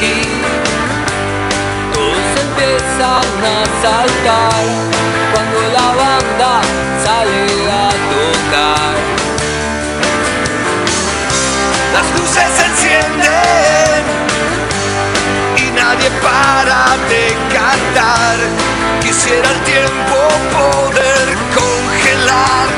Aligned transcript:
y 0.00 0.22
todos 1.92 2.28
empiezan 2.46 3.28
a 3.44 3.64
saltar 3.82 4.64
cuando 5.32 5.58
la 5.76 5.88
banda 6.02 6.52
sale 7.04 7.42
a 7.70 7.88
tocar. 8.12 8.94
Las 11.94 12.06
luces 12.18 12.48
se 12.56 12.64
encienden 12.70 14.02
y 15.56 15.70
nadie 15.72 16.10
para 16.22 16.80
de 17.10 17.24
cantar. 17.52 18.36
Quisiera 19.02 19.48
el 19.50 19.60
tiempo 19.74 20.16
poder 20.58 21.26
congelar 21.58 22.68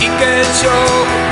y 0.00 0.08
que 0.18 0.40
el 0.40 1.25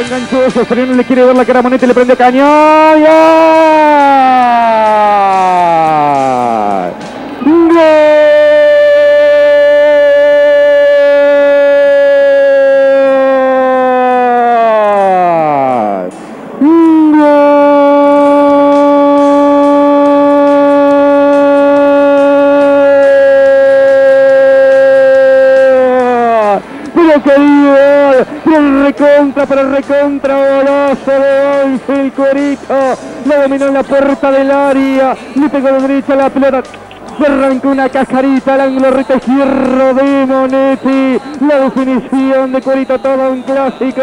enganchoso. 0.00 0.64
Soriano 0.64 0.94
le 0.94 1.04
quiere 1.04 1.24
ver 1.24 1.36
la 1.36 1.44
cara 1.44 1.60
a 1.60 1.62
Monete, 1.62 1.86
le 1.86 1.94
prende 1.94 2.16
cañón. 2.16 3.00
¡Y 3.00 3.04
golazo 30.94 31.10
de 31.10 31.64
once, 31.64 32.00
el 32.00 32.12
cuerito, 32.12 32.74
lo 33.24 33.42
dominó 33.42 33.66
en 33.66 33.74
la 33.74 33.82
puerta 33.82 34.30
del 34.30 34.50
área, 34.50 35.16
le 35.34 35.48
pegó 35.48 35.68
de 35.68 35.80
derecha 35.80 36.14
la 36.14 36.30
pelota, 36.30 36.62
arrancó 37.24 37.68
una 37.68 37.88
cascarita 37.88 38.54
al 38.54 38.60
ángulo 38.60 38.90
recto 38.90 39.14
de 39.14 40.26
Monetti. 40.26 41.20
La 41.46 41.60
definición 41.60 42.52
de 42.52 42.60
Cuerito, 42.60 42.98
todo 42.98 43.32
un 43.32 43.42
clásico. 43.42 44.02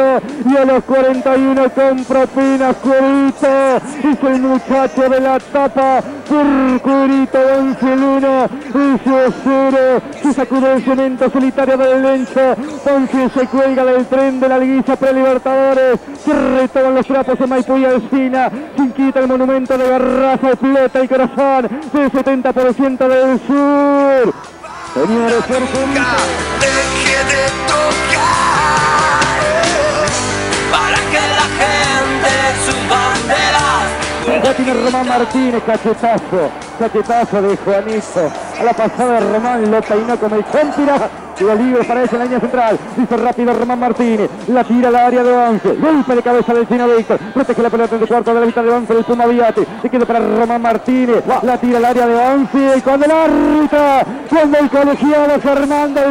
Y 0.49 0.57
a 0.57 0.65
los 0.65 0.83
41 0.83 1.69
con 1.71 2.03
propinas 2.05 2.75
Cuerito. 2.77 3.77
Es 3.77 4.23
el 4.23 4.41
muchacho 4.41 5.09
de 5.09 5.19
la 5.19 5.39
tapa. 5.39 6.01
11 6.33 7.93
el 7.93 8.03
1. 8.03 8.45
Ese 8.45 9.33
0. 9.43 10.01
Se 10.21 10.33
sacude 10.33 10.73
el 10.73 10.83
cemento 10.83 11.29
solitario 11.29 11.77
del 11.77 12.01
Lencho. 12.01 12.55
Ponce 12.83 13.29
se 13.29 13.47
cuelga 13.47 13.85
del 13.85 14.05
tren 14.05 14.39
de 14.39 14.49
la 14.49 14.57
liguilla 14.57 14.95
pre-libertadores. 14.95 15.99
Se 16.23 16.33
retoman 16.33 16.95
los 16.95 17.07
trapos 17.07 17.39
de 17.39 17.47
Maipú 17.47 17.77
y 17.77 17.85
Alcina. 17.85 18.51
Quita 18.95 19.19
el 19.19 19.27
monumento 19.27 19.77
de 19.77 19.87
Garrafa, 19.87 20.49
explota 20.49 20.99
el 20.99 21.09
corazón 21.09 21.69
del 21.93 22.11
70% 22.11 23.07
del 23.07 23.39
sur. 23.47 24.33
Señores, 24.93 25.43
por 25.45 27.00
Ya 34.43 34.53
tiene 34.55 34.73
Román 34.73 35.07
Martínez, 35.07 35.61
cachetazo, 35.65 36.49
cachetazo 36.79 37.41
de 37.43 37.57
Juanito. 37.57 38.31
A 38.59 38.63
la 38.63 38.73
pasada 38.73 39.19
Román 39.19 39.69
lo 39.69 39.81
peinó 39.81 40.17
como 40.19 40.35
el 40.35 40.43
Compira. 40.45 41.09
Tiro 41.37 41.55
libre 41.55 41.83
para 41.83 42.03
esa 42.03 42.15
en 42.15 42.19
la 42.19 42.25
línea 42.25 42.39
central. 42.39 42.79
Hizo 43.01 43.17
rápido 43.17 43.53
Román 43.53 43.79
Martínez. 43.79 44.29
La 44.47 44.63
tira 44.63 44.89
al 44.89 44.95
área 44.95 45.23
de 45.23 45.31
Once. 45.33 45.73
Golpe 45.73 46.15
de 46.15 46.21
cabeza 46.21 46.53
del 46.53 46.67
Chino 46.67 46.87
Víctor. 46.87 47.19
Protege 47.33 47.61
la 47.61 47.69
pelota 47.69 47.95
en 47.95 48.01
el 48.01 48.07
cuarto 48.07 48.33
de 48.33 48.39
la 48.39 48.45
mitad 48.45 48.63
de 48.63 48.69
Once 48.69 48.93
del 48.93 49.03
Puma 49.03 49.25
Viate. 49.25 49.67
Se 49.81 49.89
queda 49.89 50.05
para 50.05 50.19
Román 50.19 50.61
Martínez. 50.61 51.23
La 51.43 51.57
tira 51.57 51.77
al 51.77 51.85
área 51.85 52.07
de 52.07 52.15
Once. 52.15 52.73
Y 52.77 52.81
cuando 52.81 53.05
el 53.05 53.11
árbitro, 53.11 53.79
cuando 54.29 54.57
el 54.57 54.69
colegiado 54.69 55.39
Fernando 55.39 56.01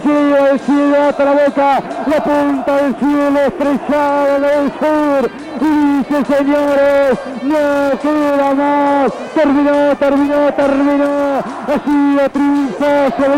se 0.00 0.08
lleva 0.08 0.50
el 0.50 0.60
cielo 0.60 0.96
hasta 1.08 1.24
la 1.24 1.32
boca, 1.32 1.82
la 2.06 2.24
punta 2.24 2.76
del 2.76 2.96
cielo 2.96 3.40
estrellada 3.46 4.38
del 4.38 4.72
sur. 4.78 5.30
Y 5.60 5.64
dice, 5.98 6.24
señores, 6.36 7.18
no 7.42 7.98
queda 8.00 8.54
más. 8.54 9.12
Terminó, 9.34 9.96
terminó, 9.98 10.52
terminó. 10.54 11.38
Así 11.68 12.14
la 12.16 12.28
triunfó 12.28 13.16
sobre 13.16 13.36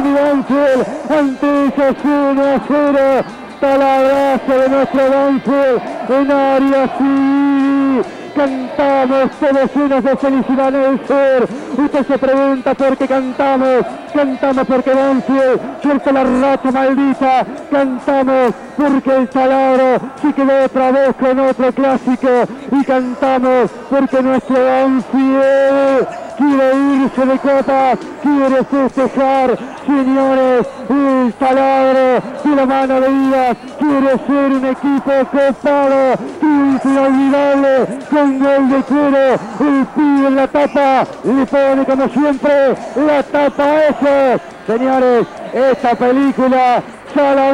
Ángel 0.75 0.87
ante 1.11 1.47
ellos 1.47 1.97
1 2.05 2.43
a 2.43 2.61
0. 2.67 3.25
Palabrazo 3.61 4.59
de 4.59 4.69
nuestro 4.69 5.01
Banfield 5.11 5.83
en 6.11 6.31
área 6.31 6.99
civil. 6.99 8.05
Cantamos 8.35 9.31
todos 9.39 9.77
llenos 9.77 10.05
de 10.05 10.17
felicidad 10.17 10.75
en 10.75 10.83
el 10.83 11.07
sur. 11.07 11.49
Usted 11.85 12.07
se 12.07 12.19
pregunta 12.19 12.75
por 12.75 12.97
qué 12.97 13.07
cantamos. 13.07 13.87
Cantamos 14.13 14.67
porque 14.67 14.93
Banfield 14.93 15.61
suelta 15.83 16.13
la 16.13 16.25
racha 16.25 16.71
maldita. 16.73 17.47
Cantamos 17.71 18.53
porque 18.77 19.17
el 19.17 19.29
taladro 19.29 20.01
se 20.21 20.33
quedó 20.33 20.65
otra 20.65 20.91
vez 20.91 21.15
con 21.15 21.39
otro 21.39 21.73
clásico. 21.73 22.29
Y 22.73 22.85
cantamos 22.85 23.71
porque 23.89 24.23
nuestro 24.23 24.57
Banfield 24.57 26.09
quiere 26.37 26.73
irse 27.03 27.27
de 27.27 27.39
copas, 27.39 27.99
quiere 28.23 28.65
festejar, 28.65 29.59
señores, 29.87 30.67
el 30.89 31.33
taladro 31.35 32.23
de 32.45 32.57
la 32.57 32.67
mano 32.67 33.01
de 33.01 33.09
Díaz, 33.09 33.57
quiere 33.79 34.11
ser 34.27 34.53
un 34.53 34.65
equipo 34.67 35.13
copado, 35.31 36.15
inolvidable, 36.43 37.87
con 38.11 38.39
gol 38.39 38.71
de 38.71 38.83
cuero, 38.83 39.33
el 39.61 39.87
pibe 39.95 40.29
en 40.29 40.37
la 40.37 40.49
tapa, 40.49 41.07
le 41.25 41.47
pone 41.47 41.85
como 41.85 42.09
siempre 42.09 42.75
la 42.97 43.23
tapa 43.23 43.65
a 43.65 43.85
eso. 43.89 44.43
Señores, 44.67 45.27
esta 45.53 45.95
película 45.95 46.83
ya 47.15 47.53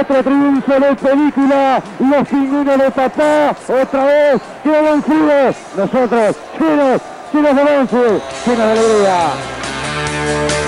otro 0.00 0.22
triunfo 0.22 0.72
de 0.72 0.94
película, 0.94 1.82
los 1.98 2.28
pingüinos 2.28 2.78
de 2.78 2.90
papá, 2.90 3.56
otra 3.68 4.04
vez, 4.04 4.42
qué 4.62 4.70
vencidos, 4.70 5.56
nosotros, 5.76 6.36
llenos, 6.58 7.02
llenos 7.32 7.54
de 7.54 7.62
avance, 7.62 8.20
llenos 8.46 8.46
de 8.46 8.62
alegría. 8.62 10.65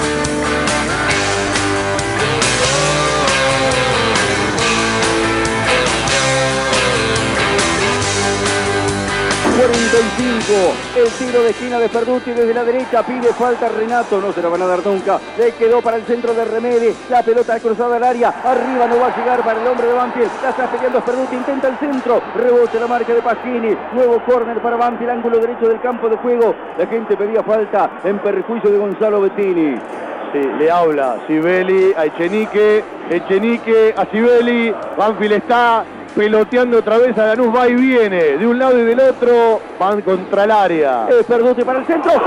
45. 9.59 10.55
El 10.95 11.11
tiro 11.19 11.43
de 11.43 11.51
esquina 11.51 11.81
de 11.81 11.89
Ferduti 11.89 12.31
desde 12.31 12.55
la 12.55 12.63
derecha. 12.63 13.03
Pide 13.03 13.33
falta 13.33 13.69
Renato. 13.69 14.21
No 14.21 14.33
se 14.33 14.41
la 14.41 14.49
van 14.49 14.63
a 14.63 14.67
dar 14.67 14.87
nunca. 14.87 15.19
Le 15.37 15.51
quedó 15.53 15.83
para 15.83 15.97
el 15.97 16.05
centro 16.05 16.33
de 16.33 16.45
Remedi. 16.45 16.95
La 17.11 17.25
pelota 17.25 17.59
cruzada 17.59 17.97
al 17.97 18.05
área. 18.05 18.29
Arriba 18.45 18.87
no 18.87 19.01
va 19.01 19.09
a 19.09 19.17
llegar 19.17 19.43
para 19.43 19.61
el 19.61 19.67
hombre 19.67 19.89
de 19.89 19.95
Banfield. 19.95 20.31
La 20.45 20.51
está 20.51 20.71
peleando 20.71 21.03
Ferduti. 21.03 21.35
Intenta 21.35 21.69
el 21.69 21.79
centro. 21.79 22.23
Rebote 22.37 22.79
la 22.79 22.87
marca 22.87 23.13
de 23.13 23.21
Pasquini. 23.21 23.77
Nuevo 23.95 24.23
córner 24.25 24.63
para 24.63 24.77
Banfield. 24.77 25.11
Ángulo 25.11 25.39
derecho 25.39 25.69
del 25.69 25.81
campo 25.81 26.09
de 26.09 26.17
juego. 26.19 26.55
La 26.79 26.87
gente 26.87 27.17
pedía 27.17 27.43
falta 27.43 27.91
en 28.05 28.21
perjuicio 28.21 28.71
de 28.71 28.79
Gonzalo 28.79 29.23
Bettini. 29.23 29.77
Sí, 30.33 30.41
le 30.59 30.71
habla 30.71 31.17
Sibeli 31.27 31.95
a 31.97 32.05
Echenique, 32.05 32.85
Echenique 33.09 33.95
a 33.97 34.05
Sibeli, 34.05 34.75
Banfield 34.95 35.33
está 35.33 35.85
peloteando 36.19 36.79
otra 36.79 36.99
vez 36.99 37.17
a 37.17 37.27
Lanús, 37.27 37.55
va 37.55 37.69
y 37.69 37.75
viene, 37.75 38.39
de 38.39 38.45
un 38.45 38.59
lado 38.59 38.77
y 38.77 38.83
del 38.83 38.99
otro, 38.99 39.61
van 39.79 40.03
contra 40.03 40.43
el 40.43 40.51
área. 40.51 41.07
Es 41.09 41.25
Perduti 41.25 41.63
para 41.63 41.79
el 41.79 41.87
centro. 41.87 42.11
¡Gol! 42.11 42.23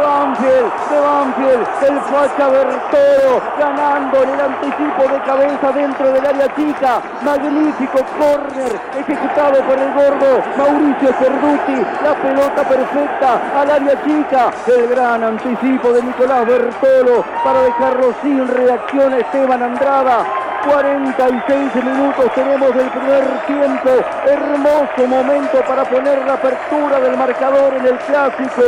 Banfield, 0.00 0.72
de 0.90 1.00
Banfield, 1.00 1.66
el 1.88 2.00
facha 2.00 2.48
Bertoro 2.90 3.42
ganando 3.58 4.22
en 4.22 4.30
el 4.30 4.40
anticipo 4.40 5.02
de 5.10 5.20
cabeza 5.22 5.72
dentro 5.72 6.12
del 6.12 6.26
área 6.26 6.54
chica, 6.54 7.00
magnífico 7.22 7.98
córner 8.18 8.80
ejecutado 8.98 9.62
por 9.62 9.78
el 9.78 9.92
gordo 9.92 10.42
Mauricio 10.56 11.12
Cerduti, 11.18 11.86
la 12.02 12.14
pelota 12.14 12.62
perfecta 12.62 13.60
al 13.60 13.70
área 13.70 14.04
chica, 14.04 14.50
el 14.66 14.88
gran 14.88 15.24
anticipo 15.24 15.92
de 15.92 16.02
Nicolás 16.02 16.46
Bertolo 16.46 17.24
para 17.44 17.62
dejarlo 17.62 18.14
sin 18.22 18.46
reacción 18.48 19.14
Esteban 19.14 19.62
Andrada, 19.62 20.24
46 20.68 21.84
minutos 21.84 22.32
tenemos 22.34 22.74
del 22.74 22.90
primer 22.90 23.24
tiempo. 23.46 23.90
Hermoso 24.26 25.06
momento 25.06 25.60
para 25.66 25.84
poner 25.84 26.24
la 26.26 26.34
apertura 26.34 27.00
del 27.00 27.16
marcador 27.16 27.74
en 27.74 27.86
el 27.86 27.98
clásico. 27.98 28.62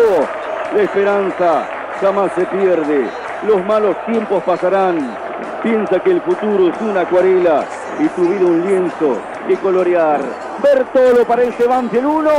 La 0.74 0.82
esperanza 0.82 1.64
jamás 2.00 2.30
se 2.36 2.46
pierde. 2.46 3.27
Los 3.46 3.64
malos 3.64 3.96
tiempos 4.06 4.42
pasarán. 4.42 5.16
Piensa 5.62 6.00
que 6.00 6.10
el 6.10 6.20
futuro 6.22 6.68
es 6.68 6.80
una 6.80 7.02
acuarela 7.02 7.64
y 7.98 8.08
tu 8.08 8.28
vida 8.28 8.44
un 8.44 8.66
lienzo 8.66 9.16
que 9.46 9.56
colorear. 9.56 10.20
Bertolo 10.62 11.24
para 11.24 11.42
el 11.42 11.52
Banfield 11.52 12.06
1, 12.06 12.30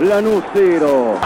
Lanús 0.00 0.44
0. 0.52 1.18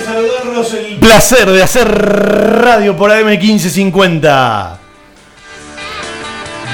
Saludarlos. 0.00 0.74
El 0.74 0.98
placer 0.98 1.50
de 1.50 1.62
hacer 1.62 1.88
radio 1.88 2.96
por 2.96 3.10
AM1550. 3.10 4.78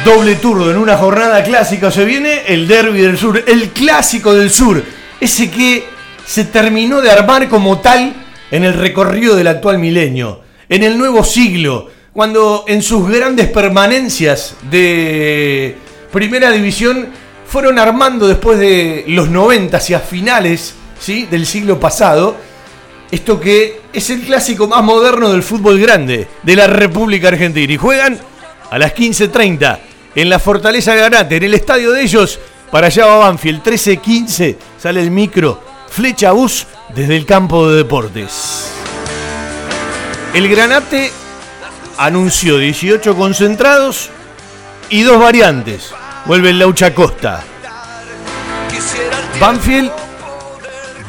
Doble 0.05 0.37
turno 0.37 0.71
en 0.71 0.77
una 0.77 0.97
jornada 0.97 1.43
clásica. 1.43 1.91
Se 1.91 2.05
viene 2.05 2.43
el 2.47 2.69
Derby 2.69 3.01
del 3.01 3.19
Sur, 3.19 3.43
el 3.47 3.71
clásico 3.71 4.35
del 4.35 4.51
Sur. 4.51 4.83
Ese 5.21 5.51
que 5.51 5.85
se 6.25 6.45
terminó 6.45 7.01
de 7.01 7.11
armar 7.11 7.49
como 7.49 7.79
tal 7.79 8.15
en 8.51 8.65
el 8.65 8.75
recorrido 8.75 9.35
del 9.37 9.49
actual 9.49 9.79
milenio. 9.79 10.43
En 10.69 10.83
el 10.83 10.99
nuevo 10.99 11.25
siglo. 11.25 11.91
Cuando 12.13 12.65
en 12.67 12.83
sus 12.83 13.09
grandes 13.09 13.49
permanencias 13.49 14.57
de 14.71 15.77
Primera 16.13 16.51
División 16.51 17.09
fueron 17.47 17.79
armando 17.79 18.27
después 18.27 18.59
de 18.59 19.05
los 19.09 19.29
90 19.29 19.77
hacia 19.77 20.01
finales 20.01 20.75
¿sí? 20.99 21.27
del 21.27 21.47
siglo 21.47 21.79
pasado. 21.79 22.37
Esto 23.11 23.41
que 23.41 23.81
es 23.93 24.11
el 24.11 24.23
clásico 24.23 24.69
más 24.69 24.83
moderno 24.83 25.31
del 25.31 25.43
fútbol 25.43 25.81
grande 25.81 26.29
de 26.43 26.57
la 26.57 26.67
República 26.67 27.29
Argentina. 27.29 27.73
Y 27.73 27.77
juegan 27.77 28.19
a 28.71 28.79
las 28.79 28.95
15.30 28.95 29.79
en 30.15 30.29
la 30.29 30.39
Fortaleza 30.39 30.95
Granate, 30.95 31.37
en 31.37 31.45
el 31.45 31.55
estadio 31.55 31.93
de 31.93 32.03
ellos. 32.03 32.39
Para 32.71 32.89
allá 32.89 33.07
va 33.07 33.17
Banfield, 33.19 33.63
13.15 33.63 34.57
sale 34.79 35.01
el 35.01 35.11
micro, 35.11 35.63
flecha 35.89 36.33
bus 36.33 36.67
desde 36.95 37.17
el 37.17 37.25
campo 37.25 37.69
de 37.69 37.79
deportes. 37.79 38.71
El 40.35 40.47
Granate 40.49 41.11
anunció 41.97 42.59
18 42.59 43.17
concentrados 43.17 44.11
y 44.91 45.03
dos 45.03 45.19
variantes. 45.19 45.93
Vuelve 46.27 46.51
el 46.51 46.59
Laucha 46.59 46.95
Costa. 46.95 47.43
Banfield, 49.41 49.91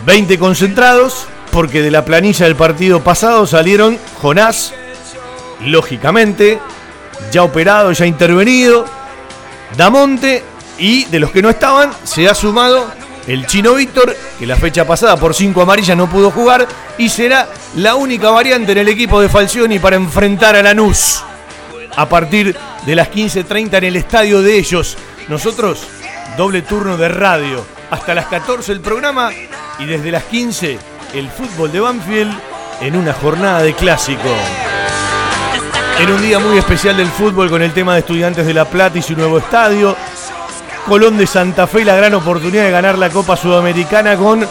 20 0.06 0.40
concentrados, 0.40 1.28
porque 1.52 1.82
de 1.82 1.92
la 1.92 2.06
planilla 2.06 2.46
del 2.46 2.56
partido 2.56 3.04
pasado 3.04 3.46
salieron 3.46 3.98
Jonás, 4.22 4.74
lógicamente, 5.66 6.60
ya 7.32 7.44
operado, 7.44 7.92
ya 7.92 8.06
intervenido, 8.06 8.86
Damonte 9.78 10.44
y 10.78 11.06
de 11.06 11.20
los 11.20 11.32
que 11.32 11.42
no 11.42 11.50
estaban 11.50 11.92
se 12.04 12.28
ha 12.28 12.34
sumado 12.34 12.88
el 13.28 13.46
chino 13.46 13.76
Víctor, 13.76 14.16
que 14.40 14.48
la 14.48 14.56
fecha 14.56 14.86
pasada 14.86 15.18
por 15.18 15.36
5 15.36 15.62
amarillas 15.62 15.96
no 15.96 16.10
pudo 16.10 16.32
jugar 16.32 16.68
y 16.98 17.10
será 17.10 17.48
la 17.76 17.96
única 17.96 18.32
variante 18.32 18.72
en 18.72 18.80
el 18.80 18.88
equipo 18.88 19.22
de 19.22 19.30
Falcioni 19.30 19.78
para 19.78 19.98
enfrentar 19.98 20.56
a 20.56 20.64
Lanús. 20.64 21.24
A 21.96 22.10
partir 22.10 22.56
de 22.86 22.96
las 22.96 23.12
15.30 23.12 23.78
en 23.78 23.84
el 23.84 23.96
estadio 23.98 24.42
de 24.42 24.58
ellos, 24.58 24.98
nosotros 25.28 25.86
doble 26.38 26.62
turno 26.62 26.98
de 26.98 27.10
radio. 27.10 27.66
Hasta 27.92 28.16
las 28.16 28.28
14 28.28 28.72
el 28.72 28.82
programa 28.82 29.32
y 29.80 29.86
desde 29.86 30.12
las 30.12 30.24
15 30.24 30.80
el 31.14 31.30
fútbol 31.30 31.72
de 31.72 31.80
Banfield 31.80 32.38
en 32.82 32.96
una 32.96 33.14
jornada 33.14 33.62
de 33.62 33.74
clásico. 33.74 34.30
En 36.00 36.12
un 36.12 36.22
día 36.22 36.40
muy 36.40 36.58
especial 36.58 36.98
del 36.98 37.08
fútbol 37.08 37.50
con 37.50 37.62
el 37.62 37.74
tema 37.74 37.94
de 37.94 38.00
Estudiantes 38.00 38.46
de 38.46 38.54
La 38.54 38.66
Plata 38.66 38.98
y 38.98 39.02
su 39.02 39.16
nuevo 39.16 39.40
estadio. 39.40 39.96
Colón 40.88 41.18
de 41.18 41.28
Santa 41.28 41.68
Fe 41.68 41.82
y 41.82 41.86
la 41.86 41.96
gran 41.96 42.14
oportunidad 42.14 42.64
de 42.64 42.72
ganar 42.72 42.98
la 42.98 43.10
Copa 43.10 43.36
Sudamericana 43.36 44.16
con 44.16 44.48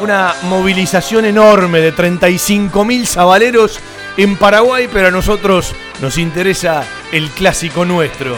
una 0.00 0.34
movilización 0.44 1.24
enorme 1.24 1.80
de 1.80 1.94
35.000 1.94 3.04
sabaleros 3.04 3.80
en 4.16 4.36
Paraguay, 4.36 4.88
pero 4.92 5.08
a 5.08 5.10
nosotros 5.10 5.74
nos 6.00 6.18
interesa 6.18 6.84
el 7.10 7.30
clásico 7.30 7.84
nuestro. 7.84 8.36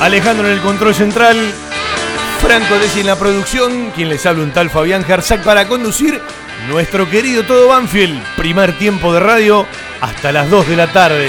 Alejandro 0.00 0.46
en 0.46 0.54
el 0.54 0.60
control 0.60 0.94
central, 0.94 1.36
Franco 2.48 2.78
Desi 2.78 3.00
en 3.00 3.06
la 3.08 3.16
producción, 3.16 3.90
quien 3.94 4.08
les 4.08 4.24
habla 4.24 4.42
un 4.42 4.52
tal 4.52 4.70
Fabián 4.70 5.04
Gersac 5.04 5.44
para 5.44 5.68
conducir 5.68 6.18
nuestro 6.70 7.06
querido 7.10 7.44
Todo 7.44 7.68
Banfield, 7.68 8.22
primer 8.38 8.78
tiempo 8.78 9.12
de 9.12 9.20
radio 9.20 9.66
hasta 10.00 10.32
las 10.32 10.48
2 10.48 10.66
de 10.68 10.76
la 10.76 10.90
tarde. 10.90 11.28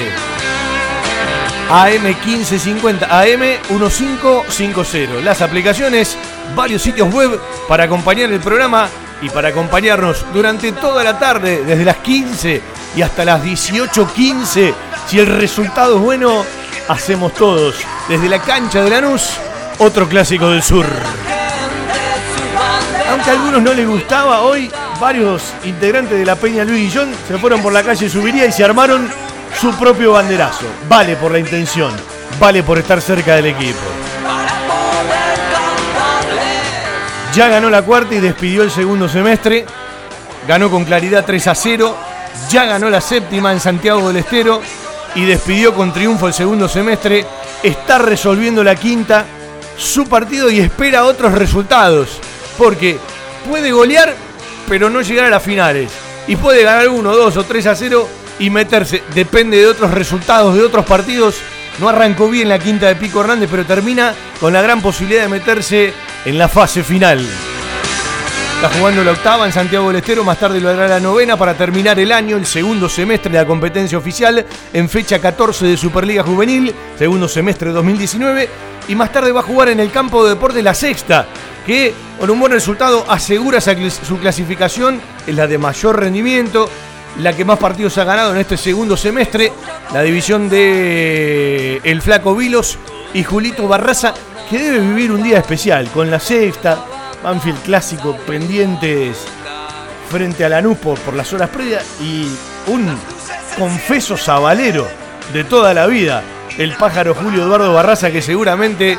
AM 1.70 2.04
1550, 2.04 3.06
AM 3.06 3.42
1550. 3.70 5.16
Las 5.22 5.42
aplicaciones, 5.42 6.18
varios 6.56 6.84
sitios 6.84 7.14
web 7.14 7.38
para 7.68 7.84
acompañar 7.84 8.32
el 8.32 8.40
programa 8.40 8.88
y 9.22 9.30
para 9.30 9.50
acompañarnos 9.50 10.26
durante 10.34 10.72
toda 10.72 11.04
la 11.04 11.20
tarde, 11.20 11.66
desde 11.66 11.84
las 11.84 11.98
15 11.98 12.62
y 12.96 13.02
hasta 13.02 13.26
las 13.26 13.44
18.15. 13.44 14.74
Si 15.06 15.20
el 15.20 15.28
resultado 15.28 15.98
es 15.98 16.02
bueno, 16.02 16.46
hacemos 16.88 17.34
todos 17.34 17.76
desde 18.08 18.30
la 18.30 18.40
cancha 18.40 18.82
de 18.82 18.90
Lanús 18.90 19.38
otro 19.80 20.08
clásico 20.08 20.50
del 20.50 20.62
sur. 20.62 20.86
Aunque 23.10 23.30
a 23.30 23.34
algunos 23.34 23.62
no 23.62 23.74
les 23.74 23.88
gustaba, 23.88 24.42
hoy 24.42 24.70
varios 25.00 25.42
integrantes 25.64 26.20
de 26.20 26.26
la 26.26 26.36
Peña 26.36 26.64
Luis 26.64 26.84
Guillón 26.84 27.10
se 27.28 27.38
fueron 27.38 27.62
por 27.62 27.74
la 27.74 27.82
calle 27.82 28.10
Subiría 28.10 28.46
y 28.46 28.52
se 28.52 28.64
armaron 28.64 29.10
su 29.60 29.74
propio 29.74 30.14
banderazo. 30.14 30.66
Vale 30.88 31.16
por 31.16 31.32
la 31.32 31.40
intención, 31.40 31.92
vale 32.40 32.62
por 32.62 32.78
estar 32.78 33.02
cerca 33.02 33.36
del 33.36 33.48
equipo. 33.48 33.80
Ya 37.34 37.48
ganó 37.48 37.70
la 37.70 37.82
cuarta 37.82 38.16
y 38.16 38.20
despidió 38.20 38.64
el 38.64 38.72
segundo 38.72 39.08
semestre. 39.08 39.66
Ganó 40.48 40.70
con 40.70 40.84
claridad 40.84 41.26
3 41.26 41.48
a 41.48 41.56
0. 41.56 41.96
Ya 42.50 42.66
ganó 42.66 42.90
la 42.90 43.02
séptima 43.02 43.52
en 43.54 43.60
Santiago 43.60 44.08
del 44.08 44.18
Estero 44.18 44.62
y 45.16 45.26
despidió 45.26 45.74
con 45.74 45.94
triunfo 45.94 46.28
el 46.28 46.34
segundo 46.34 46.68
semestre. 46.68 47.26
Está 47.62 48.00
resolviendo 48.00 48.64
la 48.64 48.76
quinta 48.76 49.26
su 49.80 50.08
partido 50.08 50.50
y 50.52 50.60
espera 50.60 51.06
otros 51.06 51.34
resultados. 51.34 52.20
Porque 52.58 52.98
puede 53.50 53.72
golear, 53.72 54.14
pero 54.68 54.90
no 54.90 55.02
llegar 55.02 55.26
a 55.26 55.30
las 55.30 55.44
finales. 55.44 55.90
Y 56.28 56.36
puede 56.36 56.64
ganar 56.64 56.90
1, 56.90 57.16
2 57.16 57.38
o 57.38 57.44
3 57.44 57.68
a 57.68 57.76
0 57.76 58.08
y 58.40 58.50
meterse. 58.50 59.02
Depende 59.16 59.58
de 59.58 59.68
otros 59.68 59.92
resultados 59.92 60.56
de 60.56 60.64
otros 60.64 60.86
partidos. 60.86 61.36
No 61.80 61.88
arrancó 61.88 62.30
bien 62.30 62.50
la 62.50 62.60
quinta 62.60 62.88
de 62.88 62.96
Pico 62.96 63.22
Hernández, 63.22 63.50
pero 63.50 63.66
termina 63.66 64.14
con 64.40 64.52
la 64.52 64.62
gran 64.62 64.82
posibilidad 64.82 65.24
de 65.24 65.30
meterse 65.30 65.94
en 66.26 66.38
la 66.38 66.50
fase 66.50 66.84
final. 66.84 67.26
Está 68.62 68.78
jugando 68.78 69.06
la 69.06 69.12
octava 69.14 69.46
en 69.46 69.54
Santiago 69.54 69.88
del 69.88 70.02
Estero, 70.02 70.22
más 70.26 70.38
tarde 70.38 70.60
lo 70.60 70.68
hará 70.68 70.86
la 70.86 71.00
novena 71.00 71.38
para 71.38 71.54
terminar 71.54 71.98
el 71.98 72.12
año, 72.12 72.36
el 72.36 72.46
segundo 72.46 72.90
semestre 72.90 73.32
de 73.32 73.38
la 73.38 73.46
competencia 73.46 73.98
oficial 73.98 74.46
en 74.74 74.90
fecha 74.90 75.18
14 75.20 75.66
de 75.66 75.78
Superliga 75.78 76.24
Juvenil, 76.24 76.76
segundo 76.98 77.30
semestre 77.30 77.70
de 77.70 77.76
2019, 77.76 78.50
y 78.90 78.96
más 78.96 79.14
tarde 79.14 79.32
va 79.32 79.40
a 79.40 79.44
jugar 79.44 79.70
en 79.70 79.80
el 79.80 79.92
campo 79.92 80.26
de 80.26 80.32
deporte 80.32 80.62
la 80.62 80.74
sexta, 80.74 81.26
que 81.66 81.94
con 82.20 82.30
un 82.30 82.38
buen 82.38 82.52
resultado 82.52 83.06
asegura 83.08 83.62
su 83.62 84.20
clasificación, 84.20 85.00
es 85.26 85.34
la 85.34 85.48
de 85.48 85.58
mayor 85.58 85.98
rendimiento, 85.98 86.70
la 87.20 87.32
que 87.32 87.46
más 87.46 87.60
partidos 87.60 87.98
ha 87.98 88.04
ganado 88.04 88.34
en 88.34 88.40
este 88.40 88.58
segundo 88.58 88.98
semestre, 88.98 89.54
la 89.94 90.02
división 90.02 90.50
de 90.50 91.80
El 91.86 92.02
Flaco 92.02 92.36
Vilos 92.36 92.78
y 93.14 93.24
Julito 93.24 93.70
Barraza, 93.70 94.14
que 94.50 94.60
debe 94.60 94.80
vivir 94.80 95.14
un 95.14 95.24
día 95.24 95.38
especial 95.38 95.90
con 95.92 96.12
la 96.12 96.20
sexta, 96.20 96.99
Banfield 97.24 97.62
clásico 97.64 98.16
pendientes 98.28 99.26
frente 100.10 100.46
a 100.46 100.50
Lanús 100.50 100.78
por, 100.78 100.98
por 101.00 101.14
las 101.14 101.32
horas 101.34 101.50
previas 101.50 101.86
y 102.02 102.28
un 102.68 102.98
confeso 103.58 104.18
sabalero 104.18 104.88
de 105.34 105.44
toda 105.44 105.74
la 105.74 105.86
vida, 105.86 106.24
el 106.58 106.74
pájaro 106.74 107.14
Julio 107.14 107.44
Eduardo 107.44 107.74
Barraza 107.74 108.12
que 108.12 108.22
seguramente 108.22 108.98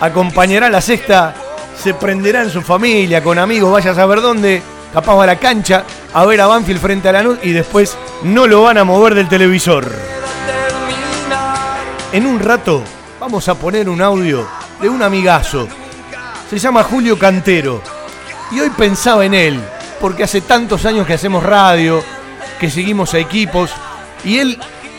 acompañará 0.00 0.68
la 0.68 0.80
sexta, 0.80 1.34
se 1.76 1.94
prenderá 1.94 2.42
en 2.42 2.50
su 2.50 2.62
familia, 2.62 3.22
con 3.22 3.38
amigos, 3.38 3.72
vaya 3.72 3.92
a 3.92 3.94
saber 3.94 4.20
dónde, 4.20 4.62
capaz 4.92 5.22
a 5.22 5.26
la 5.26 5.36
cancha 5.36 5.84
a 6.12 6.24
ver 6.24 6.40
a 6.40 6.46
Banfield 6.46 6.80
frente 6.80 7.08
a 7.08 7.12
Lanús 7.12 7.38
y 7.42 7.52
después 7.52 7.96
no 8.22 8.46
lo 8.46 8.62
van 8.62 8.78
a 8.78 8.84
mover 8.84 9.14
del 9.14 9.28
televisor. 9.28 9.90
En 12.12 12.26
un 12.26 12.38
rato 12.38 12.82
vamos 13.18 13.48
a 13.48 13.54
poner 13.54 13.88
un 13.88 14.00
audio 14.02 14.46
de 14.80 14.88
un 14.88 15.02
amigazo. 15.02 15.66
Se 16.50 16.58
llama 16.58 16.82
Julio 16.82 17.18
Cantero. 17.18 17.82
Y 18.50 18.60
hoy 18.60 18.70
pensaba 18.70 19.24
en 19.24 19.34
él, 19.34 19.60
porque 20.00 20.24
hace 20.24 20.42
tantos 20.42 20.84
años 20.84 21.06
que 21.06 21.14
hacemos 21.14 21.42
radio, 21.42 22.02
que 22.60 22.70
seguimos 22.70 23.14
a 23.14 23.18
equipos, 23.18 23.70
y 24.24 24.38
él 24.38 24.58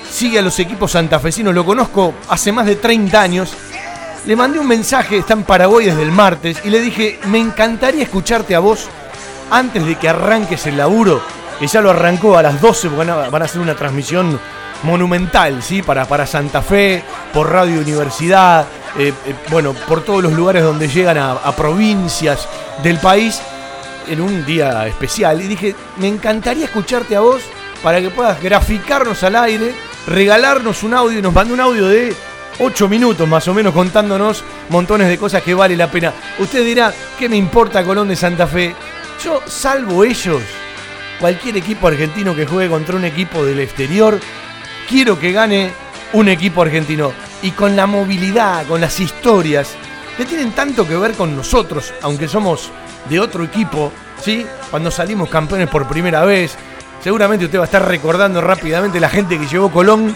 sigue 0.09 0.39
a 0.39 0.41
los 0.41 0.59
equipos 0.59 0.91
santafesinos, 0.91 1.53
lo 1.53 1.65
conozco 1.65 2.15
hace 2.29 2.51
más 2.51 2.65
de 2.65 2.75
30 2.75 3.21
años. 3.21 3.53
Le 4.25 4.35
mandé 4.35 4.59
un 4.59 4.67
mensaje, 4.67 5.17
está 5.17 5.33
en 5.33 5.43
Paraguay 5.43 5.85
desde 5.85 6.01
el 6.01 6.11
martes, 6.11 6.59
y 6.63 6.69
le 6.69 6.81
dije, 6.81 7.19
me 7.25 7.39
encantaría 7.39 8.03
escucharte 8.03 8.55
a 8.55 8.59
vos 8.59 8.87
antes 9.51 9.85
de 9.85 9.95
que 9.95 10.09
arranques 10.09 10.65
el 10.65 10.77
laburo, 10.77 11.21
que 11.59 11.67
ya 11.67 11.81
lo 11.81 11.91
arrancó 11.91 12.37
a 12.37 12.43
las 12.43 12.59
12, 12.59 12.89
porque 12.89 13.11
van 13.11 13.41
a 13.41 13.45
hacer 13.45 13.61
una 13.61 13.75
transmisión 13.75 14.39
monumental, 14.83 15.61
¿sí? 15.61 15.83
Para, 15.83 16.05
para 16.05 16.25
Santa 16.25 16.61
Fe, 16.61 17.03
por 17.33 17.51
Radio 17.51 17.79
Universidad, 17.79 18.65
eh, 18.97 19.13
eh, 19.25 19.35
bueno, 19.49 19.73
por 19.87 20.03
todos 20.03 20.23
los 20.23 20.33
lugares 20.33 20.63
donde 20.63 20.87
llegan 20.87 21.17
a, 21.17 21.55
provincias 21.55 22.47
del 22.81 22.97
país 22.99 23.41
en 24.07 24.21
un 24.21 24.45
día 24.45 24.87
especial. 24.87 25.41
Y 25.41 25.47
dije, 25.47 25.75
me 25.97 26.07
encantaría 26.07 26.65
escucharte 26.65 27.15
a 27.15 27.19
vos 27.19 27.41
para 27.83 27.99
que 27.99 28.09
puedas 28.09 28.41
graficarnos 28.41 29.21
al 29.23 29.35
aire, 29.35 29.73
regalarnos 30.07 30.83
un 30.83 30.93
audio. 30.93 31.19
Y 31.19 31.21
nos 31.21 31.33
mandó 31.33 31.53
un 31.53 31.59
audio 31.59 31.87
de 31.87 32.15
8 32.59 32.87
minutos 32.87 33.27
más 33.27 33.47
o 33.47 33.53
menos 33.53 33.73
contándonos 33.73 34.43
montones 34.69 35.09
de 35.09 35.17
cosas 35.17 35.43
que 35.43 35.53
vale 35.53 35.75
la 35.75 35.91
pena. 35.91 36.13
Usted 36.39 36.63
dirá, 36.63 36.93
¿qué 37.19 37.27
me 37.27 37.35
importa 37.35 37.83
Colón 37.83 38.07
de 38.07 38.15
Santa 38.15 38.47
Fe? 38.47 38.73
Yo, 39.23 39.41
salvo 39.45 40.03
ellos, 40.03 40.41
cualquier 41.19 41.57
equipo 41.57 41.87
argentino 41.87 42.35
que 42.35 42.45
juegue 42.45 42.69
contra 42.69 42.95
un 42.95 43.05
equipo 43.05 43.45
del 43.45 43.59
exterior, 43.59 44.19
quiero 44.87 45.19
que 45.19 45.31
gane 45.31 45.71
un 46.13 46.29
equipo 46.29 46.61
argentino. 46.61 47.11
Y 47.45 47.51
con 47.51 47.75
la 47.75 47.85
movilidad, 47.85 48.65
con 48.65 48.81
las 48.81 48.99
historias, 48.99 49.75
que 50.17 50.25
tienen 50.25 50.51
tanto 50.53 50.87
que 50.87 50.97
ver 50.97 51.13
con 51.13 51.35
nosotros, 51.35 51.93
aunque 52.01 52.27
somos 52.27 52.71
de 53.07 53.19
otro 53.19 53.43
equipo, 53.43 53.91
¿sí? 54.19 54.43
Cuando 54.71 54.89
salimos 54.89 55.29
campeones 55.29 55.69
por 55.69 55.87
primera 55.87 56.25
vez, 56.25 56.55
seguramente 57.03 57.45
usted 57.45 57.59
va 57.59 57.65
a 57.65 57.65
estar 57.65 57.87
recordando 57.87 58.41
rápidamente 58.41 58.99
la 58.99 59.09
gente 59.09 59.37
que 59.37 59.45
llevó 59.45 59.69
Colón 59.69 60.15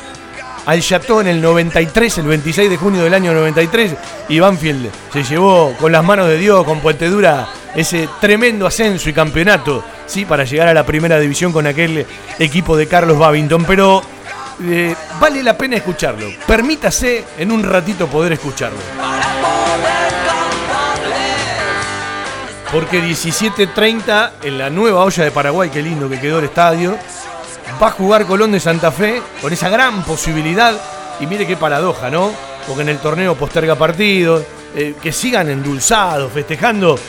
al 0.66 0.82
Chateau 0.82 1.22
en 1.22 1.28
el 1.28 1.40
93, 1.40 2.18
el 2.18 2.26
26 2.26 2.68
de 2.68 2.78
junio 2.78 3.04
del 3.04 3.14
año 3.14 3.32
93, 3.32 3.96
y 4.28 4.40
Banfield 4.40 4.90
se 5.14 5.24
llevó 5.24 5.76
con 5.80 5.92
las 5.92 6.04
manos 6.04 6.28
de 6.28 6.38
Dios, 6.40 6.64
con 6.64 6.80
Puente 6.80 7.10
Dura, 7.10 7.48
ese 7.76 8.10
tremendo 8.20 8.66
ascenso 8.66 9.08
y 9.08 9.14
campeonato, 9.14 9.84
¿sí? 10.08 10.26
Para 10.26 10.46
llegar 10.46 10.68
a 10.68 10.74
la 10.74 10.84
primera 10.84 11.20
división 11.20 11.54
con 11.54 11.68
aquel 11.68 12.08
equipo 12.40 12.76
de 12.76 12.88
Carlos 12.88 13.20
Babington. 13.20 13.66
Pero 13.66 14.02
eh, 14.62 14.96
vale 15.20 15.44
la 15.44 15.58
pena 15.58 15.78
escucharlo. 15.78 16.28
Permítase 16.46 17.26
en 17.38 17.52
un 17.52 17.64
ratito 17.64 18.08
poder 18.08 18.34
escucharlo. 18.34 18.80
Porque 22.72 23.02
17.30 23.02 24.32
en 24.44 24.58
la 24.58 24.70
nueva 24.70 25.04
olla 25.04 25.24
de 25.24 25.32
Paraguay, 25.32 25.70
qué 25.70 25.82
lindo 25.82 26.08
que 26.08 26.20
quedó 26.20 26.40
el 26.40 26.46
estadio, 26.46 26.98
va 27.82 27.88
a 27.88 27.92
jugar 27.92 28.26
Colón 28.26 28.52
de 28.52 28.60
Santa 28.60 28.92
Fe 28.92 29.22
con 29.42 29.52
esa 29.52 29.70
gran 29.70 30.04
posibilidad. 30.04 30.80
Y 31.20 31.26
mire 31.26 31.48
qué 31.48 31.58
paradoja, 31.58 32.10
¿no? 32.10 32.32
Porque 32.68 32.84
en 32.84 32.90
el 32.90 33.00
torneo 33.00 33.36
posterga 33.36 33.76
partidos, 33.76 34.44
eh, 34.76 34.96
que 35.02 35.12
sigan 35.12 35.50
endulzados, 35.50 36.32
festejando 36.32 37.00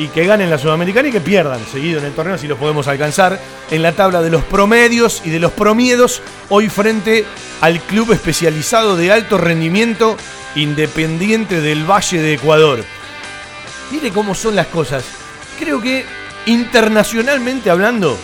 y 0.00 0.08
que 0.08 0.24
ganen 0.24 0.48
la 0.48 0.56
Sudamericana 0.56 1.08
y 1.08 1.12
que 1.12 1.20
pierdan 1.20 1.60
seguido 1.70 1.98
en 1.98 2.06
el 2.06 2.12
torneo 2.12 2.38
si 2.38 2.48
los 2.48 2.58
podemos 2.58 2.88
alcanzar 2.88 3.38
en 3.70 3.82
la 3.82 3.92
tabla 3.92 4.22
de 4.22 4.30
los 4.30 4.42
promedios 4.42 5.20
y 5.26 5.30
de 5.30 5.38
los 5.38 5.52
promiedos 5.52 6.22
hoy 6.48 6.70
frente 6.70 7.26
al 7.60 7.80
club 7.80 8.12
especializado 8.12 8.96
de 8.96 9.12
alto 9.12 9.36
rendimiento 9.36 10.16
independiente 10.54 11.60
del 11.60 11.84
Valle 11.84 12.22
de 12.22 12.32
Ecuador. 12.32 12.82
Mire 13.90 14.10
cómo 14.10 14.34
son 14.34 14.56
las 14.56 14.68
cosas. 14.68 15.04
Creo 15.58 15.82
que 15.82 16.06
internacionalmente 16.46 17.68
hablando 17.68 18.16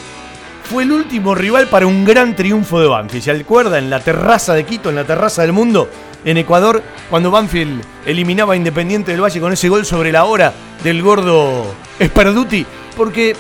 fue 0.71 0.85
el 0.85 0.93
último 0.93 1.35
rival 1.35 1.69
para 1.69 1.87
un 1.87 2.07
gran 2.07 2.35
triunfo 2.35 2.81
de 2.81 2.89
Banfield. 2.89 3.23
¿Se 3.23 3.31
acuerda? 3.33 3.79
En 3.79 3.91
la 3.91 4.01
terraza 4.01 4.55
de 4.55 4.65
Quito, 4.65 4.89
en 4.89 4.97
la 4.97 5.05
terraza 5.05 5.43
del 5.43 5.53
mundo, 5.53 5.91
en 6.27 6.37
Ecuador, 6.37 6.83
cuando 7.09 7.31
Banfield 7.31 7.83
eliminaba 8.05 8.53
a 8.53 8.57
Independiente 8.57 9.13
del 9.13 9.23
Valle 9.23 9.41
con 9.41 9.53
ese 9.53 9.69
gol 9.69 9.87
sobre 9.87 10.11
la 10.11 10.25
hora 10.25 10.53
del 10.83 11.01
gordo 11.01 11.73
Esperduti. 11.99 12.67
Porque 12.97 13.35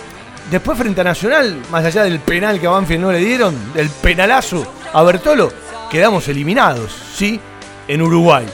después 0.51 0.79
frente 0.79 1.01
a 1.01 1.05
Nacional, 1.05 1.61
más 1.71 1.85
allá 1.85 2.05
del 2.05 2.21
penal 2.21 2.61
que 2.61 2.69
a 2.69 2.71
Banfield 2.71 3.03
no 3.03 3.13
le 3.13 3.19
dieron, 3.19 3.55
del 3.75 3.91
penalazo 3.91 4.65
a 4.93 5.03
Bertolo, 5.03 5.53
quedamos 5.91 6.29
eliminados, 6.29 6.93
¿sí? 7.15 7.41
En 7.89 8.03
Uruguay. 8.03 8.47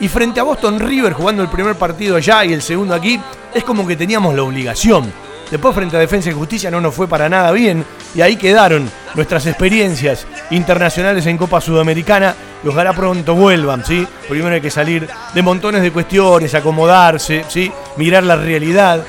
Y 0.00 0.08
frente 0.08 0.38
a 0.38 0.44
Boston 0.44 0.78
River, 0.78 1.14
jugando 1.14 1.42
el 1.42 1.48
primer 1.48 1.74
partido 1.74 2.16
allá 2.16 2.44
y 2.44 2.52
el 2.52 2.62
segundo 2.62 2.94
aquí, 2.94 3.18
es 3.54 3.64
como 3.64 3.86
que 3.86 3.96
teníamos 3.96 4.34
la 4.34 4.42
obligación 4.42 5.10
Después 5.50 5.74
frente 5.74 5.96
a 5.96 6.00
Defensa 6.00 6.28
y 6.28 6.34
Justicia 6.34 6.70
no 6.70 6.80
nos 6.80 6.94
fue 6.94 7.08
para 7.08 7.28
nada 7.28 7.52
bien 7.52 7.84
y 8.14 8.20
ahí 8.20 8.36
quedaron 8.36 8.90
nuestras 9.14 9.46
experiencias 9.46 10.26
internacionales 10.50 11.24
en 11.26 11.38
Copa 11.38 11.60
Sudamericana 11.60 12.34
y 12.62 12.68
ojalá 12.68 12.92
pronto 12.92 13.34
vuelvan, 13.34 13.84
¿sí? 13.84 14.06
Primero 14.28 14.54
hay 14.54 14.60
que 14.60 14.70
salir 14.70 15.08
de 15.34 15.42
montones 15.42 15.82
de 15.82 15.92
cuestiones, 15.92 16.54
acomodarse, 16.54 17.44
¿sí? 17.48 17.70
Mirar 17.96 18.24
la 18.24 18.36
realidad. 18.36 19.04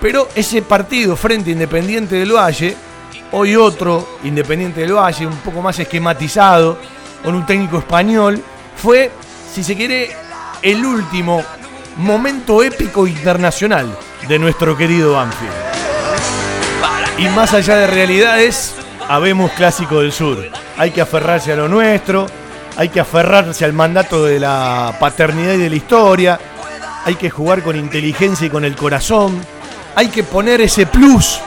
Pero 0.00 0.28
ese 0.34 0.62
partido 0.62 1.16
frente 1.16 1.50
Independiente 1.50 2.16
del 2.16 2.32
Valle, 2.32 2.76
hoy 3.32 3.56
otro 3.56 4.18
Independiente 4.24 4.80
del 4.80 4.94
Valle, 4.94 5.26
un 5.26 5.36
poco 5.38 5.62
más 5.62 5.78
esquematizado, 5.78 6.78
con 7.22 7.34
un 7.34 7.46
técnico 7.46 7.78
español, 7.78 8.42
fue, 8.76 9.10
si 9.52 9.64
se 9.64 9.76
quiere, 9.76 10.10
el 10.62 10.84
último 10.84 11.42
momento 11.96 12.62
épico 12.62 13.06
internacional 13.06 13.96
de 14.28 14.38
nuestro 14.38 14.76
querido 14.76 15.14
Banfield. 15.14 15.52
Y 17.18 17.28
más 17.30 17.54
allá 17.54 17.76
de 17.76 17.86
realidades, 17.86 18.74
habemos 19.08 19.52
clásico 19.52 20.00
del 20.00 20.12
sur. 20.12 20.38
Hay 20.76 20.90
que 20.90 21.00
aferrarse 21.00 21.52
a 21.52 21.56
lo 21.56 21.68
nuestro, 21.68 22.26
hay 22.76 22.88
que 22.88 23.00
aferrarse 23.00 23.64
al 23.64 23.72
mandato 23.72 24.24
de 24.24 24.38
la 24.38 24.96
paternidad 25.00 25.54
y 25.54 25.58
de 25.58 25.70
la 25.70 25.76
historia. 25.76 26.40
hay 27.04 27.14
que 27.14 27.30
jugar 27.30 27.62
con 27.62 27.76
inteligencia 27.76 28.46
y 28.46 28.50
con 28.50 28.64
el 28.64 28.74
corazón, 28.74 29.40
hay 29.94 30.08
que 30.08 30.24
poner 30.24 30.60
ese 30.60 30.86
plus, 30.86 31.40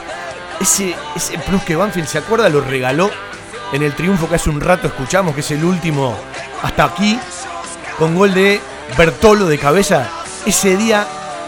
ese, 0.60 0.96
ese 1.16 1.38
plus 1.40 1.62
que 1.64 1.76
Banfield 1.76 2.08
se 2.08 2.18
acuerda, 2.18 2.48
lo 2.48 2.62
regaló 2.62 3.12
en 3.74 3.84
el 3.84 3.94
triunfo 3.94 4.28
que 4.28 4.36
hace 4.36 4.50
un 4.50 4.62
rato 4.62 4.88
escuchamos, 4.88 5.36
que 5.36 5.42
es 5.42 5.52
el 5.52 5.64
último 5.64 6.16
hasta 6.64 6.86
aquí, 6.86 7.20
con 7.98 8.16
gol 8.16 8.34
de 8.34 8.60
Bertolo 8.98 9.46
de 9.46 9.60
cabeza. 9.60 10.10
Ese 10.46 10.76
día 10.78 11.06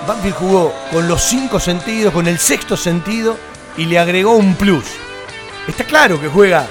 Banfield 0.07 0.35
jugó 0.35 0.73
con 0.91 1.07
los 1.07 1.21
cinco 1.21 1.59
sentidos, 1.59 2.13
con 2.13 2.27
el 2.27 2.37
sexto 2.37 2.77
sentido 2.77 3.37
y 3.77 3.85
le 3.85 3.97
agregó 3.97 4.35
un 4.35 4.55
plus. 4.55 4.85
Está 5.67 5.83
claro 5.85 6.19
que 6.19 6.27
juega 6.27 6.67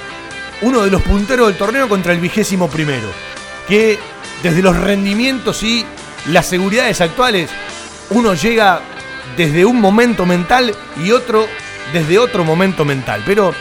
uno 0.63 0.83
de 0.83 0.91
los 0.91 1.03
punteros 1.03 1.49
del 1.49 1.57
torneo 1.57 1.89
contra 1.89 2.13
el 2.13 2.21
vigésimo 2.21 2.69
primero, 2.69 3.09
que 3.69 3.99
desde 4.43 4.63
los 4.63 4.77
rendimientos 4.77 5.63
y 5.63 5.85
las 6.27 6.47
seguridades 6.47 7.01
actuales, 7.01 7.51
uno 8.11 8.35
llega 8.35 8.81
desde 9.37 9.65
un 9.65 9.81
momento 9.81 10.27
mental 10.27 10.75
y 11.03 11.13
otro 11.13 11.47
desde 11.93 12.19
otro 12.19 12.45
momento 12.45 12.85
mental. 12.85 13.23
Pero 13.27 13.55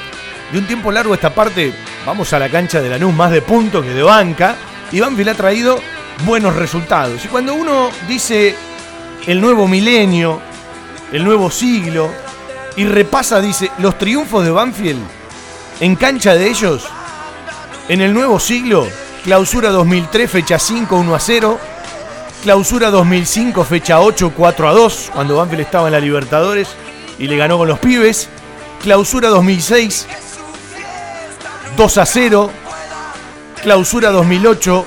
de 0.51 0.57
un 0.57 0.67
tiempo 0.67 0.91
largo 0.91 1.13
esta 1.13 1.33
parte, 1.33 1.73
vamos 2.05 2.31
a 2.33 2.39
la 2.39 2.49
cancha 2.49 2.81
de 2.81 2.89
Lanús 2.89 3.13
más 3.13 3.31
de 3.31 3.41
punto 3.41 3.81
que 3.81 3.89
de 3.89 4.03
banca, 4.03 4.55
y 4.91 4.99
Banfield 4.99 5.29
ha 5.29 5.35
traído 5.35 5.79
buenos 6.25 6.55
resultados. 6.55 7.23
Y 7.23 7.27
cuando 7.27 7.53
uno 7.53 7.89
dice 8.07 8.55
el 9.27 9.39
nuevo 9.39 9.67
milenio, 9.67 10.41
el 11.11 11.23
nuevo 11.23 11.51
siglo, 11.51 12.11
y 12.75 12.85
repasa, 12.85 13.41
dice, 13.41 13.71
los 13.79 13.97
triunfos 13.97 14.43
de 14.43 14.51
Banfield 14.51 15.18
en 15.79 15.95
cancha 15.95 16.36
de 16.36 16.48
ellos, 16.48 16.83
en 17.88 18.01
el 18.01 18.13
nuevo 18.13 18.39
siglo, 18.39 18.88
clausura 19.24 19.69
2003, 19.69 20.29
fecha 20.29 20.59
5, 20.59 20.95
1 20.95 21.15
a 21.15 21.19
0, 21.19 21.59
clausura 22.43 22.89
2005, 22.89 23.63
fecha 23.63 24.00
8, 24.01 24.33
4 24.36 24.69
a 24.69 24.74
2, 24.74 25.12
cuando 25.13 25.38
Banfield 25.38 25.62
estaba 25.62 25.88
en 25.88 25.93
la 25.93 26.00
Libertadores 26.00 26.69
y 27.17 27.27
le 27.27 27.38
ganó 27.38 27.57
con 27.57 27.67
los 27.67 27.79
pibes, 27.79 28.29
clausura 28.81 29.29
2006, 29.29 30.07
2 31.77 31.98
a 31.98 32.05
0, 32.05 32.51
clausura 33.63 34.12
2008, 34.12 34.86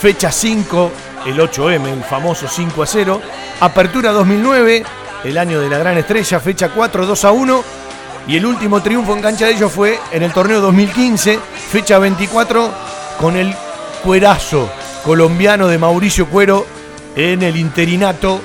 fecha 0.00 0.32
5, 0.32 0.90
el 1.26 1.38
8M, 1.38 1.86
el 1.88 2.04
famoso 2.04 2.48
5 2.48 2.82
a 2.82 2.86
0, 2.86 3.20
apertura 3.60 4.12
2009, 4.12 4.84
el 5.24 5.38
año 5.38 5.60
de 5.60 5.68
la 5.68 5.78
gran 5.78 5.98
estrella, 5.98 6.40
fecha 6.40 6.70
4, 6.70 7.06
2 7.06 7.24
a 7.24 7.32
1. 7.32 7.85
Y 8.28 8.36
el 8.36 8.44
último 8.44 8.82
triunfo 8.82 9.14
en 9.14 9.22
cancha 9.22 9.46
de 9.46 9.52
ellos 9.52 9.70
fue 9.70 10.00
en 10.10 10.22
el 10.22 10.32
torneo 10.32 10.60
2015, 10.60 11.38
fecha 11.70 11.98
24, 11.98 12.72
con 13.20 13.36
el 13.36 13.54
cuerazo 14.02 14.68
colombiano 15.04 15.68
de 15.68 15.78
Mauricio 15.78 16.26
Cuero 16.26 16.66
en 17.14 17.42
el 17.42 17.56
interinato 17.56 18.40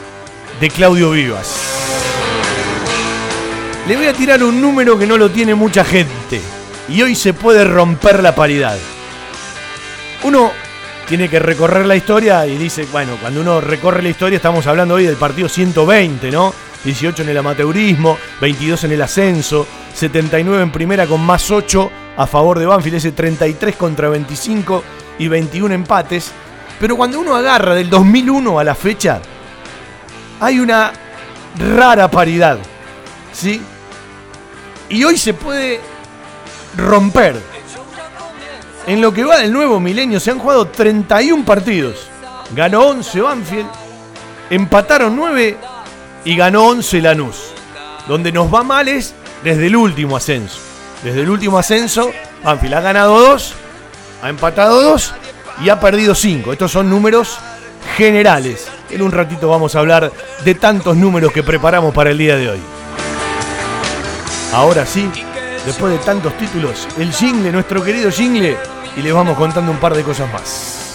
de 0.59 0.69
Claudio 0.69 1.09
Vivas. 1.11 1.55
Le 3.87 3.97
voy 3.97 4.05
a 4.05 4.13
tirar 4.13 4.43
un 4.43 4.61
número 4.61 4.99
que 4.99 5.07
no 5.07 5.17
lo 5.17 5.31
tiene 5.31 5.55
mucha 5.55 5.83
gente. 5.83 6.39
Y 6.87 7.01
hoy 7.01 7.15
se 7.15 7.33
puede 7.33 7.63
romper 7.63 8.21
la 8.21 8.35
paridad. 8.35 8.77
Uno 10.23 10.51
tiene 11.07 11.27
que 11.27 11.39
recorrer 11.39 11.87
la 11.87 11.95
historia 11.95 12.45
y 12.45 12.55
dice, 12.57 12.85
bueno, 12.91 13.17
cuando 13.19 13.41
uno 13.41 13.59
recorre 13.59 14.03
la 14.03 14.09
historia 14.09 14.35
estamos 14.35 14.67
hablando 14.67 14.93
hoy 14.93 15.05
del 15.05 15.17
partido 15.17 15.49
120, 15.49 16.29
¿no? 16.29 16.53
18 16.83 17.23
en 17.23 17.29
el 17.29 17.37
amateurismo, 17.37 18.17
22 18.39 18.83
en 18.85 18.91
el 18.93 19.01
ascenso, 19.01 19.67
79 19.93 20.63
en 20.63 20.71
primera 20.71 21.05
con 21.05 21.21
más 21.21 21.51
8 21.51 21.91
a 22.17 22.27
favor 22.27 22.59
de 22.59 22.65
Banfield, 22.65 22.97
ese 22.97 23.11
33 23.11 23.75
contra 23.75 24.09
25 24.09 24.83
y 25.19 25.27
21 25.27 25.73
empates. 25.73 26.31
Pero 26.79 26.97
cuando 26.97 27.19
uno 27.19 27.35
agarra 27.35 27.75
del 27.75 27.89
2001 27.89 28.59
a 28.59 28.63
la 28.63 28.75
fecha, 28.75 29.21
hay 30.39 30.59
una 30.59 30.91
rara 31.75 32.09
paridad, 32.09 32.57
¿sí? 33.31 33.61
Y 34.89 35.03
hoy 35.03 35.17
se 35.17 35.33
puede 35.33 35.79
romper 36.75 37.51
en 38.87 38.99
lo 38.99 39.13
que 39.13 39.23
va 39.23 39.37
del 39.37 39.53
nuevo 39.53 39.79
milenio 39.79 40.19
se 40.19 40.31
han 40.31 40.39
jugado 40.39 40.67
31 40.67 41.45
partidos. 41.45 42.07
Ganó 42.55 42.87
11 42.87 43.21
Banfield, 43.21 43.69
empataron 44.49 45.15
9 45.15 45.57
y 46.25 46.35
ganó 46.35 46.67
11 46.67 47.01
Lanús. 47.01 47.53
Donde 48.07 48.31
nos 48.31 48.53
va 48.53 48.63
mal 48.63 48.87
es 48.87 49.13
desde 49.43 49.67
el 49.67 49.75
último 49.75 50.17
ascenso. 50.17 50.59
Desde 51.03 51.21
el 51.21 51.29
último 51.29 51.57
ascenso, 51.57 52.11
Banfield 52.43 52.75
ha 52.75 52.81
ganado 52.81 53.19
2, 53.19 53.53
ha 54.23 54.29
empatado 54.29 54.81
2 54.81 55.13
y 55.63 55.69
ha 55.69 55.79
perdido 55.79 56.13
5. 56.13 56.51
Estos 56.53 56.71
son 56.71 56.89
números 56.89 57.39
generales. 57.97 58.67
En 58.89 59.01
un 59.01 59.11
ratito 59.11 59.49
vamos 59.49 59.75
a 59.75 59.79
hablar 59.79 60.11
de 60.43 60.55
tantos 60.55 60.95
números 60.95 61.31
que 61.31 61.43
preparamos 61.43 61.93
para 61.93 62.11
el 62.11 62.17
día 62.17 62.35
de 62.35 62.49
hoy. 62.49 62.59
Ahora 64.53 64.85
sí, 64.85 65.09
después 65.65 65.93
de 65.93 65.99
tantos 65.99 66.37
títulos, 66.37 66.87
el 66.97 67.13
jingle, 67.13 67.51
nuestro 67.51 67.81
querido 67.83 68.11
jingle, 68.11 68.57
y 68.97 69.01
les 69.01 69.13
vamos 69.13 69.37
contando 69.37 69.71
un 69.71 69.77
par 69.77 69.95
de 69.95 70.03
cosas 70.03 70.31
más. 70.31 70.90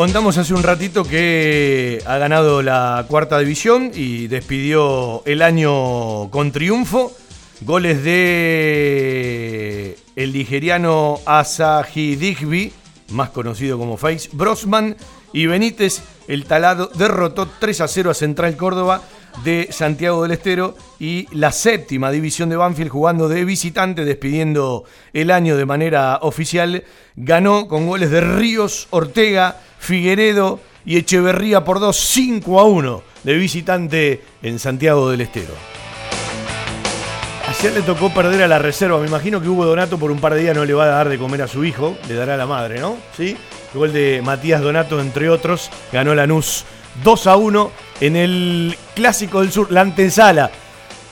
Contamos 0.00 0.38
hace 0.38 0.54
un 0.54 0.62
ratito 0.62 1.04
que 1.04 2.02
ha 2.06 2.16
ganado 2.16 2.62
la 2.62 3.04
cuarta 3.06 3.38
división 3.38 3.90
y 3.94 4.28
despidió 4.28 5.22
el 5.26 5.42
año 5.42 6.30
con 6.30 6.52
triunfo. 6.52 7.12
Goles 7.60 8.02
de 8.02 9.98
el 10.16 10.32
nigeriano 10.32 11.20
Asahi 11.26 12.16
Digby, 12.16 12.72
más 13.10 13.28
conocido 13.28 13.76
como 13.76 13.98
Face 13.98 14.30
Brosman, 14.32 14.96
y 15.34 15.44
Benítez, 15.44 16.00
el 16.28 16.46
talado, 16.46 16.90
derrotó 16.94 17.46
3 17.58 17.82
a 17.82 17.88
0 17.88 18.10
a 18.10 18.14
Central 18.14 18.56
Córdoba 18.56 19.02
de 19.44 19.68
Santiago 19.70 20.22
del 20.22 20.32
Estero 20.32 20.76
y 20.98 21.26
la 21.36 21.52
séptima 21.52 22.10
división 22.10 22.48
de 22.48 22.56
Banfield 22.56 22.90
jugando 22.90 23.28
de 23.28 23.44
visitante, 23.44 24.06
despidiendo 24.06 24.84
el 25.12 25.30
año 25.30 25.58
de 25.58 25.66
manera 25.66 26.20
oficial, 26.22 26.84
ganó 27.16 27.68
con 27.68 27.86
goles 27.86 28.10
de 28.10 28.22
Ríos, 28.22 28.88
Ortega, 28.88 29.58
Figueredo 29.80 30.60
y 30.84 30.98
Echeverría 30.98 31.64
por 31.64 31.80
2, 31.80 31.96
5 31.96 32.60
a 32.60 32.64
1 32.64 33.02
de 33.24 33.34
visitante 33.34 34.22
en 34.42 34.58
Santiago 34.58 35.10
del 35.10 35.22
Estero. 35.22 35.54
Ayer 37.48 37.72
le 37.72 37.82
tocó 37.82 38.10
perder 38.10 38.42
a 38.44 38.48
la 38.48 38.60
reserva. 38.60 39.00
Me 39.00 39.08
imagino 39.08 39.40
que 39.40 39.48
Hugo 39.48 39.64
Donato 39.64 39.98
por 39.98 40.12
un 40.12 40.20
par 40.20 40.34
de 40.34 40.42
días 40.42 40.54
no 40.54 40.64
le 40.64 40.74
va 40.74 40.84
a 40.84 40.88
dar 40.88 41.08
de 41.08 41.18
comer 41.18 41.42
a 41.42 41.48
su 41.48 41.64
hijo. 41.64 41.96
Le 42.08 42.14
dará 42.14 42.34
a 42.34 42.36
la 42.36 42.46
madre, 42.46 42.78
¿no? 42.78 42.96
Sí. 43.16 43.36
Gol 43.74 43.92
de 43.92 44.22
Matías 44.22 44.60
Donato, 44.60 45.00
entre 45.00 45.28
otros. 45.28 45.70
Ganó 45.92 46.14
Lanús 46.14 46.64
2 47.02 47.26
a 47.26 47.36
1 47.36 47.70
en 48.02 48.16
el 48.16 48.76
Clásico 48.94 49.40
del 49.40 49.50
Sur, 49.50 49.72
la 49.72 49.80
antesala. 49.80 50.50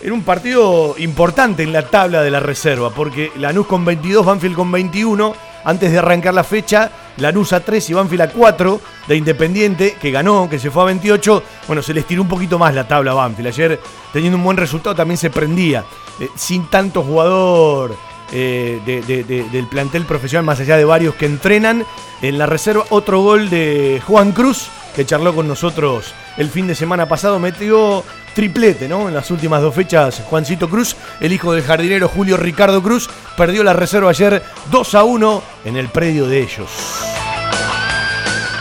Era 0.00 0.14
un 0.14 0.22
partido 0.22 0.94
importante 0.98 1.64
en 1.64 1.72
la 1.72 1.82
tabla 1.82 2.22
de 2.22 2.30
la 2.30 2.38
reserva, 2.38 2.90
porque 2.90 3.32
Lanús 3.36 3.66
con 3.66 3.84
22, 3.84 4.24
Banfield 4.24 4.54
con 4.54 4.70
21. 4.70 5.47
Antes 5.68 5.92
de 5.92 5.98
arrancar 5.98 6.32
la 6.32 6.44
fecha, 6.44 6.90
Lanús 7.18 7.52
a 7.52 7.60
3 7.60 7.90
y 7.90 7.92
Banfield 7.92 8.22
a 8.22 8.30
4 8.30 8.80
de 9.06 9.16
Independiente, 9.16 9.96
que 10.00 10.10
ganó, 10.10 10.48
que 10.48 10.58
se 10.58 10.70
fue 10.70 10.80
a 10.82 10.86
28. 10.86 11.42
Bueno, 11.66 11.82
se 11.82 11.92
les 11.92 12.06
tiró 12.06 12.22
un 12.22 12.28
poquito 12.28 12.58
más 12.58 12.74
la 12.74 12.88
tabla 12.88 13.10
a 13.10 13.14
Banfield. 13.14 13.48
Ayer, 13.48 13.80
teniendo 14.10 14.38
un 14.38 14.44
buen 14.44 14.56
resultado, 14.56 14.96
también 14.96 15.18
se 15.18 15.28
prendía. 15.28 15.84
Eh, 16.20 16.28
sin 16.36 16.68
tanto 16.70 17.02
jugador 17.02 17.94
eh, 18.32 18.80
de- 18.86 19.02
de- 19.02 19.24
de- 19.24 19.44
del 19.50 19.66
plantel 19.68 20.04
profesional, 20.04 20.44
más 20.44 20.58
allá 20.60 20.76
de 20.78 20.84
varios 20.86 21.14
que 21.16 21.26
entrenan. 21.26 21.84
En 22.22 22.38
la 22.38 22.46
reserva, 22.46 22.84
otro 22.90 23.20
gol 23.20 23.48
de 23.50 24.00
Juan 24.06 24.32
Cruz, 24.32 24.68
que 24.96 25.04
charló 25.06 25.34
con 25.34 25.46
nosotros 25.48 26.12
el 26.38 26.48
fin 26.50 26.66
de 26.66 26.74
semana 26.74 27.06
pasado. 27.08 27.38
Metió 27.38 28.04
triplete, 28.34 28.88
¿no? 28.88 29.08
En 29.08 29.14
las 29.14 29.30
últimas 29.30 29.62
dos 29.62 29.74
fechas, 29.74 30.22
Juancito 30.24 30.68
Cruz, 30.68 30.96
el 31.20 31.32
hijo 31.32 31.52
del 31.52 31.64
jardinero 31.64 32.08
Julio 32.08 32.36
Ricardo 32.36 32.82
Cruz, 32.82 33.08
perdió 33.36 33.62
la 33.62 33.72
reserva 33.72 34.10
ayer 34.10 34.42
2 34.70 34.94
a 34.94 35.04
1 35.04 35.42
en 35.64 35.76
el 35.76 35.88
predio 35.88 36.26
de 36.26 36.40
ellos. 36.40 36.68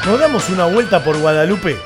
Nos 0.05 0.19
damos 0.19 0.49
una 0.49 0.65
vuelta 0.65 1.03
por 1.03 1.17
Guadalupe. 1.17 1.77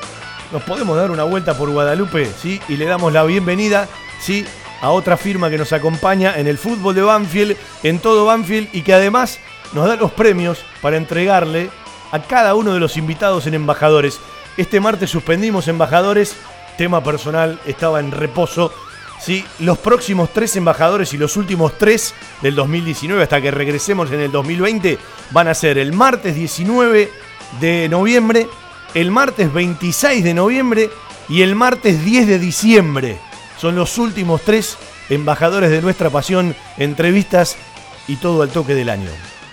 Nos 0.52 0.62
podemos 0.62 0.96
dar 0.96 1.10
una 1.10 1.24
vuelta 1.24 1.54
por 1.54 1.70
Guadalupe, 1.70 2.30
¿sí? 2.40 2.60
Y 2.68 2.76
le 2.76 2.84
damos 2.84 3.12
la 3.12 3.24
bienvenida, 3.24 3.88
¿sí? 4.20 4.46
A 4.80 4.90
otra 4.90 5.16
firma 5.16 5.50
que 5.50 5.58
nos 5.58 5.72
acompaña 5.72 6.34
en 6.36 6.46
el 6.46 6.58
fútbol 6.58 6.94
de 6.94 7.02
Banfield, 7.02 7.56
en 7.82 7.98
todo 7.98 8.26
Banfield, 8.26 8.68
y 8.72 8.82
que 8.82 8.94
además 8.94 9.38
nos 9.72 9.88
da 9.88 9.96
los 9.96 10.12
premios 10.12 10.64
para 10.80 10.96
entregarle 10.96 11.70
a 12.12 12.20
cada 12.20 12.54
uno 12.54 12.74
de 12.74 12.80
los 12.80 12.96
invitados 12.96 13.46
en 13.46 13.54
embajadores. 13.54 14.20
Este 14.56 14.80
martes 14.80 15.10
suspendimos 15.10 15.66
embajadores, 15.66 16.36
tema 16.76 17.02
personal, 17.02 17.60
estaba 17.66 18.00
en 18.00 18.10
reposo. 18.10 18.72
¿sí? 19.20 19.44
Los 19.60 19.78
próximos 19.78 20.30
tres 20.32 20.56
embajadores 20.56 21.12
y 21.14 21.18
los 21.18 21.36
últimos 21.36 21.78
tres 21.78 22.14
del 22.40 22.54
2019 22.54 23.22
hasta 23.22 23.40
que 23.40 23.50
regresemos 23.50 24.10
en 24.10 24.20
el 24.20 24.32
2020 24.32 24.98
van 25.30 25.48
a 25.48 25.54
ser 25.54 25.78
el 25.78 25.92
martes 25.92 26.34
19 26.34 27.10
de 27.60 27.88
noviembre, 27.88 28.48
el 28.94 29.10
martes 29.10 29.52
26 29.52 30.24
de 30.24 30.34
noviembre 30.34 30.90
y 31.28 31.42
el 31.42 31.54
martes 31.54 32.04
10 32.04 32.26
de 32.26 32.38
diciembre. 32.38 33.18
Son 33.58 33.76
los 33.76 33.98
últimos 33.98 34.42
tres 34.42 34.76
embajadores 35.08 35.70
de 35.70 35.82
nuestra 35.82 36.10
pasión, 36.10 36.54
entrevistas 36.78 37.56
y 38.08 38.16
todo 38.16 38.42
al 38.42 38.50
toque 38.50 38.74
del 38.74 38.88
año. 38.88 39.10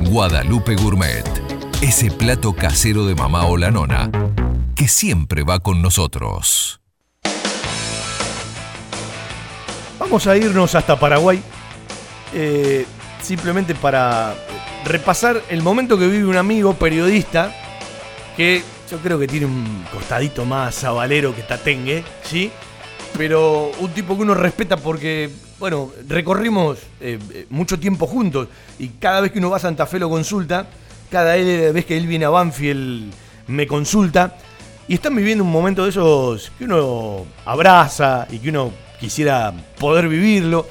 Guadalupe 0.00 0.76
Gourmet. 0.76 1.24
Ese 1.82 2.10
plato 2.10 2.54
casero 2.54 3.06
de 3.06 3.14
mamá 3.14 3.46
o 3.46 3.56
la 3.56 3.70
nona 3.70 4.10
que 4.74 4.88
siempre 4.88 5.42
va 5.42 5.60
con 5.60 5.82
nosotros. 5.82 6.80
Vamos 9.98 10.26
a 10.26 10.36
irnos 10.36 10.74
hasta 10.74 10.98
Paraguay. 10.98 11.42
eh, 12.34 12.86
simplemente 13.22 13.74
para 13.74 14.34
repasar 14.84 15.42
el 15.48 15.62
momento 15.62 15.98
que 15.98 16.06
vive 16.06 16.26
un 16.26 16.36
amigo 16.36 16.74
periodista 16.74 17.52
que 18.36 18.62
yo 18.90 18.98
creo 18.98 19.18
que 19.18 19.26
tiene 19.26 19.46
un 19.46 19.84
costadito 19.92 20.44
más 20.44 20.74
sabalero 20.74 21.34
que 21.34 21.42
Tatengue, 21.42 22.04
¿sí? 22.22 22.52
Pero 23.16 23.72
un 23.80 23.90
tipo 23.92 24.16
que 24.16 24.22
uno 24.22 24.34
respeta 24.34 24.76
porque, 24.76 25.30
bueno, 25.58 25.90
recorrimos 26.06 26.78
eh, 27.00 27.18
eh, 27.32 27.46
mucho 27.50 27.78
tiempo 27.78 28.06
juntos 28.06 28.48
y 28.78 28.88
cada 28.88 29.20
vez 29.20 29.32
que 29.32 29.38
uno 29.38 29.50
va 29.50 29.56
a 29.56 29.60
Santa 29.60 29.86
Fe 29.86 29.98
lo 29.98 30.10
consulta, 30.10 30.66
cada 31.10 31.34
vez 31.34 31.84
que 31.84 31.96
él 31.96 32.06
viene 32.06 32.24
a 32.24 32.30
Banfield 32.30 33.12
me 33.46 33.66
consulta 33.66 34.36
y 34.88 34.94
están 34.94 35.16
viviendo 35.16 35.44
un 35.44 35.50
momento 35.50 35.84
de 35.84 35.90
esos 35.90 36.52
que 36.58 36.64
uno 36.64 37.24
abraza 37.44 38.26
y 38.30 38.38
que 38.38 38.50
uno 38.50 38.72
quisiera 39.00 39.52
poder 39.78 40.08
vivirlo, 40.08 40.66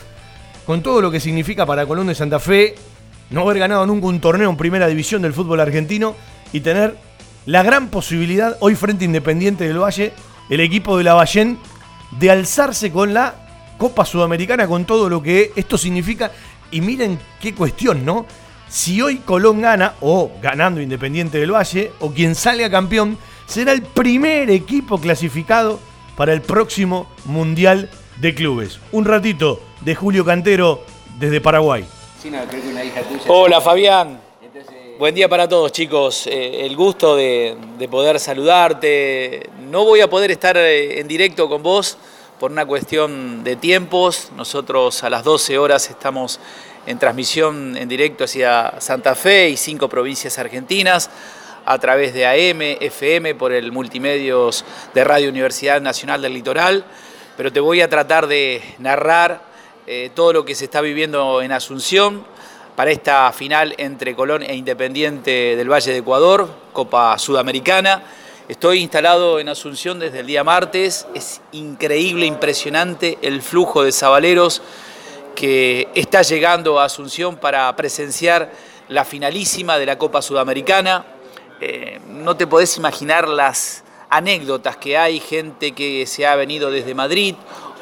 con 0.65 0.81
todo 0.81 1.01
lo 1.01 1.11
que 1.11 1.19
significa 1.19 1.65
para 1.65 1.85
Colón 1.85 2.07
de 2.07 2.15
Santa 2.15 2.39
Fe 2.39 2.75
no 3.29 3.41
haber 3.41 3.59
ganado 3.59 3.85
nunca 3.85 4.07
un 4.07 4.19
torneo 4.19 4.49
en 4.49 4.57
primera 4.57 4.87
división 4.87 5.21
del 5.21 5.33
fútbol 5.33 5.59
argentino 5.59 6.15
y 6.53 6.59
tener 6.59 6.95
la 7.45 7.63
gran 7.63 7.89
posibilidad 7.89 8.57
hoy 8.59 8.75
frente 8.75 9.05
a 9.05 9.07
Independiente 9.07 9.67
del 9.67 9.81
Valle, 9.81 10.13
el 10.49 10.59
equipo 10.59 10.97
de 10.97 11.03
la 11.03 11.13
Ballén, 11.13 11.57
de 12.19 12.31
alzarse 12.31 12.91
con 12.91 13.13
la 13.13 13.44
Copa 13.77 14.05
Sudamericana, 14.05 14.67
con 14.67 14.85
todo 14.85 15.09
lo 15.09 15.21
que 15.21 15.51
esto 15.55 15.77
significa. 15.77 16.31
Y 16.71 16.81
miren 16.81 17.19
qué 17.39 17.53
cuestión, 17.53 18.05
¿no? 18.05 18.25
Si 18.67 19.01
hoy 19.01 19.17
Colón 19.17 19.61
gana, 19.61 19.93
o 20.01 20.31
ganando 20.41 20.81
Independiente 20.81 21.37
del 21.37 21.53
Valle, 21.53 21.91
o 21.99 22.11
quien 22.11 22.35
salga 22.35 22.69
campeón, 22.69 23.17
será 23.45 23.71
el 23.73 23.83
primer 23.83 24.49
equipo 24.49 24.99
clasificado 24.99 25.79
para 26.15 26.33
el 26.33 26.41
próximo 26.41 27.07
Mundial 27.25 27.89
de 28.17 28.33
Clubes. 28.33 28.79
Un 28.91 29.05
ratito 29.05 29.61
de 29.81 29.93
Julio 29.93 30.25
Cantero 30.25 30.83
desde 31.19 31.41
Paraguay. 31.41 31.85
Hola 33.27 33.61
Fabián, 33.61 34.19
buen 34.97 35.13
día 35.13 35.29
para 35.29 35.47
todos 35.47 35.71
chicos, 35.71 36.25
Eh, 36.25 36.65
el 36.65 36.75
gusto 36.75 37.15
de, 37.15 37.55
de 37.77 37.87
poder 37.87 38.19
saludarte. 38.19 39.47
No 39.69 39.85
voy 39.85 40.01
a 40.01 40.09
poder 40.09 40.31
estar 40.31 40.57
eh, 40.57 40.99
en 40.99 41.07
directo 41.07 41.47
con 41.47 41.61
vos 41.61 41.97
por 42.39 42.51
una 42.51 42.65
cuestión 42.65 43.43
de 43.43 43.55
tiempos. 43.55 44.29
Nosotros 44.35 45.03
a 45.03 45.09
las 45.09 45.23
12 45.23 45.57
horas 45.57 45.89
estamos 45.89 46.39
en 46.85 46.99
transmisión 46.99 47.77
en 47.77 47.87
directo 47.87 48.25
hacia 48.25 48.75
Santa 48.79 49.15
Fe 49.15 49.49
y 49.49 49.57
cinco 49.57 49.89
provincias 49.89 50.37
argentinas 50.37 51.09
a 51.65 51.79
través 51.79 52.13
de 52.13 52.27
AM, 52.27 52.61
FM, 52.79 53.35
por 53.35 53.51
el 53.51 53.71
multimedios 53.71 54.63
de 54.93 55.03
Radio 55.03 55.29
Universidad 55.29 55.81
Nacional 55.81 56.21
del 56.21 56.33
Litoral, 56.33 56.85
pero 57.37 57.51
te 57.51 57.59
voy 57.59 57.81
a 57.81 57.89
tratar 57.89 58.27
de 58.27 58.61
narrar 58.77 59.41
eh, 59.87 60.11
todo 60.13 60.31
lo 60.31 60.45
que 60.45 60.53
se 60.53 60.65
está 60.65 60.81
viviendo 60.81 61.41
en 61.41 61.51
Asunción 61.51 62.23
para 62.75 62.91
esta 62.91 63.31
final 63.31 63.73
entre 63.77 64.15
Colón 64.15 64.43
e 64.43 64.55
Independiente 64.55 65.55
del 65.55 65.71
Valle 65.71 65.91
de 65.91 65.99
Ecuador, 65.99 66.49
Copa 66.71 67.17
Sudamericana. 67.17 68.03
Estoy 68.47 68.81
instalado 68.81 69.39
en 69.39 69.49
Asunción 69.49 69.97
desde 69.97 70.19
el 70.19 70.27
día 70.27 70.43
martes. 70.43 71.07
Es 71.15 71.41
increíble, 71.51 72.27
impresionante 72.27 73.17
el 73.23 73.41
flujo 73.41 73.81
de 73.81 73.91
sabaleros 73.91 74.61
que 75.33 75.87
está 75.95 76.21
llegando 76.21 76.79
a 76.79 76.85
Asunción 76.85 77.37
para 77.37 77.75
presenciar 77.75 78.51
la 78.87 79.03
finalísima 79.03 79.79
de 79.79 79.87
la 79.87 79.97
Copa 79.97 80.21
Sudamericana. 80.21 81.07
Eh, 81.59 81.99
no 82.07 82.37
te 82.37 82.45
podés 82.45 82.77
imaginar 82.77 83.27
las 83.27 83.83
anécdotas 84.11 84.77
que 84.77 84.95
hay, 84.95 85.19
gente 85.19 85.71
que 85.71 86.05
se 86.05 86.27
ha 86.27 86.35
venido 86.35 86.69
desde 86.69 86.93
Madrid, 86.93 87.33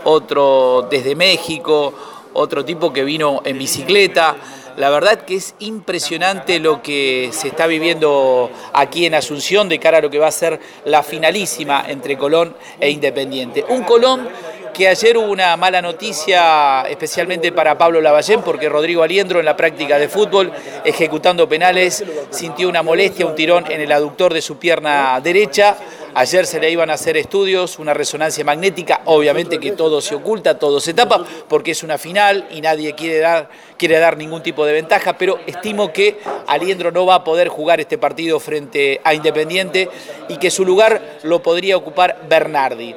otro 0.06 0.88
desde 0.90 1.14
México, 1.14 1.94
otro 2.32 2.64
tipo 2.64 2.94
que 2.94 3.04
vino 3.04 3.42
en 3.44 3.58
bicicleta. 3.58 4.38
La 4.78 4.90
verdad 4.90 5.20
que 5.22 5.36
es 5.36 5.54
impresionante 5.60 6.60
lo 6.60 6.82
que 6.82 7.30
se 7.32 7.50
está 7.50 7.68
viviendo 7.68 8.50
aquí 8.74 9.06
en 9.06 9.14
Asunción 9.14 9.70
de 9.70 9.80
cara 9.80 10.00
a 10.00 10.02
lo 10.02 10.10
que 10.10 10.18
va 10.18 10.28
a 10.28 10.32
ser 10.32 10.60
la 10.86 11.04
finalísima 11.04 11.86
entre 11.88 12.18
Colón 12.18 12.56
e 12.80 12.90
Independiente. 12.90 13.64
Un 13.70 13.84
Colón 13.84 14.28
que 14.74 14.88
ayer 14.88 15.16
hubo 15.18 15.32
una 15.32 15.56
mala 15.56 15.82
noticia, 15.82 16.82
especialmente 16.90 17.52
para 17.52 17.78
Pablo 17.78 18.02
Lavallén, 18.02 18.42
porque 18.42 18.68
Rodrigo 18.68 19.04
Aliendro 19.04 19.40
en 19.40 19.46
la 19.46 19.56
práctica 19.56 20.00
de 20.00 20.10
fútbol, 20.10 20.52
ejecutando 20.84 21.48
penales, 21.48 22.04
sintió 22.32 22.68
una 22.68 22.82
molestia, 22.82 23.28
un 23.28 23.36
tirón 23.36 23.72
en 23.72 23.82
el 23.82 23.92
aductor 23.92 24.34
de 24.34 24.42
su 24.42 24.58
pierna 24.58 25.20
derecha. 25.22 25.78
Ayer 26.16 26.46
se 26.46 26.60
le 26.60 26.70
iban 26.70 26.92
a 26.92 26.94
hacer 26.94 27.18
estudios, 27.18 27.80
una 27.80 27.94
resonancia 27.94 28.44
magnética, 28.44 29.02
obviamente 29.06 29.60
que 29.60 29.72
todo 29.72 30.00
se 30.00 30.14
oculta, 30.14 30.60
todo 30.60 30.80
se 30.80 30.94
tapa, 30.94 31.26
porque 31.48 31.72
es 31.72 31.82
una 31.82 31.98
final 31.98 32.48
y 32.52 32.62
nadie 32.62 32.94
quiere 32.94 33.18
dar, 33.18 33.50
quiere 33.78 33.98
dar 33.98 34.16
ningún 34.16 34.44
tipo 34.44 34.64
de 34.64 34.74
ventaja, 34.74 35.18
pero 35.18 35.40
estimo 35.48 35.92
que 35.92 36.20
Aliendro 36.46 36.92
no 36.92 37.08
va 37.08 37.16
a 37.16 37.24
poder 37.24 37.48
jugar 37.48 37.80
este 37.80 37.98
partido 37.98 38.40
frente 38.40 39.02
a 39.04 39.16
Independiente 39.16 39.90
y 40.30 40.38
que 40.38 40.52
su 40.52 40.64
lugar 40.66 41.20
lo 41.24 41.42
podría 41.42 41.78
ocupar 41.78 42.22
Bernardi. 42.30 42.96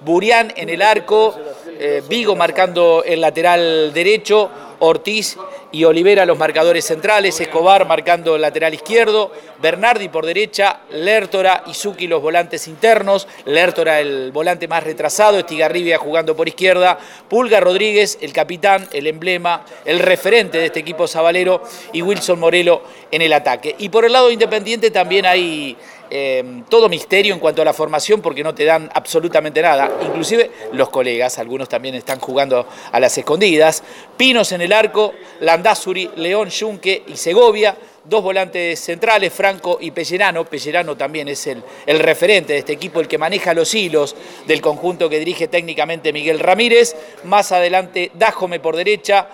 Burián 0.00 0.52
en 0.56 0.68
el 0.68 0.82
arco, 0.82 1.36
eh, 1.78 2.02
Vigo 2.08 2.34
marcando 2.34 3.04
el 3.04 3.20
lateral 3.20 3.92
derecho, 3.92 4.50
Ortiz 4.78 5.36
y 5.72 5.84
Olivera 5.84 6.26
los 6.26 6.38
marcadores 6.38 6.84
centrales, 6.84 7.40
Escobar 7.40 7.86
marcando 7.86 8.36
el 8.36 8.42
lateral 8.42 8.74
izquierdo, 8.74 9.32
Bernardi 9.60 10.08
por 10.08 10.26
derecha, 10.26 10.80
Lertora 10.90 11.64
y 11.66 11.74
Zucchi 11.74 12.06
los 12.06 12.22
volantes 12.22 12.68
internos, 12.68 13.26
Lertora 13.44 14.00
el 14.00 14.32
volante 14.32 14.68
más 14.68 14.84
retrasado, 14.84 15.38
Estigarribia 15.38 15.98
jugando 15.98 16.36
por 16.36 16.48
izquierda, 16.48 16.98
Pulga 17.28 17.60
Rodríguez, 17.60 18.18
el 18.20 18.32
capitán, 18.32 18.88
el 18.92 19.06
emblema, 19.06 19.64
el 19.84 19.98
referente 19.98 20.58
de 20.58 20.66
este 20.66 20.80
equipo 20.80 21.06
sabalero 21.06 21.62
y 21.92 22.02
Wilson 22.02 22.38
Morelo 22.38 22.82
en 23.10 23.22
el 23.22 23.32
ataque. 23.32 23.74
Y 23.78 23.88
por 23.88 24.04
el 24.04 24.12
lado 24.12 24.30
independiente 24.30 24.90
también 24.90 25.26
hay 25.26 25.76
eh, 26.10 26.62
todo 26.68 26.88
misterio 26.88 27.34
en 27.34 27.40
cuanto 27.40 27.62
a 27.62 27.64
la 27.64 27.72
formación 27.72 28.20
porque 28.20 28.42
no 28.42 28.54
te 28.54 28.64
dan 28.64 28.90
absolutamente 28.94 29.62
nada. 29.62 29.90
Inclusive 30.02 30.50
los 30.72 30.88
colegas, 30.88 31.38
algunos 31.38 31.68
también 31.68 31.94
están 31.94 32.20
jugando 32.20 32.66
a 32.92 33.00
las 33.00 33.16
escondidas. 33.18 33.82
Pinos 34.16 34.52
en 34.52 34.60
el 34.60 34.72
arco, 34.72 35.14
Landazuri, 35.40 36.10
León, 36.16 36.48
Yunque 36.50 37.04
y 37.06 37.16
Segovia. 37.16 37.76
Dos 38.04 38.22
volantes 38.22 38.78
centrales, 38.78 39.32
Franco 39.32 39.78
y 39.80 39.90
Pellerano. 39.90 40.44
Pellerano 40.44 40.96
también 40.96 41.26
es 41.26 41.44
el, 41.48 41.62
el 41.86 41.98
referente 41.98 42.52
de 42.52 42.60
este 42.60 42.72
equipo, 42.72 43.00
el 43.00 43.08
que 43.08 43.18
maneja 43.18 43.52
los 43.52 43.74
hilos 43.74 44.14
del 44.46 44.60
conjunto 44.60 45.08
que 45.08 45.18
dirige 45.18 45.48
técnicamente 45.48 46.12
Miguel 46.12 46.38
Ramírez. 46.38 46.94
Más 47.24 47.50
adelante, 47.50 48.12
Dájome 48.14 48.60
por 48.60 48.76
derecha, 48.76 49.28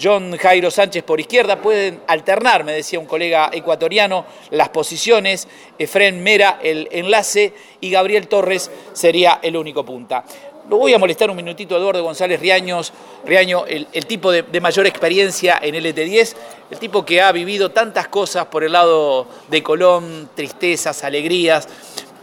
John 0.00 0.36
Jairo 0.36 0.70
Sánchez 0.70 1.02
por 1.02 1.18
izquierda, 1.18 1.60
pueden 1.60 2.00
alternar, 2.06 2.62
me 2.62 2.72
decía 2.72 3.00
un 3.00 3.06
colega 3.06 3.50
ecuatoriano, 3.52 4.24
las 4.50 4.68
posiciones, 4.68 5.48
Efren 5.78 6.22
Mera 6.22 6.60
el 6.62 6.88
enlace. 6.92 7.52
Y 7.80 7.90
Gabriel 7.90 8.28
Torres 8.28 8.70
sería 8.92 9.40
el 9.42 9.56
único 9.56 9.84
punta. 9.84 10.24
Lo 10.70 10.78
voy 10.78 10.94
a 10.94 10.98
molestar 10.98 11.28
un 11.28 11.36
minutito, 11.36 11.76
Eduardo 11.76 12.02
González 12.02 12.40
Riaños, 12.40 12.92
Riaño, 13.26 13.66
el, 13.66 14.06
tipo 14.06 14.32
de, 14.32 14.42
de 14.42 14.60
mayor 14.62 14.86
experiencia 14.86 15.58
en 15.60 15.74
LT10, 15.74 16.34
el 16.70 16.78
tipo 16.78 17.04
que 17.04 17.20
ha 17.20 17.30
vivido 17.32 17.70
tantas 17.70 18.08
cosas 18.08 18.46
por 18.46 18.64
el 18.64 18.72
lado 18.72 19.26
de 19.48 19.62
Colón, 19.62 20.30
tristezas, 20.34 21.04
alegrías, 21.04 21.68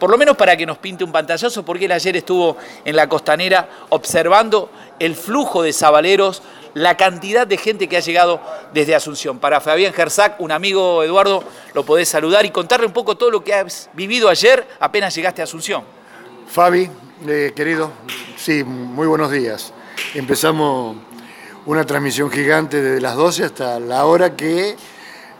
por 0.01 0.09
lo 0.09 0.17
menos 0.17 0.35
para 0.35 0.57
que 0.57 0.65
nos 0.65 0.79
pinte 0.79 1.03
un 1.03 1.11
pantallazo, 1.11 1.63
porque 1.63 1.85
él 1.85 1.91
ayer 1.91 2.17
estuvo 2.17 2.57
en 2.83 2.95
la 2.95 3.07
costanera 3.07 3.69
observando 3.89 4.71
el 4.97 5.15
flujo 5.15 5.61
de 5.61 5.73
sabaleros, 5.73 6.41
la 6.73 6.97
cantidad 6.97 7.45
de 7.45 7.57
gente 7.57 7.87
que 7.87 7.97
ha 7.97 8.01
llegado 8.01 8.41
desde 8.73 8.95
Asunción. 8.95 9.39
Para 9.39 9.61
Fabián 9.61 9.93
Gersac, 9.93 10.39
un 10.39 10.51
amigo 10.51 11.03
Eduardo, 11.03 11.43
lo 11.73 11.85
podés 11.85 12.09
saludar 12.09 12.45
y 12.45 12.51
contarle 12.51 12.85
un 12.85 12.93
poco 12.93 13.17
todo 13.17 13.31
lo 13.31 13.43
que 13.43 13.53
has 13.53 13.89
vivido 13.93 14.29
ayer 14.29 14.67
apenas 14.79 15.13
llegaste 15.15 15.41
a 15.41 15.43
Asunción. 15.43 15.83
Fabi, 16.47 16.89
eh, 17.27 17.53
querido, 17.55 17.91
sí, 18.37 18.63
muy 18.63 19.07
buenos 19.07 19.31
días. 19.31 19.73
Empezamos 20.13 20.97
una 21.65 21.85
transmisión 21.85 22.31
gigante 22.31 22.81
desde 22.81 23.01
las 23.01 23.15
12 23.15 23.45
hasta 23.45 23.79
la 23.79 24.05
hora 24.05 24.35
que, 24.35 24.75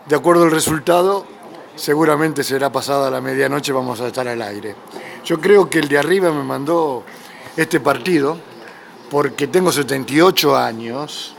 de 0.06 0.16
acuerdo 0.16 0.44
al 0.44 0.50
resultado, 0.50 1.26
seguramente 1.74 2.44
será 2.44 2.70
pasada 2.70 3.10
la 3.10 3.20
medianoche, 3.20 3.72
vamos 3.72 4.00
a 4.00 4.06
estar 4.06 4.28
al 4.28 4.40
aire. 4.40 4.74
Yo 5.24 5.40
creo 5.40 5.68
que 5.68 5.78
el 5.78 5.88
de 5.88 5.98
arriba 5.98 6.30
me 6.30 6.42
mandó 6.42 7.04
este 7.56 7.80
partido 7.80 8.38
porque 9.12 9.46
tengo 9.48 9.70
78 9.70 10.56
años, 10.56 11.34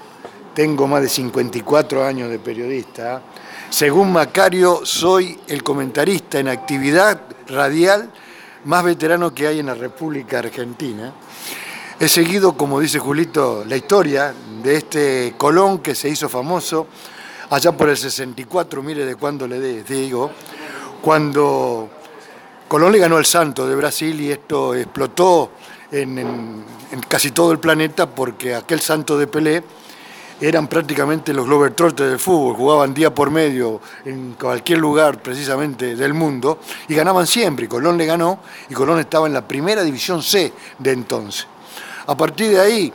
tengo 0.54 0.88
más 0.88 1.02
de 1.02 1.10
54 1.10 2.06
años 2.06 2.30
de 2.30 2.38
periodista. 2.38 3.24
Según 3.72 4.14
Macario, 4.14 4.82
soy 4.84 5.40
el 5.48 5.64
comentarista 5.64 6.38
en 6.38 6.50
actividad 6.50 7.20
radial 7.48 8.12
más 8.66 8.84
veterano 8.84 9.34
que 9.34 9.48
hay 9.48 9.60
en 9.60 9.66
la 9.66 9.74
República 9.74 10.38
Argentina. 10.38 11.16
He 12.00 12.08
seguido, 12.08 12.56
como 12.56 12.80
dice 12.80 13.00
Julito, 13.00 13.66
la 13.68 13.76
historia 13.76 14.36
de 14.62 14.76
este 14.76 15.34
Colón 15.36 15.80
que 15.80 15.96
se 15.96 16.10
hizo 16.10 16.30
famoso 16.30 16.86
allá 17.50 17.72
por 17.72 17.90
el 17.90 17.98
64, 17.98 18.84
mire 18.84 19.04
de 19.04 19.16
cuándo 19.16 19.48
le 19.48 19.82
digo, 19.82 20.30
cuando 21.02 21.90
Colón 22.68 22.92
le 22.92 23.00
ganó 23.00 23.18
al 23.18 23.26
Santo 23.26 23.68
de 23.68 23.76
Brasil 23.76 24.22
y 24.22 24.32
esto 24.32 24.76
explotó 24.76 25.50
en, 25.94 26.64
casi 27.08 27.32
todo 27.32 27.52
el 27.52 27.60
planeta 27.60 28.10
porque 28.10 28.56
aquel 28.56 28.82
Santo 28.82 29.18
de 29.18 29.28
Pelé 29.28 29.64
eran 30.42 30.68
prácticamente 30.68 31.32
los 31.32 31.46
Globetrotters 31.46 32.10
del 32.10 32.20
fútbol, 32.20 32.56
jugaban 32.56 32.94
día 32.94 33.14
por 33.14 33.30
medio 33.30 33.80
en 34.04 34.34
cualquier 34.34 34.80
lugar 34.80 35.22
precisamente 35.22 35.96
del 35.96 36.14
mundo 36.14 36.60
y 36.88 36.96
ganaban 36.96 37.28
siempre. 37.28 37.66
Y 37.66 37.68
Colón 37.68 37.98
le 37.98 38.06
ganó 38.06 38.40
y 38.70 38.74
Colón 38.74 39.00
estaba 39.00 39.28
en 39.28 39.34
la 39.34 39.48
primera 39.48 39.84
división 39.84 40.22
C 40.22 40.52
de 40.80 40.92
entonces. 40.92 41.48
A 42.08 42.18
partir 42.18 42.50
de 42.50 42.60
ahí, 42.60 42.94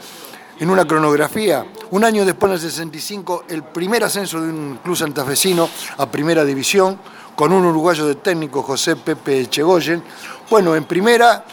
en 0.60 0.68
una 0.68 0.84
cronografía, 0.84 1.64
un 1.90 2.04
año 2.04 2.24
después, 2.26 2.50
en 2.50 2.54
el 2.54 2.60
65, 2.60 3.44
el 3.48 3.62
primer 3.62 4.04
ascenso 4.04 4.40
de 4.40 4.50
un 4.50 4.80
club 4.82 4.96
santafesino 4.96 5.70
a 5.96 6.10
primera 6.10 6.44
división, 6.44 6.98
con 7.34 7.52
un 7.52 7.64
uruguayo 7.64 8.04
de 8.04 8.16
técnico, 8.16 8.62
José 8.62 8.96
Pepe 8.96 9.46
Chegoyen. 9.48 10.02
Bueno, 10.50 10.74
en 10.74 10.84
primera, 10.84 11.44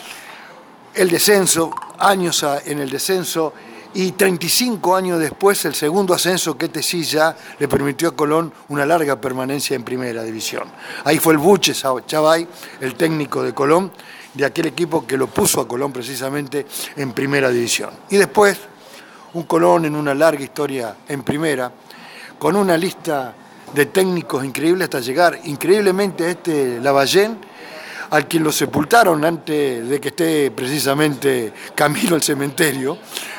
el 0.96 1.10
descenso, 1.10 1.74
años 2.00 2.46
en 2.66 2.80
el 2.80 2.90
descenso, 2.90 3.54
y 3.96 4.12
35 4.12 4.94
años 4.96 5.20
después 5.20 5.64
el 5.64 5.74
segundo 5.74 6.14
ascenso 6.14 6.58
que 6.58 6.68
Tesilla 6.68 7.36
le 7.58 7.68
permitió 7.70 8.10
a 8.10 8.16
Colón 8.16 8.52
una 8.68 8.86
larga 8.86 9.20
permanencia 9.20 9.76
en 9.76 9.84
primera 9.84 10.22
división. 10.22 10.64
Ahí 11.06 11.18
fue 11.18 11.34
el 11.34 11.40
Buche 11.40 11.74
Chavay, 11.74 12.46
el 12.82 12.96
técnico 12.96 13.42
de 13.42 13.54
Colón, 13.54 13.92
de 14.34 14.46
aquel 14.46 14.66
equipo 14.66 15.08
que 15.08 15.16
lo 15.16 15.28
puso 15.28 15.62
a 15.62 15.68
Colón 15.68 15.94
precisamente 15.94 16.66
en 16.98 17.14
primera 17.14 17.50
división. 17.50 17.92
Y 18.10 18.18
después 18.18 18.58
un 19.34 19.44
Colón 19.44 19.86
en 19.86 19.96
una 19.96 20.14
larga 20.14 20.44
historia 20.44 20.96
en 21.08 21.24
primera, 21.24 21.72
con 22.38 22.58
una 22.58 22.76
lista 22.76 23.34
de 23.74 23.86
técnicos 23.86 24.44
increíbles 24.44 24.86
hasta 24.86 25.00
llegar 25.00 25.40
increíblemente 25.46 26.26
a 26.26 26.30
este 26.32 26.82
Lavallén, 26.82 27.38
al 28.10 28.28
quien 28.28 28.44
lo 28.44 28.52
sepultaron 28.52 29.24
antes 29.26 29.88
de 29.88 30.00
que 30.00 30.10
esté 30.10 30.52
precisamente 30.52 31.54
camino 31.74 32.16
al 32.16 32.24
cementerio, 32.24 32.98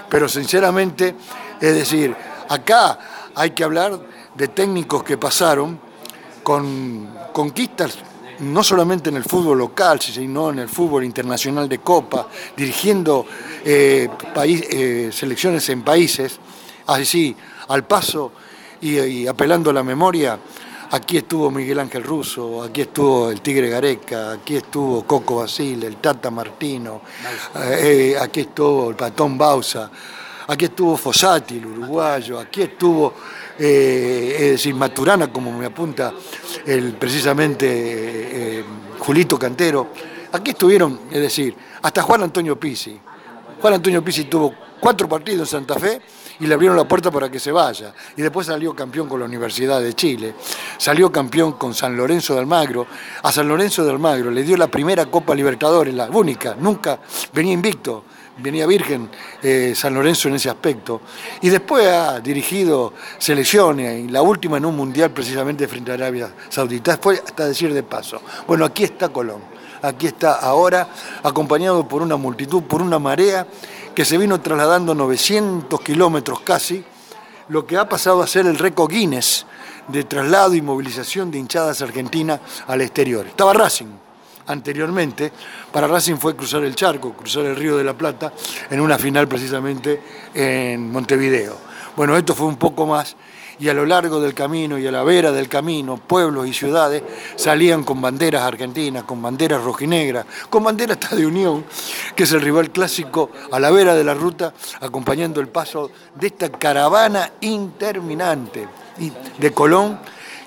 pero 0.08 0.28
sinceramente, 0.28 1.14
es 1.60 1.74
decir, 1.74 2.14
acá 2.48 2.98
hay 3.34 3.50
que 3.50 3.64
hablar 3.64 3.98
de 4.34 4.48
técnicos 4.48 5.02
que 5.02 5.18
pasaron 5.18 5.78
con 6.42 7.08
conquistas 7.32 7.98
no 8.40 8.62
solamente 8.62 9.08
en 9.08 9.16
el 9.16 9.24
fútbol 9.24 9.58
local, 9.58 10.00
sino 10.00 10.50
en 10.50 10.58
el 10.58 10.68
fútbol 10.68 11.04
internacional 11.04 11.68
de 11.68 11.78
Copa, 11.78 12.28
dirigiendo 12.56 13.26
eh, 13.64 14.08
eh, 14.44 15.10
selecciones 15.12 15.68
en 15.70 15.82
países, 15.82 16.38
así, 16.86 17.34
al 17.68 17.84
paso 17.84 18.32
y, 18.80 18.98
y, 18.98 19.26
apelando 19.26 19.70
a 19.70 19.72
la 19.72 19.82
memoria, 19.82 20.38
aquí 20.90 21.18
estuvo 21.18 21.50
Miguel 21.50 21.80
Ángel 21.80 22.02
Russo, 22.02 22.62
aquí 22.62 22.82
estuvo 22.82 23.30
el 23.30 23.40
Tigre 23.40 23.68
Gareca, 23.68 24.32
aquí 24.32 24.56
estuvo 24.56 25.04
Coco 25.04 25.36
Basile, 25.36 25.86
el 25.86 25.96
Tata 25.96 26.30
Martino, 26.30 27.02
eh, 27.56 28.16
aquí 28.20 28.40
estuvo 28.40 28.90
el 28.90 28.96
Patón 28.96 29.36
Bausa, 29.36 29.90
aquí 30.46 30.66
estuvo 30.66 30.96
Fossati, 30.96 31.56
el 31.58 31.66
uruguayo, 31.66 32.38
aquí 32.38 32.62
estuvo, 32.62 33.14
eh, 33.58 34.36
es 34.38 34.50
decir, 34.52 34.74
Maturana, 34.74 35.32
como 35.32 35.52
me 35.52 35.66
apunta 35.66 36.12
el, 36.64 36.94
precisamente 36.94 37.66
eh, 37.68 38.64
Julito 38.98 39.38
Cantero, 39.38 39.88
aquí 40.32 40.50
estuvieron, 40.50 41.00
es 41.10 41.20
decir, 41.20 41.56
hasta 41.82 42.02
Juan 42.02 42.22
Antonio 42.22 42.58
Pisi. 42.58 42.98
Juan 43.60 43.74
Antonio 43.74 44.04
Pisi 44.04 44.24
tuvo 44.24 44.54
cuatro 44.78 45.08
partidos 45.08 45.52
en 45.52 45.60
Santa 45.60 45.78
Fe 45.78 46.00
y 46.40 46.46
le 46.46 46.54
abrieron 46.54 46.76
la 46.76 46.86
puerta 46.86 47.10
para 47.10 47.30
que 47.30 47.38
se 47.38 47.52
vaya. 47.52 47.92
Y 48.16 48.22
después 48.22 48.46
salió 48.46 48.74
campeón 48.74 49.08
con 49.08 49.20
la 49.20 49.26
Universidad 49.26 49.80
de 49.80 49.94
Chile, 49.94 50.34
salió 50.78 51.10
campeón 51.10 51.52
con 51.52 51.74
San 51.74 51.96
Lorenzo 51.96 52.34
de 52.34 52.40
Almagro. 52.40 52.86
A 53.22 53.32
San 53.32 53.48
Lorenzo 53.48 53.84
de 53.84 53.90
Almagro 53.90 54.30
le 54.30 54.42
dio 54.42 54.56
la 54.56 54.68
primera 54.68 55.06
Copa 55.06 55.34
Libertadores, 55.34 55.94
la 55.94 56.06
única, 56.10 56.56
nunca 56.58 56.98
venía 57.32 57.52
invicto 57.52 58.04
venía 58.38 58.66
virgen 58.66 59.08
eh, 59.42 59.72
San 59.74 59.94
Lorenzo 59.94 60.28
en 60.28 60.34
ese 60.34 60.50
aspecto. 60.50 61.00
Y 61.40 61.48
después 61.48 61.86
ha 61.86 62.20
dirigido 62.20 62.92
selecciones, 63.18 64.04
y 64.04 64.08
la 64.08 64.22
última 64.22 64.58
en 64.58 64.66
un 64.66 64.76
mundial 64.76 65.10
precisamente 65.10 65.66
frente 65.68 65.90
a 65.90 65.94
Arabia 65.94 66.32
Saudita. 66.48 66.98
Fue 66.98 67.14
hasta 67.14 67.46
decir 67.46 67.72
de 67.72 67.82
paso. 67.82 68.20
Bueno, 68.46 68.64
aquí 68.64 68.84
está 68.84 69.08
Colón. 69.08 69.56
Aquí 69.82 70.06
está 70.06 70.34
ahora, 70.34 70.88
acompañado 71.22 71.86
por 71.86 72.02
una 72.02 72.16
multitud, 72.16 72.62
por 72.62 72.82
una 72.82 72.98
marea 72.98 73.46
que 73.96 74.04
se 74.04 74.18
vino 74.18 74.38
trasladando 74.42 74.94
900 74.94 75.80
kilómetros 75.80 76.40
casi, 76.40 76.84
lo 77.48 77.66
que 77.66 77.78
ha 77.78 77.88
pasado 77.88 78.22
a 78.22 78.26
ser 78.26 78.44
el 78.44 78.58
récord 78.58 78.90
Guinness 78.90 79.46
de 79.88 80.04
traslado 80.04 80.54
y 80.54 80.60
movilización 80.60 81.30
de 81.30 81.38
hinchadas 81.38 81.80
argentinas 81.80 82.38
al 82.66 82.82
exterior. 82.82 83.26
Estaba 83.26 83.54
Racing 83.54 83.86
anteriormente, 84.48 85.32
para 85.72 85.86
Racing 85.86 86.16
fue 86.16 86.36
cruzar 86.36 86.62
el 86.64 86.74
charco, 86.74 87.14
cruzar 87.14 87.46
el 87.46 87.56
río 87.56 87.74
de 87.78 87.84
la 87.84 87.94
Plata, 87.94 88.34
en 88.68 88.80
una 88.82 88.98
final 88.98 89.26
precisamente 89.28 90.02
en 90.34 90.92
Montevideo. 90.92 91.56
Bueno, 91.96 92.18
esto 92.18 92.34
fue 92.34 92.48
un 92.48 92.56
poco 92.56 92.86
más 92.86 93.16
y 93.58 93.68
a 93.68 93.74
lo 93.74 93.86
largo 93.86 94.20
del 94.20 94.34
camino 94.34 94.78
y 94.78 94.86
a 94.86 94.92
la 94.92 95.02
vera 95.02 95.32
del 95.32 95.48
camino, 95.48 95.96
pueblos 95.96 96.46
y 96.46 96.52
ciudades 96.52 97.02
salían 97.36 97.84
con 97.84 98.00
banderas 98.00 98.42
argentinas, 98.42 99.04
con 99.04 99.22
banderas 99.22 99.62
rojinegras, 99.62 100.26
con 100.50 100.64
banderas 100.64 100.98
de 101.10 101.26
Unión, 101.26 101.64
que 102.14 102.24
es 102.24 102.32
el 102.32 102.42
rival 102.42 102.70
clásico 102.70 103.30
a 103.50 103.58
la 103.58 103.70
vera 103.70 103.94
de 103.94 104.04
la 104.04 104.14
ruta, 104.14 104.52
acompañando 104.80 105.40
el 105.40 105.48
paso 105.48 105.90
de 106.14 106.26
esta 106.28 106.50
caravana 106.50 107.32
interminante 107.40 108.68
de 109.38 109.52
Colón, 109.52 109.98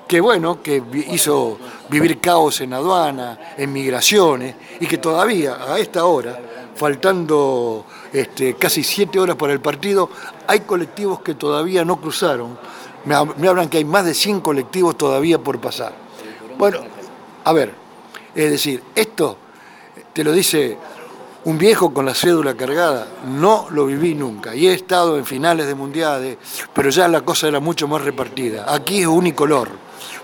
que 0.06 0.20
bueno, 0.20 0.60
que 0.62 0.82
hizo 1.10 1.58
vivir 1.88 2.20
caos 2.20 2.60
en 2.60 2.72
aduana, 2.72 3.54
en 3.56 3.72
migraciones, 3.72 4.56
y 4.80 4.86
que 4.86 4.98
todavía 4.98 5.56
a 5.72 5.78
esta 5.78 6.04
hora, 6.04 6.38
faltando 6.74 7.84
este, 8.12 8.54
casi 8.54 8.82
siete 8.82 9.20
horas 9.20 9.36
para 9.36 9.52
el 9.52 9.60
partido, 9.60 10.10
hay 10.46 10.60
colectivos 10.60 11.20
que 11.20 11.34
todavía 11.34 11.84
no 11.84 12.00
cruzaron 12.00 12.58
me, 13.04 13.48
hablan 13.48 13.68
que 13.68 13.78
hay 13.78 13.84
más 13.84 14.04
de 14.04 14.14
100 14.14 14.40
colectivos 14.40 14.96
todavía 14.96 15.38
por 15.38 15.60
pasar. 15.60 15.92
Bueno, 16.58 16.80
a 17.44 17.52
ver, 17.52 17.74
es 18.34 18.50
decir, 18.50 18.82
esto 18.94 19.36
te 20.12 20.24
lo 20.24 20.32
dice 20.32 20.76
un 21.44 21.56
viejo 21.56 21.94
con 21.94 22.04
la 22.04 22.14
cédula 22.14 22.54
cargada, 22.54 23.06
no 23.26 23.66
lo 23.70 23.86
viví 23.86 24.14
nunca. 24.14 24.54
Y 24.54 24.68
he 24.68 24.74
estado 24.74 25.16
en 25.16 25.24
finales 25.24 25.66
de 25.66 25.74
mundiales, 25.74 26.36
pero 26.74 26.90
ya 26.90 27.08
la 27.08 27.22
cosa 27.22 27.48
era 27.48 27.60
mucho 27.60 27.88
más 27.88 28.02
repartida. 28.02 28.72
Aquí 28.72 29.00
es 29.00 29.06
unicolor, 29.06 29.70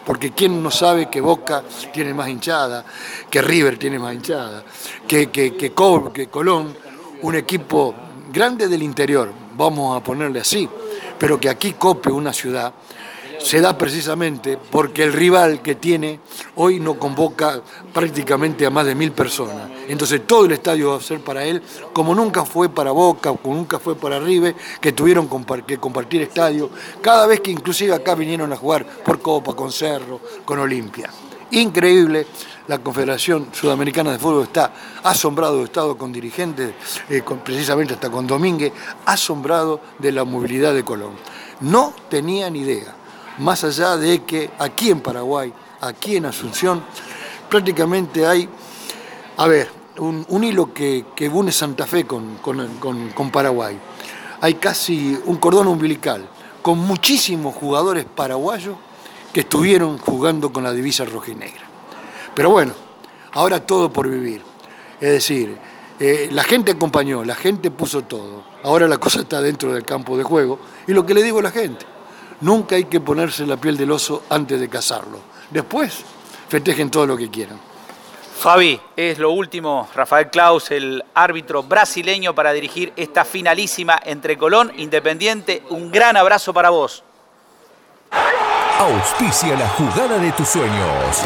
porque 0.04 0.32
¿quién 0.32 0.62
no 0.62 0.70
sabe 0.70 1.08
que 1.08 1.20
Boca 1.20 1.62
tiene 1.92 2.12
más 2.12 2.28
hinchada, 2.28 2.84
que 3.30 3.40
River 3.40 3.78
tiene 3.78 3.98
más 3.98 4.14
hinchada, 4.14 4.62
que, 5.08 5.30
que, 5.30 5.56
que, 5.56 5.72
que 5.72 6.26
Colón, 6.28 6.76
un 7.22 7.34
equipo 7.34 7.94
grande 8.30 8.68
del 8.68 8.82
interior, 8.82 9.45
vamos 9.56 9.96
a 9.96 10.02
ponerle 10.02 10.40
así, 10.40 10.68
pero 11.18 11.40
que 11.40 11.48
aquí 11.48 11.72
cope 11.72 12.10
una 12.10 12.32
ciudad 12.32 12.72
se 13.38 13.60
da 13.60 13.76
precisamente 13.76 14.58
porque 14.70 15.04
el 15.04 15.12
rival 15.12 15.62
que 15.62 15.74
tiene 15.74 16.20
hoy 16.56 16.80
no 16.80 16.98
convoca 16.98 17.60
prácticamente 17.92 18.66
a 18.66 18.70
más 18.70 18.86
de 18.86 18.94
mil 18.94 19.12
personas. 19.12 19.70
Entonces 19.88 20.26
todo 20.26 20.46
el 20.46 20.52
estadio 20.52 20.90
va 20.90 20.96
a 20.96 21.00
ser 21.00 21.20
para 21.20 21.44
él, 21.44 21.62
como 21.92 22.14
nunca 22.14 22.44
fue 22.44 22.68
para 22.68 22.90
Boca, 22.90 23.32
como 23.34 23.54
nunca 23.54 23.78
fue 23.78 23.94
para 23.94 24.18
River, 24.18 24.54
que 24.80 24.92
tuvieron 24.92 25.28
que 25.66 25.78
compartir 25.78 26.22
estadio, 26.22 26.70
cada 27.00 27.26
vez 27.26 27.40
que 27.40 27.50
inclusive 27.50 27.94
acá 27.94 28.14
vinieron 28.14 28.52
a 28.52 28.56
jugar 28.56 28.84
por 28.84 29.20
Copa, 29.20 29.54
con 29.54 29.70
Cerro, 29.70 30.20
con 30.44 30.58
Olimpia. 30.58 31.10
Increíble, 31.52 32.26
la 32.68 32.78
Confederación 32.78 33.48
Sudamericana 33.52 34.12
de 34.12 34.18
Fútbol 34.18 34.44
está 34.44 34.72
asombrado, 35.02 35.64
estado 35.64 35.96
con 35.96 36.12
dirigentes, 36.12 36.74
eh, 37.08 37.22
precisamente 37.44 37.94
hasta 37.94 38.10
con 38.10 38.26
Domínguez, 38.26 38.72
asombrado 39.04 39.80
de 39.98 40.12
la 40.12 40.24
movilidad 40.24 40.74
de 40.74 40.84
Colón. 40.84 41.12
No 41.60 41.94
tenían 42.08 42.56
idea 42.56 42.94
más 43.38 43.64
allá 43.64 43.96
de 43.96 44.24
que 44.24 44.50
aquí 44.58 44.90
en 44.90 45.00
Paraguay, 45.00 45.52
aquí 45.80 46.16
en 46.16 46.26
Asunción, 46.26 46.82
prácticamente 47.48 48.26
hay, 48.26 48.48
a 49.36 49.46
ver, 49.46 49.70
un, 49.98 50.44
hilo 50.44 50.72
que, 50.72 51.04
une 51.32 51.52
Santa 51.52 51.86
Fe 51.86 52.06
con, 52.06 52.38
Paraguay. 53.32 53.78
Hay 54.40 54.54
casi 54.54 55.18
un 55.24 55.36
cordón 55.36 55.66
umbilical 55.66 56.26
con 56.62 56.78
muchísimos 56.78 57.54
jugadores 57.54 58.04
paraguayos 58.04 58.76
que 59.32 59.40
estuvieron 59.40 59.98
jugando 59.98 60.52
con 60.52 60.64
la 60.64 60.72
divisa 60.72 61.04
rojinegra. 61.04 61.65
Pero 62.36 62.50
bueno, 62.50 62.72
ahora 63.32 63.58
todo 63.66 63.92
por 63.92 64.08
vivir. 64.08 64.42
Es 65.00 65.10
decir, 65.10 65.58
eh, 65.98 66.28
la 66.30 66.44
gente 66.44 66.70
acompañó, 66.70 67.24
la 67.24 67.34
gente 67.34 67.72
puso 67.72 68.02
todo. 68.02 68.44
Ahora 68.62 68.86
la 68.86 68.98
cosa 68.98 69.22
está 69.22 69.40
dentro 69.40 69.74
del 69.74 69.84
campo 69.84 70.16
de 70.16 70.22
juego. 70.22 70.60
Y 70.86 70.92
lo 70.92 71.04
que 71.04 71.14
le 71.14 71.24
digo 71.24 71.40
a 71.40 71.42
la 71.42 71.50
gente, 71.50 71.84
Nunca 72.40 72.76
hay 72.76 72.84
que 72.84 73.00
ponerse 73.00 73.46
la 73.46 73.56
piel 73.56 73.76
del 73.76 73.90
oso 73.90 74.24
antes 74.28 74.60
de 74.60 74.68
cazarlo. 74.68 75.20
Después, 75.50 76.04
festejen 76.48 76.90
todo 76.90 77.06
lo 77.06 77.16
que 77.16 77.30
quieran. 77.30 77.58
Fabi, 78.38 78.78
es 78.94 79.18
lo 79.18 79.30
último. 79.30 79.88
Rafael 79.94 80.28
Klaus, 80.28 80.70
el 80.70 81.02
árbitro 81.14 81.62
brasileño 81.62 82.34
para 82.34 82.52
dirigir 82.52 82.92
esta 82.96 83.24
finalísima 83.24 83.98
entre 84.04 84.36
Colón 84.36 84.70
Independiente. 84.76 85.62
Un 85.70 85.90
gran 85.90 86.16
abrazo 86.16 86.52
para 86.52 86.68
vos. 86.68 87.02
Auspicia 88.78 89.56
la 89.56 89.70
jugada 89.70 90.18
de 90.18 90.30
tus 90.32 90.48
sueños. 90.48 91.22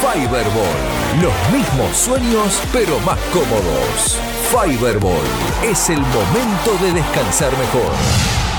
Fiberball. 0.00 1.22
Los 1.22 1.32
mismos 1.52 1.96
sueños, 1.96 2.60
pero 2.72 2.98
más 3.00 3.20
cómodos. 3.32 4.18
Fiberball. 4.50 5.22
Es 5.62 5.90
el 5.90 6.00
momento 6.00 6.76
de 6.82 6.94
descansar 6.94 7.52
mejor 7.56 7.92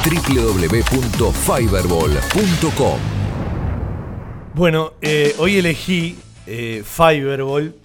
www.fiberball.com. 0.05 2.99
Bueno, 4.53 4.93
eh, 5.01 5.36
hoy 5.38 5.57
elegí 5.57 6.17
eh, 6.47 6.81
Fiberball 6.86 7.75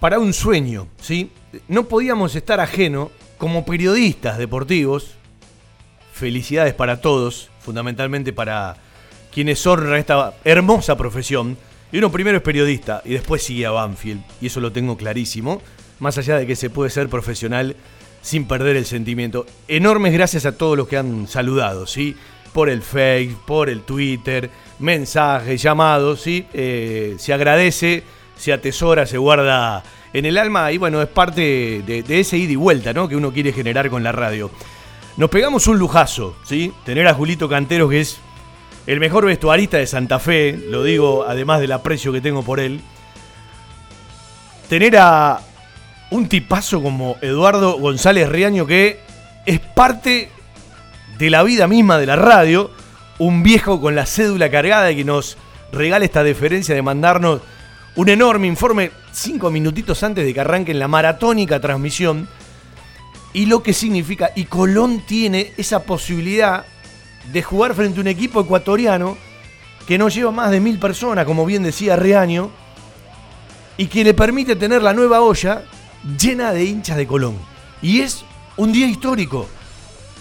para 0.00 0.18
un 0.18 0.32
sueño, 0.32 0.88
¿sí? 0.98 1.30
No 1.68 1.88
podíamos 1.88 2.34
estar 2.36 2.58
ajeno 2.58 3.10
como 3.36 3.66
periodistas 3.66 4.38
deportivos. 4.38 5.10
Felicidades 6.14 6.72
para 6.72 7.02
todos, 7.02 7.50
fundamentalmente 7.60 8.32
para 8.32 8.78
quienes 9.32 9.66
honran 9.66 9.98
esta 9.98 10.34
hermosa 10.44 10.96
profesión. 10.96 11.56
Y 11.90 11.98
uno 11.98 12.10
primero 12.10 12.38
es 12.38 12.42
periodista 12.42 13.02
y 13.04 13.12
después 13.12 13.42
sigue 13.42 13.66
a 13.66 13.70
Banfield, 13.70 14.22
y 14.40 14.46
eso 14.46 14.60
lo 14.60 14.72
tengo 14.72 14.96
clarísimo. 14.96 15.60
Más 15.98 16.18
allá 16.18 16.38
de 16.38 16.46
que 16.46 16.56
se 16.56 16.70
puede 16.70 16.90
ser 16.90 17.08
profesional 17.08 17.76
sin 18.22 18.46
perder 18.46 18.76
el 18.76 18.86
sentimiento. 18.86 19.46
Enormes 19.68 20.12
gracias 20.12 20.46
a 20.46 20.56
todos 20.56 20.76
los 20.76 20.88
que 20.88 20.96
han 20.96 21.26
saludado, 21.28 21.86
¿sí? 21.86 22.16
Por 22.52 22.68
el 22.68 22.82
Facebook, 22.82 23.44
por 23.46 23.68
el 23.68 23.82
Twitter, 23.82 24.50
mensajes, 24.78 25.60
llamados, 25.60 26.22
¿sí? 26.22 26.46
Eh, 26.52 27.16
se 27.18 27.32
agradece, 27.32 28.04
se 28.36 28.52
atesora, 28.52 29.06
se 29.06 29.18
guarda 29.18 29.82
en 30.12 30.26
el 30.26 30.38
alma 30.38 30.70
y 30.72 30.78
bueno, 30.78 31.02
es 31.02 31.08
parte 31.08 31.82
de, 31.84 32.04
ese 32.08 32.36
ida 32.36 32.52
y 32.52 32.56
vuelta, 32.56 32.92
¿no? 32.92 33.08
Que 33.08 33.16
uno 33.16 33.32
quiere 33.32 33.52
generar 33.52 33.90
con 33.90 34.02
la 34.02 34.12
radio. 34.12 34.50
Nos 35.16 35.30
pegamos 35.30 35.66
un 35.66 35.78
lujazo, 35.78 36.36
¿sí? 36.44 36.72
Tener 36.84 37.06
a 37.06 37.14
Julito 37.14 37.48
Cantero, 37.48 37.88
que 37.88 38.00
es 38.00 38.18
el 38.86 39.00
mejor 39.00 39.26
vestuarista 39.26 39.76
de 39.78 39.86
Santa 39.86 40.18
Fe, 40.18 40.58
lo 40.68 40.82
digo 40.82 41.24
además 41.26 41.60
del 41.60 41.72
aprecio 41.72 42.12
que 42.12 42.20
tengo 42.20 42.42
por 42.42 42.60
él. 42.60 42.80
Tener 44.68 44.96
a, 44.98 45.40
un 46.10 46.28
tipazo 46.28 46.82
como 46.82 47.16
Eduardo 47.22 47.78
González 47.78 48.28
Riaño 48.28 48.66
que 48.66 49.00
es 49.46 49.60
parte 49.60 50.30
de 51.18 51.30
la 51.30 51.42
vida 51.42 51.66
misma 51.66 51.98
de 51.98 52.06
la 52.06 52.16
radio, 52.16 52.70
un 53.18 53.42
viejo 53.42 53.80
con 53.80 53.94
la 53.94 54.06
cédula 54.06 54.50
cargada 54.50 54.90
y 54.90 54.96
que 54.96 55.04
nos 55.04 55.36
regala 55.72 56.04
esta 56.04 56.22
deferencia 56.22 56.74
de 56.74 56.82
mandarnos 56.82 57.40
un 57.94 58.08
enorme 58.08 58.46
informe 58.46 58.90
cinco 59.12 59.50
minutitos 59.50 60.02
antes 60.02 60.24
de 60.24 60.34
que 60.34 60.40
arranque 60.40 60.74
la 60.74 60.88
maratónica 60.88 61.60
transmisión 61.60 62.28
y 63.32 63.46
lo 63.46 63.62
que 63.62 63.72
significa, 63.72 64.30
y 64.34 64.44
Colón 64.44 65.02
tiene 65.06 65.52
esa 65.56 65.84
posibilidad 65.84 66.66
de 67.30 67.42
jugar 67.42 67.74
frente 67.74 67.98
a 67.98 68.02
un 68.02 68.08
equipo 68.08 68.40
ecuatoriano 68.40 69.16
que 69.86 69.98
no 69.98 70.08
lleva 70.08 70.30
más 70.30 70.50
de 70.50 70.60
mil 70.60 70.78
personas, 70.78 71.24
como 71.24 71.44
bien 71.44 71.62
decía 71.62 71.96
Reaño, 71.96 72.50
y 73.76 73.86
que 73.86 74.04
le 74.04 74.14
permite 74.14 74.56
tener 74.56 74.82
la 74.82 74.94
nueva 74.94 75.20
olla 75.20 75.64
llena 76.18 76.52
de 76.52 76.64
hinchas 76.64 76.96
de 76.96 77.06
Colón. 77.06 77.36
Y 77.80 78.00
es 78.00 78.24
un 78.56 78.72
día 78.72 78.86
histórico. 78.86 79.48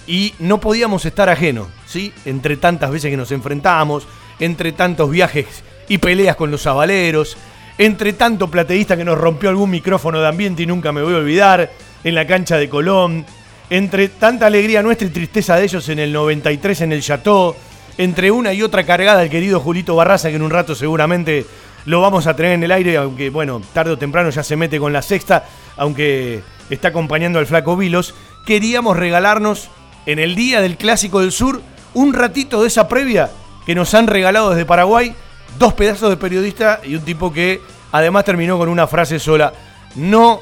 Y 0.07 0.33
no 0.39 0.59
podíamos 0.59 1.05
estar 1.05 1.29
ajenos, 1.29 1.67
¿sí? 1.85 2.11
Entre 2.25 2.57
tantas 2.57 2.91
veces 2.91 3.11
que 3.11 3.17
nos 3.17 3.31
enfrentamos, 3.31 4.07
entre 4.39 4.71
tantos 4.71 5.09
viajes 5.09 5.63
y 5.87 5.99
peleas 5.99 6.35
con 6.35 6.49
los 6.49 6.65
avaleros, 6.65 7.37
entre 7.77 8.13
tanto 8.13 8.49
plateísta 8.49 8.97
que 8.97 9.05
nos 9.05 9.17
rompió 9.17 9.49
algún 9.49 9.69
micrófono 9.69 10.19
de 10.19 10.27
ambiente 10.27 10.63
y 10.63 10.65
nunca 10.65 10.91
me 10.91 11.03
voy 11.03 11.13
a 11.13 11.17
olvidar, 11.17 11.71
en 12.03 12.15
la 12.15 12.25
cancha 12.25 12.57
de 12.57 12.67
Colón, 12.67 13.25
entre 13.71 14.09
tanta 14.09 14.47
alegría 14.47 14.83
nuestra 14.83 15.07
y 15.07 15.11
tristeza 15.11 15.55
de 15.55 15.63
ellos 15.63 15.87
en 15.87 15.97
el 15.99 16.11
93 16.11 16.81
en 16.81 16.91
el 16.91 17.01
Chateau, 17.01 17.55
entre 17.97 18.29
una 18.29 18.51
y 18.51 18.61
otra 18.63 18.83
cargada 18.83 19.23
el 19.23 19.29
querido 19.29 19.61
Julito 19.61 19.95
Barraza, 19.95 20.27
que 20.27 20.35
en 20.35 20.41
un 20.41 20.51
rato 20.51 20.75
seguramente 20.75 21.45
lo 21.85 22.01
vamos 22.01 22.27
a 22.27 22.35
tener 22.35 22.51
en 22.51 22.63
el 22.63 22.71
aire, 22.73 22.97
aunque 22.97 23.29
bueno, 23.29 23.61
tarde 23.73 23.91
o 23.91 23.97
temprano 23.97 24.29
ya 24.29 24.43
se 24.43 24.57
mete 24.57 24.77
con 24.77 24.91
la 24.91 25.01
sexta, 25.01 25.45
aunque 25.77 26.43
está 26.69 26.89
acompañando 26.89 27.39
al 27.39 27.47
flaco 27.47 27.77
Vilos. 27.77 28.13
Queríamos 28.45 28.97
regalarnos 28.97 29.69
en 30.05 30.19
el 30.19 30.35
día 30.35 30.59
del 30.59 30.75
Clásico 30.75 31.21
del 31.21 31.31
Sur 31.31 31.61
un 31.93 32.11
ratito 32.11 32.61
de 32.61 32.67
esa 32.67 32.89
previa 32.89 33.31
que 33.65 33.73
nos 33.73 33.93
han 33.93 34.07
regalado 34.07 34.49
desde 34.49 34.65
Paraguay 34.65 35.15
dos 35.57 35.73
pedazos 35.75 36.09
de 36.09 36.17
periodista 36.17 36.81
y 36.83 36.95
un 36.95 37.05
tipo 37.05 37.31
que 37.31 37.61
además 37.93 38.25
terminó 38.25 38.57
con 38.57 38.67
una 38.67 38.85
frase 38.85 39.17
sola. 39.17 39.53
No 39.95 40.41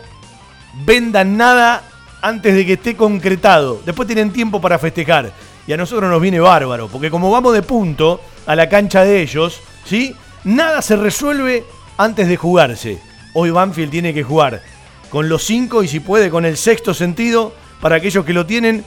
vendan 0.83 1.37
nada 1.37 1.83
antes 2.21 2.55
de 2.55 2.65
que 2.65 2.73
esté 2.73 2.95
concretado. 2.95 3.81
Después 3.85 4.07
tienen 4.07 4.31
tiempo 4.31 4.59
para 4.61 4.79
festejar. 4.79 5.31
Y 5.67 5.73
a 5.73 5.77
nosotros 5.77 6.09
nos 6.09 6.21
viene 6.21 6.39
bárbaro, 6.39 6.87
porque 6.87 7.11
como 7.11 7.29
vamos 7.29 7.53
de 7.53 7.61
punto 7.61 8.21
a 8.45 8.55
la 8.55 8.69
cancha 8.69 9.03
de 9.03 9.21
ellos, 9.21 9.61
¿sí? 9.85 10.15
Nada 10.43 10.81
se 10.81 10.95
resuelve 10.95 11.63
antes 11.97 12.27
de 12.27 12.37
jugarse. 12.37 12.99
Hoy 13.33 13.51
Banfield 13.51 13.91
tiene 13.91 14.13
que 14.13 14.23
jugar 14.23 14.63
con 15.09 15.29
los 15.29 15.43
cinco 15.43 15.83
y 15.83 15.87
si 15.87 15.99
puede 15.99 16.29
con 16.29 16.45
el 16.45 16.57
sexto 16.57 16.93
sentido, 16.93 17.53
para 17.81 17.95
aquellos 17.95 18.25
que 18.25 18.33
lo 18.33 18.45
tienen, 18.45 18.83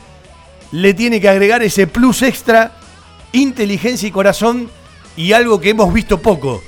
le 0.71 0.95
tiene 0.95 1.21
que 1.21 1.29
agregar 1.29 1.63
ese 1.63 1.87
plus 1.87 2.23
extra, 2.23 2.73
inteligencia 3.33 4.09
y 4.09 4.13
corazón 4.13 4.71
y 5.17 5.33
algo 5.33 5.61
que 5.61 5.71
hemos 5.71 5.93
visto 5.93 6.21
poco, 6.21 6.63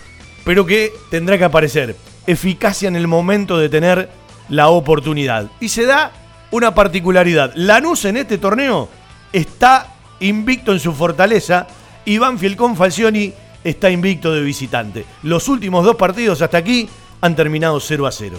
pero 0.45 0.67
que 0.67 0.93
tendrá 1.11 1.39
que 1.39 1.45
aparecer, 1.45 1.97
eficacia 2.27 2.89
en 2.89 2.97
el 2.97 3.09
momento 3.09 3.59
de 3.59 3.69
tener 3.69 4.11
la 4.49 4.69
oportunidad. 4.69 5.51
Y 5.61 5.69
se 5.69 5.87
da 5.87 6.13
una 6.55 6.73
particularidad. 6.73 7.53
Lanús 7.57 8.05
en 8.05 8.17
este 8.17 8.39
torneo 8.39 8.89
está 9.33 9.89
invicto 10.21 10.73
en 10.73 10.79
su 10.79 10.93
fortaleza 10.93 11.67
y 12.05 12.19
Banfield 12.19 12.57
con 12.57 12.77
Falcioni 12.77 13.33
está 13.65 13.91
invicto 13.91 14.33
de 14.33 14.41
visitante. 14.41 15.05
Los 15.25 15.49
últimos 15.49 15.85
dos 15.85 15.97
partidos 15.97 16.43
hasta 16.43 16.59
aquí 16.59 16.89
han 17.21 17.35
terminado 17.35 17.81
0 17.81 18.07
a 18.07 18.13
0. 18.13 18.37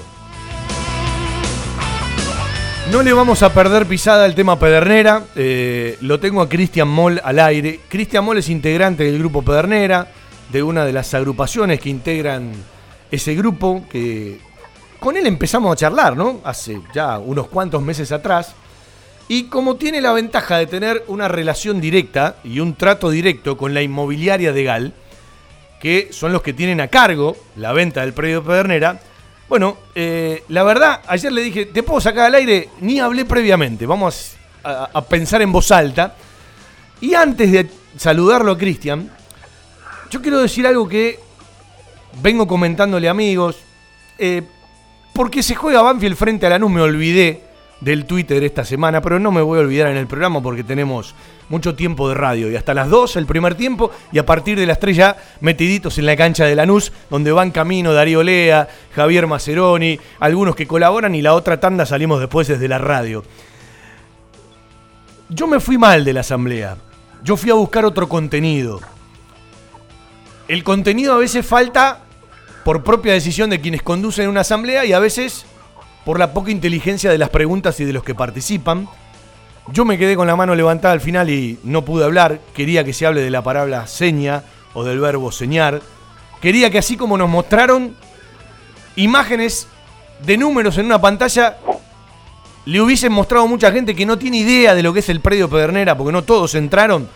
No 2.90 3.04
le 3.04 3.12
vamos 3.12 3.44
a 3.44 3.54
perder 3.54 3.86
pisada 3.86 4.24
al 4.24 4.34
tema 4.34 4.58
Pedernera. 4.58 5.24
Eh, 5.36 5.98
lo 6.00 6.18
tengo 6.18 6.42
a 6.42 6.48
Cristian 6.48 6.88
Moll 6.88 7.20
al 7.22 7.40
aire. 7.40 7.82
Cristian 7.90 8.24
Moll 8.24 8.38
es 8.38 8.48
integrante 8.48 9.04
del 9.04 9.20
grupo 9.20 9.42
Pedernera, 9.42 10.08
de 10.54 10.64
una 10.64 10.86
de 10.86 10.94
las 10.94 11.14
agrupaciones 11.14 11.82
que 11.82 11.90
integran 11.90 12.54
ese 13.12 13.36
grupo, 13.36 13.84
que 13.90 14.40
con 15.06 15.18
él 15.18 15.28
empezamos 15.28 15.72
a 15.72 15.76
charlar, 15.76 16.18
¿no? 16.18 16.42
Hace 16.44 16.82
ya 16.92 17.20
unos 17.20 17.48
cuantos 17.48 17.80
meses 17.80 18.12
atrás. 18.12 18.56
Y 19.28 19.44
como 19.50 19.76
tiene 19.76 20.02
la 20.02 20.14
ventaja 20.14 20.58
de 20.58 20.66
tener 20.66 21.04
una 21.06 21.28
relación 21.28 21.80
directa 21.80 22.38
y 22.44 22.60
un 22.60 22.74
trato 22.74 23.12
directo 23.12 23.56
con 23.56 23.76
la 23.76 23.84
inmobiliaria 23.84 24.52
de 24.52 24.64
Gal, 24.64 24.94
que 25.80 26.10
son 26.12 26.34
los 26.34 26.42
que 26.42 26.54
tienen 26.54 26.82
a 26.82 26.88
cargo 26.88 27.38
la 27.56 27.72
venta 27.72 28.02
del 28.02 28.16
predio 28.16 28.44
Pedernera. 28.44 29.00
Bueno, 29.48 29.78
eh, 29.94 30.44
la 30.48 30.64
verdad, 30.64 31.02
ayer 31.06 31.32
le 31.32 31.44
dije, 31.44 31.68
¿te 31.68 31.84
puedo 31.84 32.02
sacar 32.02 32.26
al 32.26 32.34
aire? 32.34 32.70
Ni 32.82 33.00
hablé 33.00 33.26
previamente, 33.26 33.86
vamos 33.86 34.34
a, 34.64 35.02
pensar 35.04 35.40
en 35.44 35.52
voz 35.52 35.70
alta. 35.70 36.16
Y 37.00 37.14
antes 37.14 37.52
de 37.52 37.70
saludarlo 37.96 38.54
a 38.54 38.58
Cristian, 38.58 39.12
yo 40.10 40.20
quiero 40.20 40.40
decir 40.40 40.66
algo 40.66 40.90
que 40.90 41.20
vengo 42.24 42.48
comentándole 42.48 43.08
amigos. 43.08 43.58
eh, 44.18 44.42
porque 45.16 45.42
se 45.42 45.56
juega 45.56 45.82
Banfield 45.82 46.18
frente 46.18 46.46
a 46.46 46.50
Lanús, 46.50 46.70
me 46.70 46.82
olvidé 46.82 47.42
del 47.80 48.06
Twitter 48.06 48.44
esta 48.44 48.66
semana, 48.66 49.02
pero 49.02 49.18
no 49.18 49.32
me 49.32 49.42
voy 49.42 49.60
a 49.60 49.62
olvidar 49.62 49.88
en 49.90 49.96
el 49.96 50.08
programa 50.08 50.42
porque 50.42 50.64
tenemos 50.64 51.16
mucho 51.48 51.74
tiempo 51.74 52.10
de 52.10 52.16
radio. 52.16 52.52
Y 52.52 52.58
hasta 52.58 52.74
las 52.74 52.90
2 52.90 53.16
el 53.16 53.26
primer 53.26 53.56
tiempo, 53.56 53.92
y 54.12 54.18
a 54.18 54.26
partir 54.26 54.60
de 54.60 54.66
las 54.66 54.78
3 54.78 54.98
ya 54.98 55.18
metiditos 55.40 55.98
en 55.98 56.06
la 56.06 56.18
cancha 56.18 56.44
de 56.44 56.56
Lanús, 56.56 56.92
donde 57.10 57.32
van 57.32 57.52
camino 57.52 57.94
Darío 57.94 58.24
Lea, 58.24 58.68
Javier 58.94 59.26
Maceroni, 59.26 59.98
algunos 60.20 60.54
que 60.54 60.68
colaboran, 60.68 61.16
y 61.16 61.22
la 61.22 61.34
otra 61.34 61.62
tanda 61.62 61.86
salimos 61.86 62.20
después 62.20 62.50
desde 62.50 62.68
la 62.68 62.78
radio. 62.78 63.24
Yo 65.30 65.48
me 65.48 65.62
fui 65.62 65.78
mal 65.78 66.04
de 66.04 66.12
la 66.12 66.20
asamblea. 66.20 66.76
Yo 67.24 67.38
fui 67.38 67.52
a 67.52 67.56
buscar 67.56 67.86
otro 67.86 68.10
contenido. 68.10 68.82
El 70.50 70.64
contenido 70.66 71.14
a 71.14 71.18
veces 71.18 71.46
falta 71.46 72.05
por 72.66 72.84
propia 72.84 73.14
decisión 73.14 73.52
de 73.52 73.62
quienes 73.62 73.84
conducen 73.84 74.28
una 74.28 74.42
asamblea 74.42 74.86
y 74.86 74.92
a 74.92 74.98
veces 74.98 75.46
por 76.04 76.18
la 76.18 76.34
poca 76.34 76.50
inteligencia 76.50 77.12
de 77.12 77.20
las 77.20 77.30
preguntas 77.30 77.80
y 77.80 77.86
de 77.86 77.94
los 77.94 78.04
que 78.04 78.16
participan. 78.16 78.90
Yo 79.72 79.86
me 79.86 80.00
quedé 80.00 80.16
con 80.16 80.26
la 80.26 80.36
mano 80.36 80.56
levantada 80.56 80.92
al 80.92 81.00
final 81.00 81.30
y 81.30 81.60
no 81.64 81.86
pude 81.86 82.06
hablar. 82.06 82.40
Quería 82.56 82.84
que 82.84 82.92
se 82.92 83.06
hable 83.06 83.22
de 83.22 83.30
la 83.30 83.44
palabra 83.44 83.86
seña 83.86 84.42
o 84.74 84.84
del 84.84 85.00
verbo 85.00 85.32
señar. 85.32 85.80
Quería 86.42 86.72
que 86.72 86.80
así 86.80 86.98
como 86.98 87.20
nos 87.20 87.30
mostraron 87.30 87.96
imágenes 88.96 89.68
de 90.26 90.36
números 90.36 90.80
en 90.80 90.88
una 90.88 91.00
pantalla, 91.00 91.58
le 92.66 92.82
hubiesen 92.82 93.12
mostrado 93.12 93.48
mucha 93.48 93.72
gente 93.72 93.94
que 93.94 94.08
no 94.08 94.18
tiene 94.18 94.38
idea 94.38 94.74
de 94.74 94.82
lo 94.82 94.92
que 94.92 95.02
es 95.02 95.10
el 95.10 95.20
predio 95.20 95.48
Pedernera, 95.52 95.96
porque 95.96 96.12
no 96.12 96.24
todos 96.24 96.56
entraron, 96.56 97.08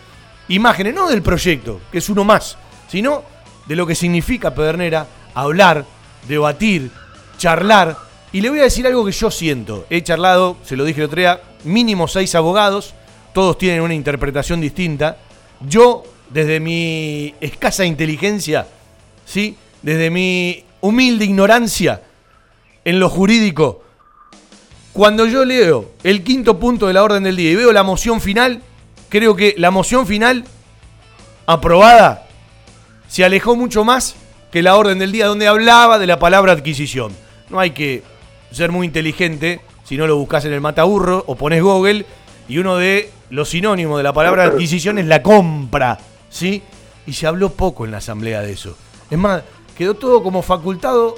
imágenes, 0.46 0.94
no 0.94 1.08
del 1.08 1.22
proyecto, 1.22 1.80
que 1.90 1.98
es 1.98 2.08
uno 2.08 2.22
más, 2.22 2.56
sino 2.86 3.24
de 3.66 3.74
lo 3.74 3.84
que 3.84 3.96
significa 3.96 4.54
Pedernera, 4.54 5.06
hablar, 5.42 5.84
debatir, 6.28 6.90
charlar. 7.38 7.96
Y 8.32 8.40
le 8.40 8.50
voy 8.50 8.60
a 8.60 8.64
decir 8.64 8.86
algo 8.86 9.04
que 9.04 9.12
yo 9.12 9.30
siento. 9.30 9.86
He 9.90 10.02
charlado, 10.02 10.56
se 10.64 10.76
lo 10.76 10.84
dije 10.84 11.00
el 11.00 11.06
otro 11.06 11.40
mínimo 11.64 12.08
seis 12.08 12.34
abogados, 12.34 12.94
todos 13.32 13.58
tienen 13.58 13.82
una 13.82 13.94
interpretación 13.94 14.60
distinta. 14.60 15.16
Yo, 15.60 16.04
desde 16.30 16.60
mi 16.60 17.34
escasa 17.40 17.84
inteligencia, 17.84 18.66
¿sí? 19.24 19.56
desde 19.82 20.10
mi 20.10 20.64
humilde 20.80 21.24
ignorancia 21.24 22.02
en 22.84 23.00
lo 23.00 23.08
jurídico, 23.08 23.82
cuando 24.92 25.26
yo 25.26 25.44
leo 25.44 25.92
el 26.02 26.24
quinto 26.24 26.58
punto 26.58 26.86
de 26.86 26.94
la 26.94 27.02
orden 27.02 27.22
del 27.22 27.36
día 27.36 27.50
y 27.50 27.56
veo 27.56 27.72
la 27.72 27.82
moción 27.82 28.20
final, 28.20 28.62
creo 29.08 29.36
que 29.36 29.54
la 29.56 29.70
moción 29.70 30.06
final 30.06 30.44
aprobada 31.46 32.26
se 33.08 33.24
alejó 33.24 33.56
mucho 33.56 33.84
más 33.84 34.14
que 34.50 34.62
la 34.62 34.76
orden 34.76 34.98
del 34.98 35.12
día 35.12 35.26
donde 35.26 35.46
hablaba 35.46 35.98
de 35.98 36.06
la 36.06 36.18
palabra 36.18 36.52
adquisición. 36.52 37.12
No 37.48 37.60
hay 37.60 37.70
que 37.70 38.02
ser 38.50 38.72
muy 38.72 38.86
inteligente 38.86 39.60
si 39.84 39.96
no 39.96 40.06
lo 40.06 40.16
buscas 40.16 40.44
en 40.44 40.52
el 40.52 40.60
mataburro 40.60 41.24
o 41.26 41.36
pones 41.36 41.62
Google 41.62 42.04
y 42.48 42.58
uno 42.58 42.76
de 42.76 43.10
los 43.30 43.48
sinónimos 43.48 43.98
de 43.98 44.02
la 44.02 44.12
palabra 44.12 44.44
adquisición 44.44 44.98
es 44.98 45.06
la 45.06 45.22
compra, 45.22 45.98
¿sí? 46.28 46.62
Y 47.06 47.12
se 47.12 47.26
habló 47.26 47.50
poco 47.50 47.84
en 47.84 47.92
la 47.92 47.98
asamblea 47.98 48.40
de 48.40 48.52
eso. 48.52 48.76
Es 49.10 49.18
más, 49.18 49.42
quedó 49.76 49.94
todo 49.94 50.22
como 50.22 50.42
facultado 50.42 51.16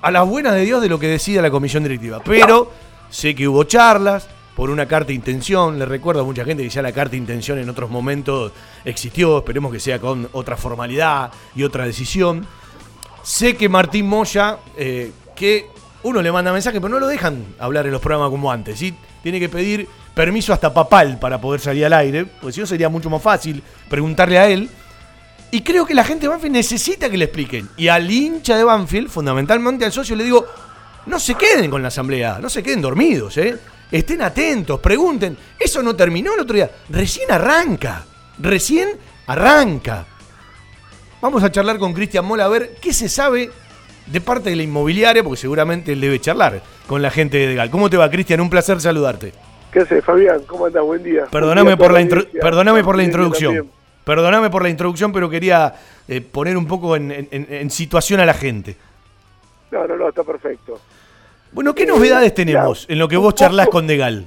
a 0.00 0.10
las 0.10 0.26
buenas 0.28 0.54
de 0.54 0.64
Dios 0.64 0.82
de 0.82 0.88
lo 0.88 0.98
que 0.98 1.06
decida 1.06 1.40
la 1.40 1.50
comisión 1.50 1.84
directiva. 1.84 2.20
Pero 2.24 2.70
sé 3.10 3.34
que 3.34 3.46
hubo 3.46 3.64
charlas 3.64 4.28
por 4.56 4.70
una 4.70 4.86
carta 4.86 5.08
de 5.08 5.14
intención. 5.14 5.78
Le 5.78 5.86
recuerdo 5.86 6.22
a 6.22 6.24
mucha 6.24 6.44
gente 6.44 6.62
que 6.62 6.68
ya 6.68 6.82
la 6.82 6.92
carta 6.92 7.12
de 7.12 7.18
intención 7.18 7.58
en 7.58 7.68
otros 7.68 7.90
momentos 7.90 8.52
existió. 8.84 9.38
Esperemos 9.38 9.72
que 9.72 9.80
sea 9.80 10.00
con 10.00 10.28
otra 10.32 10.56
formalidad 10.56 11.30
y 11.54 11.62
otra 11.62 11.86
decisión. 11.86 12.46
Sé 13.22 13.56
que 13.56 13.68
Martín 13.68 14.06
Moya, 14.08 14.58
eh, 14.76 15.12
que 15.36 15.66
uno 16.02 16.20
le 16.20 16.32
manda 16.32 16.52
mensaje, 16.52 16.80
pero 16.80 16.88
no 16.92 17.00
lo 17.00 17.06
dejan 17.06 17.54
hablar 17.58 17.86
en 17.86 17.92
los 17.92 18.00
programas 18.00 18.30
como 18.30 18.50
antes. 18.50 18.78
¿sí? 18.78 18.94
Tiene 19.22 19.38
que 19.38 19.48
pedir 19.48 19.88
permiso 20.14 20.52
hasta 20.52 20.74
papal 20.74 21.18
para 21.18 21.40
poder 21.40 21.60
salir 21.60 21.86
al 21.86 21.92
aire, 21.92 22.26
porque 22.26 22.52
si 22.52 22.60
no 22.60 22.66
sería 22.66 22.88
mucho 22.88 23.08
más 23.08 23.22
fácil 23.22 23.62
preguntarle 23.88 24.38
a 24.38 24.48
él. 24.48 24.68
Y 25.50 25.60
creo 25.62 25.84
que 25.84 25.94
la 25.94 26.04
gente 26.04 26.22
de 26.22 26.28
Banfield 26.28 26.54
necesita 26.54 27.10
que 27.10 27.18
le 27.18 27.26
expliquen. 27.26 27.68
Y 27.76 27.88
al 27.88 28.10
hincha 28.10 28.56
de 28.56 28.64
Banfield, 28.64 29.08
fundamentalmente 29.08 29.84
al 29.84 29.92
socio, 29.92 30.16
le 30.16 30.24
digo, 30.24 30.46
no 31.06 31.20
se 31.20 31.34
queden 31.34 31.70
con 31.70 31.82
la 31.82 31.88
asamblea, 31.88 32.38
no 32.40 32.48
se 32.48 32.62
queden 32.62 32.80
dormidos, 32.80 33.36
¿eh? 33.36 33.58
Estén 33.90 34.22
atentos, 34.22 34.80
pregunten. 34.80 35.36
Eso 35.58 35.82
no 35.82 35.94
terminó 35.94 36.32
el 36.34 36.40
otro 36.40 36.56
día. 36.56 36.70
Recién 36.88 37.30
arranca. 37.30 38.02
Recién 38.38 38.88
arranca. 39.26 40.06
Vamos 41.22 41.42
a 41.44 41.50
charlar 41.52 41.78
con 41.78 41.92
Cristian 41.94 42.24
Mola 42.24 42.46
a 42.46 42.48
ver 42.48 42.74
qué 42.82 42.92
se 42.92 43.08
sabe 43.08 43.48
de 44.06 44.20
parte 44.20 44.50
de 44.50 44.56
la 44.56 44.64
inmobiliaria, 44.64 45.22
porque 45.22 45.36
seguramente 45.36 45.92
él 45.92 46.00
debe 46.00 46.18
charlar 46.18 46.60
con 46.88 47.00
la 47.00 47.10
gente 47.10 47.38
de 47.38 47.46
Degal. 47.46 47.70
¿Cómo 47.70 47.88
te 47.88 47.96
va, 47.96 48.10
Cristian? 48.10 48.40
Un 48.40 48.50
placer 48.50 48.80
saludarte. 48.80 49.32
¿Qué 49.72 49.78
haces, 49.80 50.04
Fabián? 50.04 50.42
¿Cómo 50.48 50.66
andas? 50.66 50.82
Buen 50.84 51.02
día. 51.02 51.26
Perdóname 51.30 51.76
por 51.76 51.92
la, 51.92 52.00
intro- 52.00 52.26
perdóname 52.40 52.82
por 52.82 52.96
la 52.96 53.04
introducción. 53.04 53.54
también. 53.54 53.74
Perdóname 54.04 54.50
por 54.50 54.62
la 54.64 54.68
introducción, 54.68 55.12
pero 55.12 55.30
quería 55.30 55.72
eh, 56.08 56.20
poner 56.20 56.56
un 56.56 56.66
poco 56.66 56.96
en, 56.96 57.12
en- 57.12 57.28
en 57.30 57.70
situación 57.70 58.18
a 58.18 58.26
la 58.26 58.34
gente. 58.34 58.74
No, 59.70 59.86
no, 59.86 59.96
no, 59.96 60.08
está 60.08 60.24
perfecto. 60.24 60.80
Bueno, 61.52 61.72
¿qué 61.72 61.84
Eh, 61.84 61.86
novedades 61.86 62.34
tenemos 62.34 62.84
en 62.90 62.98
lo 62.98 63.06
que 63.06 63.16
vos 63.16 63.34
charlas 63.36 63.68
con 63.68 63.86
Degal? 63.86 64.26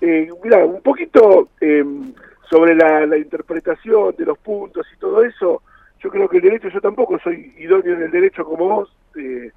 Eh, 0.00 0.28
mira, 0.42 0.64
un 0.64 0.82
poquito 0.82 1.50
eh, 1.60 1.84
sobre 2.50 2.74
la, 2.74 3.06
la 3.06 3.16
interpretación 3.16 4.14
de 4.18 4.24
los 4.26 4.36
puntos 4.38 4.86
y 4.92 4.98
todo 4.98 5.22
eso. 5.22 5.62
Yo 6.00 6.10
creo 6.10 6.28
que 6.28 6.38
el 6.38 6.42
derecho, 6.42 6.68
yo 6.68 6.80
tampoco 6.80 7.18
soy 7.20 7.54
idóneo 7.58 7.94
en 7.94 8.02
el 8.02 8.10
derecho 8.10 8.44
como 8.44 8.68
vos. 8.68 8.96
eh, 9.16 9.50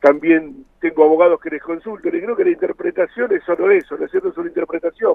también 0.00 0.66
tengo 0.80 1.04
abogados 1.04 1.40
que 1.40 1.48
les 1.48 1.62
consultan 1.62 2.14
y 2.14 2.20
creo 2.20 2.36
que 2.36 2.44
la 2.44 2.50
interpretación 2.50 3.32
es 3.32 3.42
solo 3.44 3.70
eso, 3.70 3.96
¿no 3.96 4.04
es 4.04 4.10
cierto? 4.10 4.28
Es 4.28 4.36
una 4.36 4.48
interpretación. 4.48 5.14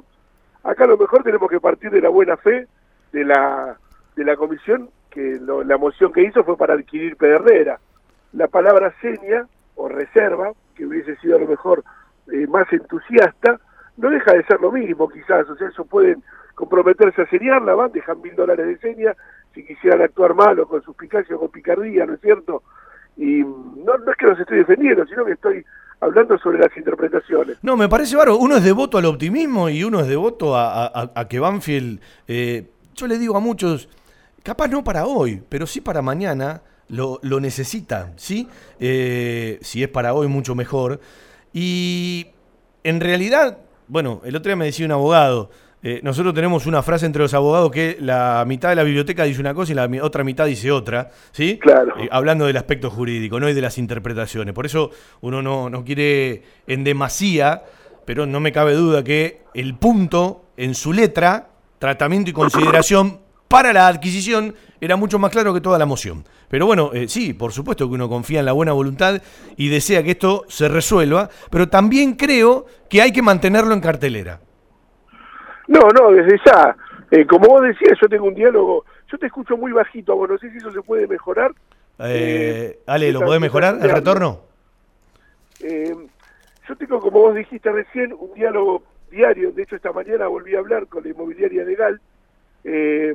Acá 0.63 0.85
a 0.85 0.87
lo 0.87 0.97
mejor 0.97 1.21
tenemos 1.21 1.47
que 1.47 1.59
partir 1.59 1.91
de 1.91 2.01
la 2.01 2.09
buena 2.09 2.37
fe 2.37 2.65
de 3.11 3.23
la, 3.23 3.77
de 4.15 4.23
la 4.23 4.35
comisión, 4.35 4.89
que 5.11 5.37
lo- 5.39 5.63
la 5.63 5.77
moción 5.77 6.11
que 6.11 6.23
hizo 6.23 6.43
fue 6.43 6.57
para 6.57 6.73
adquirir 6.73 7.17
Pedernera. 7.17 7.79
La 8.33 8.47
palabra 8.47 8.91
seña 8.99 9.45
o 9.75 9.89
reserva, 9.89 10.53
que 10.75 10.85
hubiese 10.87 11.15
sido 11.17 11.37
a 11.37 11.39
lo 11.39 11.47
mejor 11.47 11.83
eh, 12.33 12.47
más 12.47 12.71
entusiasta, 12.73 13.59
no 13.97 14.09
deja 14.09 14.33
de 14.33 14.43
ser 14.45 14.59
lo 14.59 14.71
mismo 14.71 15.07
quizás, 15.07 15.47
o 15.49 15.55
sea, 15.55 15.67
eso 15.67 15.85
pueden 15.85 16.23
comprometerse 16.59 17.21
a 17.21 17.29
señarla, 17.29 17.73
van, 17.73 17.89
dejan 17.93 18.19
mil 18.21 18.35
dólares 18.35 18.67
de 18.67 18.77
seña, 18.79 19.15
si 19.55 19.65
quisieran 19.65 20.01
actuar 20.01 20.33
mal 20.35 20.59
o 20.59 20.67
con 20.67 20.83
suspicacia 20.83 21.33
o 21.37 21.39
con 21.39 21.49
picardía, 21.49 22.05
¿no 22.05 22.15
es 22.15 22.19
cierto? 22.21 22.63
Y 23.15 23.43
no, 23.43 23.93
es 24.11 24.17
que 24.17 24.25
los 24.25 24.37
estoy 24.37 24.57
defendiendo, 24.57 25.05
sino 25.07 25.23
que 25.23 25.31
estoy 25.31 25.63
hablando 26.01 26.37
sobre 26.37 26.59
las 26.59 26.75
interpretaciones. 26.75 27.57
No, 27.61 27.77
me 27.77 27.87
parece 27.87 28.17
bárbaro. 28.17 28.37
Uno 28.39 28.57
es 28.57 28.63
devoto 28.65 28.97
al 28.97 29.05
optimismo 29.05 29.69
y 29.69 29.85
uno 29.85 30.01
es 30.01 30.07
devoto 30.07 30.53
a, 30.57 30.85
a- 30.87 31.11
a 31.15 31.27
que 31.29 31.39
Banfield. 31.39 32.01
eh, 32.27 32.67
yo 32.93 33.07
le 33.07 33.17
digo 33.17 33.37
a 33.37 33.39
muchos, 33.39 33.87
capaz 34.43 34.67
no 34.67 34.83
para 34.83 35.05
hoy, 35.05 35.41
pero 35.47 35.65
sí 35.65 35.79
para 35.79 36.01
mañana, 36.01 36.61
lo, 36.89 37.19
lo 37.21 37.39
necesita, 37.39 38.11
¿sí? 38.17 38.49
Eh, 38.81 39.59
si 39.61 39.81
es 39.81 39.87
para 39.89 40.13
hoy, 40.13 40.27
mucho 40.27 40.55
mejor. 40.55 40.99
Y 41.53 42.27
en 42.83 42.99
realidad, 42.99 43.59
bueno, 43.87 44.19
el 44.25 44.35
otro 44.35 44.49
día 44.49 44.57
me 44.57 44.65
decía 44.65 44.85
un 44.85 44.91
abogado. 44.91 45.49
Eh, 45.81 46.01
nosotros 46.03 46.33
tenemos 46.33 46.65
una 46.65 46.83
frase 46.83 47.05
entre 47.05 47.21
los 47.21 47.33
abogados 47.33 47.71
que 47.71 47.97
la 48.01 48.43
mitad 48.45 48.69
de 48.69 48.75
la 48.75 48.83
biblioteca 48.83 49.23
dice 49.23 49.39
una 49.39 49.53
cosa 49.53 49.71
y 49.71 49.75
la 49.75 49.89
otra 50.01 50.23
mitad 50.25 50.45
dice 50.45 50.71
otra, 50.71 51.09
¿sí? 51.31 51.57
Claro. 51.57 51.97
Eh, 51.97 52.09
hablando 52.11 52.45
del 52.45 52.57
aspecto 52.57 52.89
jurídico, 52.89 53.39
no 53.39 53.47
y 53.49 53.53
de 53.53 53.61
las 53.61 53.77
interpretaciones. 53.77 54.53
Por 54.53 54.65
eso 54.65 54.91
uno 55.21 55.41
no, 55.41 55.69
no 55.69 55.85
quiere 55.85 56.43
en 56.67 56.83
demasía, 56.83 57.63
pero 58.05 58.25
no 58.25 58.41
me 58.41 58.51
cabe 58.51 58.73
duda 58.73 59.03
que 59.03 59.43
el 59.53 59.75
punto 59.75 60.45
en 60.57 60.75
su 60.75 60.91
letra, 60.91 61.49
tratamiento 61.79 62.29
y 62.29 62.33
consideración 62.33 63.19
para 63.47 63.71
la 63.71 63.87
adquisición, 63.87 64.55
era 64.81 64.97
mucho 64.97 65.17
más 65.17 65.31
claro 65.31 65.53
que 65.53 65.61
toda 65.61 65.79
la 65.79 65.85
moción. 65.85 66.25
Pero 66.49 66.65
bueno, 66.65 66.91
eh, 66.93 67.07
sí, 67.07 67.33
por 67.33 67.53
supuesto 67.53 67.87
que 67.87 67.95
uno 67.95 68.09
confía 68.09 68.39
en 68.39 68.45
la 68.45 68.51
buena 68.51 68.73
voluntad 68.73 69.21
y 69.55 69.69
desea 69.69 70.03
que 70.03 70.11
esto 70.11 70.45
se 70.49 70.67
resuelva, 70.67 71.29
pero 71.49 71.69
también 71.69 72.15
creo 72.15 72.65
que 72.89 73.01
hay 73.01 73.11
que 73.11 73.21
mantenerlo 73.21 73.73
en 73.73 73.79
cartelera. 73.79 74.41
No, 75.69 75.87
no, 75.91 76.11
desde 76.11 76.39
ya. 76.43 76.75
Eh, 77.11 77.25
como 77.25 77.47
vos 77.47 77.61
decías, 77.61 77.97
yo 78.01 78.09
tengo 78.09 78.25
un 78.25 78.33
diálogo, 78.33 78.85
yo 79.07 79.17
te 79.17 79.27
escucho 79.27 79.55
muy 79.55 79.71
bajito, 79.71 80.15
vos 80.15 80.27
no 80.29 80.37
sé 80.37 80.49
si 80.51 80.57
eso 80.57 80.71
se 80.71 80.81
puede 80.81 81.07
mejorar. 81.07 81.51
Eh, 81.99 82.79
Ale, 82.87 83.11
¿lo 83.11 83.21
podés 83.21 83.39
mejorar 83.39 83.77
el 83.81 83.89
retorno? 83.89 84.41
Eh, 85.61 85.95
yo 86.67 86.75
tengo, 86.75 86.99
como 86.99 87.19
vos 87.19 87.35
dijiste 87.35 87.71
recién, 87.71 88.13
un 88.13 88.33
diálogo 88.33 88.83
diario. 89.11 89.51
De 89.51 89.63
hecho, 89.63 89.75
esta 89.75 89.91
mañana 89.91 90.27
volví 90.27 90.55
a 90.55 90.59
hablar 90.59 90.87
con 90.87 91.03
la 91.03 91.09
inmobiliaria 91.09 91.63
legal, 91.63 92.01
eh, 92.63 93.13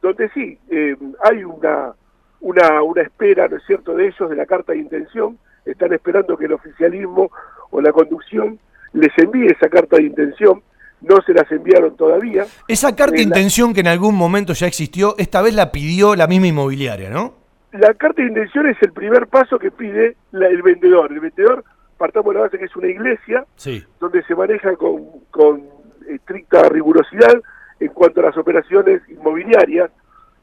donde 0.00 0.28
sí, 0.30 0.58
eh, 0.70 0.96
hay 1.22 1.44
una, 1.44 1.92
una, 2.40 2.82
una 2.82 3.02
espera, 3.02 3.46
¿no 3.46 3.58
es 3.58 3.62
cierto?, 3.64 3.94
de 3.94 4.08
ellos, 4.08 4.28
de 4.28 4.36
la 4.36 4.46
carta 4.46 4.72
de 4.72 4.78
intención. 4.78 5.38
Están 5.64 5.92
esperando 5.92 6.36
que 6.36 6.46
el 6.46 6.52
oficialismo 6.52 7.30
o 7.70 7.80
la 7.80 7.92
conducción 7.92 8.58
les 8.92 9.16
envíe 9.18 9.46
esa 9.46 9.68
carta 9.68 9.96
de 9.96 10.04
intención. 10.04 10.62
No 11.02 11.20
se 11.26 11.34
las 11.34 11.50
enviaron 11.50 11.96
todavía. 11.96 12.44
Esa 12.68 12.94
carta 12.94 13.16
de 13.16 13.22
Eh, 13.22 13.26
la- 13.26 13.38
intención 13.38 13.74
que 13.74 13.80
en 13.80 13.88
algún 13.88 14.14
momento 14.16 14.52
ya 14.52 14.66
existió, 14.66 15.14
esta 15.18 15.42
vez 15.42 15.54
la 15.54 15.72
pidió 15.72 16.14
la 16.16 16.26
misma 16.26 16.46
inmobiliaria, 16.48 17.10
¿no? 17.10 17.34
La 17.72 17.94
carta 17.94 18.22
de 18.22 18.28
intención 18.28 18.66
es 18.68 18.76
el 18.82 18.92
primer 18.92 19.26
paso 19.28 19.58
que 19.58 19.70
pide 19.70 20.16
la- 20.32 20.46
el 20.48 20.62
vendedor. 20.62 21.10
El 21.12 21.20
vendedor, 21.20 21.64
partamos 21.98 22.32
de 22.32 22.38
la 22.38 22.44
base 22.46 22.58
que 22.58 22.64
es 22.66 22.76
una 22.76 22.88
iglesia, 22.88 23.44
Sí. 23.56 23.82
donde 24.00 24.22
se 24.24 24.34
maneja 24.34 24.76
con, 24.76 25.04
con 25.30 25.62
estricta 26.08 26.68
rigurosidad 26.68 27.40
en 27.80 27.88
cuanto 27.88 28.20
a 28.20 28.24
las 28.24 28.36
operaciones 28.36 29.00
inmobiliarias. 29.08 29.90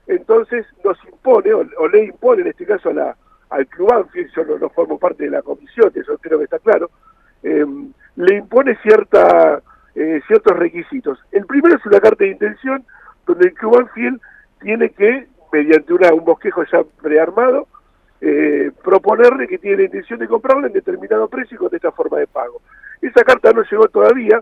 Entonces 0.07 0.65
nos 0.83 0.97
impone, 1.05 1.53
o, 1.53 1.63
o 1.77 1.87
le 1.87 2.05
impone 2.05 2.41
en 2.41 2.47
este 2.47 2.65
caso 2.65 2.89
a 2.89 2.93
la, 2.93 3.15
al 3.51 3.67
Club 3.67 3.91
Anfield, 3.93 4.31
yo 4.35 4.43
no, 4.45 4.57
no 4.57 4.69
formo 4.69 4.97
parte 4.97 5.25
de 5.25 5.29
la 5.31 5.41
comisión, 5.41 5.91
eso 5.95 6.17
creo 6.19 6.37
que 6.39 6.45
está 6.45 6.59
claro, 6.59 6.89
eh, 7.43 7.65
le 8.15 8.35
impone 8.35 8.75
cierta, 8.81 9.61
eh, 9.99 10.21
ciertos 10.27 10.57
requisitos. 10.57 11.19
El 11.31 11.45
primero 11.45 11.75
es 11.75 11.85
una 11.85 11.99
carta 11.99 12.23
de 12.23 12.31
intención 12.31 12.85
donde 13.25 13.47
el 13.47 13.53
Club 13.53 13.79
Anfield 13.79 14.21
tiene 14.61 14.89
que, 14.91 15.27
mediante 15.51 15.93
un 15.93 16.23
bosquejo 16.23 16.63
ya 16.63 16.83
prearmado, 17.01 17.67
eh, 18.21 18.71
proponerle 18.81 19.45
que 19.47 19.57
tiene 19.57 19.77
la 19.77 19.83
intención 19.83 20.19
de 20.19 20.27
comprarla 20.27 20.67
en 20.67 20.73
determinado 20.73 21.27
precio 21.27 21.55
y 21.55 21.57
con 21.57 21.75
esta 21.75 21.91
forma 21.91 22.17
de 22.17 22.27
pago. 22.27 22.61
Esa 23.01 23.25
carta 23.25 23.51
no 23.51 23.61
llegó 23.63 23.89
todavía. 23.89 24.41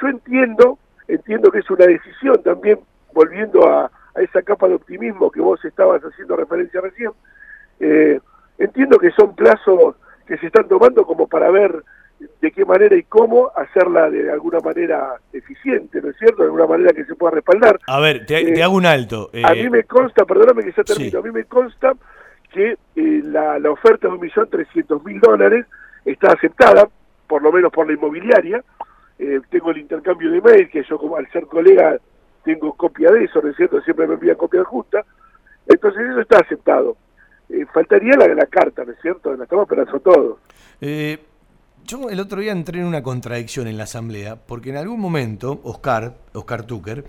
Yo 0.00 0.08
entiendo, 0.08 0.78
entiendo 1.06 1.50
que 1.50 1.58
es 1.58 1.70
una 1.70 1.84
decisión 1.84 2.42
también, 2.42 2.80
volviendo 3.12 3.68
a, 3.68 3.90
a 4.14 4.22
esa 4.22 4.40
capa 4.40 4.68
de 4.68 4.74
optimismo 4.74 5.30
que 5.30 5.40
vos 5.40 5.62
estabas 5.64 6.02
haciendo 6.02 6.34
referencia 6.34 6.80
recién, 6.80 7.10
eh, 7.78 8.20
entiendo 8.56 8.98
que 8.98 9.10
son 9.10 9.34
plazos 9.34 9.96
que 10.26 10.38
se 10.38 10.46
están 10.46 10.66
tomando 10.66 11.04
como 11.04 11.26
para 11.26 11.50
ver 11.50 11.84
de 12.40 12.50
qué 12.52 12.64
manera 12.64 12.96
y 12.96 13.02
cómo 13.04 13.50
hacerla 13.54 14.08
de 14.10 14.30
alguna 14.30 14.60
manera 14.60 15.14
eficiente, 15.32 16.00
¿no 16.00 16.10
es 16.10 16.16
cierto? 16.16 16.38
De 16.38 16.44
alguna 16.44 16.66
manera 16.66 16.92
que 16.92 17.04
se 17.04 17.14
pueda 17.14 17.32
respaldar. 17.32 17.78
A 17.86 18.00
ver, 18.00 18.24
te, 18.26 18.38
Eh, 18.38 18.52
te 18.52 18.62
hago 18.62 18.76
un 18.76 18.86
alto. 18.86 19.30
A 19.32 19.52
eh, 19.52 19.62
mí 19.64 19.70
me 19.70 19.84
consta, 19.84 20.24
perdóname 20.24 20.62
que 20.64 20.72
ya 20.72 20.84
termino, 20.84 21.10
Sí. 21.10 21.16
a 21.16 21.20
mí 21.22 21.30
me 21.30 21.44
consta 21.44 21.92
que 22.52 22.76
eh, 22.96 23.20
la, 23.24 23.58
la 23.58 23.70
oferta 23.70 24.08
de 24.08 24.14
un 24.14 24.20
millón 24.20 24.48
trescientos 24.48 25.04
mil 25.04 25.20
dólares 25.20 25.66
está 26.04 26.32
aceptada, 26.32 26.88
por 27.26 27.42
lo 27.42 27.50
menos 27.52 27.72
por 27.72 27.86
la 27.86 27.94
inmobiliaria. 27.94 28.62
Eh, 29.18 29.40
tengo 29.50 29.70
el 29.70 29.78
intercambio 29.78 30.30
de 30.30 30.40
mail, 30.40 30.68
que 30.70 30.82
yo 30.84 30.98
como 30.98 31.16
al 31.16 31.30
ser 31.30 31.46
colega 31.46 31.98
tengo 32.44 32.72
copia 32.74 33.10
de 33.10 33.24
eso, 33.24 33.40
¿no 33.42 33.48
es 33.50 33.56
cierto? 33.56 33.80
Siempre 33.82 34.06
me 34.06 34.14
envían 34.14 34.36
copia 34.36 34.62
justa. 34.64 35.04
Entonces 35.66 36.02
eso 36.10 36.20
está 36.20 36.38
aceptado. 36.38 36.96
Eh, 37.48 37.64
faltaría 37.72 38.16
la 38.16 38.28
de 38.28 38.34
la 38.34 38.46
carta, 38.46 38.84
¿no 38.84 38.92
es 38.92 38.98
cierto? 39.00 39.34
La 39.34 39.44
estamos 39.44 39.64
esperando 39.64 39.98
todos. 40.00 40.38
Eh, 40.80 41.18
yo 41.86 42.08
el 42.10 42.20
otro 42.20 42.40
día 42.40 42.52
entré 42.52 42.80
en 42.80 42.86
una 42.86 43.02
contradicción 43.02 43.66
en 43.66 43.76
la 43.76 43.84
asamblea, 43.84 44.36
porque 44.36 44.70
en 44.70 44.76
algún 44.76 45.00
momento 45.00 45.60
Oscar, 45.64 46.14
Oscar 46.32 46.64
Tucker, 46.64 47.04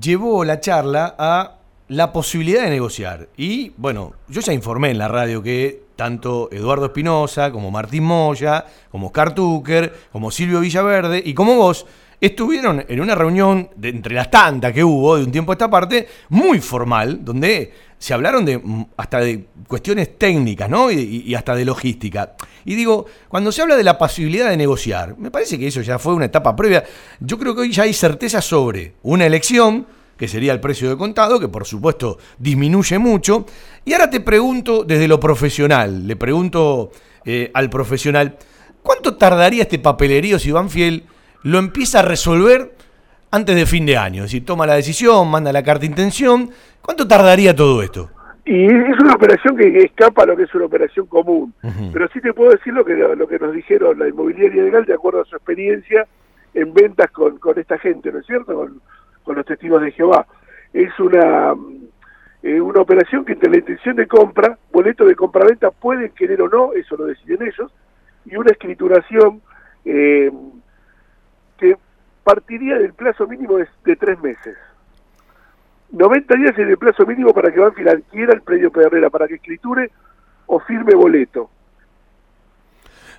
llevó 0.00 0.44
la 0.44 0.60
charla 0.60 1.14
a 1.18 1.58
la 1.88 2.12
posibilidad 2.12 2.62
de 2.62 2.70
negociar. 2.70 3.28
Y 3.36 3.72
bueno, 3.76 4.14
yo 4.28 4.40
ya 4.40 4.52
informé 4.52 4.90
en 4.90 4.98
la 4.98 5.08
radio 5.08 5.42
que 5.42 5.82
tanto 5.96 6.48
Eduardo 6.52 6.86
Espinosa, 6.86 7.52
como 7.52 7.70
Martín 7.70 8.04
Moya, 8.04 8.64
como 8.90 9.08
Oscar 9.08 9.34
Tucker, 9.34 9.92
como 10.10 10.30
Silvio 10.30 10.60
Villaverde 10.60 11.22
y 11.24 11.34
como 11.34 11.56
vos, 11.56 11.86
estuvieron 12.26 12.84
en 12.88 13.00
una 13.00 13.14
reunión 13.14 13.68
entre 13.82 14.14
las 14.14 14.30
tantas 14.30 14.72
que 14.72 14.84
hubo 14.84 15.16
de 15.16 15.24
un 15.24 15.32
tiempo 15.32 15.50
a 15.50 15.54
esta 15.54 15.68
parte, 15.68 16.06
muy 16.28 16.60
formal, 16.60 17.24
donde 17.24 17.72
se 17.98 18.14
hablaron 18.14 18.44
de 18.44 18.58
mm, 18.58 18.86
hasta 18.96 19.20
de 19.20 19.46
cuestiones 19.66 20.16
técnicas, 20.18 20.70
¿no? 20.70 20.90
Y 20.90 21.34
hasta 21.34 21.54
de 21.54 21.64
logística. 21.64 22.34
Y 22.64 22.76
digo, 22.76 23.06
cuando 23.28 23.50
se 23.50 23.62
habla 23.62 23.76
de 23.76 23.82
la 23.82 23.98
posibilidad 23.98 24.50
de 24.50 24.56
negociar, 24.56 25.16
me 25.18 25.30
parece 25.30 25.58
que 25.58 25.66
eso 25.66 25.82
ya 25.82 25.98
fue 25.98 26.14
una 26.14 26.26
etapa 26.26 26.54
previa. 26.54 26.84
Yo 27.18 27.38
creo 27.38 27.54
que 27.54 27.62
hoy 27.62 27.72
ya 27.72 27.82
hay 27.82 27.92
certeza 27.92 28.40
sobre 28.40 28.94
una 29.02 29.26
elección, 29.26 29.86
que 30.16 30.28
sería 30.28 30.52
el 30.52 30.60
precio 30.60 30.88
de 30.88 30.96
contado, 30.96 31.40
que 31.40 31.48
por 31.48 31.66
supuesto 31.66 32.18
disminuye 32.38 32.98
mucho. 32.98 33.46
Y 33.84 33.94
ahora 33.94 34.10
te 34.10 34.20
pregunto 34.20 34.84
desde 34.84 35.08
lo 35.08 35.18
profesional, 35.18 36.06
le 36.06 36.14
pregunto 36.14 36.92
eh, 37.24 37.50
al 37.52 37.68
profesional, 37.68 38.36
¿cuánto 38.82 39.16
tardaría 39.16 39.62
este 39.62 39.80
papelerío 39.80 40.38
si 40.38 40.52
Banfield 40.52 41.02
lo 41.44 41.58
empieza 41.58 42.00
a 42.00 42.02
resolver 42.02 42.72
antes 43.30 43.54
de 43.56 43.66
fin 43.66 43.86
de 43.86 43.96
año? 43.96 44.24
Es 44.24 44.30
decir, 44.30 44.44
toma 44.44 44.66
la 44.66 44.74
decisión, 44.74 45.30
manda 45.30 45.52
la 45.52 45.62
carta 45.62 45.80
de 45.80 45.86
intención. 45.86 46.50
¿Cuánto 46.80 47.06
tardaría 47.06 47.54
todo 47.54 47.82
esto? 47.82 48.10
Y 48.44 48.66
es 48.66 48.98
una 48.98 49.14
operación 49.14 49.56
que 49.56 49.84
escapa 49.84 50.24
a 50.24 50.26
lo 50.26 50.36
que 50.36 50.42
es 50.44 50.54
una 50.54 50.64
operación 50.64 51.06
común. 51.06 51.54
Pero 51.92 52.08
sí 52.12 52.20
te 52.20 52.32
puedo 52.32 52.50
decir 52.50 52.72
lo 52.74 52.84
que, 52.84 52.94
lo 52.94 53.28
que 53.28 53.38
nos 53.38 53.52
dijeron 53.54 53.98
la 53.98 54.08
inmobiliaria 54.08 54.64
legal 54.64 54.84
de 54.84 54.94
acuerdo 54.94 55.20
a 55.20 55.24
su 55.24 55.36
experiencia 55.36 56.06
en 56.54 56.74
ventas 56.74 57.10
con, 57.12 57.38
con 57.38 57.58
esta 57.58 57.78
gente, 57.78 58.10
¿no 58.10 58.18
es 58.18 58.26
cierto? 58.26 58.54
Con, 58.54 58.80
con 59.22 59.36
los 59.36 59.46
testigos 59.46 59.80
de 59.82 59.92
Jehová. 59.92 60.26
Es 60.72 60.98
una, 60.98 61.54
eh, 62.42 62.60
una 62.60 62.80
operación 62.80 63.24
que 63.24 63.34
entre 63.34 63.50
la 63.50 63.58
intención 63.58 63.94
de 63.94 64.06
compra, 64.06 64.58
boleto 64.72 65.04
de 65.04 65.14
compra-venta 65.14 65.70
pueden 65.70 66.10
querer 66.10 66.42
o 66.42 66.48
no, 66.48 66.72
eso 66.72 66.96
lo 66.96 67.06
deciden 67.06 67.46
ellos, 67.46 67.72
y 68.26 68.36
una 68.36 68.50
escrituración 68.50 69.40
eh, 69.84 70.30
que 71.62 71.76
partiría 72.24 72.76
del 72.76 72.92
plazo 72.92 73.26
mínimo 73.28 73.56
de, 73.56 73.68
de 73.84 73.96
tres 73.96 74.18
meses. 74.20 74.56
90 75.92 76.34
días 76.34 76.52
es 76.58 76.68
el 76.68 76.76
plazo 76.76 77.06
mínimo 77.06 77.32
para 77.32 77.52
que 77.52 77.60
Banfield 77.60 77.88
adquiera 77.88 78.32
el 78.32 78.42
predio 78.42 78.72
Pedernera, 78.72 79.10
para 79.10 79.28
que 79.28 79.34
escriture 79.34 79.90
o 80.46 80.58
firme 80.58 80.94
boleto. 80.94 81.50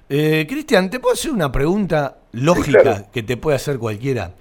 Eh, 0.10 0.46
Cristian, 0.50 0.90
¿te 0.90 1.00
puedo 1.00 1.14
hacer 1.14 1.32
una 1.32 1.52
pregunta 1.52 2.18
lógica 2.34 2.82
claro. 2.82 3.06
que 3.14 3.24
te 3.24 3.38
puede 3.38 3.56
hacer 3.56 3.78
cualquiera? 3.78 4.32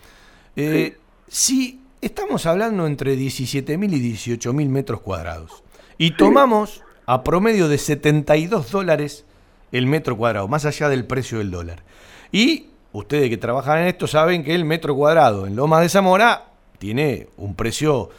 Eh, 0.56 0.96
Si 1.28 1.80
estamos 2.00 2.46
hablando 2.46 2.86
entre 2.86 3.14
17.000 3.16 3.92
y 3.92 4.36
18.000 4.36 4.68
metros 4.68 5.00
cuadrados 5.00 5.62
y 5.96 6.16
tomamos 6.16 6.82
a 7.06 7.22
promedio 7.22 7.68
de 7.68 7.78
72 7.78 8.72
dólares 8.72 9.24
el 9.70 9.86
metro 9.86 10.16
cuadrado, 10.16 10.48
más 10.48 10.64
allá 10.66 10.88
del 10.88 11.06
precio 11.06 11.38
del 11.38 11.50
dólar, 11.50 11.82
y 12.32 12.71
ustedes 12.92 13.28
que 13.30 13.36
trabajan 13.36 13.78
en 13.80 13.86
esto 13.86 14.06
saben 14.06 14.44
que 14.44 14.54
el 14.54 14.64
metro 14.64 14.94
cuadrado 14.94 15.46
en 15.46 15.56
Lomas 15.56 15.80
de 15.82 15.88
Zamora 15.88 16.44
tiene 16.78 17.28
un 17.36 17.54
precio 17.54 18.10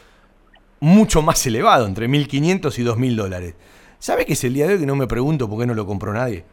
mucho 0.80 1.22
más 1.22 1.46
elevado, 1.46 1.86
entre 1.86 2.08
1.500 2.08 2.78
y 2.78 2.84
2.000 2.84 3.14
dólares. 3.16 3.54
¿Sabe 3.98 4.26
que 4.26 4.34
es 4.34 4.44
el 4.44 4.52
día 4.54 4.66
de 4.66 4.74
hoy 4.74 4.80
que 4.80 4.86
no 4.86 4.96
me 4.96 5.06
pregunto 5.06 5.48
por 5.48 5.58
qué 5.60 5.66
no 5.66 5.74
lo 5.74 5.86
compró 5.86 6.12
nadie? 6.12 6.44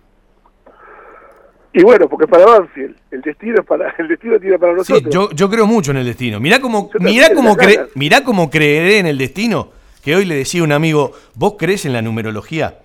Y 1.73 1.83
bueno, 1.83 2.09
porque 2.09 2.27
para 2.27 2.45
Banfield, 2.45 2.95
el 3.11 3.21
destino 3.21 3.61
es 3.61 3.65
para 3.65 3.93
el 3.97 4.07
destino 4.09 4.37
tiene 4.39 4.59
para 4.59 4.73
Sí, 4.83 4.93
nosotros. 4.93 5.13
yo, 5.13 5.31
yo 5.31 5.49
creo 5.49 5.65
mucho 5.65 5.91
en 5.91 5.97
el 5.97 6.05
destino. 6.05 6.39
Mirá 6.39 6.59
cómo, 6.59 6.89
mirá 6.99 7.33
cómo, 7.33 7.55
cre- 7.55 7.87
mirá 7.95 8.23
cómo 8.23 8.49
creeré 8.49 8.99
en 8.99 9.05
el 9.07 9.17
destino. 9.17 9.69
Que 10.03 10.15
hoy 10.15 10.25
le 10.25 10.35
decía 10.35 10.63
un 10.63 10.71
amigo, 10.71 11.11
¿vos 11.35 11.55
crees 11.57 11.85
en 11.85 11.93
la 11.93 12.01
numerología? 12.01 12.79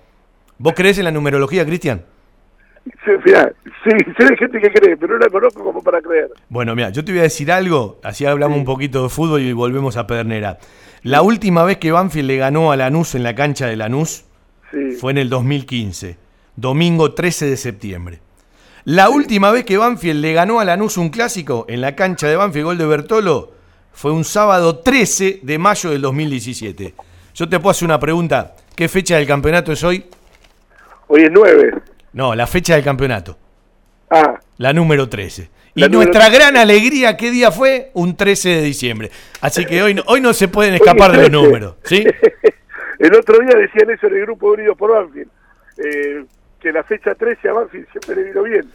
¿Vos 0.57 0.73
crees 0.75 0.97
en 0.99 1.05
la 1.05 1.11
numerología, 1.11 1.65
Cristian? 1.65 2.03
Sí, 3.05 3.11
mirá, 3.25 3.51
sí, 3.83 3.91
sé 4.17 4.23
de 4.25 4.37
gente 4.37 4.59
que 4.59 4.71
cree, 4.71 4.97
pero 4.97 5.13
no 5.13 5.19
la 5.25 5.29
conozco 5.29 5.63
como 5.63 5.81
para 5.81 6.01
creer. 6.01 6.29
Bueno, 6.49 6.75
mira, 6.75 6.89
yo 6.89 7.03
te 7.03 7.11
voy 7.11 7.19
a 7.19 7.23
decir 7.23 7.51
algo, 7.51 7.99
así 8.03 8.25
hablamos 8.25 8.57
un 8.57 8.65
poquito 8.65 9.03
de 9.03 9.09
fútbol 9.09 9.41
y 9.41 9.53
volvemos 9.53 9.97
a 9.97 10.07
Pedernera. 10.07 10.57
La 11.03 11.21
última 11.21 11.63
vez 11.63 11.77
que 11.77 11.91
Banfield 11.91 12.27
le 12.27 12.37
ganó 12.37 12.71
a 12.71 12.75
Lanús 12.77 13.15
en 13.15 13.23
la 13.23 13.35
cancha 13.35 13.67
de 13.67 13.75
Lanús 13.75 14.25
Sí. 14.71 14.91
fue 14.99 15.11
en 15.11 15.17
el 15.17 15.29
2015, 15.29 16.17
domingo 16.55 17.13
13 17.13 17.45
de 17.45 17.57
septiembre. 17.57 18.19
La 18.83 19.09
última 19.09 19.51
vez 19.51 19.63
que 19.65 19.77
Banfield 19.77 20.21
le 20.21 20.33
ganó 20.33 20.59
a 20.59 20.65
Lanús 20.65 20.97
un 20.97 21.09
clásico 21.09 21.65
en 21.69 21.81
la 21.81 21.95
cancha 21.95 22.27
de 22.27 22.35
Banfield, 22.35 22.65
gol 22.65 22.77
de 22.77 22.85
Bertolo, 22.85 23.51
fue 23.93 24.11
un 24.11 24.23
sábado 24.23 24.79
13 24.79 25.39
de 25.43 25.57
mayo 25.57 25.89
del 25.91 26.01
2017. 26.01 26.93
Yo 27.33 27.47
te 27.49 27.59
puedo 27.59 27.71
hacer 27.71 27.85
una 27.85 27.99
pregunta, 27.99 28.55
¿qué 28.75 28.87
fecha 28.89 29.15
del 29.17 29.27
campeonato 29.27 29.71
es 29.71 29.83
hoy? 29.83 30.05
Hoy 31.07 31.21
es 31.23 31.31
9. 31.31 31.73
No, 32.17 32.33
la 32.33 32.47
fecha 32.47 32.73
del 32.73 32.83
campeonato. 32.83 33.37
Ah, 34.09 34.39
La 34.57 34.73
número 34.73 35.07
13. 35.07 35.51
Y 35.75 35.81
número 35.81 35.97
nuestra 35.99 36.25
13. 36.31 36.35
gran 36.35 36.57
alegría, 36.57 37.15
¿qué 37.15 37.29
día 37.29 37.51
fue? 37.51 37.91
Un 37.93 38.17
13 38.17 38.49
de 38.49 38.61
diciembre. 38.63 39.11
Así 39.39 39.65
que 39.65 39.83
hoy 39.83 39.93
no, 39.93 40.01
hoy 40.07 40.19
no 40.19 40.33
se 40.33 40.47
pueden 40.47 40.73
escapar 40.73 41.11
de 41.11 41.17
los 41.17 41.29
13. 41.29 41.31
números. 41.31 41.75
¿sí? 41.83 42.03
el 42.99 43.13
otro 43.13 43.37
día 43.37 43.55
decían 43.55 43.91
eso 43.91 44.07
en 44.07 44.15
el 44.15 44.21
grupo 44.21 44.51
Unidos 44.51 44.75
por 44.75 44.93
Banfield, 44.93 45.29
eh, 45.77 46.25
que 46.59 46.71
la 46.71 46.83
fecha 46.83 47.13
13 47.13 47.49
a 47.49 47.53
Banfield 47.53 47.87
siempre 47.91 48.15
le 48.15 48.23
vino 48.29 48.41
bien. 48.41 48.67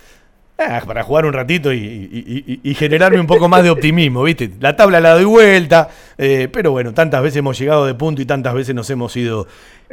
Ah, 0.58 0.80
para 0.86 1.02
jugar 1.02 1.24
un 1.24 1.32
ratito 1.32 1.72
y, 1.72 1.78
y- 1.78 2.44
y- 2.62 2.70
y 2.70 2.74
generarme 2.74 3.18
un 3.18 3.26
poco 3.26 3.48
más 3.48 3.64
de 3.64 3.70
optimismo, 3.70 4.22
¿viste? 4.22 4.50
La 4.60 4.76
tabla 4.76 5.00
la 5.00 5.14
doy 5.14 5.24
vuelta, 5.24 5.88
eh, 6.16 6.48
pero 6.52 6.70
bueno, 6.70 6.92
tantas 6.94 7.20
veces 7.22 7.38
hemos 7.38 7.58
llegado 7.58 7.86
de 7.86 7.94
punto 7.94 8.22
y 8.22 8.26
tantas 8.26 8.54
veces 8.54 8.72
nos 8.74 8.88
hemos 8.90 9.16
ido 9.16 9.46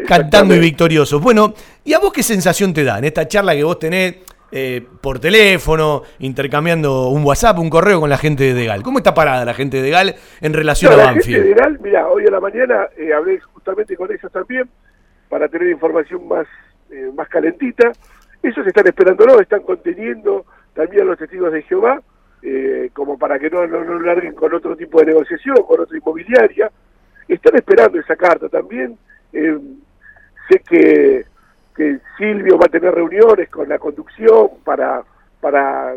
cantando 0.07 0.53
y 0.55 0.60
victoriosos. 0.60 1.22
Bueno, 1.22 1.53
¿y 1.84 1.93
a 1.93 1.99
vos 1.99 2.14
qué 2.14 2.22
sensación 2.22 2.74
te 2.74 2.84
da 2.84 2.99
en 2.99 3.05
esta 3.05 3.28
charla 3.28 3.55
que 3.55 3.64
vos 3.64 3.80
tenés 3.80 4.18
eh, 4.51 4.86
por 5.01 5.20
teléfono, 5.20 6.03
intercambiando 6.20 7.07
un 7.07 7.24
WhatsApp, 7.24 7.57
un 7.57 7.70
correo 7.70 7.99
con 8.01 8.10
la 8.10 8.18
gente 8.18 8.43
de 8.43 8.53
Degal? 8.53 8.84
¿Cómo 8.84 8.99
está 8.99 9.14
parada 9.14 9.45
la 9.45 9.53
gente 9.55 9.78
de 9.78 9.84
Degal 9.84 10.16
en 10.41 10.53
relación 10.53 10.91
No, 10.91 10.99
a 10.99 11.05
la 11.05 11.14
gente 11.14 11.20
Banfield? 11.32 11.45
de 11.45 11.53
Gal, 11.62 11.80
mira, 11.82 12.07
hoy 12.10 12.26
a 12.28 12.32
la 12.32 12.39
mañana 12.39 12.88
eh, 12.97 13.12
hablé 13.14 13.39
justamente 13.39 13.95
con 13.95 14.12
ellos 14.12 14.32
también 14.32 14.70
para 15.30 15.47
tener 15.47 15.70
información 15.70 16.28
más, 16.28 16.45
eh, 16.91 17.10
más 17.16 17.28
calentita. 17.30 17.91
Ellos 18.42 18.66
están 18.66 18.88
esperándolo, 18.88 19.40
están 19.40 19.62
conteniendo 19.62 20.46
también 20.74 21.04
a 21.04 21.06
los 21.06 21.18
testigos 21.18 21.52
de 21.52 21.62
Jehová 21.64 22.02
eh, 22.42 22.90
como 22.94 23.18
para 23.18 23.38
que 23.38 23.50
no, 23.50 23.68
no, 23.68 23.84
no 23.84 24.00
larguen 24.00 24.34
con 24.34 24.54
otro 24.54 24.76
tipo 24.76 25.00
de 25.00 25.08
negociación, 25.08 25.58
con 25.68 25.82
otra 25.82 25.98
inmobiliaria. 25.98 26.72
Están 27.28 27.56
esperando 27.56 28.00
esa 28.00 28.16
carta 28.16 28.48
también. 28.50 28.98
Eh, 29.34 29.58
sé 30.50 30.60
que, 30.68 31.26
que 31.76 32.00
Silvio 32.18 32.58
va 32.58 32.66
a 32.66 32.70
tener 32.70 32.94
reuniones 32.94 33.50
con 33.50 33.68
la 33.68 33.78
conducción 33.78 34.50
para... 34.64 35.04
para 35.42 35.96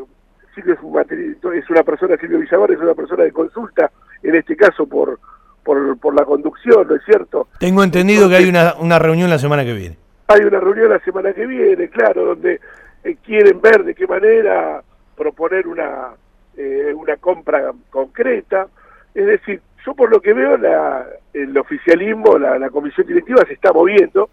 Silvio 0.54 0.74
es, 0.74 0.80
un 0.82 1.54
es 1.54 1.70
una 1.70 1.82
persona, 1.82 2.14
Silvio 2.18 2.38
Villavar 2.38 2.70
es 2.72 2.78
una 2.78 2.92
persona 2.92 3.24
de 3.24 3.32
consulta, 3.32 3.90
en 4.22 4.34
este 4.34 4.54
caso 4.54 4.86
por, 4.86 5.18
por, 5.64 5.98
por 5.98 6.14
la 6.14 6.26
conducción, 6.26 6.86
¿no 6.86 6.94
es 6.94 7.02
cierto? 7.06 7.48
Tengo 7.58 7.82
entendido 7.82 8.28
que 8.28 8.36
hay 8.36 8.46
una, 8.46 8.74
una 8.78 8.98
reunión 8.98 9.30
la 9.30 9.38
semana 9.38 9.64
que 9.64 9.72
viene. 9.72 9.96
Hay 10.32 10.46
una 10.46 10.60
reunión 10.60 10.88
la 10.88 10.98
semana 11.00 11.34
que 11.34 11.46
viene, 11.46 11.90
claro, 11.90 12.24
donde 12.24 12.58
eh, 13.04 13.16
quieren 13.22 13.60
ver 13.60 13.84
de 13.84 13.94
qué 13.94 14.06
manera 14.06 14.82
proponer 15.14 15.66
una, 15.66 16.12
eh, 16.56 16.90
una 16.96 17.18
compra 17.18 17.70
concreta. 17.90 18.66
Es 19.14 19.26
decir, 19.26 19.60
yo 19.84 19.94
por 19.94 20.10
lo 20.10 20.22
que 20.22 20.32
veo, 20.32 20.56
la, 20.56 21.06
el 21.34 21.56
oficialismo, 21.58 22.38
la, 22.38 22.70
comisión 22.70 23.06
directiva 23.06 23.44
se 23.46 23.52
está 23.52 23.74
moviendo, 23.74 24.30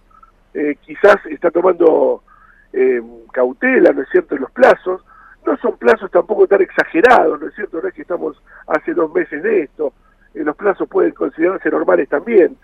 eh, 0.53 0.77
quizás 0.79 1.17
está 1.25 1.51
tomando 1.51 2.23
eh, 2.71 3.01
cautela, 3.33 3.91
¿no 3.91 4.03
es 4.03 4.09
cierto?, 4.09 4.35
en 4.35 4.41
los 4.41 4.51
plazos. 4.51 5.03
No 5.45 5.57
son 5.57 5.75
plazos 5.77 6.09
tampoco 6.11 6.47
tan 6.47 6.61
exagerados, 6.61 7.41
¿no 7.41 7.47
es 7.47 7.55
cierto? 7.55 7.81
No 7.81 7.89
es 7.89 7.93
que 7.93 8.03
estamos 8.03 8.41
hace 8.67 8.93
dos 8.93 9.13
meses 9.13 9.43
de 9.43 9.63
esto. 9.63 9.91
Eh, 10.33 10.45
los 10.45 10.55
plazos 10.55 10.87
pueden 10.87 11.11
considerarse 11.11 11.69
normales 11.69 12.07
también. 12.07 12.55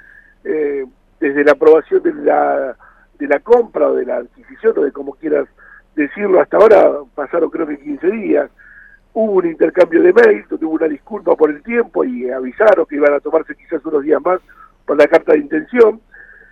Desde 1.19 1.43
la 1.43 1.53
aprobación 1.53 2.03
de 2.03 2.13
la, 2.13 2.77
de 3.17 3.27
la 3.27 3.39
compra 3.39 3.87
o 3.87 3.95
de 3.95 4.05
la 4.05 4.17
adquisición, 4.17 4.73
o 4.77 4.81
de 4.81 4.91
como 4.91 5.13
quieras 5.13 5.47
decirlo, 5.95 6.41
hasta 6.41 6.57
ahora 6.57 6.91
pasaron 7.13 7.49
creo 7.49 7.67
que 7.67 7.77
15 7.77 8.11
días. 8.11 8.51
Hubo 9.13 9.33
un 9.33 9.45
intercambio 9.45 10.01
de 10.01 10.11
mails, 10.11 10.49
donde 10.49 10.65
hubo 10.65 10.75
una 10.75 10.89
disculpa 10.89 11.35
por 11.35 11.49
el 11.49 11.63
tiempo 11.63 12.03
y 12.03 12.29
avisaron 12.29 12.85
que 12.85 12.97
iban 12.97 13.13
a 13.13 13.21
tomarse 13.21 13.55
quizás 13.55 13.83
unos 13.85 14.03
días 14.03 14.21
más 14.21 14.41
por 14.85 14.97
la 14.97 15.07
carta 15.07 15.31
de 15.31 15.39
intención. 15.39 16.01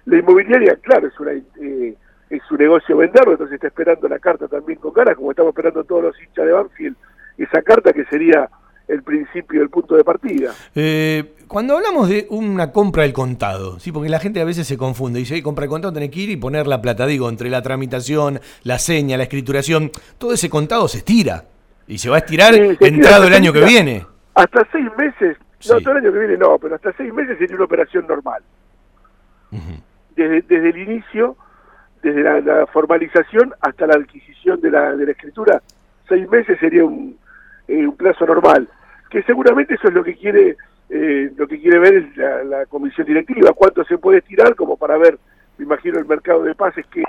La 0.05 0.18
inmobiliaria, 0.18 0.78
claro, 0.78 1.07
es 1.07 1.20
una 1.20 1.32
eh, 1.34 1.97
es 2.30 2.41
su 2.47 2.55
negocio 2.55 2.97
venderlo, 2.97 3.34
entonces 3.34 3.55
está 3.55 3.68
esperando 3.68 4.07
la 4.07 4.18
carta 4.18 4.47
también 4.47 4.80
con 4.80 4.93
ganas, 4.93 5.16
como 5.16 5.32
estamos 5.32 5.51
esperando 5.51 5.84
todos 5.84 6.03
los 6.03 6.22
hinchas 6.22 6.45
de 6.45 6.51
Banfield, 6.51 6.95
esa 7.38 7.61
carta 7.61 7.93
que 7.93 8.05
sería 8.05 8.49
el 8.88 9.02
principio, 9.04 9.62
el 9.62 9.70
punto 9.70 9.96
de 9.96 10.04
partida. 10.04 10.54
Eh, 10.76 11.36
cuando 11.48 11.76
hablamos 11.78 12.10
de 12.10 12.28
una 12.30 12.72
compra 12.72 13.04
del 13.04 13.14
contado, 13.14 13.80
sí, 13.80 13.92
porque 13.92 14.10
la 14.10 14.20
gente 14.20 14.42
a 14.42 14.46
veces 14.46 14.68
se 14.68 14.78
confunde, 14.78 15.20
dice, 15.20 15.36
"Ey, 15.36 15.42
compra 15.42 15.66
el 15.66 15.70
contado, 15.70 15.94
tenés 15.94 16.10
que 16.10 16.20
ir 16.22 16.30
y 16.30 16.38
poner 16.38 16.68
la 16.68 16.82
plata, 16.82 17.06
digo, 17.06 17.30
entre 17.30 17.50
la 17.50 17.62
tramitación, 17.62 18.40
la 18.64 18.80
seña, 18.80 19.18
la 19.18 19.24
escrituración, 19.24 19.92
todo 20.18 20.34
ese 20.34 20.50
contado 20.50 20.88
se 20.88 21.00
estira 21.00 21.46
y 21.88 21.98
se 21.98 22.10
va 22.10 22.16
a 22.18 22.20
estirar 22.20 22.54
Sí, 22.54 22.78
entrado 22.82 23.28
el 23.28 23.34
año 23.34 23.54
que 23.54 23.64
viene. 23.64 24.06
Hasta 24.36 24.68
seis 24.72 24.88
meses, 24.98 25.38
no, 25.70 25.80
todo 25.80 25.92
el 25.92 25.98
año 25.98 26.12
que 26.12 26.20
viene 26.20 26.38
no, 26.38 26.58
pero 26.60 26.76
hasta 26.76 26.92
seis 26.94 27.14
meses 27.14 27.38
sería 27.38 27.56
una 27.56 27.66
operación 27.66 28.06
normal. 28.08 28.42
desde, 30.16 30.42
desde 30.42 30.70
el 30.70 30.78
inicio, 30.78 31.36
desde 32.02 32.22
la, 32.24 32.40
la 32.42 32.68
formalización 32.68 33.54
hasta 33.62 33.88
la 33.88 33.94
adquisición 33.96 34.60
de 34.60 34.72
la, 34.72 34.96
de 34.96 35.06
la 35.06 35.12
escritura, 35.12 35.62
seis 36.10 36.28
meses 36.30 36.58
sería 36.60 36.84
un, 36.84 37.18
eh, 37.68 37.88
un 37.88 37.95
plazo 37.95 38.26
normal. 38.26 38.68
Que 39.09 39.24
seguramente 39.24 39.76
eso 39.76 39.88
es 39.88 39.93
lo 39.93 40.03
que 40.03 40.16
quiere 40.16 40.57
eh, 40.89 41.32
lo 41.38 41.47
que 41.47 41.59
quiere 41.59 41.80
ver 41.80 41.93
es 41.95 42.18
la, 42.18 42.43
la 42.43 42.66
comisión 42.66 43.07
directiva, 43.07 43.51
cuánto 43.53 43.84
se 43.86 43.97
puede 43.97 44.20
estirar 44.20 44.53
como 44.55 44.78
para 44.78 44.97
ver, 44.97 45.18
me 45.57 45.66
imagino, 45.66 45.97
el 45.97 46.05
mercado 46.05 46.43
de 46.43 46.53
pases 46.53 46.86
qué, 46.91 47.03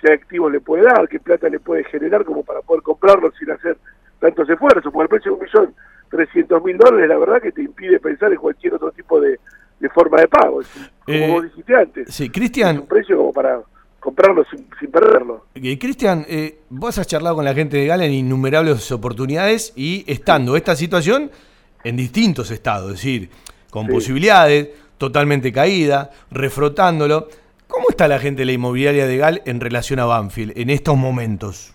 qué 0.00 0.12
activos 0.12 0.52
le 0.52 0.60
puede 0.60 0.84
dar, 0.84 1.08
qué 1.08 1.18
plata 1.18 1.48
le 1.48 1.58
puede 1.58 1.82
generar 1.84 2.24
como 2.24 2.44
para 2.44 2.60
poder 2.60 2.82
comprarlo 2.82 3.32
sin 3.32 3.50
hacer 3.50 3.78
tantos 4.20 4.48
esfuerzos, 4.48 4.92
porque 4.92 5.02
el 5.02 5.08
precio 5.08 5.32
de 5.32 5.38
un 5.38 5.44
millón 5.44 5.74
trescientos 6.08 6.62
mil 6.62 6.76
dólares, 6.76 7.08
la 7.08 7.18
verdad 7.18 7.42
que 7.42 7.52
te 7.52 7.62
impide 7.62 7.98
pensar 7.98 8.32
en 8.32 8.38
cualquier 8.38 8.74
otro 8.74 8.92
tipo 8.92 9.20
de, 9.20 9.40
de 9.80 9.88
forma 9.88 10.20
de 10.20 10.28
pago, 10.28 10.60
como 11.04 11.16
Eh, 11.18 11.30
vos 11.32 11.42
dijiste 11.42 11.74
antes. 11.74 12.14
Sí, 12.14 12.30
Cristian, 12.30 12.78
un 12.78 12.86
precio 12.86 13.16
como 13.16 13.32
para 13.32 13.60
comprarlo 14.00 14.44
sin, 14.50 14.66
sin 14.78 14.90
perderlo. 14.90 15.46
Cristian, 15.54 16.24
eh, 16.28 16.58
vos 16.70 16.96
has 16.98 17.06
charlado 17.06 17.36
con 17.36 17.44
la 17.44 17.54
gente 17.54 17.76
de 17.76 17.86
Gala 17.86 18.04
en 18.04 18.12
innumerables 18.12 18.90
oportunidades 18.92 19.72
y 19.76 20.04
estando 20.06 20.56
esta 20.56 20.76
situación 20.76 21.30
en 21.84 21.96
distintos 21.96 22.50
estados, 22.50 22.86
es 22.92 22.96
decir, 22.96 23.30
con 23.70 23.86
Sí. 23.86 23.92
posibilidades, 23.92 24.68
totalmente 24.98 25.52
caída, 25.52 26.10
refrotándolo. 26.30 27.28
¿Cómo 27.68 27.86
está 27.90 28.06
la 28.08 28.18
gente 28.18 28.42
de 28.42 28.46
la 28.46 28.52
inmobiliaria 28.52 29.06
de 29.06 29.16
Gal 29.16 29.42
en 29.44 29.60
relación 29.60 29.98
a 29.98 30.04
Banfield 30.04 30.52
en 30.56 30.70
estos 30.70 30.96
momentos? 30.96 31.74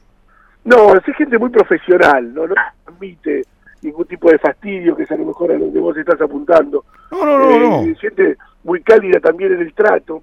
No, 0.64 0.94
es 0.96 1.04
gente 1.18 1.38
muy 1.38 1.50
profesional, 1.50 2.34
no, 2.34 2.48
no 2.48 2.54
transmite 2.86 3.44
ningún 3.82 4.06
tipo 4.06 4.30
de 4.30 4.38
fastidio, 4.40 4.96
que 4.96 5.04
es 5.04 5.12
a 5.12 5.16
lo 5.16 5.26
mejor 5.26 5.52
a 5.52 5.58
donde 5.58 5.80
vos 5.80 5.98
estás 5.98 6.22
apuntando. 6.22 6.86
No, 7.12 7.26
no, 7.26 7.38
no, 7.40 7.60
no. 7.60 7.84
Eh, 7.84 7.96
Gente 8.00 8.38
muy 8.64 8.82
cálida 8.84 9.20
también 9.20 9.54
en 9.54 9.62
el 9.62 9.74
trato. 9.74 10.22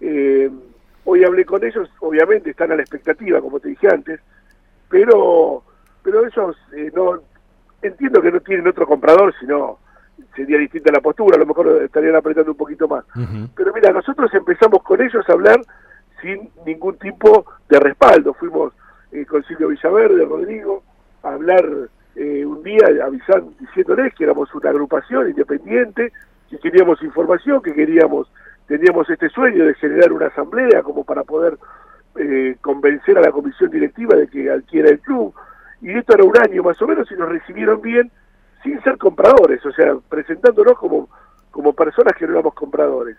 Eh, 0.00 0.48
hoy 1.04 1.24
hablé 1.24 1.44
con 1.44 1.64
ellos, 1.64 1.90
obviamente 2.00 2.50
están 2.50 2.72
a 2.72 2.76
la 2.76 2.82
expectativa, 2.82 3.40
como 3.40 3.60
te 3.60 3.68
dije 3.68 3.88
antes, 3.88 4.20
pero 4.88 5.62
pero 6.02 6.26
ellos 6.26 6.56
eh, 6.76 6.90
no 6.94 7.20
entiendo 7.80 8.20
que 8.20 8.32
no 8.32 8.40
tienen 8.40 8.66
otro 8.66 8.86
comprador, 8.86 9.34
sino 9.38 9.78
sería 10.34 10.58
distinta 10.58 10.92
la 10.92 11.00
postura, 11.00 11.36
a 11.36 11.40
lo 11.40 11.46
mejor 11.46 11.82
estarían 11.82 12.16
apretando 12.16 12.52
un 12.52 12.56
poquito 12.56 12.88
más. 12.88 13.04
Pero 13.54 13.72
mira, 13.72 13.92
nosotros 13.92 14.32
empezamos 14.34 14.82
con 14.82 15.00
ellos 15.00 15.28
a 15.28 15.32
hablar 15.32 15.60
sin 16.20 16.50
ningún 16.64 16.96
tipo 16.98 17.44
de 17.68 17.80
respaldo. 17.80 18.34
Fuimos 18.34 18.72
eh, 19.10 19.26
con 19.26 19.42
Silvio 19.44 19.68
Villaverde, 19.68 20.24
Rodrigo, 20.24 20.82
a 21.22 21.32
hablar 21.32 21.64
eh, 22.14 22.44
un 22.46 22.62
día 22.62 22.86
avisando, 23.04 23.52
diciéndoles 23.58 24.14
que 24.14 24.24
éramos 24.24 24.54
una 24.54 24.70
agrupación 24.70 25.28
independiente, 25.28 26.12
que 26.48 26.58
queríamos 26.58 27.02
información, 27.02 27.62
que 27.62 27.74
queríamos, 27.74 28.30
teníamos 28.66 29.08
este 29.10 29.28
sueño 29.28 29.66
de 29.66 29.74
generar 29.74 30.12
una 30.12 30.26
asamblea 30.26 30.82
como 30.82 31.04
para 31.04 31.24
poder 31.24 31.58
eh, 32.16 32.56
convencer 32.60 33.16
a 33.18 33.22
la 33.22 33.30
comisión 33.30 33.70
directiva 33.70 34.16
de 34.16 34.28
que 34.28 34.50
adquiera 34.50 34.90
el 34.90 35.00
club. 35.00 35.34
Y 35.80 35.90
esto 35.90 36.14
era 36.14 36.24
un 36.24 36.38
año 36.38 36.62
más 36.62 36.80
o 36.80 36.86
menos 36.86 37.10
y 37.10 37.14
nos 37.14 37.28
recibieron 37.28 37.80
bien 37.80 38.10
sin 38.62 38.80
ser 38.82 38.96
compradores, 38.96 39.64
o 39.66 39.72
sea, 39.72 39.96
presentándonos 40.08 40.78
como, 40.78 41.08
como 41.50 41.72
personas 41.72 42.14
que 42.16 42.26
no 42.26 42.34
éramos 42.34 42.54
compradores. 42.54 43.16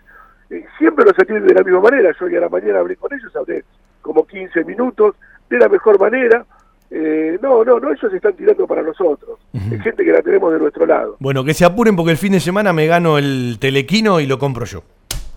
Eh, 0.50 0.64
siempre 0.78 1.04
nos 1.04 1.18
atienden 1.18 1.46
de 1.46 1.54
la 1.54 1.62
misma 1.62 1.80
manera, 1.80 2.10
yo 2.18 2.26
hoy 2.26 2.36
a 2.36 2.40
la 2.40 2.48
mañana 2.48 2.78
hablé 2.78 2.96
con 2.96 3.12
ellos, 3.12 3.34
hablé 3.36 3.64
como 4.00 4.26
15 4.26 4.64
minutos, 4.64 5.16
de 5.50 5.58
la 5.58 5.68
mejor 5.68 5.98
manera. 5.98 6.44
Eh, 6.90 7.38
no, 7.42 7.64
no, 7.64 7.80
no, 7.80 7.92
ellos 7.92 8.12
están 8.12 8.34
tirando 8.34 8.66
para 8.66 8.82
nosotros. 8.82 9.40
Es 9.52 9.82
gente 9.82 10.04
que 10.04 10.12
la 10.12 10.22
tenemos 10.22 10.52
de 10.52 10.60
nuestro 10.60 10.86
lado. 10.86 11.16
Bueno, 11.18 11.42
que 11.44 11.54
se 11.54 11.64
apuren 11.64 11.96
porque 11.96 12.12
el 12.12 12.18
fin 12.18 12.32
de 12.32 12.40
semana 12.40 12.72
me 12.72 12.86
gano 12.86 13.18
el 13.18 13.56
telequino 13.58 14.20
y 14.20 14.26
lo 14.26 14.38
compro 14.38 14.64
yo. 14.64 14.82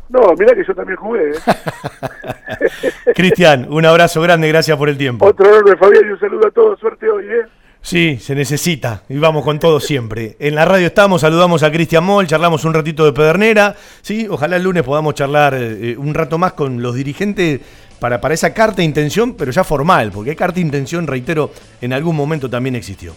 No, 0.09 0.33
mirá 0.37 0.55
que 0.55 0.63
yo 0.65 0.73
también 0.73 0.97
jugué. 0.97 1.31
¿eh? 1.31 3.11
Cristian, 3.15 3.67
un 3.69 3.85
abrazo 3.85 4.21
grande, 4.21 4.47
gracias 4.47 4.77
por 4.77 4.89
el 4.89 4.97
tiempo. 4.97 5.25
Otro 5.25 5.45
enorme, 5.45 5.75
Fabián, 5.75 6.03
y 6.07 6.11
un 6.11 6.19
saludo 6.19 6.47
a 6.47 6.51
todos. 6.51 6.79
Suerte 6.79 7.09
hoy, 7.09 7.25
¿eh? 7.25 7.45
Sí, 7.81 8.17
se 8.19 8.35
necesita. 8.35 9.03
Y 9.09 9.17
vamos 9.17 9.43
con 9.43 9.59
todo 9.59 9.79
siempre. 9.79 10.35
En 10.39 10.55
la 10.55 10.65
radio 10.65 10.87
estamos, 10.87 11.21
saludamos 11.21 11.63
a 11.63 11.71
Cristian 11.71 12.03
Moll, 12.03 12.27
charlamos 12.27 12.65
un 12.65 12.73
ratito 12.73 13.05
de 13.05 13.13
Pedernera. 13.13 13.75
Sí, 14.01 14.27
ojalá 14.29 14.57
el 14.57 14.63
lunes 14.63 14.83
podamos 14.83 15.13
charlar 15.13 15.53
eh, 15.55 15.95
un 15.97 16.13
rato 16.13 16.37
más 16.37 16.53
con 16.53 16.81
los 16.81 16.95
dirigentes 16.95 17.61
para, 17.99 18.19
para 18.19 18.33
esa 18.33 18.53
carta 18.53 18.77
de 18.77 18.83
intención, 18.83 19.35
pero 19.35 19.51
ya 19.51 19.63
formal, 19.63 20.11
porque 20.11 20.35
carta 20.35 20.55
de 20.55 20.61
intención, 20.61 21.07
reitero, 21.07 21.51
en 21.81 21.93
algún 21.93 22.15
momento 22.15 22.49
también 22.49 22.75
existió. 22.75 23.13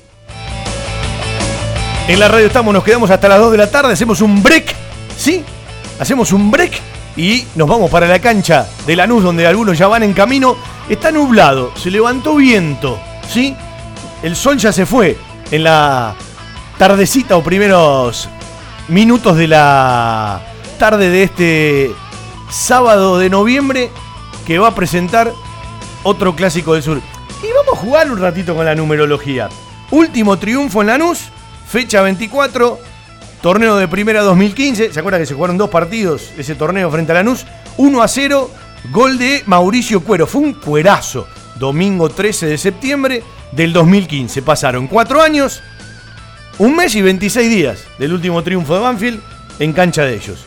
En 2.09 2.19
la 2.19 2.29
radio 2.29 2.47
estamos, 2.47 2.75
nos 2.75 2.83
quedamos 2.83 3.11
hasta 3.11 3.29
las 3.29 3.39
2 3.39 3.53
de 3.53 3.59
la 3.59 3.71
tarde, 3.71 3.93
hacemos 3.93 4.21
un 4.21 4.43
break, 4.43 4.75
¿sí? 5.17 5.45
Hacemos 6.01 6.33
un 6.33 6.51
break 6.51 6.81
y 7.15 7.45
nos 7.57 7.69
vamos 7.69 7.91
para 7.91 8.09
la 8.09 8.19
cancha 8.19 8.67
de 8.87 8.97
Lanús, 8.97 9.23
donde 9.23 9.47
algunos 9.47 9.77
ya 9.77 9.87
van 9.87 10.03
en 10.03 10.15
camino. 10.15 10.57
Está 10.89 11.13
nublado, 11.13 11.77
se 11.77 11.91
levantó 11.91 12.37
viento, 12.37 12.99
¿sí? 13.29 13.55
El 14.23 14.35
sol 14.35 14.57
ya 14.57 14.73
se 14.73 14.87
fue 14.87 15.19
en 15.51 15.63
la 15.63 16.15
tardecita 16.79 17.37
o 17.37 17.43
primeros 17.43 18.31
minutos 18.89 19.37
de 19.37 19.49
la 19.49 20.41
tarde 20.79 21.11
de 21.11 21.23
este 21.23 21.91
sábado 22.51 23.19
de 23.19 23.29
noviembre 23.29 23.91
que 24.47 24.59
va 24.59 24.69
a 24.69 24.75
presentar 24.75 25.31
otro 26.03 26.35
clásico 26.35 26.73
del 26.73 26.83
sur. 26.83 26.99
Y 27.43 27.53
vamos 27.53 27.75
a 27.75 27.81
jugar 27.83 28.11
un 28.11 28.19
ratito 28.19 28.57
con 28.57 28.65
la 28.65 28.75
numerología. 28.75 29.51
Último 29.91 30.39
triunfo 30.39 30.81
en 30.81 30.87
Lanús, 30.87 31.29
fecha 31.69 32.01
24, 32.01 32.79
torneo 33.43 33.77
de 33.77 33.89
primera 33.89 34.23
2015. 34.23 34.93
¿Se 34.93 34.99
acuerdan 34.99 35.23
que 35.23 35.27
se 35.27 35.35
jugaron 35.35 35.59
dos 35.59 35.71
partidos 35.71 36.31
ese 36.37 36.55
torneo 36.55 36.91
frente 36.91 37.13
a 37.13 37.17
Lanús? 37.17 37.47
1 37.77 38.03
a 38.03 38.09
0, 38.09 38.51
gol 38.91 39.19
de 39.19 39.43
Mauricio 39.47 40.03
Cuero. 40.03 40.27
Fue 40.27 40.43
un 40.43 40.55
cuerazo. 40.55 41.27
Domingo 41.57 42.09
13 42.09 42.47
de 42.47 42.59
septiembre 42.59 43.23
del 43.53 43.73
2015. 43.73 44.43
Pasaron 44.43 44.87
cuatro 44.87 45.21
años, 45.21 45.63
un 46.59 46.77
mes 46.77 46.95
y 46.95 47.03
26 47.03 47.51
días 47.51 47.85
del 47.99 48.13
último 48.13 48.43
triunfo 48.43 48.75
de 48.75 48.81
Banfield 48.81 49.21
en 49.59 49.73
cancha 49.73 50.05
de 50.05 50.15
ellos. 50.15 50.47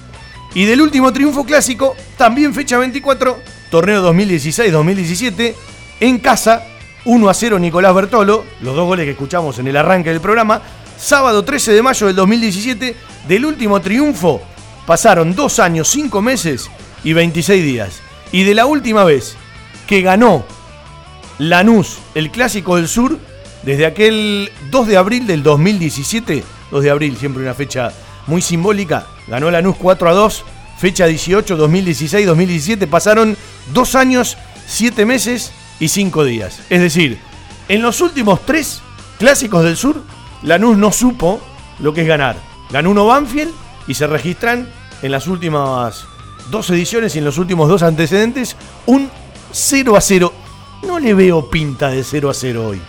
Y 0.56 0.66
del 0.66 0.82
último 0.82 1.12
triunfo 1.12 1.46
clásico, 1.46 1.96
también 2.18 2.54
fecha 2.54 2.78
24, 2.78 3.40
torneo 3.72 4.14
2016-2017, 4.14 5.56
en 6.00 6.20
casa 6.20 6.64
1 7.06 7.30
a 7.30 7.34
0 7.34 7.60
Nicolás 7.60 7.94
Bertolo, 7.94 8.46
los 8.62 8.76
dos 8.76 8.86
goles 8.86 9.06
que 9.06 9.12
escuchamos 9.12 9.58
en 9.60 9.68
el 9.68 9.78
arranque 9.78 10.10
del 10.10 10.22
programa. 10.22 10.62
Sábado 11.04 11.44
13 11.44 11.74
de 11.74 11.82
mayo 11.82 12.08
del 12.08 12.16
2017, 12.16 12.96
del 13.28 13.44
último 13.44 13.82
triunfo, 13.82 14.42
pasaron 14.88 15.36
dos 15.36 15.60
años, 15.60 15.90
cinco 15.90 16.22
meses 16.22 16.72
y 17.04 17.12
26 17.12 17.62
días. 17.62 18.02
Y 18.32 18.44
de 18.44 18.54
la 18.56 18.68
última 18.68 19.04
vez 19.04 19.36
que 19.86 20.02
ganó 20.02 20.46
Lanús, 21.40 21.98
el 22.16 22.32
clásico 22.32 22.78
del 22.78 22.88
sur, 22.88 23.20
desde 23.64 23.86
aquel 23.86 24.50
2 24.72 24.88
de 24.88 24.96
abril 24.96 25.28
del 25.28 25.44
2017, 25.44 26.42
2 26.72 26.84
de 26.84 26.90
abril, 26.90 27.18
siempre 27.18 27.44
una 27.44 27.54
fecha 27.54 27.92
muy 28.26 28.42
simbólica, 28.42 29.06
ganó 29.28 29.52
Lanús 29.52 29.76
4 29.76 30.10
a 30.10 30.14
2, 30.14 30.46
fecha 30.78 31.06
18, 31.06 31.58
2016, 31.58 32.26
2017, 32.26 32.88
pasaron 32.88 33.36
dos 33.74 33.96
años, 33.96 34.38
siete 34.66 35.06
meses 35.06 35.52
y 35.82 35.90
cinco 35.90 36.24
días. 36.24 36.62
Es 36.70 36.80
decir, 36.80 37.20
en 37.68 37.82
los 37.82 38.00
últimos 38.00 38.46
tres 38.46 38.82
clásicos 39.20 39.66
del 39.66 39.76
sur, 39.76 40.02
Lanús 40.44 40.78
no 40.78 40.92
supo 40.92 41.40
lo 41.80 41.94
que 41.94 42.02
es 42.02 42.08
ganar. 42.08 42.36
Ganó 42.70 42.92
uno 42.92 43.06
Banfield 43.06 43.52
y 43.88 43.94
se 43.94 44.08
registran 44.08 44.68
en 45.02 45.12
las 45.12 45.28
últimas 45.28 46.06
dos 46.52 46.70
ediciones 46.70 47.16
y 47.16 47.20
en 47.20 47.26
los 47.26 47.38
últimos 47.38 47.70
dos 47.70 47.84
antecedentes 47.84 48.58
un 48.86 49.10
0 49.52 49.96
a 49.96 50.02
0. 50.02 50.34
No 50.86 51.00
le 51.00 51.14
veo 51.14 51.50
pinta 51.50 51.90
de 51.90 52.04
0 52.04 52.30
a 52.30 52.34
0 52.34 52.68
hoy. 52.68 52.82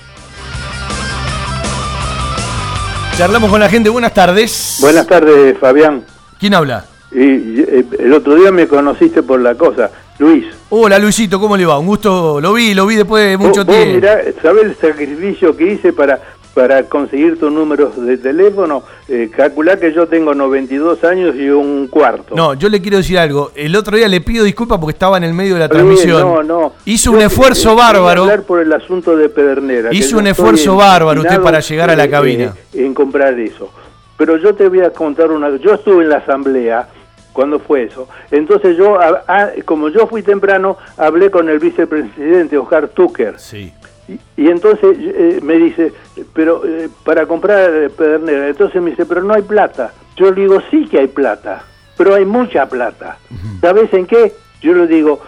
Charlamos 3.17 3.49
con 3.49 3.61
la 3.61 3.69
gente. 3.69 3.89
Buenas 3.89 4.13
tardes. 4.13 4.79
Buenas 4.81 5.07
tardes, 5.07 5.57
Fabián. 5.59 6.05
¿Quién 6.41 6.55
habla? 6.55 6.85
Y, 7.13 7.23
y, 7.23 7.89
el 8.01 8.13
otro 8.13 8.35
día 8.35 8.51
me 8.51 8.67
conociste 8.67 9.23
por 9.23 9.41
la 9.41 9.55
cosa, 9.55 9.89
Luis. 10.19 10.47
Hola 10.71 10.99
Luisito, 10.99 11.39
¿cómo 11.39 11.57
le 11.57 11.65
va? 11.65 11.79
Un 11.79 11.87
gusto, 11.87 12.41
lo 12.41 12.53
vi, 12.53 12.75
lo 12.75 12.85
vi 12.85 12.97
después 12.97 13.31
de 13.31 13.37
mucho 13.37 13.65
tiempo. 13.65 13.95
mirá, 13.95 14.19
¿sabés 14.43 14.65
el 14.65 14.77
sacrificio 14.77 15.57
que 15.57 15.75
hice 15.75 15.93
para, 15.93 16.21
para 16.55 16.85
conseguir 16.85 17.39
tus 17.39 17.53
números 17.53 18.01
de 18.05 18.17
teléfono? 18.17 18.83
Eh, 19.09 19.31
calculá 19.37 19.79
que 19.79 19.93
yo 19.93 20.07
tengo 20.07 20.35
92 20.35 21.03
años 21.05 21.35
y 21.37 21.51
un 21.51 21.89
cuarto. 21.89 22.35
No, 22.35 22.55
yo 22.55 22.69
le 22.69 22.81
quiero 22.81 22.99
decir 22.99 23.19
algo. 23.19 23.51
El 23.55 23.75
otro 23.77 23.97
día 23.97 24.09
le 24.09 24.21
pido 24.21 24.45
disculpas 24.45 24.79
porque 24.79 24.93
estaba 24.93 25.17
en 25.17 25.25
el 25.25 25.35
medio 25.35 25.55
de 25.55 25.61
la 25.61 25.69
transmisión. 25.69 26.21
No, 26.21 26.43
no. 26.43 26.73
Hizo 26.85 27.11
Yo 27.11 27.17
un 27.19 27.23
esfuerzo 27.25 27.75
bárbaro. 27.75 28.23
hablar 28.23 28.43
por 28.45 28.61
el 28.61 28.73
asunto 28.73 29.17
de 29.17 29.29
Pedernera. 29.29 29.93
Hizo 29.93 30.17
un 30.19 30.27
esfuerzo 30.29 30.77
bárbaro 30.77 31.21
usted 31.21 31.41
para 31.41 31.61
llegar 31.61 31.91
a 31.91 31.97
la 31.97 32.05
eh, 32.05 32.11
cabina. 32.11 32.55
eh, 32.73 32.85
en 32.85 32.95
comprar 32.95 33.39
eso. 33.39 33.71
Pero 34.17 34.37
yo 34.37 34.55
te 34.55 34.69
voy 34.69 34.81
a 34.81 34.91
contar 34.91 35.31
una. 35.33 35.57
Yo 35.57 35.75
estuve 35.75 36.05
en 36.05 36.11
la 36.11 36.19
asamblea 36.19 36.89
cuando 37.33 37.59
fue 37.59 37.83
eso. 37.83 38.09
Entonces 38.31 38.77
yo, 38.77 39.01
a- 39.01 39.25
a- 39.27 39.51
como 39.65 39.89
yo 39.89 40.07
fui 40.07 40.23
temprano, 40.23 40.77
hablé 40.97 41.33
con 41.33 41.49
el 41.49 41.59
vicepresidente 41.59 42.57
Oscar 42.57 42.87
Tucker. 42.89 43.35
Sí. 43.41 43.73
Y, 44.09 44.21
y 44.37 44.49
entonces 44.49 44.97
eh, 44.99 45.41
me 45.43 45.55
dice, 45.55 45.93
pero 46.33 46.63
eh, 46.65 46.89
para 47.05 47.27
comprar 47.27 47.71
eh, 47.73 47.91
Pedernera, 47.91 48.49
entonces 48.49 48.83
me 48.83 48.91
dice, 48.91 49.07
pero 49.07 49.23
no 49.23 49.35
hay 49.35 49.43
plata. 49.43 49.93
Yo 50.17 50.31
le 50.31 50.43
digo, 50.43 50.63
sí 50.71 50.87
que 50.87 50.99
hay 51.01 51.09
plata, 51.09 51.65
pero 51.97 52.15
hay 52.15 52.25
mucha 52.25 52.69
plata. 52.69 53.19
¿Sabes 53.61 53.93
en 53.93 54.07
qué? 54.07 54.33
Yo 54.61 54.75
le 54.75 54.87
digo, 54.87 55.21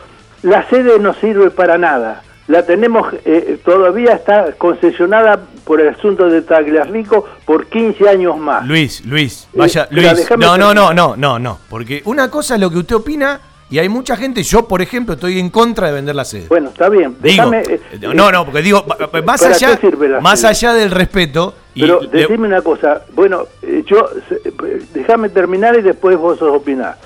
la 0.43 0.68
sede 0.68 0.99
no 0.99 1.14
sirve 1.14 1.51
para 1.51 1.79
nada. 1.79 2.22
La 2.49 2.64
tenemos, 2.64 3.12
eh, 3.24 3.59
todavía 3.64 4.12
está 4.12 4.53
concesionada 4.53 5.41
por 5.64 5.81
el 5.81 5.89
asunto 5.89 6.29
de 6.29 6.43
Tagliafico 6.43 7.24
por 7.45 7.66
15 7.66 8.09
años 8.09 8.39
más. 8.39 8.64
Luis, 8.64 9.05
Luis, 9.05 9.49
vaya, 9.53 9.89
Luis. 9.91 10.31
No, 10.39 10.57
no, 10.57 10.72
no, 10.72 10.95
no, 10.95 11.16
no, 11.16 11.39
no. 11.41 11.59
Porque 11.68 12.03
una 12.05 12.31
cosa 12.31 12.55
es 12.55 12.61
lo 12.61 12.70
que 12.70 12.79
usted 12.79 12.95
opina 12.95 13.41
y 13.69 13.79
hay 13.79 13.89
mucha 13.89 14.17
gente, 14.17 14.43
yo 14.43 14.67
por 14.69 14.81
ejemplo 14.81 15.14
estoy 15.14 15.39
en 15.41 15.51
contra 15.51 15.89
de 15.89 15.95
vender 15.95 16.14
la 16.14 16.25
sede. 16.25 16.47
Bueno, 16.49 16.69
está 16.69 16.89
bien. 16.89 17.17
Digo, 17.21 17.51
Déjame, 17.51 17.62
eh, 17.69 17.81
no, 18.14 18.31
no, 18.31 18.45
porque 18.45 18.62
digo, 18.62 18.85
más 18.87 18.97
¿para 19.43 19.55
allá, 19.55 19.79
más 20.21 20.41
sede? 20.41 20.51
allá 20.51 20.75
del 20.75 20.91
respeto, 20.93 21.55
y 21.75 21.81
Pero 21.83 22.01
le- 22.01 22.09
decime 22.09 22.47
una 22.47 22.62
cosa, 22.62 23.03
bueno, 23.12 23.45
eh, 23.62 23.83
yo, 23.87 24.09
eh, 24.31 24.83
déjame 24.95 25.29
terminar 25.31 25.77
y 25.79 25.83
después 25.83 26.17
vos 26.17 26.41
opinás. 26.43 26.97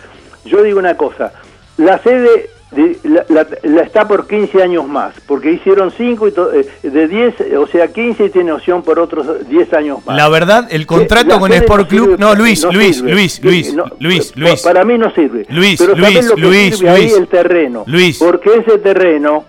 Yo 0.44 0.62
digo 0.62 0.78
una 0.78 0.96
cosa, 0.96 1.32
la 1.78 1.98
sede 2.02 2.20
de- 2.20 2.50
la, 2.72 3.24
la- 3.28 3.46
la 3.62 3.82
está 3.82 4.06
por 4.06 4.26
15 4.28 4.62
años 4.62 4.86
más, 4.86 5.14
porque 5.26 5.50
hicieron 5.52 5.90
5 5.90 6.28
y 6.28 6.32
to- 6.32 6.52
eh, 6.52 6.66
de 6.82 7.08
10, 7.08 7.40
eh, 7.40 7.56
o 7.56 7.66
sea, 7.66 7.88
15 7.88 8.26
y 8.26 8.30
tiene 8.30 8.52
opción 8.52 8.82
por 8.82 8.98
otros 9.00 9.48
10 9.48 9.72
años 9.74 9.98
más. 10.06 10.16
la 10.16 10.28
verdad, 10.28 10.68
el 10.70 10.86
contrato 10.86 11.30
La 11.30 11.38
con 11.40 11.52
Sport 11.52 11.82
no 11.82 11.88
Club, 11.88 12.06
sirve- 12.10 12.18
no, 12.18 12.34
Luis, 12.34 12.64
no 12.64 12.72
Luis, 12.72 12.96
sirve. 12.96 13.12
Luis, 13.12 13.32
Sí, 13.32 13.40
Luis, 13.42 13.74
no, 13.74 13.84
Luis, 13.98 14.32
Luis. 14.36 14.62
Para 14.62 14.84
mí 14.84 14.96
no 14.98 15.12
sirve. 15.14 15.46
Luis, 15.48 15.80
Pero 15.80 15.96
¿sabés 15.96 16.12
Luis, 16.14 16.26
lo 16.28 16.34
que 16.36 16.40
Luis, 16.42 16.76
sirve 16.76 16.90
ahí 16.90 17.02
Luis. 17.02 17.16
el 17.16 17.26
terreno? 17.28 17.84
Luis. 17.86 18.18
Porque 18.18 18.50
ese 18.58 18.78
terreno 18.78 19.44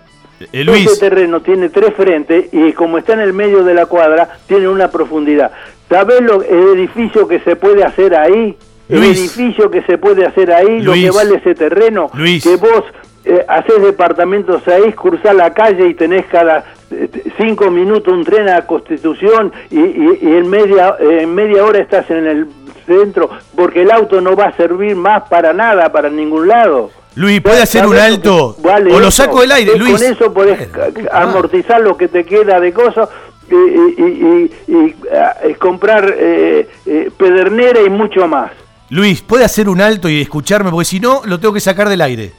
Eh, 0.52 0.64
Luis. 0.64 0.86
ese 0.90 0.98
terreno 0.98 1.40
tiene 1.42 1.68
tres 1.68 1.94
frentes 1.94 2.46
y 2.52 2.72
como 2.72 2.98
está 2.98 3.12
en 3.12 3.20
el 3.20 3.32
medio 3.32 3.62
de 3.62 3.74
la 3.74 3.86
cuadra, 3.86 4.28
tiene 4.48 4.66
una 4.68 4.90
profundidad. 4.90 5.52
¿Sabés 5.88 6.22
lo, 6.22 6.42
el 6.42 6.76
edificio 6.78 7.28
que 7.28 7.38
se 7.40 7.54
puede 7.54 7.84
hacer 7.84 8.16
ahí? 8.16 8.56
El 8.88 8.98
Luis. 8.98 9.18
edificio 9.20 9.70
que 9.70 9.82
se 9.82 9.96
puede 9.96 10.26
hacer 10.26 10.52
ahí, 10.52 10.80
lo 10.82 10.92
Luis. 10.92 11.04
que 11.04 11.10
vale 11.12 11.36
ese 11.36 11.54
terreno, 11.54 12.10
Luis. 12.14 12.42
que 12.42 12.56
vos 12.56 12.82
eh, 13.24 13.44
haces 13.48 13.82
departamentos 13.82 14.66
ahí, 14.68 14.92
cruzás 14.92 15.34
la 15.34 15.52
calle 15.52 15.88
y 15.88 15.94
tenés 15.94 16.26
cada 16.26 16.64
eh, 16.90 17.08
cinco 17.38 17.70
minutos 17.70 18.12
un 18.12 18.24
tren 18.24 18.48
a 18.48 18.66
Constitución 18.66 19.52
y, 19.70 19.78
y- 19.80 20.18
y 20.22 20.26
en, 20.36 20.48
media, 20.50 20.96
en 21.00 21.34
media 21.34 21.64
hora 21.64 21.78
estás 21.80 22.10
en 22.10 22.26
el 22.26 22.46
centro, 22.86 23.30
porque 23.56 23.82
el 23.82 23.90
auto 23.92 24.20
no 24.20 24.34
va 24.34 24.46
a 24.46 24.56
servir 24.56 24.96
más 24.96 25.22
para 25.28 25.52
nada, 25.52 25.92
para 25.92 26.10
ningún 26.10 26.48
lado. 26.48 26.90
Luis, 27.14 27.40
¿puede 27.40 27.62
hacer 27.62 27.86
un 27.86 27.94
¿Sabés 27.94 28.08
lo 28.10 28.14
alto? 28.16 28.56
vale 28.62 28.92
o 28.92 28.98
lo 28.98 29.08
eso? 29.08 29.22
saco 29.24 29.40
del 29.42 29.52
aire, 29.52 29.76
Luis. 29.78 29.92
Con 29.92 30.02
eso 30.02 30.32
podés 30.32 30.68
amortizar 31.12 31.80
lo 31.80 31.96
que 31.96 32.08
te 32.08 32.24
queda 32.24 32.58
de 32.58 32.72
cosas 32.72 33.08
y, 33.50 33.54
y- 34.02 34.50
y- 34.68 34.94
ah, 35.14 35.36
comprar 35.58 36.12
eh, 36.18 36.68
eh, 36.86 37.10
pedernera 37.16 37.82
y 37.82 37.90
mucho 37.90 38.26
más. 38.26 38.50
Luis, 38.90 39.22
¿puede 39.22 39.44
hacer 39.44 39.68
un 39.68 39.80
alto 39.80 40.08
y 40.08 40.20
escucharme? 40.20 40.70
Porque 40.70 40.84
si 40.86 41.00
no, 41.00 41.22
lo 41.24 41.38
tengo 41.38 41.54
que 41.54 41.60
sacar 41.60 41.88
del 41.88 42.00
aire. 42.00 42.32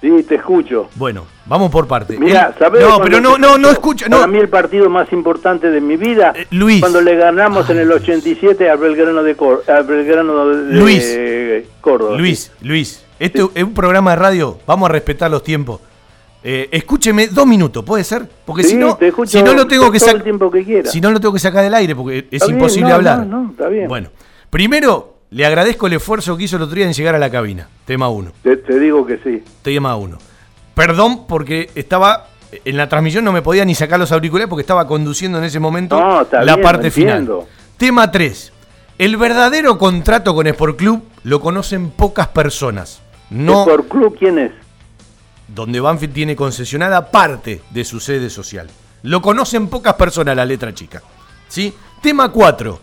Sí, 0.00 0.22
te 0.26 0.36
escucho. 0.36 0.88
Bueno, 0.94 1.26
vamos 1.44 1.70
por 1.70 1.86
parte. 1.86 2.18
Mira, 2.18 2.48
Él- 2.48 2.54
¿sabés 2.58 2.82
No, 2.82 3.00
pero 3.02 3.20
no, 3.20 3.36
no, 3.36 3.58
no 3.58 3.68
escucha. 3.70 4.06
Para 4.08 4.26
mí 4.26 4.38
el 4.38 4.48
partido 4.48 4.88
más 4.88 5.12
importante 5.12 5.70
de 5.70 5.80
mi 5.82 5.96
vida, 5.98 6.32
Luis. 6.50 6.80
cuando 6.80 7.02
le 7.02 7.16
ganamos 7.16 7.68
en 7.68 7.78
el 7.80 7.92
87 7.92 8.70
al 8.70 8.78
Belgrano 8.78 9.22
de, 9.22 9.34
Cor- 9.36 9.62
al 9.68 9.84
Belgrano 9.84 10.48
de 10.48 10.72
Luis. 10.80 11.04
eh, 11.06 11.66
Córdoba. 11.82 12.16
Luis, 12.16 12.50
Luis, 12.62 13.04
este 13.18 13.42
es 13.54 13.62
un 13.62 13.74
programa 13.74 14.12
de 14.12 14.16
radio, 14.16 14.58
vamos 14.66 14.88
a 14.88 14.92
respetar 14.92 15.30
los 15.30 15.42
tiempos. 15.42 15.80
Eh, 16.42 16.70
escúcheme 16.72 17.26
dos 17.28 17.46
minutos, 17.46 17.84
¿puede 17.84 18.02
ser? 18.02 18.26
Porque 18.46 18.62
Sí, 18.62 18.70
si 18.70 18.76
no, 18.76 18.96
escucho 18.98 19.30
si 19.30 19.42
no 19.42 19.52
lo 19.52 19.66
tengo 19.66 19.92
que 19.92 20.00
sacar. 20.00 20.24
Si 20.84 20.98
no 21.02 21.10
lo 21.10 21.20
tengo 21.20 21.34
que 21.34 21.38
sacar 21.40 21.62
del 21.62 21.74
aire, 21.74 21.94
porque 21.94 22.18
es 22.20 22.24
Está 22.30 22.46
bien, 22.46 22.56
imposible 22.58 22.88
no, 22.88 22.94
hablar. 22.94 23.26
No, 23.26 23.42
no, 23.42 23.50
está 23.50 23.68
bien. 23.68 23.86
Bueno, 23.88 24.08
primero 24.48 25.16
le 25.30 25.46
agradezco 25.46 25.86
el 25.86 25.94
esfuerzo 25.94 26.36
que 26.36 26.44
hizo 26.44 26.56
el 26.56 26.62
otro 26.62 26.74
día 26.76 26.86
en 26.86 26.92
llegar 26.92 27.14
a 27.14 27.18
la 27.18 27.30
cabina. 27.30 27.68
Tema 27.84 28.08
uno. 28.08 28.32
Te, 28.42 28.56
te 28.56 28.78
digo 28.78 29.06
que 29.06 29.18
sí. 29.18 29.42
Tema 29.62 29.96
uno. 29.96 30.18
Perdón 30.74 31.26
porque 31.26 31.70
estaba 31.74 32.26
en 32.64 32.76
la 32.76 32.88
transmisión 32.88 33.24
no 33.24 33.32
me 33.32 33.42
podía 33.42 33.64
ni 33.64 33.74
sacar 33.74 33.98
los 34.00 34.12
auriculares 34.12 34.48
porque 34.48 34.62
estaba 34.62 34.86
conduciendo 34.86 35.38
en 35.38 35.44
ese 35.44 35.60
momento 35.60 35.98
No, 36.00 36.22
está 36.22 36.42
la 36.42 36.56
bien, 36.56 36.64
parte 36.64 36.90
final. 36.90 37.28
Tema 37.76 38.10
3. 38.10 38.52
El 38.98 39.16
verdadero 39.16 39.78
contrato 39.78 40.34
con 40.34 40.46
Sport 40.46 40.76
Club 40.76 41.04
lo 41.24 41.40
conocen 41.40 41.90
pocas 41.90 42.28
personas. 42.28 43.00
No 43.30 43.64
¿Por 43.64 43.86
club 43.86 44.16
quién 44.18 44.38
es? 44.38 44.52
donde 45.48 45.80
Banfield 45.80 46.14
tiene 46.14 46.36
concesionada 46.36 47.10
parte 47.10 47.60
de 47.70 47.84
su 47.84 47.98
sede 47.98 48.30
social. 48.30 48.68
Lo 49.02 49.20
conocen 49.22 49.68
pocas 49.68 49.94
personas 49.94 50.36
la 50.36 50.44
letra 50.44 50.72
chica. 50.74 51.02
¿Sí? 51.48 51.74
Tema 52.02 52.30
4. 52.30 52.78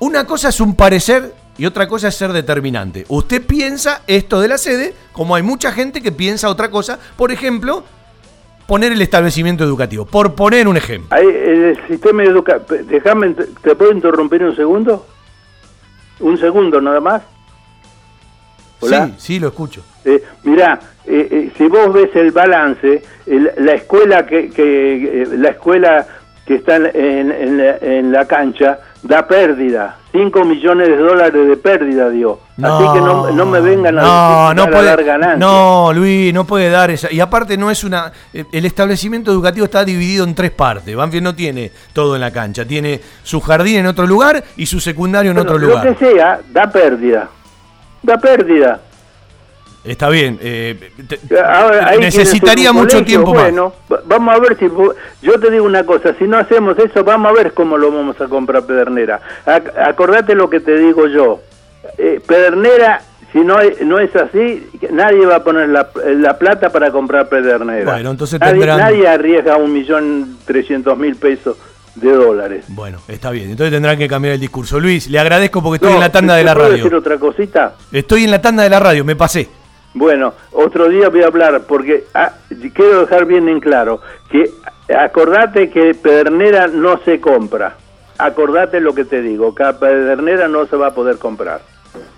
Una 0.00 0.26
cosa 0.26 0.48
es 0.50 0.60
un 0.60 0.74
parecer 0.74 1.34
y 1.58 1.66
otra 1.66 1.86
cosa 1.88 2.08
es 2.08 2.14
ser 2.14 2.32
determinante. 2.32 3.04
Usted 3.08 3.42
piensa 3.44 4.02
esto 4.06 4.40
de 4.40 4.48
la 4.48 4.58
sede, 4.58 4.94
como 5.12 5.34
hay 5.34 5.42
mucha 5.42 5.72
gente 5.72 6.00
que 6.02 6.12
piensa 6.12 6.48
otra 6.48 6.70
cosa. 6.70 6.98
Por 7.16 7.30
ejemplo, 7.32 7.84
poner 8.66 8.92
el 8.92 9.02
establecimiento 9.02 9.62
educativo. 9.64 10.04
Por 10.06 10.34
poner 10.34 10.66
un 10.68 10.76
ejemplo. 10.76 11.14
Ahí, 11.16 11.26
el 11.26 11.78
sistema 11.88 12.24
educativo. 12.24 12.80
Déjame, 12.88 13.34
¿te 13.62 13.74
puedo 13.74 13.92
interrumpir 13.92 14.42
un 14.44 14.56
segundo? 14.56 15.06
Un 16.20 16.38
segundo 16.38 16.80
nada 16.80 17.00
más. 17.00 17.22
Hola. 18.80 19.06
Sí, 19.06 19.14
sí, 19.18 19.38
lo 19.40 19.48
escucho. 19.48 19.82
Eh, 20.04 20.22
mirá, 20.42 20.80
eh, 21.06 21.28
eh, 21.30 21.52
si 21.56 21.68
vos 21.68 21.92
ves 21.92 22.10
el 22.16 22.32
balance, 22.32 23.02
el- 23.26 23.52
la 23.58 23.74
escuela 23.74 24.26
que, 24.26 24.50
que 24.50 25.22
eh, 25.22 25.26
la 25.36 25.50
escuela 25.50 26.06
que 26.44 26.56
está 26.56 26.76
en, 26.76 26.86
en- 26.96 27.30
en 27.32 27.58
la, 27.58 27.76
en 27.76 28.10
la 28.12 28.26
cancha 28.26 28.80
da 29.04 29.26
pérdida, 29.28 29.98
5 30.12 30.44
millones 30.44 30.88
de 30.88 30.96
dólares 30.98 31.48
de 31.48 31.56
pérdida 31.56 32.10
dio. 32.10 32.38
Así 32.62 32.84
que 32.92 33.00
no, 33.00 33.30
no 33.30 33.46
me 33.46 33.60
vengan 33.62 33.98
a, 33.98 34.02
No, 34.02 34.54
no 34.54 34.62
a 34.64 34.82
dar 34.82 35.02
ganancias. 35.02 35.38
No, 35.38 35.90
Luis, 35.94 36.34
no 36.34 36.44
puede 36.46 36.68
dar 36.68 36.90
esa. 36.90 37.10
Y 37.10 37.18
aparte 37.18 37.56
no 37.56 37.70
es 37.70 37.82
una. 37.82 38.12
eh, 38.34 38.44
El 38.52 38.66
establecimiento 38.66 39.30
educativo 39.32 39.64
está 39.64 39.84
dividido 39.84 40.24
en 40.24 40.34
tres 40.34 40.50
partes. 40.50 40.94
Banfield 40.94 41.24
no 41.24 41.34
tiene 41.34 41.72
todo 41.94 42.14
en 42.14 42.20
la 42.20 42.30
cancha. 42.30 42.66
Tiene 42.66 43.00
su 43.22 43.40
jardín 43.40 43.78
en 43.78 43.86
otro 43.86 44.06
lugar 44.06 44.44
y 44.58 44.66
su 44.66 44.80
secundario 44.80 45.30
en 45.30 45.36
Bueno, 45.38 45.50
otro 45.50 45.58
lo 45.58 45.68
lugar. 45.68 45.96
que 45.96 46.04
sea, 46.12 46.40
da 46.52 46.70
pérdida. 46.70 47.28
Da 48.02 48.18
pérdida. 48.18 48.80
Está 49.84 50.08
bien. 50.08 50.38
eh, 50.40 50.90
te- 51.08 51.40
Ahora, 51.40 51.88
ahí 51.88 51.98
necesitaría 51.98 52.72
mucho 52.72 52.98
colegio, 52.98 53.04
tiempo 53.04 53.34
más. 53.34 53.42
bueno, 53.44 53.72
va- 53.92 54.00
vamos 54.06 54.34
a 54.34 54.38
ver 54.38 54.56
si 54.56 54.66
yo 55.22 55.40
te 55.40 55.50
digo 55.50 55.64
una 55.64 55.84
cosa, 55.84 56.14
si 56.18 56.24
no 56.24 56.38
hacemos 56.38 56.78
eso, 56.78 57.02
vamos 57.02 57.30
a 57.30 57.34
ver 57.34 57.52
cómo 57.52 57.76
lo 57.76 57.90
vamos 57.90 58.20
a 58.20 58.26
comprar 58.28 58.64
Pedernera. 58.64 59.20
Ac- 59.44 59.72
acordate 59.84 60.34
lo 60.36 60.48
que 60.48 60.60
te 60.60 60.76
digo 60.78 61.08
yo. 61.08 61.40
Eh, 61.98 62.20
Pedernera, 62.24 63.02
si 63.32 63.40
no 63.40 63.58
es, 63.58 63.80
no 63.80 63.98
es 63.98 64.14
así, 64.14 64.68
nadie 64.92 65.26
va 65.26 65.36
a 65.36 65.42
poner 65.44 65.68
la, 65.68 65.88
la 66.16 66.38
plata 66.38 66.70
para 66.70 66.92
comprar 66.92 67.28
Pedernera. 67.28 67.92
Bueno, 67.92 68.10
entonces 68.12 68.38
nadie, 68.38 68.52
tendrán- 68.60 68.78
nadie 68.78 69.08
arriesga 69.08 69.56
un 69.56 69.72
millón 69.72 70.38
trescientos 70.44 70.96
mil 70.96 71.16
pesos 71.16 71.56
de 71.96 72.12
dólares. 72.12 72.66
Bueno, 72.68 72.98
está 73.08 73.30
bien. 73.32 73.50
Entonces 73.50 73.72
tendrán 73.72 73.98
que 73.98 74.06
cambiar 74.06 74.34
el 74.34 74.40
discurso. 74.40 74.78
Luis, 74.78 75.08
le 75.10 75.18
agradezco 75.18 75.60
porque 75.60 75.76
estoy 75.76 75.90
No, 75.90 75.96
en 75.96 76.00
la 76.00 76.12
tanda 76.12 76.34
de 76.36 76.42
¿te 76.42 76.46
la 76.46 76.54
puedo 76.54 76.68
radio. 76.68 76.84
decir 76.84 76.94
otra 76.96 77.18
cosita? 77.18 77.74
Estoy 77.90 78.24
en 78.24 78.30
la 78.30 78.40
tanda 78.40 78.62
de 78.62 78.70
la 78.70 78.78
radio, 78.78 79.04
me 79.04 79.16
pasé. 79.16 79.48
Bueno, 79.94 80.32
otro 80.52 80.88
día 80.88 81.08
voy 81.08 81.22
a 81.22 81.26
hablar 81.26 81.62
porque 81.68 82.04
ah, 82.14 82.32
quiero 82.74 83.00
dejar 83.00 83.26
bien 83.26 83.48
en 83.48 83.60
claro 83.60 84.00
que 84.30 84.50
acordate 84.94 85.70
que 85.70 85.94
Pedernera 85.94 86.66
no 86.68 86.98
se 87.04 87.20
compra. 87.20 87.76
Acordate 88.18 88.80
lo 88.80 88.94
que 88.94 89.04
te 89.04 89.20
digo, 89.20 89.54
que 89.54 89.64
Pedernera 89.78 90.48
no 90.48 90.66
se 90.66 90.76
va 90.76 90.88
a 90.88 90.94
poder 90.94 91.18
comprar. 91.18 91.60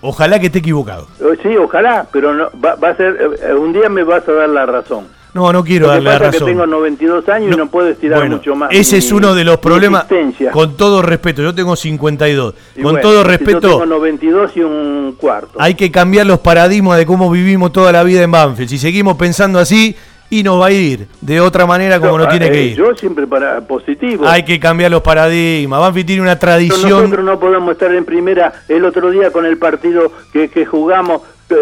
Ojalá 0.01 0.39
que 0.39 0.47
esté 0.47 0.59
equivocado. 0.61 1.09
Eh, 1.20 1.39
Sí, 1.43 1.57
ojalá, 1.57 2.07
pero 2.12 2.33
no, 2.35 2.49
va, 2.64 2.77
va 2.77 2.91
a 2.91 2.97
ser 2.97 3.39
eh, 3.43 3.55
un 3.55 3.72
día 3.72 3.89
me 3.89 4.05
vas 4.05 4.29
a 4.29 4.33
dar 4.33 4.49
la 4.49 4.66
razón. 4.66 5.09
No, 5.35 5.53
no 5.53 5.64
quiero 5.64 5.89
darle 5.89 6.05
la 6.05 6.14
es 6.14 6.20
que 6.20 6.26
razón. 6.30 6.47
tengo 6.47 6.66
92 6.66 7.28
años 7.28 7.55
y 7.55 7.57
no 7.59 7.66
puedo 7.68 7.89
estirar 7.89 8.20
Bueno, 8.20 8.37
mucho 8.37 8.55
más. 8.55 8.70
ese 8.72 8.93
mi- 8.95 8.99
es 9.01 9.12
uno 9.12 9.35
de 9.35 9.45
los 9.45 9.59
problemas. 9.59 10.07
Con 10.53 10.76
todo 10.76 11.03
respeto, 11.03 11.43
yo 11.43 11.55
tengo 11.55 11.74
52. 11.74 12.55
Y 12.76 12.82
con 12.82 12.93
bueno, 12.93 13.01
todo 13.09 13.22
Yo 13.22 13.28
respeto, 13.28 13.61
tengo 13.61 13.85
92 13.87 14.53
y 14.57 14.61
un 14.61 15.16
cuarto. 15.18 15.51
hay 15.59 15.74
que 15.74 15.91
cambiar 15.91 16.26
los 16.26 16.39
paradigmas 16.39 16.99
de 16.99 17.05
cómo 17.07 17.30
vivimos 17.30 17.72
toda 17.72 17.91
la 17.91 18.05
vida 18.05 18.22
en 18.22 18.30
Banfield. 18.30 18.70
Si 18.70 18.78
seguimos 18.78 19.16
pensando 19.16 19.59
así, 19.59 19.97
y 20.31 20.43
nos 20.43 20.61
va 20.61 20.66
a 20.66 20.70
ir 20.72 21.07
de 21.20 21.41
otra 21.41 21.66
manera 21.66 21.99
como 22.01 22.18
no, 22.18 22.25
No, 22.25 22.31
tiene 22.31 22.47
eh, 22.47 22.51
que 22.53 22.62
ir. 22.64 22.77
Yo 22.77 22.95
siempre 22.97 23.27
para 23.27 23.61
positivo. 23.61 24.27
Hay 24.27 24.45
que 24.45 24.59
cambiar 24.59 24.91
los 24.91 25.03
paradigmas. 25.03 25.81
Banfield 25.81 26.07
tiene 26.07 26.22
una 26.22 26.39
tradición. 26.39 26.91
Nosotros 26.91 27.25
no 27.25 27.39
podemos 27.39 27.72
estar 27.72 27.95
en 27.95 28.05
primera 28.05 28.53
el 28.68 28.85
otro 28.85 29.11
día 29.11 29.31
con 29.31 29.47
el 29.47 29.59
partido 29.59 30.11
que, 30.33 30.49
que 30.49 30.64
jugamos, 30.66 31.22
eh, 31.51 31.55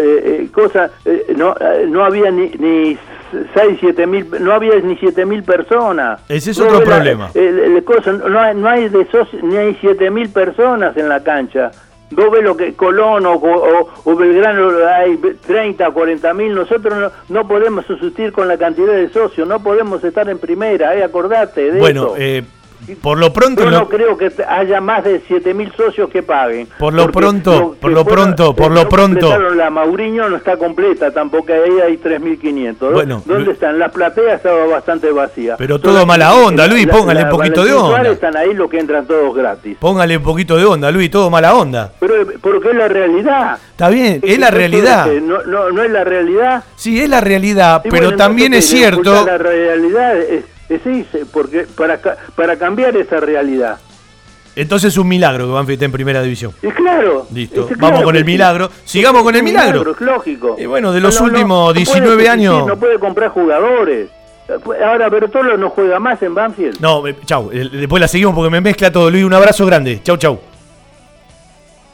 eh, 0.43 0.47
cosa, 0.51 0.89
eh, 1.05 1.33
no, 1.35 1.55
eh, 1.59 1.85
no 1.87 2.03
había 2.05 2.31
ni, 2.31 2.49
ni 2.59 2.97
6, 3.53 3.77
7 3.79 4.07
mil, 4.07 4.27
no 4.39 4.53
había 4.53 4.75
ni 4.79 4.95
7 4.97 5.25
mil 5.25 5.43
personas. 5.43 6.21
Ese 6.29 6.51
es 6.51 6.59
No 6.59 6.65
otro 6.65 6.79
la- 6.79 6.85
problema. 6.85 7.29
el- 7.33 7.59
el 7.59 7.83
cosa, 7.83 8.11
no, 8.13 8.39
hay, 8.39 8.55
no 8.55 8.67
hay 8.67 8.89
de 8.89 9.07
soci- 9.09 9.41
ni 9.41 9.55
hay 9.57 9.77
7 9.81 10.09
mil 10.09 10.29
personas 10.29 10.95
en 10.97 11.09
la 11.09 11.21
cancha. 11.23 11.71
Vos 12.15 12.31
ves 12.31 12.43
lo 12.43 12.55
que 12.57 12.73
Colón 12.73 13.25
o, 13.25 13.33
o- 13.33 13.89
o 14.03 14.15
Belgrano 14.15 14.69
hay 14.87 15.17
30 15.45 15.87
o 15.89 15.93
40 15.93 16.33
mil, 16.33 16.53
nosotros 16.55 16.93
no, 16.97 17.11
no 17.29 17.47
podemos 17.47 17.85
subsistir 17.85 18.31
con 18.31 18.47
la 18.47 18.57
cantidad 18.57 18.93
de 18.93 19.09
socios, 19.09 19.47
no 19.47 19.61
podemos 19.61 20.03
estar 20.03 20.27
en 20.29 20.39
primera, 20.39 20.95
eh, 20.95 21.03
acordate 21.03 21.71
de 21.71 21.79
Bueno, 21.79 22.07
eso. 22.07 22.15
eh, 22.17 22.43
por 23.01 23.17
lo 23.17 23.31
pronto. 23.33 23.63
Yo 23.63 23.69
lo- 23.69 23.79
no 23.79 23.89
creo 23.89 24.17
que 24.17 24.31
haya 24.47 24.81
más 24.81 25.03
de 25.03 25.21
7.000 25.27 25.71
socios 25.75 26.09
que 26.09 26.23
paguen. 26.23 26.67
Por 26.79 26.93
lo 26.93 27.11
pronto, 27.11 27.75
por 27.79 27.91
lo 27.91 28.05
pronto, 28.05 28.55
por 28.55 28.71
lo 28.71 28.87
pronto. 28.89 29.37
La 29.53 29.69
Mauriño 29.69 30.29
no 30.29 30.37
está 30.37 30.57
completa, 30.57 31.11
tampoco 31.11 31.53
ahí 31.53 31.79
hay 31.81 31.97
3.500. 31.97 32.89
¿Dó- 32.89 32.93
Bueno, 32.93 33.21
¿Dónde 33.25 33.51
están? 33.51 33.77
La 33.79 33.89
platea 33.89 34.35
estaba 34.35 34.65
bastante 34.65 35.11
vacía. 35.11 35.55
Pero 35.57 35.79
todo 35.79 36.05
mala 36.05 36.33
onda, 36.35 36.67
Luis, 36.67 36.85
la- 36.87 36.93
póngale 36.93 37.21
la 37.21 37.25
un 37.27 37.31
poquito 37.31 37.63
de 37.65 37.73
onda. 37.73 37.87
Suárez 37.89 38.11
están 38.13 38.37
ahí 38.37 38.53
los 38.53 38.69
que 38.69 38.79
entran 38.79 39.05
todos 39.05 39.35
gratis. 39.35 39.77
Póngale 39.79 40.17
un 40.17 40.23
poquito 40.23 40.57
de 40.57 40.65
onda, 40.65 40.91
Luis, 40.91 41.09
todo 41.11 41.29
mala 41.29 41.53
onda. 41.55 41.91
Pero 41.99 42.13
porque 42.41 42.69
es 42.69 42.75
la 42.75 42.87
realidad. 42.87 43.57
Está 43.71 43.89
bien, 43.89 44.19
es 44.23 44.39
la 44.39 44.51
realidad. 44.51 45.07
No, 45.21 45.41
no, 45.43 45.69
no 45.71 45.83
es 45.83 45.91
la 45.91 46.03
realidad. 46.03 46.63
Sí, 46.75 47.01
es 47.01 47.09
la 47.09 47.21
realidad, 47.21 47.81
pero 47.83 48.03
bueno, 48.07 48.17
también 48.17 48.53
es 48.53 48.65
cierto. 48.67 49.25
La 49.25 49.37
realidad 49.37 50.17
es, 50.17 50.45
es 50.75 50.85
irse, 50.85 51.25
porque 51.31 51.65
para, 51.75 51.99
para 52.35 52.57
cambiar 52.57 52.95
esa 52.97 53.19
realidad. 53.19 53.79
Entonces 54.55 54.93
es 54.93 54.97
un 54.97 55.07
milagro 55.07 55.47
que 55.47 55.51
Banfield 55.51 55.73
esté 55.73 55.85
en 55.85 55.91
primera 55.91 56.21
división. 56.21 56.51
Y 56.61 56.67
claro. 56.69 57.25
Listo, 57.33 57.61
es 57.61 57.77
vamos 57.77 57.91
claro 57.91 58.03
con 58.05 58.15
el 58.15 58.21
sí. 58.21 58.25
milagro. 58.31 58.69
Sigamos 58.85 59.23
con 59.23 59.35
el 59.35 59.41
milagro. 59.43 59.91
Es 59.91 60.01
lógico. 60.01 60.55
Y 60.59 60.67
bueno, 60.67 60.91
de 60.91 61.01
los 61.01 61.19
No, 61.19 61.25
últimos 61.25 61.59
no 61.59 61.65
puede 61.73 61.79
19 61.79 62.05
subsistir, 62.11 62.29
años. 62.29 62.67
No 62.67 62.77
puede 62.77 62.99
comprar 62.99 63.29
jugadores. 63.29 64.09
Ahora 64.85 65.09
Bertolo 65.09 65.57
no 65.57 65.69
juega 65.69 65.99
más 65.99 66.21
en 66.21 66.35
Banfield. 66.35 66.79
No, 66.79 67.07
eh, 67.07 67.15
chau, 67.25 67.49
eh, 67.51 67.69
después 67.71 67.99
la 67.99 68.07
seguimos 68.07 68.35
porque 68.35 68.51
me 68.51 68.61
mezcla 68.61 68.91
todo. 68.91 69.09
Luis, 69.09 69.23
un 69.23 69.33
abrazo 69.33 69.65
grande. 69.65 70.01
Chau, 70.03 70.17
chau. 70.17 70.39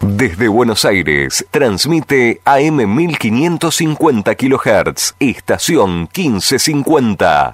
Desde 0.02 0.48
Buenos 0.48 0.86
Aires, 0.86 1.46
transmite 1.52 2.40
AM 2.46 2.96
1550 2.96 4.36
kHz, 4.36 5.16
estación 5.20 6.10
1550. 6.16 7.54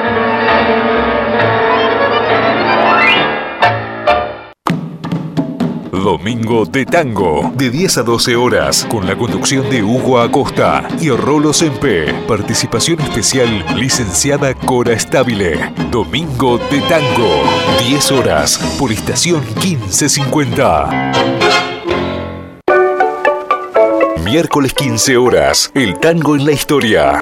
Domingo 5.91 6.65
de 6.65 6.85
Tango, 6.85 7.51
de 7.55 7.69
10 7.69 7.97
a 7.97 8.03
12 8.03 8.35
horas, 8.37 8.87
con 8.89 9.05
la 9.05 9.17
conducción 9.17 9.69
de 9.69 9.83
Hugo 9.83 10.19
Acosta 10.19 10.87
y 11.01 11.09
Rolo 11.09 11.51
Sempe. 11.51 12.13
Participación 12.27 13.01
especial, 13.01 13.65
licenciada 13.75 14.53
Cora 14.53 14.93
Estabile. 14.93 15.73
Domingo 15.91 16.57
de 16.57 16.79
Tango, 16.81 17.43
10 17.87 18.11
horas, 18.13 18.57
por 18.79 18.93
estación 18.93 19.43
1550. 19.61 21.11
Miércoles 24.23 24.73
15 24.73 25.17
horas, 25.17 25.71
el 25.75 25.99
tango 25.99 26.37
en 26.37 26.45
la 26.45 26.53
historia. 26.53 27.21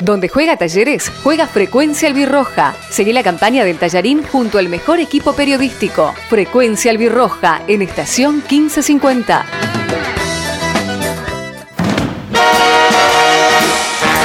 Donde 0.00 0.28
juega 0.28 0.56
Talleres, 0.56 1.10
juega 1.22 1.46
Frecuencia 1.46 2.08
Albirroja. 2.08 2.74
Seguí 2.88 3.12
la 3.12 3.24
campaña 3.24 3.64
del 3.64 3.78
Tallarín 3.78 4.22
junto 4.22 4.58
al 4.58 4.68
mejor 4.68 5.00
equipo 5.00 5.32
periodístico. 5.32 6.14
Frecuencia 6.28 6.92
Albirroja 6.92 7.62
en 7.66 7.82
estación 7.82 8.36
1550. 8.48 9.44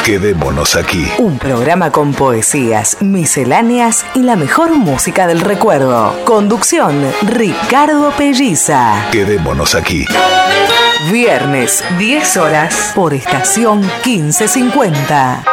Quedémonos 0.05 0.76
aquí. 0.76 1.07
Un 1.17 1.39
programa 1.39 1.89
con 1.89 2.13
poesías, 2.13 3.01
misceláneas 3.01 4.05
y 4.13 4.24
la 4.24 4.36
mejor 4.36 4.76
música 4.76 5.28
del 5.28 5.39
recuerdo. 5.39 6.13
Conducción, 6.26 7.01
Ricardo 7.21 8.11
Pelliza. 8.11 9.07
Quedémonos 9.11 9.76
aquí. 9.76 10.05
Viernes, 11.09 11.84
10 11.97 12.38
horas, 12.38 12.91
por 12.93 13.13
estación 13.13 13.80
1550. 14.05 15.52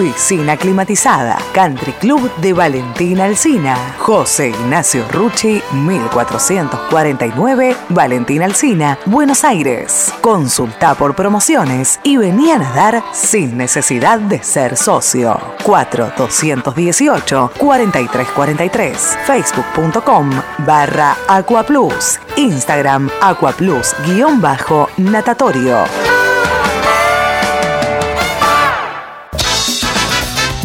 piscina 0.01 0.57
climatizada, 0.57 1.37
Country 1.53 1.93
Club 1.93 2.35
de 2.37 2.53
Valentina 2.53 3.25
Alsina, 3.25 3.77
José 3.99 4.49
Ignacio 4.49 5.05
Rucci, 5.11 5.61
1449, 5.73 7.77
Valentina 7.89 8.45
Alsina, 8.45 8.97
Buenos 9.05 9.43
Aires. 9.43 10.11
Consulta 10.19 10.95
por 10.95 11.15
promociones 11.15 11.99
y 12.03 12.17
vení 12.17 12.49
a 12.49 12.57
nadar 12.57 13.03
sin 13.13 13.55
necesidad 13.55 14.19
de 14.19 14.41
ser 14.41 14.75
socio. 14.75 15.39
4218 15.63 17.51
4343, 17.59 19.19
facebook.com 19.27 20.31
barra 20.65 21.15
Aqua 21.27 21.61
Plus, 21.61 22.19
Instagram 22.37 23.07
Aqua 23.21 23.53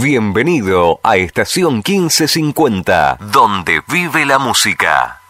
Bienvenido 0.00 1.00
a 1.02 1.16
Estación 1.16 1.82
1550, 1.84 3.18
donde 3.32 3.80
vive 3.88 4.24
la 4.24 4.38
música. 4.38 5.20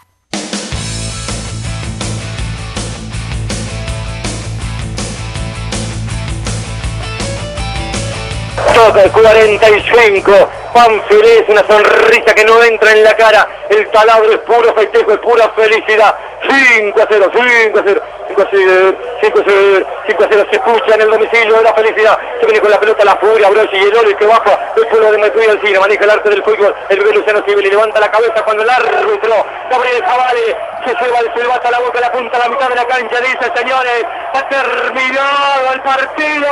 Toca 8.75 9.05
el 9.05 9.11
45. 9.11 10.33
Banfield 10.75 11.25
es 11.25 11.49
una 11.49 11.67
sonrisa 11.67 12.35
que 12.35 12.45
no 12.45 12.63
entra 12.63 12.93
en 12.93 13.05
la 13.05 13.17
cara. 13.17 13.49
El 13.71 13.89
taladro 13.91 14.31
es 14.31 14.39
puro 14.41 14.75
festejo, 14.75 15.13
es 15.13 15.19
pura 15.21 15.49
felicidad. 15.57 16.15
5 16.43 17.03
a 17.03 17.07
0, 17.09 17.31
5 17.33 17.79
a 17.79 17.83
0. 17.87 18.03
5 18.39 18.43
a 18.43 18.49
0, 18.51 18.97
5 19.21 19.39
a 19.41 19.45
0, 19.45 19.87
5 20.07 20.25
a 20.25 20.29
0 20.31 20.47
se 20.51 20.57
escucha 20.57 20.95
en 20.95 21.01
el 21.01 21.11
domicilio 21.11 21.57
de 21.57 21.63
la 21.63 21.75
felicidad. 21.75 22.19
Se 22.39 22.47
viene 22.47 22.61
con 22.61 22.71
la 22.71 22.79
pelota 22.79 23.05
la 23.05 23.17
furia, 23.17 23.51
Brochi 23.51 23.77
y 23.77 23.83
el 23.83 24.17
que 24.17 24.27
baja 24.27 24.59
el 24.77 24.87
pueblo 24.87 25.13
de 25.13 25.19
Metuy 25.19 25.47
al 25.47 25.61
cine, 25.61 25.79
maneja 25.81 26.05
el 26.05 26.11
arte 26.11 26.31
del 26.31 26.43
fútbol. 26.43 26.75
El 26.89 26.99
bebé 26.99 27.15
Luciano 27.15 27.43
Civil 27.45 27.67
y 27.67 27.71
levanta 27.71 27.99
la 27.99 28.11
cabeza 28.11 28.43
cuando 28.45 28.63
el 28.63 28.71
árbitro 28.71 29.47
Gabriel 29.71 30.05
Javale 30.05 30.57
se 30.85 31.05
lleva 31.05 31.19
el 31.19 31.35
silbato 31.35 31.69
a 31.69 31.71
la 31.71 31.81
boca, 31.81 32.01
la 32.01 32.13
punta 32.13 32.37
a 32.37 32.41
la 32.41 32.49
mitad 32.49 32.69
de 32.69 32.75
la 32.77 32.87
cancha. 32.87 33.21
Dice, 33.21 33.53
señores, 33.57 34.05
ha 34.35 34.49
terminado 34.49 35.73
el 35.75 35.81
partido. 35.81 36.49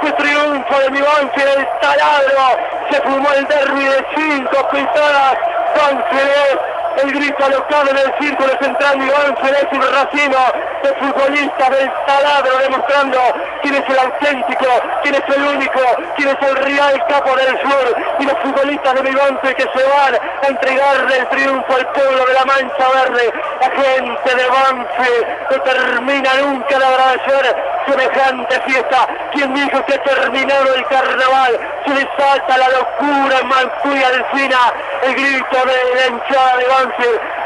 Fue 0.00 0.12
triunfo 0.12 0.78
de 0.78 0.90
mi 0.90 1.00
Banfield, 1.00 1.58
el 1.58 1.68
taladro. 1.80 2.58
Se 2.90 3.00
fumó 3.02 3.32
el 3.32 3.46
derby 3.48 3.84
de 3.84 4.06
cinco 4.14 4.68
pisadas. 4.70 5.38
Banfield 5.74 6.83
el 7.02 7.12
grito 7.12 7.48
local 7.48 7.88
en 7.88 7.96
el 7.98 8.14
círculo 8.20 8.50
central 8.60 8.98
de 8.98 9.06
Iván 9.06 9.36
es 9.42 9.72
un 9.72 9.82
racimo 9.82 10.38
de 10.82 10.94
futbolistas 10.94 11.70
del 11.70 11.92
taladro 12.06 12.58
demostrando 12.58 13.18
quién 13.62 13.74
es 13.74 13.88
el 13.88 13.98
auténtico, 13.98 14.66
quién 15.02 15.14
es 15.14 15.36
el 15.36 15.42
único, 15.42 15.80
quién 16.16 16.28
es 16.28 16.48
el 16.48 16.56
real 16.56 17.06
capo 17.08 17.36
del 17.36 17.58
sur 17.60 17.96
y 18.18 18.24
los 18.24 18.38
futbolistas 18.38 18.94
de 18.94 19.02
Vivante 19.02 19.54
que 19.54 19.62
se 19.62 19.88
van 19.88 20.14
a 20.14 20.46
entregarle 20.46 21.18
el 21.18 21.28
triunfo 21.28 21.74
al 21.74 21.86
pueblo 21.88 22.26
de 22.26 22.34
la 22.34 22.44
Mancha 22.44 22.88
Verde. 22.94 23.32
La 23.60 23.70
gente 23.70 24.34
de 24.34 24.46
Banfe 24.46 25.26
no 25.50 25.60
termina 25.62 26.34
nunca 26.42 26.78
de 26.78 26.84
agradecer 26.84 27.56
semejante 27.86 28.60
fiesta. 28.60 29.08
¿Quién 29.32 29.54
dijo 29.54 29.84
que 29.84 29.94
ha 29.94 30.02
terminado 30.02 30.74
el 30.74 30.86
carnaval? 30.86 31.60
Se 31.86 31.94
le 31.94 32.08
salta 32.16 32.56
la 32.56 32.68
locura 32.68 33.38
en 33.40 33.48
Mancuy 33.48 34.02
Alcina, 34.02 34.72
el 35.02 35.14
grito 35.14 35.56
de 35.66 35.94
la 35.94 36.06
hinchada 36.06 36.56
de 36.56 36.68
Banfield, 36.68 36.83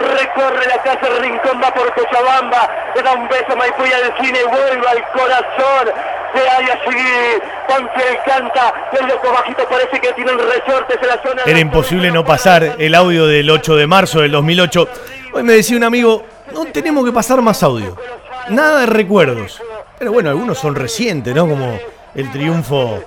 recorre 0.01 0.67
la 0.67 0.83
casa 0.83 1.07
Rincón, 1.21 1.61
va 1.63 1.73
por 1.73 1.93
Cochabamba, 1.95 2.69
le 2.95 3.03
da 3.03 3.13
un 3.13 3.29
beso 3.29 3.53
a 3.53 3.57
Maipú 3.57 3.83
y 3.85 3.93
Alcina 3.93 4.39
y 4.39 4.49
vuelve 4.49 4.89
al 4.89 5.05
corazón 5.13 5.95
de 6.35 6.49
ahí 6.49 6.65
a 6.65 6.85
seguir. 6.85 7.43
Banfield 7.69 8.19
canta, 8.25 8.75
el 8.99 9.07
loco 9.07 9.33
bajito 9.33 9.69
parece 9.69 10.01
que 10.01 10.13
tienen 10.13 10.39
resortes 10.39 10.99
en 11.01 11.09
la 11.09 11.23
zona. 11.23 11.43
Era 11.45 11.59
imposible 11.59 12.11
no 12.11 12.25
pasar 12.25 12.77
el 12.79 12.95
audio 12.95 13.27
del 13.27 13.51
8 13.51 13.77
de 13.77 13.87
marzo 13.87 14.21
del 14.21 14.33
2008. 14.33 14.89
Hoy 15.35 15.43
me 15.43 15.53
decía 15.53 15.77
un 15.77 15.85
amigo, 15.85 16.25
no 16.53 16.65
tenemos 16.67 17.05
que 17.05 17.13
pasar 17.13 17.43
más 17.43 17.63
audio. 17.63 17.97
Nada 18.49 18.81
de 18.81 18.87
recuerdos. 18.87 19.61
Pero 19.99 20.13
bueno, 20.13 20.31
algunos 20.31 20.59
son 20.59 20.75
recientes, 20.75 21.35
¿no? 21.35 21.49
Como 21.49 21.79
el 22.15 22.31
triunfo 22.31 23.03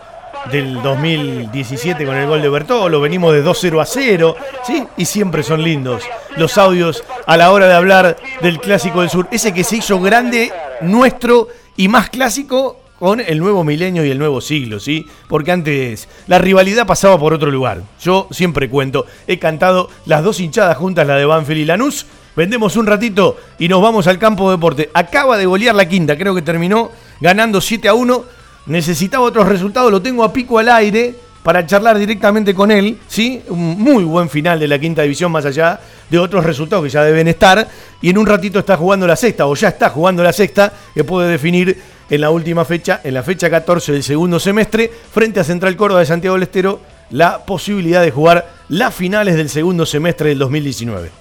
del 0.50 0.82
2017 0.82 2.06
con 2.06 2.16
el 2.16 2.28
gol 2.28 2.42
de 2.42 2.50
Bertolo, 2.50 3.02
venimos 3.02 3.34
de 3.34 3.44
2-0 3.44 3.82
a 3.82 3.86
0, 3.86 4.36
¿sí? 4.66 4.84
Y 4.98 5.06
siempre 5.06 5.44
son 5.44 5.64
lindos 5.64 6.04
los 6.38 6.58
audios 6.58 7.04
a 7.26 7.38
la 7.38 7.52
hora 7.52 7.68
de 7.68 7.74
hablar 7.74 8.18
del 8.42 8.60
Clásico 8.60 9.02
del 9.02 9.10
Sur, 9.10 9.28
ese 9.32 9.54
que 9.54 9.64
se 9.64 9.78
hizo 9.78 10.00
grande, 10.00 10.52
nuestro 10.82 11.48
y 11.78 11.88
más 11.88 12.10
clásico 12.10 12.78
con 13.00 13.20
el 13.20 13.40
nuevo 13.40 13.64
milenio 13.64 14.06
y 14.06 14.12
el 14.12 14.20
nuevo 14.20 14.42
siglo, 14.42 14.80
¿sí? 14.80 15.08
Porque 15.28 15.52
antes 15.52 16.08
la 16.28 16.38
rivalidad 16.38 16.86
pasaba 16.86 17.18
por 17.18 17.34
otro 17.34 17.50
lugar. 17.50 17.82
Yo 18.00 18.28
siempre 18.30 18.70
cuento, 18.70 19.08
he 19.26 19.40
cantado 19.40 19.90
las 20.06 20.24
dos 20.24 20.40
hinchadas 20.40 20.78
juntas, 20.78 21.08
la 21.08 21.16
de 21.16 21.26
Banfield 21.26 21.62
y 21.62 21.66
Lanús. 21.66 22.06
Vendemos 22.36 22.76
un 22.78 22.86
ratito 22.86 23.38
y 23.58 23.68
nos 23.68 23.82
vamos 23.82 24.08
al 24.08 24.20
campo 24.20 24.50
de 24.50 24.58
deporte. 24.58 24.90
Acaba 24.94 25.38
de 25.38 25.48
golear 25.48 25.76
la 25.76 25.90
quinta, 25.90 26.18
creo 26.18 26.36
que 26.36 26.44
terminó 26.44 26.92
ganando 27.20 27.60
7 27.60 27.88
a 27.88 27.94
1 27.96 28.24
necesitaba 28.66 29.24
otros 29.24 29.48
resultados, 29.48 29.92
lo 29.92 30.02
tengo 30.02 30.24
a 30.24 30.32
pico 30.32 30.60
al 30.60 30.70
aire 30.70 31.16
para 31.44 31.66
charlar 31.66 31.98
directamente 31.98 32.54
con 32.54 32.72
él, 32.72 33.00
¿sí? 33.08 33.42
Un 33.50 33.80
muy 33.80 34.04
buen 34.04 34.30
final 34.30 34.60
de 34.60 34.68
la 34.68 34.78
quinta 34.78 35.02
división, 35.02 35.32
más 35.32 35.46
allá 35.46 35.80
de 36.10 36.20
otros 36.20 36.46
resultados 36.46 36.84
que 36.84 36.90
ya 36.90 37.04
deben 37.04 37.28
estar. 37.28 37.68
Y 38.02 38.10
en 38.10 38.18
un 38.18 38.28
ratito 38.28 38.60
está 38.60 38.78
jugando 38.78 39.08
la 39.08 39.16
sexta, 39.16 39.48
o 39.48 39.56
ya 39.56 39.70
está 39.70 39.90
jugando 39.90 40.24
la 40.24 40.34
sexta, 40.34 40.72
que 40.94 41.04
puede 41.04 41.32
definir 41.32 41.82
en 42.10 42.22
la 42.22 42.30
última 42.30 42.66
fecha, 42.66 43.02
en 43.04 43.14
la 43.14 43.24
fecha 43.24 43.50
14 43.50 43.94
del 43.94 44.04
segundo 44.04 44.40
semestre, 44.40 44.92
frente 45.12 45.40
a 45.40 45.44
Central 45.44 45.76
Córdoba 45.76 46.02
de 46.02 46.06
Santiago 46.06 46.36
del 46.36 46.44
Estero, 46.44 46.82
la 47.10 47.46
posibilidad 47.46 48.02
de 48.02 48.12
jugar 48.12 48.52
las 48.70 48.94
finales 48.94 49.36
del 49.36 49.50
segundo 49.50 49.86
semestre 49.86 50.30
del 50.30 50.40
2019. 50.40 51.21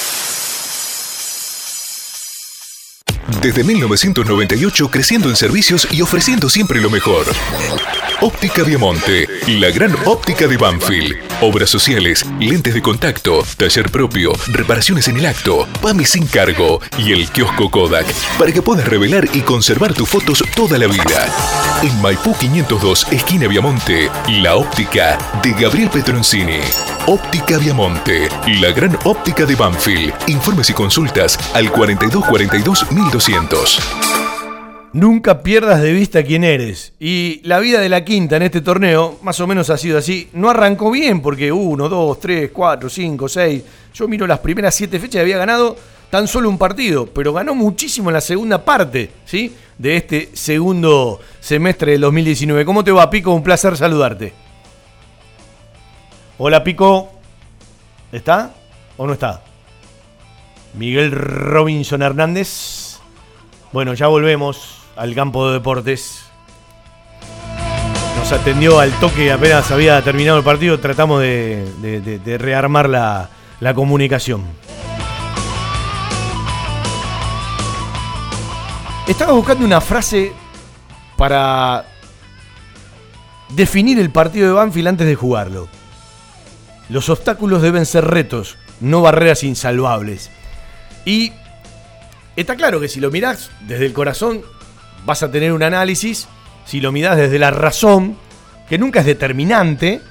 Desde 3.39 3.63
1998 3.63 4.89
creciendo 4.91 5.29
en 5.29 5.35
servicios 5.35 5.87
y 5.91 6.01
ofreciendo 6.01 6.49
siempre 6.49 6.81
lo 6.81 6.89
mejor. 6.89 7.25
Óptica 8.23 8.61
Viamonte, 8.63 9.27
la 9.47 9.71
gran 9.71 9.95
óptica 10.05 10.45
de 10.45 10.55
Banfield. 10.57 11.15
Obras 11.41 11.71
sociales, 11.71 12.23
lentes 12.39 12.75
de 12.75 12.81
contacto, 12.81 13.43
taller 13.57 13.89
propio, 13.89 14.33
reparaciones 14.47 15.07
en 15.07 15.17
el 15.17 15.25
acto, 15.25 15.67
PAMI 15.81 16.05
sin 16.05 16.27
cargo 16.27 16.79
y 16.99 17.13
el 17.13 17.31
kiosco 17.31 17.71
Kodak 17.71 18.05
para 18.37 18.51
que 18.51 18.61
puedas 18.61 18.87
revelar 18.87 19.27
y 19.33 19.41
conservar 19.41 19.95
tus 19.95 20.07
fotos 20.07 20.43
toda 20.55 20.77
la 20.77 20.85
vida. 20.85 21.27
En 21.81 21.99
Maipú 21.99 22.35
502, 22.37 23.07
esquina 23.11 23.47
Viamonte, 23.47 24.11
la 24.27 24.55
óptica 24.55 25.17
de 25.41 25.53
Gabriel 25.53 25.89
Petroncini. 25.89 26.59
Óptica 27.07 27.57
Viamonte, 27.57 28.29
la 28.59 28.71
gran 28.71 28.95
óptica 29.05 29.47
de 29.47 29.55
Banfield. 29.55 30.13
Informes 30.27 30.69
y 30.69 30.73
consultas 30.73 31.39
al 31.55 31.71
4242 31.71 32.91
1200. 32.91 33.20
Nunca 34.93 35.43
pierdas 35.43 35.79
de 35.79 35.93
vista 35.93 36.23
quién 36.23 36.43
eres. 36.43 36.93
Y 36.99 37.39
la 37.43 37.59
vida 37.59 37.79
de 37.79 37.87
la 37.87 38.03
quinta 38.03 38.37
en 38.37 38.41
este 38.41 38.61
torneo, 38.61 39.19
más 39.21 39.39
o 39.39 39.45
menos 39.45 39.69
ha 39.69 39.77
sido 39.77 39.99
así. 39.99 40.27
No 40.33 40.49
arrancó 40.49 40.89
bien 40.89 41.21
porque 41.21 41.51
uno, 41.51 41.87
dos, 41.87 42.19
tres, 42.19 42.49
cuatro, 42.51 42.89
cinco, 42.89 43.29
seis. 43.29 43.61
Yo 43.93 44.07
miro 44.07 44.25
las 44.25 44.39
primeras 44.39 44.73
siete 44.73 44.97
fechas 44.99 45.17
y 45.17 45.19
había 45.19 45.37
ganado 45.37 45.77
tan 46.09 46.27
solo 46.27 46.49
un 46.49 46.57
partido, 46.57 47.05
pero 47.05 47.31
ganó 47.31 47.53
muchísimo 47.53 48.09
en 48.09 48.15
la 48.15 48.21
segunda 48.21 48.65
parte, 48.65 49.11
¿sí? 49.23 49.55
De 49.77 49.97
este 49.97 50.31
segundo 50.33 51.19
semestre 51.39 51.91
del 51.91 52.01
2019. 52.01 52.65
¿Cómo 52.65 52.83
te 52.83 52.91
va, 52.91 53.07
Pico? 53.11 53.35
Un 53.35 53.43
placer 53.43 53.77
saludarte. 53.77 54.33
Hola, 56.39 56.63
Pico. 56.63 57.11
¿Está 58.11 58.51
o 58.97 59.05
no 59.05 59.13
está? 59.13 59.43
Miguel 60.73 61.11
Robinson 61.11 62.01
Hernández. 62.01 62.80
Bueno, 63.71 63.93
ya 63.93 64.07
volvemos 64.07 64.79
al 64.97 65.15
campo 65.15 65.47
de 65.47 65.53
deportes. 65.53 66.25
Nos 68.17 68.31
atendió 68.33 68.79
al 68.81 68.91
toque 68.99 69.31
apenas 69.31 69.71
había 69.71 70.01
terminado 70.01 70.37
el 70.37 70.43
partido. 70.43 70.77
Tratamos 70.79 71.21
de, 71.21 72.37
rearmar 72.37 72.89
la, 72.89 73.29
la 73.61 73.73
comunicación. 73.73 74.43
Estaba 79.07 79.31
buscando 79.31 79.65
una 79.65 79.79
frase 79.79 80.33
para 81.15 81.85
definir 83.49 83.99
el 83.99 84.09
partido 84.09 84.47
de 84.47 84.53
Banfield 84.53 84.89
antes 84.89 85.07
de 85.07 85.15
jugarlo. 85.15 85.69
Los 86.89 87.07
obstáculos 87.07 87.61
deben 87.61 87.85
ser 87.85 88.05
retos, 88.05 88.57
no 88.81 89.01
barreras 89.01 89.43
insalvables. 89.43 90.29
Y 91.05 91.31
está 92.41 92.55
claro 92.55 92.79
que 92.79 92.87
si 92.87 92.99
lo 92.99 93.11
mirás 93.11 93.51
desde 93.67 93.85
el 93.85 93.93
corazón, 93.93 94.41
vas 95.05 95.23
a 95.23 95.31
tener 95.31 95.53
un 95.53 95.63
análisis. 95.63 96.27
Si 96.65 96.79
lo 96.79 96.91
mirás 96.91 97.17
desde 97.17 97.39
la 97.39 97.51
razón, 97.51 98.17
que 98.69 98.77
nunca 98.77 99.01
es 99.01 99.05
determinante, 99.05 100.01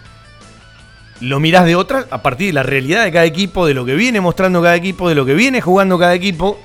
lo 1.20 1.38
mirás 1.38 1.64
de 1.64 1.76
otra 1.76 2.06
a 2.10 2.22
partir 2.22 2.48
de 2.48 2.52
la 2.54 2.62
realidad 2.62 3.04
de 3.04 3.12
cada 3.12 3.24
equipo, 3.24 3.66
de 3.66 3.74
lo 3.74 3.84
que 3.84 3.94
viene 3.94 4.20
mostrando 4.20 4.62
cada 4.62 4.76
equipo, 4.76 5.08
de 5.08 5.14
lo 5.14 5.24
que 5.24 5.34
viene 5.34 5.60
jugando 5.60 5.98
cada 5.98 6.14
equipo. 6.14 6.58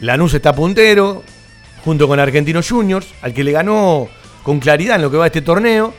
Lanús 0.00 0.34
está 0.34 0.54
puntero, 0.54 1.22
junto 1.84 2.08
con 2.08 2.18
Argentinos 2.18 2.68
Juniors, 2.68 3.06
al 3.22 3.34
que 3.34 3.44
le 3.44 3.52
ganó 3.52 4.08
con 4.42 4.60
claridad 4.60 4.96
en 4.96 5.02
lo 5.02 5.10
que 5.10 5.16
va 5.16 5.26
este 5.26 5.42
torneo. 5.42 5.94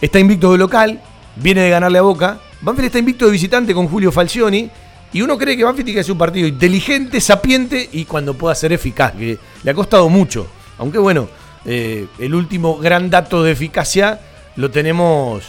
Está 0.00 0.18
invicto 0.18 0.52
de 0.52 0.58
local, 0.58 1.00
viene 1.36 1.62
de 1.62 1.70
ganarle 1.70 1.98
a 1.98 2.02
Boca. 2.02 2.38
Banfield 2.60 2.86
está 2.86 2.98
invicto 2.98 3.26
de 3.26 3.32
visitante 3.32 3.74
con 3.74 3.88
Julio 3.88 4.12
Falcioni. 4.12 4.70
Y 5.12 5.22
uno 5.22 5.36
cree 5.36 5.56
que 5.56 5.64
Banfield 5.64 6.02
ser 6.02 6.12
un 6.12 6.18
partido 6.18 6.46
inteligente, 6.46 7.20
sapiente 7.20 7.88
y 7.92 8.04
cuando 8.04 8.34
pueda 8.34 8.54
ser 8.54 8.72
eficaz, 8.72 9.12
que 9.12 9.38
le 9.62 9.70
ha 9.70 9.74
costado 9.74 10.08
mucho. 10.08 10.46
Aunque 10.78 10.98
bueno, 10.98 11.28
eh, 11.64 12.06
el 12.18 12.34
último 12.34 12.78
gran 12.78 13.10
dato 13.10 13.42
de 13.42 13.52
eficacia 13.52 14.20
lo 14.56 14.70
tenemos 14.70 15.44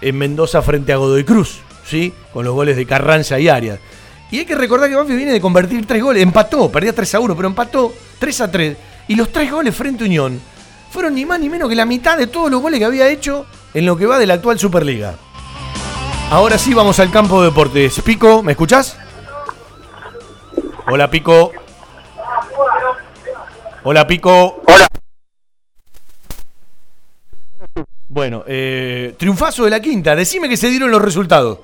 en 0.00 0.16
Mendoza 0.16 0.62
frente 0.62 0.92
a 0.92 0.96
Godoy 0.96 1.24
Cruz, 1.24 1.58
¿sí? 1.84 2.12
Con 2.32 2.44
los 2.44 2.54
goles 2.54 2.76
de 2.76 2.86
Carranza 2.86 3.38
y 3.40 3.48
Arias. 3.48 3.80
Y 4.30 4.38
hay 4.38 4.44
que 4.44 4.54
recordar 4.54 4.88
que 4.88 4.94
Banfield 4.94 5.18
viene 5.18 5.32
de 5.32 5.40
convertir 5.40 5.84
tres 5.86 6.02
goles, 6.02 6.22
empató, 6.22 6.70
perdía 6.70 6.94
3 6.94 7.16
a 7.16 7.20
1, 7.20 7.36
pero 7.36 7.48
empató 7.48 7.92
3 8.20 8.40
a 8.42 8.50
3. 8.50 8.76
Y 9.08 9.16
los 9.16 9.32
tres 9.32 9.50
goles 9.50 9.74
frente 9.74 10.04
a 10.04 10.06
Unión 10.06 10.40
fueron 10.90 11.14
ni 11.14 11.26
más 11.26 11.40
ni 11.40 11.48
menos 11.48 11.68
que 11.68 11.74
la 11.74 11.84
mitad 11.84 12.16
de 12.16 12.28
todos 12.28 12.48
los 12.48 12.62
goles 12.62 12.78
que 12.78 12.84
había 12.84 13.08
hecho 13.08 13.44
en 13.74 13.86
lo 13.86 13.96
que 13.96 14.06
va 14.06 14.18
de 14.18 14.26
la 14.26 14.34
actual 14.34 14.58
Superliga. 14.58 15.16
Ahora 16.30 16.58
sí 16.58 16.72
vamos 16.72 17.00
al 17.00 17.10
campo 17.10 17.40
de 17.40 17.48
deportes. 17.48 18.00
Pico, 18.02 18.40
¿me 18.44 18.52
escuchás? 18.52 18.96
Hola 20.88 21.10
Pico. 21.10 21.50
Hola 23.82 24.06
Pico. 24.06 24.62
Hola. 24.64 24.86
Bueno, 28.08 28.44
eh, 28.46 29.16
triunfazo 29.18 29.64
de 29.64 29.70
la 29.70 29.80
quinta. 29.80 30.14
Decime 30.14 30.48
que 30.48 30.56
se 30.56 30.68
dieron 30.68 30.92
los 30.92 31.02
resultados. 31.02 31.58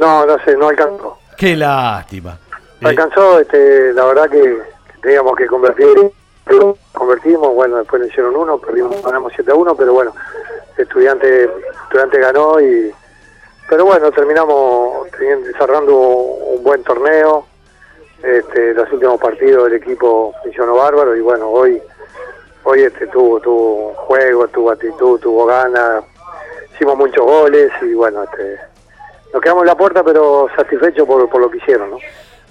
No, 0.00 0.24
no 0.24 0.38
sé, 0.44 0.56
no 0.56 0.68
alcanzó. 0.68 1.18
Qué 1.36 1.54
lástima. 1.54 2.38
No 2.80 2.88
alcanzó, 2.88 3.38
este, 3.40 3.92
la 3.92 4.06
verdad 4.06 4.30
que, 4.30 4.40
que 4.40 4.98
teníamos 5.02 5.36
que 5.36 5.46
convertir. 5.46 5.88
Convertimos, 6.92 7.54
bueno, 7.54 7.76
después 7.76 8.00
le 8.00 8.08
hicieron 8.08 8.34
uno, 8.34 8.56
perdimos, 8.56 9.02
ganamos 9.02 9.30
7 9.34 9.50
a 9.50 9.54
1, 9.54 9.76
pero 9.76 9.92
bueno, 9.92 10.14
estudiante, 10.78 11.50
estudiante 11.84 12.18
ganó 12.18 12.58
y. 12.62 12.90
Pero 13.68 13.84
bueno, 13.84 14.10
terminamos 14.12 15.08
cerrando 15.58 15.96
un 15.96 16.62
buen 16.62 16.82
torneo. 16.84 17.46
Este, 18.22 18.74
los 18.74 18.90
últimos 18.92 19.20
partidos 19.20 19.64
del 19.64 19.74
equipo 19.74 20.34
funcionó 20.42 20.76
bárbaro 20.76 21.14
y 21.14 21.20
bueno, 21.20 21.48
hoy 21.48 21.80
hoy 22.64 22.82
este 22.82 23.06
tuvo 23.08 23.38
tuvo 23.40 23.94
juego, 23.94 24.48
tuvo 24.48 24.70
actitud, 24.70 25.20
tuvo 25.20 25.46
ganas, 25.46 26.02
hicimos 26.74 26.96
muchos 26.96 27.24
goles 27.24 27.70
y 27.82 27.92
bueno, 27.92 28.24
este 28.24 28.58
nos 29.32 29.42
quedamos 29.42 29.62
en 29.62 29.66
la 29.68 29.76
puerta 29.76 30.02
pero 30.02 30.48
satisfechos 30.56 31.06
por, 31.06 31.28
por 31.28 31.40
lo 31.40 31.50
que 31.50 31.58
hicieron, 31.58 31.90
¿no? 31.90 31.98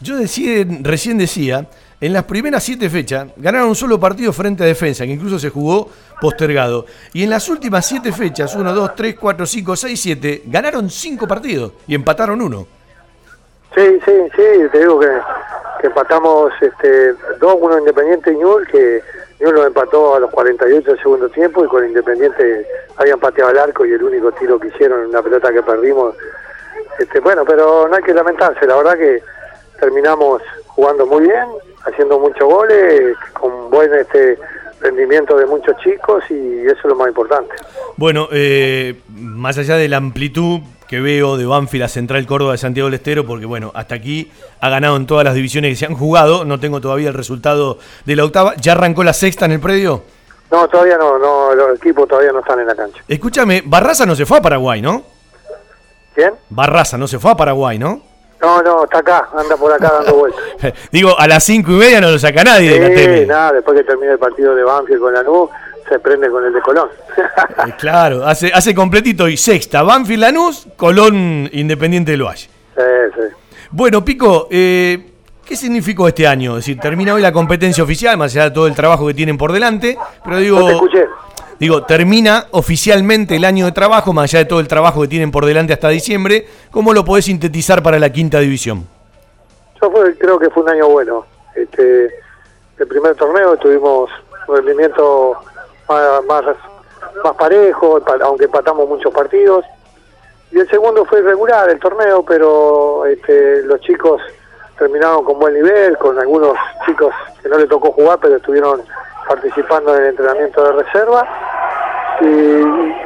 Yo 0.01 0.17
decía, 0.17 0.65
recién 0.81 1.17
decía, 1.17 1.65
en 2.01 2.13
las 2.13 2.23
primeras 2.25 2.63
siete 2.63 2.89
fechas 2.89 3.27
ganaron 3.37 3.69
un 3.69 3.75
solo 3.75 3.99
partido 3.99 4.33
frente 4.33 4.63
a 4.63 4.67
defensa, 4.67 5.05
que 5.05 5.11
incluso 5.11 5.39
se 5.39 5.49
jugó 5.49 5.89
postergado. 6.19 6.85
Y 7.13 7.23
en 7.23 7.29
las 7.29 7.47
últimas 7.49 7.85
siete 7.85 8.11
fechas, 8.11 8.55
1, 8.55 8.73
2, 8.73 8.95
3, 8.95 9.15
4, 9.19 9.45
5, 9.45 9.75
6, 9.75 9.99
7, 10.01 10.43
ganaron 10.47 10.89
cinco 10.89 11.27
partidos 11.27 11.71
y 11.87 11.95
empataron 11.95 12.41
uno. 12.41 12.67
Sí, 13.73 13.99
sí, 14.05 14.11
sí, 14.35 14.69
te 14.71 14.79
digo 14.79 14.99
que, 14.99 15.09
empatamos 15.83 16.51
este, 16.61 17.13
dos, 17.39 17.57
uno 17.59 17.77
Independiente 17.77 18.31
y 18.31 18.37
Ñul, 18.37 18.65
que 18.67 19.01
Ñul 19.39 19.53
lo 19.53 19.67
empató 19.67 20.15
a 20.15 20.19
los 20.19 20.31
48 20.31 20.91
del 20.91 20.99
segundo 20.99 21.29
tiempo 21.29 21.63
y 21.63 21.67
con 21.67 21.85
Independiente 21.85 22.65
habían 22.97 23.19
pateado 23.19 23.51
al 23.51 23.59
arco 23.59 23.85
y 23.85 23.91
el 23.91 24.01
único 24.01 24.31
tiro 24.31 24.59
que 24.59 24.69
hicieron 24.69 25.09
una 25.09 25.21
pelota 25.21 25.51
que 25.51 25.61
perdimos. 25.61 26.15
Este, 26.97 27.19
bueno, 27.19 27.43
pero 27.45 27.87
no 27.87 27.95
hay 27.95 28.03
que 28.03 28.13
lamentarse, 28.13 28.65
la 28.65 28.77
verdad 28.77 28.97
que 28.97 29.21
terminamos 29.79 30.41
jugando 30.75 31.05
muy 31.05 31.23
bien, 31.23 31.45
haciendo 31.85 32.19
muchos 32.19 32.47
goles, 32.47 33.15
con 33.33 33.69
buen 33.69 33.93
este 33.93 34.37
rendimiento 34.81 35.37
de 35.37 35.45
muchos 35.45 35.75
chicos 35.77 36.23
y 36.29 36.65
eso 36.65 36.77
es 36.77 36.85
lo 36.85 36.95
más 36.95 37.07
importante. 37.07 37.55
Bueno, 37.97 38.27
eh, 38.31 39.01
más 39.09 39.57
allá 39.57 39.77
de 39.77 39.87
la 39.87 39.97
amplitud 39.97 40.59
que 40.87 40.99
veo 40.99 41.37
de 41.37 41.45
Banfield 41.45 41.85
a 41.85 41.87
Central 41.87 42.25
Córdoba 42.27 42.51
de 42.51 42.57
Santiago 42.59 42.87
del 42.87 42.95
Estero, 42.95 43.25
porque 43.25 43.45
bueno, 43.45 43.71
hasta 43.73 43.95
aquí 43.95 44.31
ha 44.59 44.69
ganado 44.69 44.97
en 44.97 45.07
todas 45.07 45.23
las 45.23 45.33
divisiones 45.33 45.71
que 45.71 45.75
se 45.77 45.85
han 45.85 45.95
jugado, 45.95 46.45
no 46.45 46.59
tengo 46.59 46.81
todavía 46.81 47.07
el 47.07 47.15
resultado 47.15 47.79
de 48.05 48.15
la 48.15 48.25
octava, 48.25 48.55
¿ya 48.57 48.73
arrancó 48.73 49.03
la 49.03 49.13
sexta 49.13 49.45
en 49.45 49.53
el 49.53 49.59
predio? 49.59 50.03
No, 50.51 50.67
todavía 50.67 50.97
no, 50.97 51.17
no, 51.17 51.55
los 51.55 51.77
equipos 51.77 52.07
todavía 52.07 52.31
no 52.31 52.39
están 52.39 52.59
en 52.59 52.67
la 52.67 52.75
cancha. 52.75 53.01
Escúchame, 53.07 53.63
Barraza 53.65 54.05
no 54.05 54.15
se 54.15 54.25
fue 54.25 54.37
a 54.37 54.41
Paraguay, 54.41 54.81
¿no? 54.81 55.03
¿Quién? 56.13 56.33
Barraza 56.49 56.97
no 56.97 57.07
se 57.07 57.17
fue 57.17 57.31
a 57.31 57.35
Paraguay, 57.35 57.79
¿no? 57.79 58.01
No, 58.45 58.61
no, 58.61 58.83
está 58.83 58.99
acá, 58.99 59.29
anda 59.35 59.57
por 59.57 59.71
acá 59.73 59.91
dando 59.91 60.13
vueltas. 60.15 60.41
Digo, 60.91 61.19
a 61.19 61.27
las 61.27 61.43
cinco 61.43 61.71
y 61.71 61.75
media 61.75 61.99
no 62.01 62.11
lo 62.11 62.19
saca 62.19 62.43
nadie 62.43 62.73
de 62.73 62.79
la 62.79 62.87
Sí, 62.89 62.93
tele. 62.95 63.25
nada, 63.25 63.53
después 63.53 63.77
que 63.77 63.83
termine 63.83 64.11
el 64.13 64.19
partido 64.19 64.53
de 64.55 64.63
Banfield 64.63 64.99
con 65.01 65.13
la 65.13 65.23
NU, 65.23 65.49
se 65.89 65.99
prende 65.99 66.29
con 66.29 66.45
el 66.45 66.53
de 66.53 66.61
Colón. 66.61 66.89
Eh, 67.17 67.73
Claro, 67.79 68.25
hace, 68.25 68.51
hace 68.53 68.73
completito 68.75 69.27
y 69.27 69.37
sexta, 69.37 69.81
Banfield 69.83 70.21
Lanús, 70.21 70.67
Colón 70.77 71.49
Independiente 71.53 72.11
del 72.11 72.23
Valle. 72.23 72.47
Sí, 72.75 72.81
sí. 73.15 73.21
Bueno, 73.71 74.03
Pico, 74.05 74.47
eh, 74.51 75.11
¿Qué 75.45 75.55
significó 75.55 76.07
este 76.07 76.25
año? 76.27 76.57
Es 76.57 76.65
decir, 76.65 76.79
termina 76.79 77.13
hoy 77.13 77.21
la 77.21 77.31
competencia 77.31 77.83
oficial, 77.83 78.17
más 78.17 78.31
allá 78.33 78.45
de 78.45 78.51
todo 78.51 78.65
el 78.65 78.73
trabajo 78.73 79.05
que 79.05 79.13
tienen 79.13 79.37
por 79.37 79.51
delante, 79.51 79.95
pero 80.23 80.37
digo, 80.37 80.59
No 80.59 80.65
te 80.65 80.73
escuché. 80.73 81.05
Digo, 81.59 81.83
termina 81.85 82.45
oficialmente 82.51 83.35
el 83.35 83.45
año 83.45 83.65
de 83.65 83.71
trabajo, 83.71 84.13
más 84.13 84.25
allá 84.25 84.39
de 84.39 84.45
todo 84.45 84.59
el 84.59 84.67
trabajo 84.67 85.01
que 85.01 85.07
tienen 85.07 85.31
por 85.31 85.45
delante 85.45 85.73
hasta 85.73 85.89
diciembre, 85.89 86.47
¿cómo 86.71 86.93
lo 86.93 87.03
podés 87.05 87.25
sintetizar 87.25 87.81
para 87.83 87.99
la 87.99 88.09
quinta 88.11 88.39
división? 88.39 88.87
Yo 89.81 89.91
fue- 89.91 90.17
creo 90.17 90.39
que 90.39 90.49
fue 90.49 90.63
un 90.63 90.69
año 90.69 90.87
bueno. 90.89 91.25
Este, 91.55 92.05
el 92.77 92.87
primer 92.87 93.15
torneo 93.15 93.55
tuvimos 93.57 94.09
un 94.47 94.55
rendimiento 94.57 95.33
más, 95.87 96.25
más, 96.27 96.43
más 97.23 97.35
parejo, 97.35 97.99
pa- 98.01 98.17
aunque 98.23 98.45
empatamos 98.45 98.87
muchos 98.87 99.13
partidos. 99.13 99.63
Y 100.51 100.59
el 100.59 100.69
segundo 100.69 101.05
fue 101.05 101.19
irregular 101.19 101.69
el 101.69 101.79
torneo, 101.79 102.23
pero 102.23 103.05
este, 103.05 103.61
los 103.63 103.79
chicos 103.81 104.21
terminaron 104.77 105.23
con 105.23 105.39
buen 105.39 105.53
nivel, 105.53 105.97
con 105.97 106.17
algunos 106.19 106.55
chicos 106.85 107.13
que 107.41 107.49
no 107.49 107.57
le 107.57 107.67
tocó 107.67 107.91
jugar, 107.91 108.19
pero 108.21 108.35
estuvieron 108.37 108.81
participando 109.27 109.95
en 109.95 110.03
el 110.03 110.09
entrenamiento 110.09 110.63
de 110.63 110.83
reserva. 110.83 111.27
Y, 112.21 112.25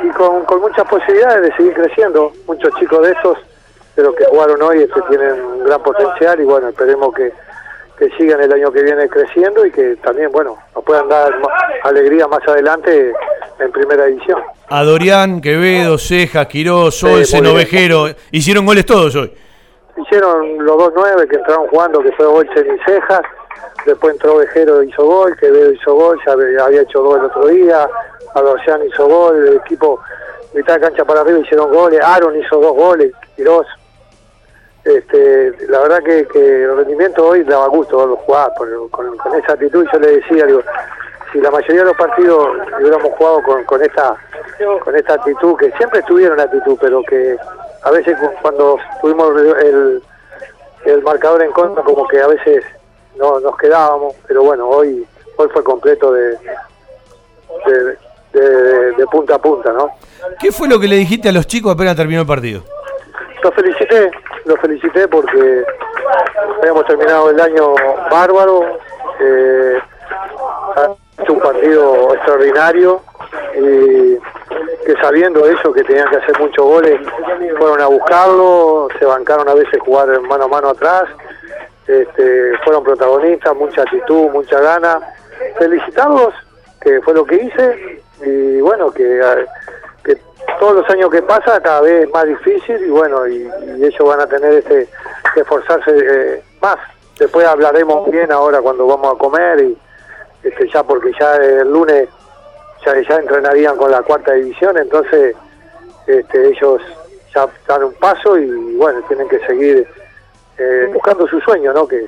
y 0.07 0.09
con, 0.11 0.45
con 0.45 0.61
muchas 0.61 0.87
posibilidades 0.87 1.41
de 1.41 1.55
seguir 1.55 1.73
creciendo. 1.73 2.31
Muchos 2.45 2.73
chicos 2.75 3.01
de 3.01 3.11
estos 3.11 3.37
de 3.95 4.03
los 4.03 4.15
que 4.15 4.25
jugaron 4.25 4.61
hoy 4.61 4.83
este, 4.83 5.01
tienen 5.09 5.33
un 5.41 5.63
gran 5.63 5.81
potencial 5.81 6.39
y 6.39 6.43
bueno, 6.43 6.69
esperemos 6.69 7.13
que, 7.15 7.33
que 7.97 8.09
sigan 8.17 8.39
el 8.39 8.53
año 8.53 8.71
que 8.71 8.83
viene 8.83 9.09
creciendo 9.09 9.65
y 9.65 9.71
que 9.71 9.95
también, 9.97 10.31
bueno, 10.31 10.57
nos 10.75 10.83
puedan 10.83 11.09
dar 11.09 11.33
alegría 11.83 12.27
más 12.27 12.47
adelante 12.47 13.11
en 13.59 13.71
primera 13.71 14.05
división. 14.05 14.41
A 14.69 14.83
Dorián, 14.83 15.41
Quevedo, 15.41 15.97
Cejas, 15.97 16.45
Quirós, 16.45 16.99
Sí, 16.99 17.07
Olsen, 17.07 17.43
muy 17.43 17.51
bien. 17.51 17.55
Ovejero, 17.55 18.05
hicieron 18.31 18.65
goles 18.65 18.85
todos 18.85 19.15
hoy. 19.15 19.33
Hicieron 19.97 20.63
los 20.63 20.77
dos 20.77 20.93
nueve 20.95 21.27
que 21.27 21.35
entraron 21.37 21.67
jugando, 21.67 21.99
que 22.01 22.11
fue 22.11 22.25
Olsen 22.25 22.67
y 22.75 22.79
Cejas, 22.85 23.21
después 23.85 24.13
entró 24.13 24.37
Vejero 24.37 24.83
hizo 24.83 25.05
gol, 25.05 25.35
Quevedo 25.37 25.71
hizo 25.71 25.93
gol, 25.95 26.19
ya 26.25 26.33
había 26.65 26.81
hecho 26.81 27.03
gol 27.03 27.19
el 27.19 27.25
otro 27.25 27.47
día, 27.47 27.87
Adorcián 28.33 28.83
hizo 28.85 29.07
gol, 29.07 29.47
el 29.47 29.55
equipo 29.57 29.99
mitad 30.53 30.75
de 30.75 30.81
cancha 30.81 31.05
para 31.05 31.21
arriba 31.21 31.39
hicieron 31.39 31.71
goles, 31.73 32.01
Aaron 32.03 32.35
hizo 32.39 32.59
dos 32.59 32.73
goles, 32.75 33.11
Quirós. 33.35 33.67
Este, 34.83 35.53
la 35.67 35.79
verdad 35.81 35.99
que, 36.03 36.25
que 36.27 36.63
el 36.63 36.77
rendimiento 36.77 37.27
hoy 37.27 37.43
daba 37.43 37.67
gusto 37.67 37.97
verlo 37.97 38.15
jugar 38.17 38.51
por- 38.57 38.89
con, 38.89 39.35
esa 39.35 39.53
actitud. 39.53 39.85
Yo 39.91 39.99
le 39.99 40.07
decía, 40.17 40.45
digo, 40.45 40.61
si 41.31 41.39
la 41.41 41.51
mayoría 41.51 41.81
de 41.81 41.87
los 41.87 41.97
partidos 41.97 42.47
hubiéramos 42.79 43.11
jugado 43.17 43.43
con, 43.43 43.63
con 43.65 43.81
esta 43.83 44.15
con 44.83 44.93
esta 44.95 45.13
actitud, 45.13 45.55
que 45.57 45.71
siempre 45.73 46.01
tuvieron 46.03 46.39
actitud, 46.39 46.77
pero 46.81 47.01
que 47.03 47.37
a 47.83 47.91
veces 47.91 48.17
cu- 48.19 48.31
cuando 48.41 48.77
tuvimos 49.01 49.29
el, 49.63 50.01
el 50.85 51.01
marcador 51.03 51.43
en 51.43 51.51
contra, 51.51 51.81
como 51.83 52.05
que 52.07 52.19
a 52.21 52.27
veces 52.27 52.63
no 53.19 53.39
nos 53.39 53.57
quedábamos, 53.57 54.15
pero 54.27 54.43
bueno, 54.43 54.67
hoy 54.67 55.05
hoy 55.37 55.49
fue 55.53 55.63
completo 55.63 56.11
de, 56.13 56.31
de, 57.65 57.97
de- 58.33 58.91
de 58.93 59.07
punta 59.07 59.35
a 59.35 59.39
punta, 59.39 59.71
¿no? 59.71 59.89
¿Qué 60.39 60.51
fue 60.51 60.67
lo 60.67 60.79
que 60.79 60.87
le 60.87 60.97
dijiste 60.97 61.29
a 61.29 61.31
los 61.31 61.47
chicos 61.47 61.73
apenas 61.73 61.95
terminó 61.95 62.21
el 62.21 62.27
partido? 62.27 62.61
Los 63.41 63.53
felicité, 63.53 64.11
los 64.45 64.59
felicité 64.59 65.07
porque 65.07 65.63
habíamos 66.59 66.85
terminado 66.85 67.29
el 67.29 67.39
año 67.39 67.73
bárbaro, 68.11 68.61
eh, 69.21 69.79
ha 70.75 71.21
hecho 71.21 71.33
un 71.33 71.39
partido 71.39 72.13
extraordinario 72.15 73.01
y 73.55 74.17
que 74.85 74.93
sabiendo 75.01 75.45
eso, 75.47 75.71
que 75.71 75.83
tenían 75.83 76.09
que 76.09 76.17
hacer 76.17 76.37
muchos 76.39 76.65
goles, 76.65 76.99
fueron 77.57 77.81
a 77.81 77.87
buscarlo, 77.87 78.87
se 78.99 79.05
bancaron 79.05 79.47
a 79.47 79.53
veces 79.53 79.79
jugar 79.85 80.07
mano 80.21 80.45
a 80.45 80.47
mano 80.47 80.69
atrás, 80.69 81.03
este, 81.89 82.55
fueron 82.63 82.83
protagonistas, 82.83 83.55
mucha 83.55 83.81
actitud, 83.81 84.29
mucha 84.29 84.59
gana. 84.59 85.01
Felicitarlos, 85.57 86.33
que 86.79 87.01
fue 87.01 87.15
lo 87.15 87.25
que 87.25 87.35
hice, 87.35 88.03
y 88.23 88.61
bueno, 88.61 88.91
que, 88.91 89.19
todos 90.59 90.75
los 90.75 90.89
años 90.89 91.09
que 91.09 91.21
pasa 91.21 91.61
cada 91.61 91.81
vez 91.81 92.05
es 92.05 92.13
más 92.13 92.25
difícil 92.25 92.83
y 92.85 92.89
bueno, 92.89 93.25
y, 93.27 93.49
y 93.77 93.85
ellos 93.85 94.05
van 94.05 94.19
a 94.19 94.27
tener 94.27 94.55
este, 94.55 94.87
que 95.33 95.39
esforzarse 95.39 95.91
eh, 95.91 96.43
más. 96.61 96.77
Después 97.17 97.45
hablaremos 97.47 98.09
bien 98.11 98.31
ahora 98.31 98.61
cuando 98.61 98.85
vamos 98.85 99.15
a 99.15 99.17
comer 99.17 99.61
y 99.61 99.77
este, 100.43 100.69
ya 100.69 100.83
porque 100.83 101.11
ya 101.19 101.35
el 101.35 101.71
lunes 101.71 102.09
ya, 102.85 102.93
ya 103.01 103.15
entrenarían 103.15 103.77
con 103.77 103.91
la 103.91 104.01
cuarta 104.01 104.33
división, 104.33 104.77
entonces 104.77 105.35
este, 106.07 106.49
ellos 106.49 106.81
ya 107.33 107.47
dan 107.67 107.83
un 107.83 107.93
paso 107.93 108.37
y 108.37 108.75
bueno, 108.75 109.01
tienen 109.07 109.29
que 109.29 109.39
seguir 109.45 109.87
eh, 110.59 110.89
buscando 110.93 111.27
su 111.27 111.39
sueño, 111.39 111.73
¿no? 111.73 111.87
Que, 111.87 112.07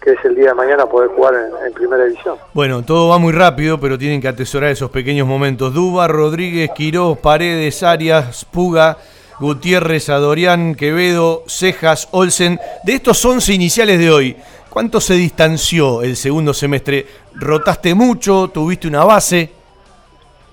que 0.00 0.12
es 0.12 0.24
el 0.24 0.34
día 0.34 0.48
de 0.48 0.54
mañana 0.54 0.86
poder 0.86 1.10
jugar 1.10 1.34
en, 1.34 1.66
en 1.66 1.72
primera 1.72 2.04
división. 2.04 2.36
Bueno, 2.54 2.82
todo 2.82 3.08
va 3.08 3.18
muy 3.18 3.32
rápido, 3.32 3.78
pero 3.78 3.98
tienen 3.98 4.20
que 4.20 4.28
atesorar 4.28 4.70
esos 4.70 4.90
pequeños 4.90 5.26
momentos. 5.26 5.74
Duba, 5.74 6.08
Rodríguez, 6.08 6.70
Quirós, 6.74 7.18
Paredes, 7.18 7.82
Arias, 7.82 8.44
Puga, 8.44 8.98
Gutiérrez, 9.40 10.08
Adorián, 10.08 10.74
Quevedo, 10.74 11.42
Cejas, 11.46 12.08
Olsen. 12.12 12.60
De 12.84 12.94
estos 12.94 13.24
11 13.24 13.52
iniciales 13.52 13.98
de 13.98 14.10
hoy, 14.10 14.36
¿cuánto 14.70 15.00
se 15.00 15.14
distanció 15.14 16.02
el 16.02 16.16
segundo 16.16 16.54
semestre? 16.54 17.06
¿Rotaste 17.34 17.94
mucho? 17.94 18.48
¿Tuviste 18.48 18.86
una 18.86 19.04
base? 19.04 19.50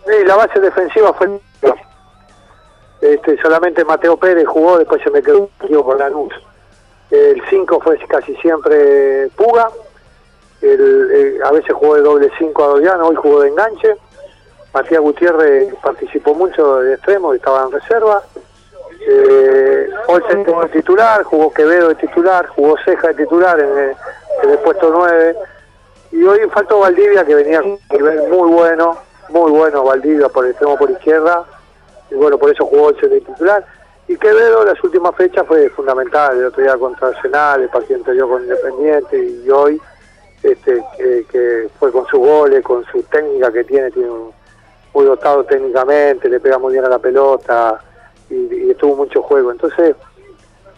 Sí, 0.05 0.26
la 0.26 0.35
base 0.35 0.59
defensiva 0.59 1.14
fue 1.14 1.39
este, 3.01 3.38
solamente 3.41 3.85
Mateo 3.85 4.18
Pérez 4.18 4.45
jugó, 4.47 4.77
después 4.77 5.01
se 5.03 5.11
me 5.11 5.22
quedó 5.22 5.49
con 5.84 5.97
Lanús. 5.97 6.34
El 7.10 7.42
5 7.50 7.80
fue 7.82 7.98
casi 8.08 8.36
siempre 8.38 9.30
Puga, 9.36 9.70
el, 10.62 11.12
eh, 11.14 11.40
a 11.44 11.52
veces 11.52 11.74
jugó 11.74 11.96
de 11.96 12.02
doble 12.02 12.32
5 12.38 12.64
a 12.64 12.68
Doriano, 12.68 13.08
hoy 13.08 13.16
jugó 13.16 13.42
de 13.42 13.50
enganche. 13.50 13.96
Matías 14.74 15.02
Gutiérrez 15.02 15.74
participó 15.82 16.34
mucho 16.34 16.80
de 16.80 16.96
extremo, 16.96 17.34
estaba 17.34 17.64
en 17.64 17.72
reserva. 17.72 18.22
Eh, 19.10 19.90
Olsen 20.08 20.44
jugó 20.44 20.64
de 20.64 20.70
titular, 20.70 21.24
jugó 21.24 21.54
Quevedo 21.54 21.90
de 21.90 21.96
titular, 21.96 22.48
jugó 22.48 22.76
Ceja 22.84 23.08
de 23.10 23.14
titular 23.14 23.60
en 23.60 23.70
el, 23.70 23.96
en 24.44 24.50
el 24.50 24.58
puesto 24.60 24.90
9. 24.92 25.36
Y 26.12 26.24
hoy 26.24 26.40
faltó 26.52 26.80
Valdivia, 26.80 27.24
que 27.24 27.36
venía 27.36 27.62
con 27.62 27.80
nivel 27.92 28.28
muy 28.30 28.52
bueno, 28.52 28.98
muy 29.30 29.52
bueno 29.52 29.84
Valdivia 29.84 30.30
por 30.30 30.46
el 30.46 30.52
extremo 30.52 30.78
por 30.78 30.92
izquierda. 30.92 31.46
Y 32.10 32.16
bueno, 32.16 32.38
por 32.38 32.52
eso 32.52 32.66
jugó 32.66 32.88
Olsen 32.88 33.10
de 33.10 33.22
titular. 33.22 33.66
Y 34.08 34.16
Quevedo, 34.16 34.64
las 34.64 34.82
últimas 34.84 35.16
fechas 35.16 35.46
fue 35.46 35.70
fundamental. 35.70 36.38
El 36.38 36.46
otro 36.46 36.64
día 36.64 36.78
contra 36.78 37.10
Arsenal, 37.10 37.64
el 37.64 37.70
partido 37.70 38.00
anterior 38.00 38.30
con 38.30 38.44
Independiente 38.44 39.42
y 39.46 39.50
hoy, 39.50 39.82
este, 40.44 40.82
que, 40.98 41.68
fue 41.78 41.92
con 41.92 42.06
sus 42.08 42.20
goles, 42.20 42.64
con 42.64 42.86
su 42.86 43.04
técnica 43.04 43.52
que 43.52 43.66
tiene, 43.66 43.92
tiene 43.92 44.10
muy 44.94 45.06
dotado 45.06 45.44
técnicamente, 45.44 46.30
le 46.30 46.40
pega 46.40 46.58
muy 46.58 46.74
bien 46.74 46.86
a 46.86 46.90
la 46.90 47.00
pelota 47.00 47.82
y, 48.30 48.68
y 48.68 48.72
estuvo 48.72 48.96
mucho 48.96 49.22
juego. 49.22 49.52
Entonces, 49.52 49.96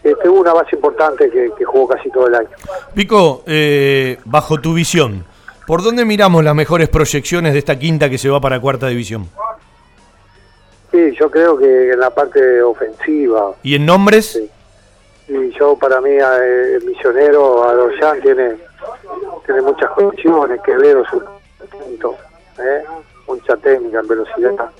este, 0.02 0.28
hubo 0.28 0.40
una 0.40 0.52
base 0.52 0.76
importante 0.76 1.30
que, 1.30 1.50
que 1.56 1.64
jugó 1.64 1.88
casi 1.88 2.10
todo 2.10 2.26
el 2.26 2.34
año. 2.34 2.48
Pico, 2.94 3.42
eh, 3.46 4.18
bajo 4.24 4.58
tu 4.60 4.74
visión, 4.74 5.24
¿por 5.66 5.82
dónde 5.82 6.04
miramos 6.04 6.42
las 6.42 6.54
mejores 6.54 6.88
proyecciones 6.88 7.52
de 7.52 7.58
esta 7.58 7.78
quinta 7.78 8.08
que 8.08 8.18
se 8.18 8.28
va 8.28 8.40
para 8.40 8.60
cuarta 8.60 8.88
división? 8.88 9.28
Sí, 10.90 11.12
yo 11.18 11.30
creo 11.30 11.56
que 11.56 11.92
en 11.92 12.00
la 12.00 12.10
parte 12.10 12.62
ofensiva, 12.62 13.52
¿Y 13.62 13.76
en 13.76 13.86
nombres? 13.86 14.40
y 15.28 15.50
yo 15.52 15.76
para 15.76 16.00
mí 16.00 16.10
eh, 16.10 16.74
el 16.76 16.84
misionero 16.84 17.62
Adorján 17.64 18.20
tiene 18.20 18.56
tiene 19.46 19.62
muchas 19.62 19.90
condiciones, 19.92 20.60
Quevedo 20.62 21.04
su 21.06 21.22
punto, 21.70 22.16
¿eh? 22.58 22.82
mucha 23.28 23.56
técnica 23.58 24.00
en 24.00 24.08
velocidad. 24.08 24.70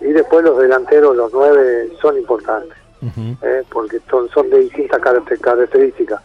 Y 0.00 0.06
después 0.12 0.44
los 0.44 0.58
delanteros, 0.58 1.16
los 1.16 1.32
nueve, 1.32 1.88
son 2.02 2.18
importantes, 2.18 2.76
¿eh? 3.42 3.62
porque 3.72 3.98
son, 4.10 4.28
son 4.30 4.50
de 4.50 4.58
distintas 4.60 5.00
caracter- 5.00 5.40
características. 5.40 6.20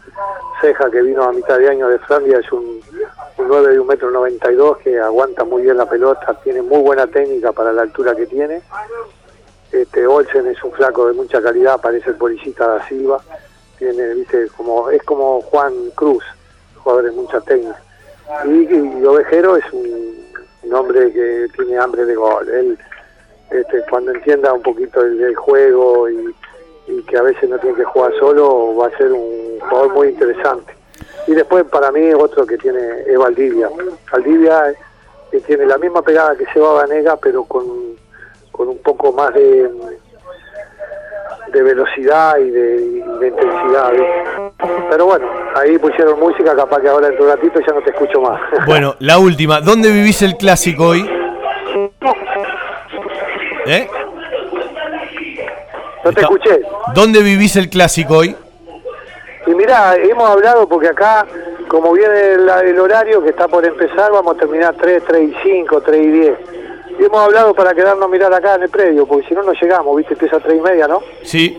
Ceja, 0.60 0.90
que 0.90 1.00
vino 1.02 1.22
a 1.24 1.32
mitad 1.32 1.58
de 1.58 1.68
año 1.70 1.88
de 1.88 1.98
Francia, 2.00 2.38
es 2.38 2.52
un, 2.52 2.80
un 3.38 3.48
9 3.48 3.72
de 3.72 3.80
un 3.80 3.86
metro 3.86 4.10
92 4.10 4.78
que 4.78 4.98
aguanta 5.00 5.44
muy 5.44 5.62
bien 5.62 5.76
la 5.78 5.88
pelota, 5.88 6.38
tiene 6.44 6.60
muy 6.62 6.80
buena 6.82 7.06
técnica 7.06 7.52
para 7.52 7.72
la 7.72 7.82
altura 7.82 8.14
que 8.14 8.26
tiene. 8.26 8.60
Este 9.72 10.06
Olsen 10.06 10.46
es 10.46 10.62
un 10.62 10.70
flaco 10.72 11.08
de 11.08 11.14
mucha 11.14 11.40
calidad, 11.40 11.80
parece 11.80 12.10
el 12.10 12.16
policita 12.16 12.66
da 12.66 12.86
Silva. 12.86 13.22
Tiene, 13.78 14.14
viste, 14.14 14.48
como 14.56 14.90
es 14.90 15.02
como 15.02 15.40
Juan 15.40 15.72
Cruz, 15.94 16.22
jugador 16.76 17.04
de 17.04 17.10
mucha 17.12 17.40
técnica. 17.40 17.80
Y, 18.44 19.04
Ovejero 19.04 19.56
es 19.56 19.64
un, 19.72 20.12
hombre 20.74 21.12
que 21.12 21.48
tiene 21.56 21.78
hambre 21.78 22.04
de 22.04 22.14
gol. 22.14 22.48
Él, 22.48 22.78
este, 23.50 23.82
cuando 23.90 24.12
entienda 24.12 24.52
un 24.52 24.62
poquito 24.62 25.02
el, 25.02 25.20
el 25.20 25.36
juego 25.36 26.08
y, 26.08 26.34
que 27.08 27.16
a 27.16 27.22
veces 27.22 27.48
no 27.48 27.58
tiene 27.58 27.76
que 27.76 27.84
jugar 27.84 28.12
solo, 28.18 28.76
va 28.76 28.88
a 28.88 28.96
ser 28.96 29.10
un 29.12 29.58
jugador 29.60 29.92
muy 29.94 30.08
interesante. 30.08 30.74
Y 31.26 31.32
después 31.32 31.64
para 31.64 31.90
mí 31.90 32.12
otro 32.12 32.46
que 32.46 32.58
tiene 32.58 33.02
es 33.06 33.18
Valdivia. 33.18 33.70
Valdivia 34.10 34.74
eh, 35.32 35.40
tiene 35.46 35.66
la 35.66 35.78
misma 35.78 36.02
pegada 36.02 36.36
que 36.36 36.44
Seba 36.52 36.72
Vanega, 36.74 37.16
pero 37.16 37.44
con, 37.44 37.96
con 38.52 38.68
un 38.68 38.78
poco 38.78 39.12
más 39.12 39.32
de, 39.34 39.68
de 41.52 41.62
velocidad 41.62 42.36
y 42.38 42.50
de, 42.50 42.76
y 42.82 43.18
de 43.20 43.28
intensidad. 43.28 43.92
Pero 44.90 45.06
bueno, 45.06 45.26
ahí 45.56 45.78
pusieron 45.78 46.20
música, 46.20 46.54
capaz 46.54 46.80
que 46.80 46.88
ahora 46.88 47.08
en 47.08 47.20
un 47.20 47.28
ratito 47.28 47.60
ya 47.66 47.72
no 47.72 47.82
te 47.82 47.90
escucho 47.90 48.20
más. 48.20 48.40
Bueno, 48.66 48.94
la 49.00 49.18
última. 49.18 49.60
¿Dónde 49.60 49.90
vivís 49.90 50.22
el 50.22 50.36
clásico 50.36 50.88
hoy? 50.88 51.10
¿Eh? 53.66 53.88
No 56.04 56.12
te 56.12 56.20
escuché. 56.20 56.62
¿Dónde 56.94 57.22
vivís 57.22 57.56
el 57.56 57.68
clásico 57.70 58.18
hoy? 58.18 58.36
Y 59.46 59.54
mirá, 59.54 59.96
hemos 59.96 60.28
hablado 60.28 60.68
porque 60.68 60.88
acá, 60.88 61.26
como 61.68 61.92
viene 61.92 62.32
el, 62.34 62.48
el 62.48 62.78
horario 62.78 63.22
que 63.22 63.30
está 63.30 63.48
por 63.48 63.64
empezar, 63.64 64.12
vamos 64.12 64.36
a 64.36 64.38
terminar 64.38 64.74
3, 64.80 65.02
3 65.06 65.30
y 65.30 65.34
5, 65.42 65.80
3 65.80 66.02
y 66.02 66.10
10. 66.10 66.38
Y 66.98 67.04
hemos 67.04 67.20
hablado 67.20 67.54
para 67.54 67.74
quedarnos 67.74 68.04
a 68.04 68.08
mirar 68.08 68.32
acá 68.32 68.54
en 68.56 68.64
el 68.64 68.68
predio, 68.68 69.06
porque 69.06 69.26
si 69.28 69.34
no, 69.34 69.42
no 69.42 69.52
llegamos, 69.52 69.96
¿viste? 69.96 70.14
Empieza 70.14 70.36
a 70.36 70.40
3 70.40 70.58
y 70.58 70.60
media, 70.60 70.88
¿no? 70.88 71.02
Sí. 71.22 71.58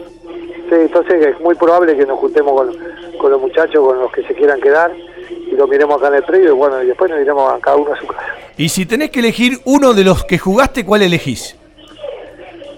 Sí, 0.70 0.76
entonces 0.76 1.26
es 1.26 1.40
muy 1.42 1.56
probable 1.56 1.96
que 1.98 2.06
nos 2.06 2.20
juntemos 2.20 2.54
con, 2.54 2.78
con 3.20 3.32
los 3.32 3.42
muchachos, 3.42 3.86
con 3.86 4.00
los 4.00 4.12
que 4.12 4.24
se 4.24 4.34
quieran 4.34 4.62
quedar, 4.62 4.92
y 5.30 5.56
lo 5.56 5.68
miremos 5.68 5.98
acá 5.98 6.08
en 6.08 6.16
el 6.16 6.24
predio, 6.24 6.50
y 6.50 6.58
bueno, 6.58 6.82
y 6.82 6.88
después 6.88 7.12
nos 7.12 7.20
iremos 7.20 7.54
a 7.54 7.60
cada 7.60 7.78
uno 7.78 7.94
a 7.94 8.00
su 8.00 8.08
casa. 8.08 8.24
Y 8.58 8.70
si 8.70 8.86
tenés 8.86 9.10
que 9.12 9.20
elegir 9.20 9.60
uno 9.66 9.94
de 9.94 10.04
los 10.04 10.24
que 10.24 10.38
jugaste, 10.38 10.86
¿cuál 10.86 11.02
elegís? 11.02 11.58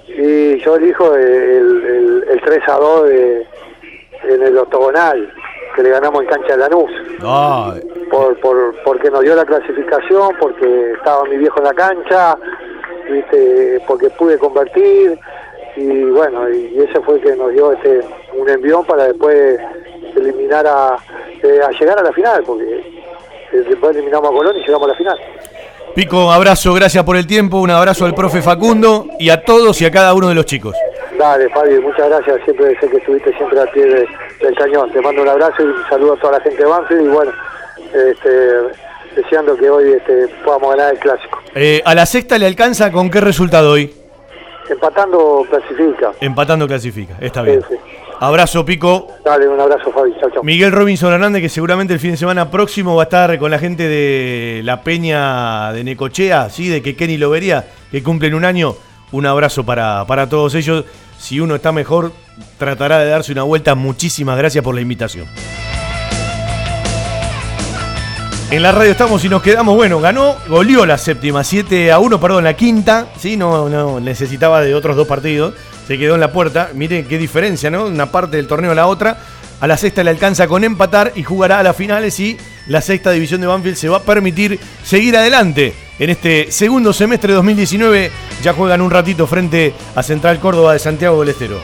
Y 0.07 0.59
yo 0.59 0.75
elijo 0.77 1.13
el, 1.15 1.23
el, 1.23 2.25
el 2.31 2.41
3 2.41 2.59
a 2.67 2.77
2 2.77 3.09
de, 3.09 3.47
en 4.29 4.41
el 4.43 4.57
octogonal, 4.57 5.33
que 5.75 5.83
le 5.83 5.89
ganamos 5.89 6.23
en 6.23 6.29
cancha 6.29 6.53
de 6.53 6.57
Lanús. 6.57 6.89
Ay, 7.21 7.81
Por, 8.15 8.39
por, 8.39 8.75
porque 8.83 9.09
nos 9.11 9.21
dio 9.21 9.35
la 9.35 9.45
clasificación, 9.45 10.29
porque 10.39 10.93
estaba 10.93 11.23
mi 11.25 11.37
viejo 11.37 11.57
en 11.59 11.63
la 11.65 11.73
cancha, 11.73 12.37
¿viste? 13.09 13.81
porque 13.87 14.09
pude 14.11 14.37
convertir, 14.37 15.19
y 15.75 16.03
bueno, 16.05 16.49
y 16.49 16.77
ese 16.79 17.01
fue 17.01 17.15
el 17.15 17.21
que 17.21 17.35
nos 17.35 17.51
dio 17.51 17.73
este 17.73 17.99
un 18.33 18.47
envión 18.49 18.85
para 18.85 19.05
después 19.05 19.59
eliminar 20.15 20.65
a, 20.65 20.95
eh, 21.43 21.59
a 21.67 21.71
llegar 21.71 21.99
a 21.99 22.03
la 22.03 22.13
final, 22.13 22.43
porque 22.45 22.63
eh, 23.51 23.63
después 23.67 23.95
eliminamos 23.95 24.29
a 24.29 24.33
Colón 24.33 24.55
y 24.55 24.59
llegamos 24.61 24.85
a 24.87 24.91
la 24.91 24.97
final. 24.97 25.17
Pico, 25.93 26.31
abrazo, 26.31 26.73
gracias 26.73 27.03
por 27.03 27.15
el 27.15 27.25
tiempo, 27.27 27.57
un 27.59 27.71
abrazo 27.71 28.05
al 28.05 28.13
profe 28.15 28.41
Facundo 28.41 29.07
y 29.19 29.29
a 29.29 29.43
todos 29.43 29.81
y 29.81 29.85
a 29.85 29.91
cada 29.91 30.13
uno 30.13 30.27
de 30.29 30.35
los 30.35 30.45
chicos. 30.45 30.75
Dale, 31.17 31.47
Fabi, 31.49 31.79
muchas 31.79 32.09
gracias. 32.09 32.41
Siempre 32.43 32.77
sé 32.81 32.89
que 32.89 32.97
estuviste 32.97 33.33
siempre 33.37 33.57
al 33.59 33.69
pie 33.69 33.85
de- 33.85 34.07
del 34.41 34.55
cañón. 34.55 34.91
Te 34.91 34.99
mando 34.99 35.21
un 35.21 35.29
abrazo 35.29 35.61
y 35.61 35.65
un 35.65 35.75
saludo 35.89 36.13
a 36.13 36.17
toda 36.17 36.33
la 36.37 36.41
gente 36.43 36.61
de 36.61 36.69
Banfield. 36.69 37.05
Y 37.05 37.07
bueno, 37.07 37.31
este, 37.95 39.19
deseando 39.21 39.55
que 39.57 39.69
hoy 39.69 39.93
este, 39.93 40.27
podamos 40.43 40.75
ganar 40.75 40.93
el 40.93 40.99
clásico. 40.99 41.39
Eh, 41.53 41.81
¿A 41.85 41.95
la 41.95 42.05
sexta 42.05 42.37
le 42.37 42.45
alcanza 42.45 42.91
con 42.91 43.09
qué 43.09 43.21
resultado 43.21 43.71
hoy? 43.71 43.93
Empatando 44.69 45.45
clasifica. 45.49 46.11
Empatando 46.19 46.67
clasifica, 46.67 47.15
está 47.19 47.41
bien. 47.43 47.61
Sí, 47.69 47.75
sí. 47.75 47.95
Abrazo, 48.19 48.65
Pico. 48.65 49.09
Dale, 49.23 49.47
un 49.47 49.59
abrazo, 49.59 49.91
Fabi. 49.91 50.13
Chao. 50.19 50.43
Miguel 50.43 50.71
Robinson 50.71 51.13
Hernández, 51.13 51.41
que 51.41 51.49
seguramente 51.49 51.93
el 51.93 51.99
fin 51.99 52.11
de 52.11 52.17
semana 52.17 52.49
próximo 52.49 52.95
va 52.95 53.03
a 53.03 53.05
estar 53.05 53.37
con 53.37 53.51
la 53.51 53.59
gente 53.59 53.87
de 53.87 54.61
la 54.63 54.81
Peña 54.81 55.73
de 55.73 55.83
Necochea, 55.83 56.49
¿sí? 56.49 56.69
de 56.69 56.81
que 56.81 56.95
Kenny 56.95 57.17
lo 57.17 57.29
vería, 57.29 57.65
que 57.91 58.01
cumplen 58.01 58.33
un 58.33 58.45
año. 58.45 58.75
Un 59.11 59.25
abrazo 59.25 59.65
para, 59.65 60.05
para 60.07 60.27
todos 60.29 60.55
ellos. 60.55 60.85
Si 61.17 61.39
uno 61.39 61.55
está 61.55 61.71
mejor, 61.71 62.11
tratará 62.57 62.99
de 62.99 63.09
darse 63.09 63.31
una 63.31 63.43
vuelta. 63.43 63.75
Muchísimas 63.75 64.37
gracias 64.37 64.63
por 64.63 64.75
la 64.75 64.81
invitación. 64.81 65.25
En 68.51 68.61
la 68.61 68.71
radio 68.71 68.91
estamos 68.91 69.25
y 69.25 69.29
nos 69.29 69.41
quedamos, 69.41 69.75
bueno, 69.75 69.99
ganó, 69.99 70.35
goleó 70.47 70.85
la 70.85 70.99
séptima, 70.99 71.43
7 71.43 71.91
a 71.91 71.97
1, 71.97 72.19
perdón, 72.19 72.43
la 72.43 72.55
quinta, 72.55 73.07
sí, 73.17 73.37
no, 73.37 73.67
no 73.69 73.99
necesitaba 73.99 74.61
de 74.61 74.75
otros 74.75 74.95
dos 74.95 75.07
partidos, 75.07 75.55
se 75.87 75.97
quedó 75.97 76.13
en 76.13 76.21
la 76.21 76.31
puerta, 76.31 76.69
miren 76.75 77.07
qué 77.07 77.17
diferencia, 77.17 77.71
¿no? 77.71 77.85
Una 77.85 78.11
parte 78.11 78.37
del 78.37 78.47
torneo 78.47 78.71
a 78.71 78.75
la 78.75 78.85
otra, 78.85 79.17
a 79.59 79.67
la 79.67 79.77
sexta 79.77 80.03
le 80.03 80.11
alcanza 80.11 80.47
con 80.47 80.63
empatar 80.63 81.11
y 81.15 81.23
jugará 81.23 81.59
a 81.59 81.63
las 81.63 81.75
finales 81.75 82.19
y 82.19 82.37
la 82.67 82.81
sexta 82.81 83.11
división 83.11 83.41
de 83.41 83.47
Banfield 83.47 83.77
se 83.77 83.89
va 83.89 83.97
a 83.97 84.03
permitir 84.03 84.59
seguir 84.83 85.17
adelante. 85.17 85.73
En 85.97 86.11
este 86.11 86.51
segundo 86.51 86.93
semestre 86.93 87.29
de 87.29 87.35
2019, 87.37 88.11
ya 88.43 88.53
juegan 88.53 88.81
un 88.81 88.91
ratito 88.91 89.25
frente 89.25 89.73
a 89.95 90.03
Central 90.03 90.39
Córdoba 90.39 90.73
de 90.73 90.79
Santiago 90.79 91.19
del 91.19 91.29
Estero. 91.29 91.59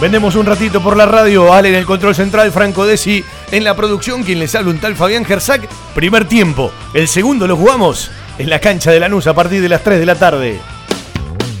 Vendemos 0.00 0.34
un 0.34 0.46
ratito 0.46 0.82
por 0.82 0.96
la 0.96 1.04
radio, 1.04 1.52
Ale 1.52 1.68
en 1.68 1.74
el 1.74 1.84
control 1.84 2.14
central, 2.14 2.50
Franco 2.52 2.86
Desi 2.86 3.22
en 3.52 3.64
la 3.64 3.74
producción, 3.74 4.22
quien 4.22 4.38
les 4.38 4.54
habla 4.54 4.70
un 4.70 4.78
tal 4.78 4.96
Fabián 4.96 5.24
Gersac. 5.24 5.68
Primer 5.94 6.26
tiempo, 6.26 6.72
el 6.94 7.08
segundo 7.08 7.46
lo 7.46 7.56
jugamos 7.56 8.10
en 8.38 8.50
la 8.50 8.60
cancha 8.60 8.90
de 8.90 9.00
Lanús 9.00 9.26
a 9.26 9.34
partir 9.34 9.60
de 9.60 9.68
las 9.68 9.82
3 9.82 9.98
de 9.98 10.06
la 10.06 10.14
tarde. 10.14 10.60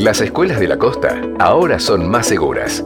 Las 0.00 0.22
escuelas 0.22 0.58
de 0.58 0.66
la 0.66 0.78
costa 0.78 1.20
ahora 1.38 1.78
son 1.78 2.08
más 2.08 2.26
seguras. 2.26 2.82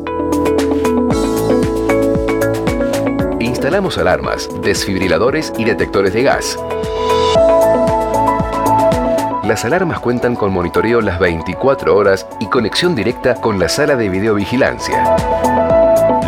Instalamos 3.39 3.99
alarmas, 3.99 4.49
desfibriladores 4.62 5.53
y 5.57 5.65
detectores 5.65 6.12
de 6.12 6.24
gas. 6.24 6.59
Las 9.45 9.65
alarmas 9.65 10.01
cuentan 10.01 10.35
con 10.35 10.53
monitoreo 10.53 11.01
las 11.01 11.20
24 11.20 11.97
horas 11.97 12.27
y 12.41 12.47
conexión 12.47 12.97
directa 12.97 13.36
con 13.36 13.61
la 13.61 13.69
sala 13.69 13.95
de 13.95 14.09
videovigilancia. 14.09 15.16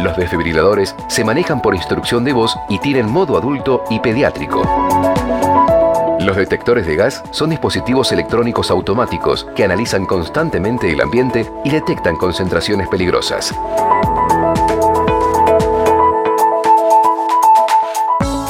Los 0.04 0.16
desfibriladores 0.16 0.94
se 1.08 1.24
manejan 1.24 1.60
por 1.62 1.74
instrucción 1.74 2.22
de 2.22 2.32
voz 2.32 2.56
y 2.68 2.78
tienen 2.78 3.10
modo 3.10 3.36
adulto 3.36 3.82
y 3.90 3.98
pediátrico. 3.98 4.62
Los 6.27 6.36
detectores 6.36 6.89
de 6.89 6.97
gas 6.97 7.23
son 7.31 7.51
dispositivos 7.51 8.11
electrónicos 8.11 8.73
automáticos 8.73 9.47
que 9.55 9.62
analizan 9.62 10.07
constantemente 10.07 10.90
el 10.90 11.01
ambiente 11.01 11.48
y 11.65 11.70
detectan 11.70 12.16
concentraciones 12.16 12.89
peligrosas. 12.89 13.55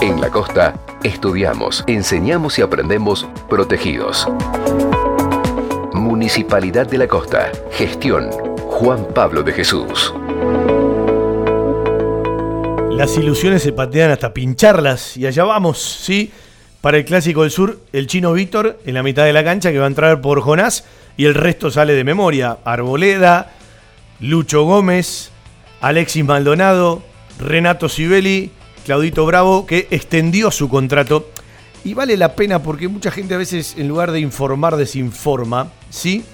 En 0.01 0.23
la 0.23 0.31
costa, 0.31 0.73
estudiamos, 1.03 1.85
enseñamos 1.86 2.59
y 2.59 2.62
aprendemos 2.62 3.27
protegidos. 3.47 4.27
Municipalidad 5.93 6.86
de 6.86 6.97
la 6.97 7.09
Costa. 7.09 7.53
Gestión. 7.73 8.31
Juan 8.70 9.07
Pablo 9.15 9.43
de 9.43 9.53
Jesús. 9.53 10.15
Las 12.90 13.19
ilusiones 13.19 13.62
se 13.62 13.74
patean 13.74 14.12
hasta 14.12 14.32
pincharlas 14.32 15.19
y 15.19 15.27
allá 15.27 15.44
vamos, 15.44 15.78
¿sí? 15.78 16.32
Para 16.86 16.98
el 16.98 17.04
Clásico 17.04 17.42
del 17.42 17.50
Sur, 17.50 17.80
el 17.92 18.06
chino 18.06 18.32
Víctor 18.32 18.78
en 18.86 18.94
la 18.94 19.02
mitad 19.02 19.24
de 19.24 19.32
la 19.32 19.42
cancha 19.42 19.72
que 19.72 19.78
va 19.80 19.86
a 19.86 19.88
entrar 19.88 20.20
por 20.20 20.40
Jonás 20.40 20.84
y 21.16 21.24
el 21.24 21.34
resto 21.34 21.68
sale 21.68 21.94
de 21.94 22.04
memoria. 22.04 22.58
Arboleda, 22.64 23.54
Lucho 24.20 24.62
Gómez, 24.62 25.32
Alexis 25.80 26.24
Maldonado, 26.24 27.02
Renato 27.40 27.88
Sibeli, 27.88 28.52
Claudito 28.84 29.26
Bravo, 29.26 29.66
que 29.66 29.88
extendió 29.90 30.52
su 30.52 30.68
contrato. 30.68 31.28
Y 31.82 31.94
vale 31.94 32.16
la 32.16 32.36
pena 32.36 32.62
porque 32.62 32.86
mucha 32.86 33.10
gente 33.10 33.34
a 33.34 33.38
veces 33.38 33.74
en 33.76 33.88
lugar 33.88 34.12
de 34.12 34.20
informar 34.20 34.76
desinforma, 34.76 35.72
¿sí? 35.90 36.24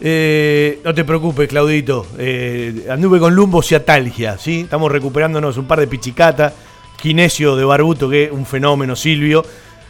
Eh, 0.00 0.80
no 0.86 0.94
te 0.94 1.04
preocupes, 1.04 1.50
Claudito. 1.50 2.06
Eh, 2.16 2.86
anduve 2.90 3.18
con 3.18 3.34
lumbo 3.34 3.60
ciatalgia, 3.60 4.38
¿sí? 4.38 4.60
Estamos 4.60 4.90
recuperándonos 4.90 5.58
un 5.58 5.66
par 5.66 5.80
de 5.80 5.86
pichicata. 5.86 6.54
Kinesio 6.96 7.56
de 7.56 7.64
Barbuto, 7.66 8.08
que 8.08 8.24
es 8.24 8.32
un 8.32 8.46
fenómeno, 8.46 8.96
Silvio. 8.96 9.44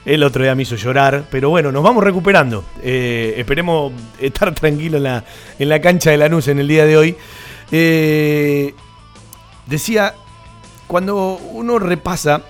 El 0.06 0.22
otro 0.22 0.44
día 0.44 0.54
me 0.54 0.62
hizo 0.62 0.76
llorar. 0.76 1.26
Pero 1.30 1.50
bueno, 1.50 1.72
nos 1.72 1.82
vamos 1.82 2.02
recuperando. 2.02 2.64
Eh, 2.80 3.34
esperemos 3.36 3.92
estar 4.20 4.54
tranquilos 4.54 4.98
en 4.98 5.02
la, 5.02 5.24
en 5.58 5.68
la 5.68 5.80
cancha 5.80 6.10
de 6.10 6.16
Lanús 6.16 6.46
en 6.46 6.60
el 6.60 6.68
día 6.68 6.86
de 6.86 6.96
hoy. 6.96 7.16
Eh, 7.72 8.72
decía, 9.66 10.14
cuando 10.86 11.40
uno 11.52 11.80
repasa, 11.80 12.42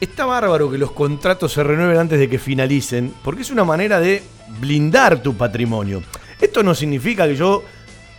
está 0.00 0.24
bárbaro 0.24 0.70
que 0.70 0.78
los 0.78 0.92
contratos 0.92 1.52
se 1.52 1.64
renueven 1.64 1.98
antes 1.98 2.20
de 2.20 2.28
que 2.28 2.38
finalicen, 2.38 3.12
porque 3.24 3.42
es 3.42 3.50
una 3.50 3.64
manera 3.64 3.98
de 3.98 4.22
blindar 4.60 5.20
tu 5.20 5.34
patrimonio. 5.34 6.00
Esto 6.40 6.62
no 6.62 6.76
significa 6.76 7.26
que 7.26 7.34
yo 7.34 7.64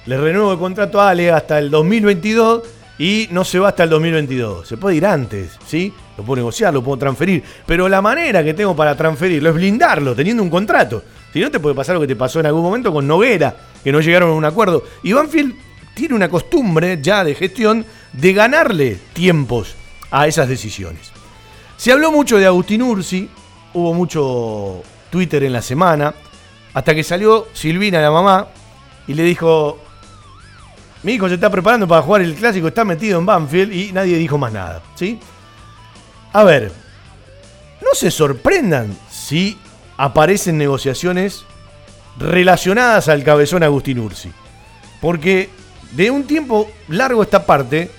le 0.05 0.17
renuevo 0.17 0.51
el 0.51 0.59
contrato 0.59 0.99
a 0.99 1.11
Ale 1.11 1.31
hasta 1.31 1.59
el 1.59 1.71
2022 1.71 2.63
y 2.97 3.29
no 3.31 3.45
se 3.45 3.59
va 3.59 3.69
hasta 3.69 3.83
el 3.83 3.89
2022. 3.89 4.67
Se 4.67 4.75
puede 4.75 4.97
ir 4.97 5.05
antes, 5.05 5.57
¿sí? 5.65 5.93
Lo 6.17 6.23
puedo 6.23 6.37
negociar, 6.37 6.73
lo 6.73 6.83
puedo 6.83 6.97
transferir. 6.97 7.43
Pero 7.65 7.89
la 7.89 8.01
manera 8.01 8.43
que 8.43 8.53
tengo 8.53 8.75
para 8.75 8.95
transferirlo 8.95 9.49
es 9.49 9.55
blindarlo, 9.55 10.15
teniendo 10.15 10.43
un 10.43 10.49
contrato. 10.49 11.03
Si 11.33 11.39
no, 11.39 11.51
te 11.51 11.59
puede 11.59 11.75
pasar 11.75 11.95
lo 11.95 12.01
que 12.01 12.07
te 12.07 12.15
pasó 12.15 12.39
en 12.39 12.45
algún 12.45 12.63
momento 12.63 12.93
con 12.93 13.05
Noguera, 13.05 13.55
que 13.83 13.91
no 13.91 13.99
llegaron 13.99 14.29
a 14.29 14.33
un 14.33 14.45
acuerdo. 14.45 14.83
Y 15.03 15.13
Banfield 15.13 15.55
tiene 15.93 16.15
una 16.15 16.29
costumbre 16.29 16.99
ya 17.01 17.23
de 17.23 17.35
gestión 17.35 17.85
de 18.13 18.33
ganarle 18.33 18.97
tiempos 19.13 19.75
a 20.11 20.27
esas 20.27 20.47
decisiones. 20.47 21.11
Se 21.77 21.91
habló 21.91 22.11
mucho 22.11 22.37
de 22.37 22.45
Agustín 22.45 22.81
Ursi, 22.81 23.29
hubo 23.73 23.93
mucho 23.93 24.81
Twitter 25.09 25.43
en 25.43 25.53
la 25.53 25.61
semana, 25.61 26.13
hasta 26.73 26.95
que 26.95 27.03
salió 27.03 27.47
Silvina, 27.53 27.99
la 28.01 28.11
mamá, 28.11 28.47
y 29.07 29.13
le 29.13 29.23
dijo, 29.23 29.79
mi 31.03 31.13
hijo 31.13 31.27
se 31.27 31.35
está 31.35 31.49
preparando 31.49 31.87
para 31.87 32.01
jugar 32.01 32.21
el 32.21 32.35
clásico, 32.35 32.67
está 32.67 32.85
metido 32.85 33.19
en 33.19 33.25
Banfield 33.25 33.73
y 33.73 33.91
nadie 33.91 34.17
dijo 34.17 34.37
más 34.37 34.51
nada, 34.51 34.81
¿sí? 34.95 35.19
A 36.35 36.43
ver, 36.43 36.69
no 37.81 37.87
se 37.93 38.11
sorprendan 38.11 38.93
si 39.09 39.57
aparecen 39.95 40.57
negociaciones 40.57 41.45
relacionadas 42.19 43.07
al 43.07 43.23
cabezón 43.23 43.63
Agustín 43.63 43.99
Ursi. 43.99 44.33
Porque 44.99 45.49
de 45.93 46.11
un 46.11 46.27
tiempo 46.27 46.69
largo 46.89 47.23
esta 47.23 47.45
parte, 47.45 47.89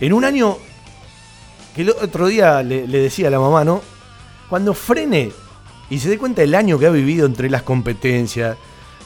en 0.00 0.12
un 0.12 0.24
año 0.24 0.58
que 1.76 1.82
el 1.82 1.90
otro 1.90 2.26
día 2.26 2.64
le, 2.64 2.88
decía 2.88 3.28
a 3.28 3.30
la 3.30 3.38
mamá, 3.38 3.64
¿no? 3.64 3.80
Cuando 4.48 4.74
frene 4.74 5.30
y 5.88 6.00
se 6.00 6.08
dé 6.08 6.18
cuenta 6.18 6.40
del 6.40 6.56
año 6.56 6.80
que 6.80 6.86
ha 6.86 6.90
vivido 6.90 7.26
entre 7.26 7.48
las 7.48 7.62
competencias, 7.62 8.56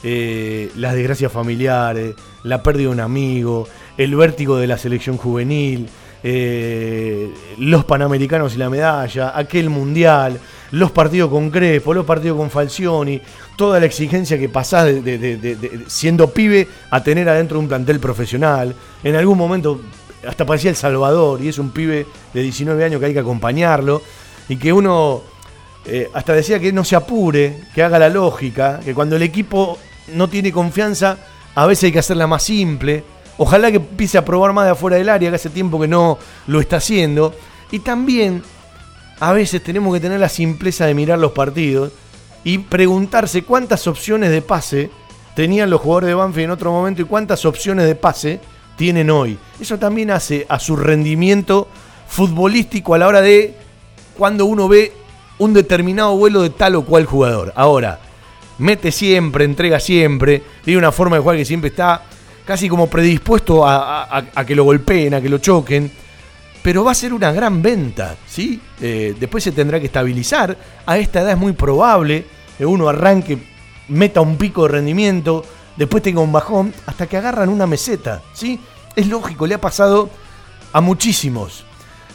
eh, 0.01 0.71
las 0.75 0.95
desgracias 0.95 1.31
familiares, 1.31 2.15
la 2.41 2.63
pérdida 2.63 2.87
de 2.87 2.93
un 2.95 3.01
amigo, 3.01 3.67
el 3.99 4.15
vértigo 4.15 4.57
de 4.57 4.65
la 4.65 4.79
selección 4.79 5.17
juvenil, 5.17 5.87
eh, 6.23 7.33
los 7.57 7.85
panamericanos 7.85 8.55
y 8.55 8.57
la 8.57 8.69
medalla, 8.69 9.37
aquel 9.37 9.69
mundial, 9.69 10.39
los 10.71 10.91
partidos 10.91 11.29
con 11.29 11.49
Crespo, 11.49 11.93
los 11.93 12.05
partidos 12.05 12.37
con 12.37 12.49
Falcioni, 12.49 13.21
toda 13.55 13.79
la 13.79 13.85
exigencia 13.85 14.37
que 14.37 14.49
pasás 14.49 14.85
de, 14.85 15.85
siendo 15.87 16.31
pibe 16.31 16.67
a 16.89 17.03
tener 17.03 17.27
adentro 17.29 17.57
de 17.57 17.63
un 17.63 17.67
plantel 17.69 17.99
profesional. 17.99 18.75
En 19.03 19.15
algún 19.15 19.37
momento 19.37 19.81
hasta 20.27 20.45
parecía 20.45 20.69
El 20.69 20.75
Salvador 20.75 21.41
y 21.41 21.47
es 21.47 21.57
un 21.59 21.71
pibe 21.71 22.05
de 22.33 22.41
19 22.41 22.83
años 22.83 22.99
que 22.99 23.07
hay 23.07 23.13
que 23.13 23.19
acompañarlo 23.19 24.01
y 24.49 24.57
que 24.57 24.73
uno 24.73 25.21
eh, 25.85 26.09
hasta 26.13 26.33
decía 26.33 26.59
que 26.59 26.73
no 26.73 26.83
se 26.83 26.95
apure, 26.95 27.61
que 27.73 27.83
haga 27.83 27.97
la 27.99 28.09
lógica, 28.09 28.79
que 28.83 28.93
cuando 28.93 29.15
el 29.15 29.23
equipo 29.23 29.77
no 30.13 30.27
tiene 30.27 30.51
confianza, 30.51 31.17
a 31.55 31.65
veces 31.65 31.85
hay 31.85 31.91
que 31.91 31.99
hacerla 31.99 32.27
más 32.27 32.43
simple. 32.43 33.03
Ojalá 33.39 33.71
que 33.71 33.77
empiece 33.77 34.17
a 34.17 34.25
probar 34.25 34.51
más 34.51 34.65
de 34.65 34.71
afuera 34.71 34.97
del 34.97 35.07
área, 35.07 35.29
que 35.29 35.35
hace 35.37 35.49
tiempo 35.49 35.79
que 35.79 35.87
no 35.87 36.19
lo 36.45 36.59
está 36.59 36.75
haciendo. 36.75 37.33
Y 37.71 37.79
también 37.79 38.43
a 39.21 39.31
veces 39.31 39.63
tenemos 39.63 39.93
que 39.93 40.01
tener 40.01 40.19
la 40.19 40.27
simpleza 40.27 40.85
de 40.85 40.93
mirar 40.93 41.19
los 41.19 41.31
partidos 41.31 41.93
y 42.43 42.57
preguntarse 42.57 43.43
cuántas 43.43 43.87
opciones 43.87 44.29
de 44.29 44.41
pase 44.41 44.91
tenían 45.35 45.69
los 45.69 45.79
jugadores 45.79 46.09
de 46.09 46.15
Banfield 46.15 46.45
en 46.45 46.51
otro 46.51 46.71
momento 46.73 47.01
y 47.01 47.05
cuántas 47.05 47.45
opciones 47.45 47.85
de 47.85 47.95
pase 47.95 48.41
tienen 48.75 49.09
hoy. 49.09 49.39
Eso 49.57 49.79
también 49.79 50.11
hace 50.11 50.45
a 50.49 50.59
su 50.59 50.75
rendimiento 50.75 51.69
futbolístico 52.09 52.93
a 52.93 52.97
la 52.97 53.07
hora 53.07 53.21
de 53.21 53.55
cuando 54.17 54.45
uno 54.45 54.67
ve 54.67 54.91
un 55.37 55.53
determinado 55.53 56.17
vuelo 56.17 56.41
de 56.41 56.49
tal 56.49 56.75
o 56.75 56.83
cual 56.83 57.05
jugador. 57.05 57.53
Ahora, 57.55 58.01
mete 58.57 58.91
siempre, 58.91 59.45
entrega 59.45 59.79
siempre, 59.79 60.43
tiene 60.65 60.79
una 60.79 60.91
forma 60.91 61.15
de 61.15 61.21
jugar 61.21 61.37
que 61.37 61.45
siempre 61.45 61.69
está 61.69 62.03
casi 62.49 62.67
como 62.67 62.87
predispuesto 62.87 63.63
a, 63.63 64.23
que 64.47 64.55
lo 64.55 64.63
golpeen, 64.63 65.13
a 65.13 65.21
que 65.21 65.29
lo 65.29 65.37
choquen. 65.37 65.91
Pero 66.63 66.83
va 66.83 66.93
a 66.93 66.95
ser 66.95 67.13
una 67.13 67.31
gran 67.31 67.61
venta, 67.61 68.15
¿sí? 68.27 68.59
Eh, 68.81 69.15
después 69.19 69.43
se 69.43 69.51
tendrá 69.51 69.79
que 69.79 69.85
estabilizar. 69.85 70.57
A 70.83 70.97
esta 70.97 71.21
edad 71.21 71.33
es 71.33 71.37
muy 71.37 71.53
probable 71.53 72.25
que 72.57 72.65
uno 72.65 72.89
arranque, 72.89 73.37
meta 73.89 74.21
un 74.21 74.35
pico 74.35 74.63
de 74.63 74.69
rendimiento, 74.69 75.45
después 75.77 76.01
tenga 76.01 76.21
un 76.21 76.31
bajón, 76.31 76.73
hasta 76.87 77.05
que 77.05 77.17
agarran 77.17 77.49
una 77.49 77.67
meseta, 77.67 78.23
¿sí? 78.33 78.59
Es 78.95 79.05
lógico, 79.05 79.45
le 79.45 79.53
ha 79.53 79.61
pasado 79.61 80.09
a 80.73 80.81
muchísimos. 80.81 81.65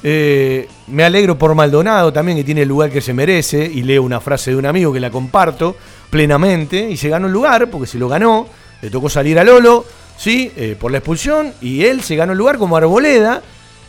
Eh, 0.03 0.69
me 0.89 1.05
alegro 1.05 1.39
por 1.39 1.55
Maldonado 1.55 2.13
también, 2.13 2.39
que 2.39 2.45
tiene 2.45 2.63
el 2.63 2.69
lugar 2.69 2.91
que 2.91 3.01
se 3.01 3.15
merece, 3.15 3.65
y 3.73 3.85
leo 3.85 4.03
una 4.03 4.21
frase 4.21 4.51
de 4.51 4.57
un 4.57 4.67
amigo 4.67 4.93
que 4.93 4.99
la 4.99 5.11
comparto 5.11 5.77
plenamente, 6.11 6.91
y 6.91 6.97
se 6.97 7.09
ganó 7.09 7.29
el 7.29 7.33
lugar, 7.33 7.71
porque 7.71 7.87
se 7.87 7.99
lo 7.99 8.09
ganó, 8.09 8.49
le 8.83 8.91
tocó 8.91 9.09
salir 9.09 9.39
a 9.39 9.45
Lolo, 9.45 9.85
¿sí? 10.17 10.53
Eh, 10.57 10.77
por 10.79 10.91
la 10.91 10.99
expulsión, 10.99 11.53
y 11.61 11.85
él 11.85 12.03
se 12.03 12.17
ganó 12.17 12.33
el 12.33 12.39
lugar 12.39 12.59
como 12.59 12.77
Arboleda, 12.77 13.43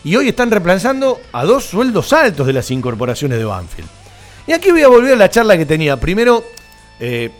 y 0.03 0.15
hoy 0.15 0.29
están 0.29 0.51
reemplazando 0.51 1.19
a 1.31 1.45
dos 1.45 1.65
sueldos 1.65 2.13
altos 2.13 2.45
de 2.45 2.53
las 2.53 2.69
incorporaciones 2.69 3.39
de 3.39 3.45
Banfield. 3.45 3.89
Y 4.47 4.53
aquí 4.53 4.71
voy 4.71 4.83
a 4.83 4.87
volver 4.87 5.13
a 5.13 5.15
la 5.15 5.29
charla 5.29 5.57
que 5.57 5.65
tenía. 5.65 5.99
Primero, 5.99 6.43
eh, 6.99 7.31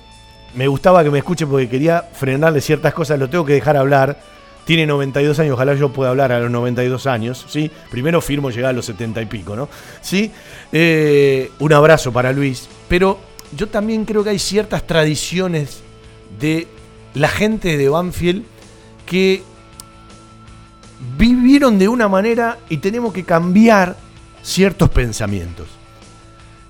me 0.56 0.68
gustaba 0.68 1.04
que 1.04 1.12
me 1.12 1.20
escuche 1.20 1.46
porque 1.46 1.70
quería 1.70 2.02
frenarle 2.02 2.62
ciertas 2.62 2.94
cosas, 2.94 3.20
lo 3.20 3.30
tengo 3.30 3.46
que 3.46 3.54
dejar 3.54 3.78
hablar. 3.78 4.20
Tiene 4.66 4.88
92 4.88 5.38
años, 5.38 5.54
ojalá 5.54 5.76
yo 5.76 5.94
pueda 5.94 6.10
hablar 6.10 6.32
a 6.32 6.40
los 6.40 6.50
92 6.50 7.06
años, 7.06 7.46
¿sí? 7.48 7.70
Primero 7.92 8.20
firmo 8.20 8.50
llegar 8.50 8.72
a 8.72 8.74
los 8.74 8.88
70 8.88 9.22
y 9.22 9.26
pico, 9.28 9.56
¿no? 9.56 9.70
¿Sí? 10.02 10.32
Eh, 10.72 11.52
un 11.60 11.72
abrazo 11.72 12.12
para 12.12 12.32
Luis. 12.32 12.68
Pero 12.88 13.20
yo 13.56 13.68
también 13.68 14.06
creo 14.06 14.24
que 14.24 14.32
hay 14.32 14.40
ciertas 14.40 14.88
tradiciones 14.88 15.82
de 16.40 16.68
la 17.14 17.28
gente 17.28 17.78
de 17.78 17.90
Banfield 17.90 18.44
que 19.06 19.44
vivieron 21.18 21.78
de 21.78 21.88
una 21.88 22.08
manera 22.08 22.58
y 22.70 22.78
tenemos 22.78 23.14
que 23.14 23.24
cambiar 23.24 23.96
ciertos 24.42 24.90
pensamientos. 24.90 25.68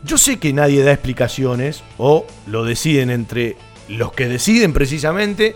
Yo 0.03 0.17
sé 0.17 0.37
que 0.37 0.53
nadie 0.53 0.83
da 0.83 0.91
explicaciones 0.91 1.83
o 1.97 2.25
lo 2.47 2.63
deciden 2.63 3.09
entre 3.09 3.57
los 3.87 4.11
que 4.13 4.27
deciden 4.27 4.73
precisamente 4.73 5.55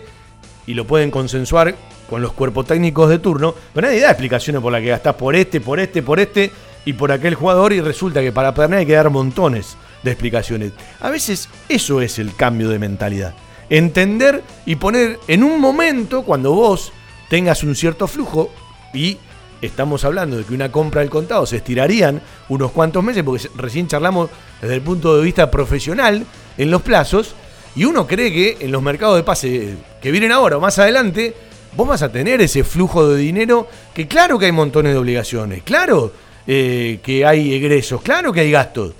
y 0.66 0.74
lo 0.74 0.86
pueden 0.86 1.10
consensuar 1.10 1.74
con 2.08 2.22
los 2.22 2.32
cuerpos 2.32 2.66
técnicos 2.66 3.08
de 3.08 3.20
turno, 3.20 3.54
pero 3.72 3.86
nadie 3.86 4.00
da 4.00 4.10
explicaciones 4.10 4.60
por 4.60 4.72
las 4.72 4.80
que 4.82 4.88
gastás 4.88 5.14
por 5.14 5.36
este, 5.36 5.60
por 5.60 5.78
este, 5.78 6.02
por 6.02 6.18
este 6.18 6.50
y 6.84 6.92
por 6.94 7.12
aquel 7.12 7.36
jugador 7.36 7.72
y 7.72 7.80
resulta 7.80 8.20
que 8.20 8.32
para 8.32 8.54
perder 8.54 8.80
hay 8.80 8.86
que 8.86 8.94
dar 8.94 9.10
montones 9.10 9.76
de 10.02 10.10
explicaciones. 10.10 10.72
A 11.00 11.10
veces 11.10 11.48
eso 11.68 12.00
es 12.00 12.18
el 12.18 12.34
cambio 12.34 12.68
de 12.68 12.78
mentalidad. 12.78 13.34
Entender 13.70 14.42
y 14.66 14.76
poner 14.76 15.18
en 15.28 15.44
un 15.44 15.60
momento 15.60 16.22
cuando 16.22 16.52
vos 16.52 16.92
tengas 17.28 17.62
un 17.62 17.76
cierto 17.76 18.08
flujo 18.08 18.50
y 18.92 19.16
estamos 19.62 20.04
hablando 20.04 20.36
de 20.36 20.44
que 20.44 20.54
una 20.54 20.72
compra 20.72 21.00
del 21.00 21.10
contado 21.10 21.46
se 21.46 21.58
estirarían 21.58 22.20
unos 22.48 22.72
cuantos 22.72 23.04
meses, 23.04 23.22
porque 23.22 23.48
recién 23.56 23.86
charlamos 23.86 24.28
desde 24.60 24.74
el 24.74 24.82
punto 24.82 25.16
de 25.16 25.22
vista 25.22 25.50
profesional 25.50 26.26
en 26.58 26.70
los 26.70 26.82
plazos, 26.82 27.34
y 27.76 27.84
uno 27.84 28.06
cree 28.06 28.32
que 28.32 28.64
en 28.64 28.72
los 28.72 28.82
mercados 28.82 29.16
de 29.16 29.22
pase 29.22 29.76
que 30.02 30.10
vienen 30.10 30.32
ahora 30.32 30.56
o 30.56 30.60
más 30.60 30.78
adelante, 30.78 31.34
vos 31.76 31.86
vas 31.86 32.02
a 32.02 32.10
tener 32.10 32.40
ese 32.40 32.64
flujo 32.64 33.08
de 33.08 33.18
dinero 33.18 33.68
que 33.94 34.08
claro 34.08 34.38
que 34.38 34.46
hay 34.46 34.52
montones 34.52 34.92
de 34.92 34.98
obligaciones, 34.98 35.62
claro 35.62 36.12
eh, 36.46 36.98
que 37.02 37.24
hay 37.24 37.54
egresos, 37.54 38.02
claro 38.02 38.32
que 38.32 38.40
hay 38.40 38.50
gastos, 38.50 38.94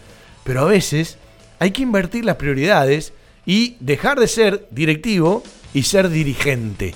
pero 0.44 0.60
a 0.60 0.66
veces 0.66 1.18
hay 1.58 1.72
que 1.72 1.82
invertir 1.82 2.24
las 2.24 2.36
prioridades 2.36 3.12
y 3.46 3.76
dejar 3.80 4.18
de 4.20 4.28
ser 4.28 4.66
directivo 4.70 5.42
y 5.74 5.82
ser 5.82 6.08
dirigente. 6.08 6.94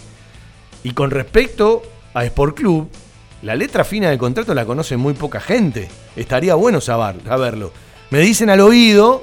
Y 0.82 0.90
con 0.90 1.10
respecto 1.10 1.82
a 2.12 2.24
Sport 2.24 2.56
Club, 2.56 2.88
la 3.42 3.54
letra 3.54 3.84
fina 3.84 4.10
del 4.10 4.18
contrato 4.18 4.54
la 4.54 4.64
conoce 4.64 4.96
muy 4.96 5.14
poca 5.14 5.40
gente. 5.40 5.88
Estaría 6.16 6.54
bueno 6.54 6.80
saber, 6.80 7.16
saberlo. 7.24 7.72
Me 8.10 8.20
dicen 8.20 8.50
al 8.50 8.60
oído 8.60 9.22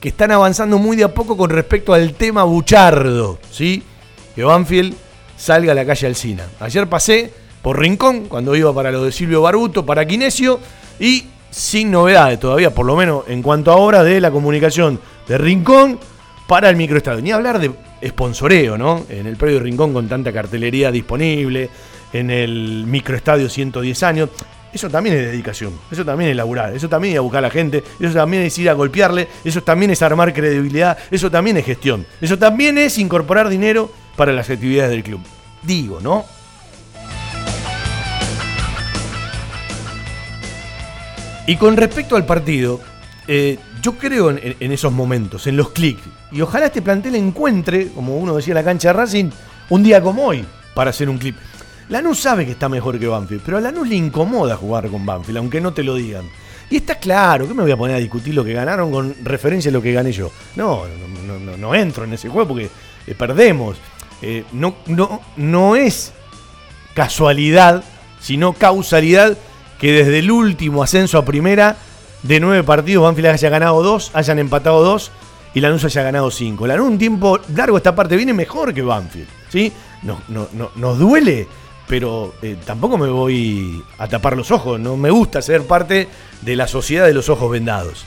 que 0.00 0.08
están 0.08 0.30
avanzando 0.30 0.78
muy 0.78 0.96
de 0.96 1.04
a 1.04 1.14
poco 1.14 1.36
con 1.36 1.50
respecto 1.50 1.92
al 1.92 2.14
tema 2.14 2.44
Buchardo, 2.44 3.38
¿sí? 3.50 3.82
Que 4.34 4.44
Banfield 4.44 4.94
salga 5.36 5.72
a 5.72 5.74
la 5.74 5.84
calle 5.84 6.06
Alcina. 6.06 6.46
Ayer 6.60 6.88
pasé 6.88 7.32
por 7.62 7.78
Rincón, 7.78 8.26
cuando 8.26 8.54
iba 8.54 8.72
para 8.72 8.92
lo 8.92 9.04
de 9.04 9.12
Silvio 9.12 9.42
Barbuto, 9.42 9.84
para 9.84 10.06
Quinesio, 10.06 10.60
y 11.00 11.26
sin 11.50 11.90
novedades 11.90 12.38
todavía, 12.38 12.74
por 12.74 12.86
lo 12.86 12.96
menos 12.96 13.24
en 13.28 13.42
cuanto 13.42 13.72
a 13.72 13.76
obras 13.76 14.04
de 14.04 14.20
la 14.20 14.30
comunicación 14.30 15.00
de 15.26 15.38
Rincón 15.38 15.98
para 16.48 16.70
el 16.70 16.76
microestadio. 16.76 17.20
Ni 17.20 17.30
hablar 17.30 17.60
de 17.60 17.70
sponsoreo, 18.04 18.78
¿no? 18.78 19.04
En 19.10 19.26
el 19.26 19.36
predio 19.36 19.60
Rincón 19.60 19.92
con 19.92 20.08
tanta 20.08 20.32
cartelería 20.32 20.90
disponible, 20.90 21.68
en 22.12 22.30
el 22.30 22.84
microestadio 22.86 23.50
110 23.50 24.02
años. 24.02 24.30
Eso 24.72 24.88
también 24.88 25.16
es 25.16 25.26
dedicación, 25.26 25.74
eso 25.90 26.04
también 26.04 26.30
es 26.30 26.36
laburar, 26.36 26.74
eso 26.74 26.88
también 26.88 27.14
es 27.14 27.18
a 27.18 27.22
buscar 27.22 27.38
a 27.38 27.48
la 27.48 27.50
gente, 27.50 27.84
eso 28.00 28.14
también 28.14 28.42
es 28.42 28.58
ir 28.58 28.68
a 28.68 28.74
golpearle, 28.74 29.28
eso 29.44 29.62
también 29.62 29.90
es 29.90 30.02
armar 30.02 30.32
credibilidad, 30.34 30.98
eso 31.10 31.30
también 31.30 31.56
es 31.58 31.64
gestión, 31.64 32.06
eso 32.20 32.38
también 32.38 32.76
es 32.76 32.98
incorporar 32.98 33.48
dinero 33.48 33.90
para 34.16 34.32
las 34.32 34.50
actividades 34.50 34.90
del 34.90 35.02
club. 35.02 35.20
Digo, 35.62 36.00
¿no? 36.00 36.24
Y 41.46 41.56
con 41.56 41.78
respecto 41.78 42.16
al 42.16 42.26
partido, 42.26 42.80
eh, 43.26 43.58
yo 43.88 43.96
creo 43.96 44.28
en, 44.28 44.72
esos 44.72 44.92
momentos, 44.92 45.46
en 45.46 45.56
los 45.56 45.70
clics. 45.70 46.02
Y 46.30 46.42
ojalá 46.42 46.66
este 46.66 46.82
plantel 46.82 47.14
encuentre, 47.14 47.88
como 47.88 48.18
uno 48.18 48.36
decía 48.36 48.52
en 48.52 48.56
la 48.56 48.64
cancha 48.64 48.88
de 48.88 48.92
Racing, 48.92 49.30
un 49.70 49.82
día 49.82 50.02
como 50.02 50.26
hoy 50.26 50.44
para 50.74 50.90
hacer 50.90 51.08
un 51.08 51.16
clip. 51.16 51.36
Lanús 51.88 52.20
sabe 52.20 52.44
que 52.44 52.52
está 52.52 52.68
mejor 52.68 52.98
que 52.98 53.06
Banfield, 53.06 53.40
pero 53.42 53.56
a 53.56 53.62
Lanús 53.62 53.88
le 53.88 53.94
incomoda 53.94 54.58
jugar 54.58 54.90
con 54.90 55.06
Banfield, 55.06 55.38
aunque 55.38 55.62
no 55.62 55.72
te 55.72 55.82
lo 55.82 55.94
digan. 55.94 56.26
Y 56.68 56.76
está 56.76 56.96
claro, 56.96 57.48
que 57.48 57.54
me 57.54 57.62
voy 57.62 57.72
a 57.72 57.78
poner 57.78 57.96
a 57.96 57.98
discutir 57.98 58.34
lo 58.34 58.44
que 58.44 58.52
ganaron 58.52 58.92
con 58.92 59.14
referencia 59.24 59.70
a 59.70 59.72
lo 59.72 59.80
que 59.80 59.94
gané 59.94 60.12
yo? 60.12 60.30
No, 60.56 60.82
no, 60.86 61.26
no, 61.26 61.38
no, 61.38 61.56
no 61.56 61.74
entro 61.74 62.04
en 62.04 62.12
ese 62.12 62.28
juego 62.28 62.48
porque 62.48 62.68
eh, 63.06 63.14
perdemos. 63.14 63.78
Eh, 64.20 64.44
no, 64.52 64.76
no, 64.84 65.22
no 65.38 65.76
es 65.76 66.12
casualidad, 66.92 67.82
sino 68.20 68.52
causalidad, 68.52 69.38
que 69.80 69.92
desde 69.92 70.18
el 70.18 70.30
último 70.30 70.82
ascenso 70.82 71.16
a 71.16 71.24
primera, 71.24 71.78
de 72.22 72.40
nueve 72.40 72.64
partidos, 72.64 73.04
Banfield 73.04 73.28
haya 73.28 73.48
ganado 73.50 73.82
dos, 73.82 74.10
hayan 74.14 74.38
empatado 74.38 74.82
dos 74.82 75.10
y 75.54 75.60
Lanús 75.60 75.84
haya 75.84 76.02
ganado 76.02 76.30
cinco. 76.30 76.66
Lanús 76.66 76.88
un 76.88 76.98
tiempo 76.98 77.38
largo 77.54 77.76
esta 77.76 77.94
parte 77.94 78.16
viene 78.16 78.32
mejor 78.34 78.74
que 78.74 78.82
Banfield, 78.82 79.28
¿sí? 79.48 79.72
Nos, 80.02 80.28
no- 80.28 80.48
no- 80.52 80.70
nos 80.76 80.98
duele, 80.98 81.46
pero 81.86 82.34
eh, 82.42 82.56
tampoco 82.64 82.98
me 82.98 83.08
voy 83.08 83.82
a 83.98 84.06
tapar 84.08 84.36
los 84.36 84.50
ojos, 84.50 84.78
no 84.78 84.96
me 84.96 85.10
gusta 85.10 85.40
ser 85.42 85.62
parte 85.62 86.08
de 86.42 86.56
la 86.56 86.66
sociedad 86.68 87.06
de 87.06 87.14
los 87.14 87.28
ojos 87.28 87.50
vendados. 87.50 88.04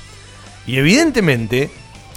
Y 0.68 0.78
evidentemente, 0.78 1.72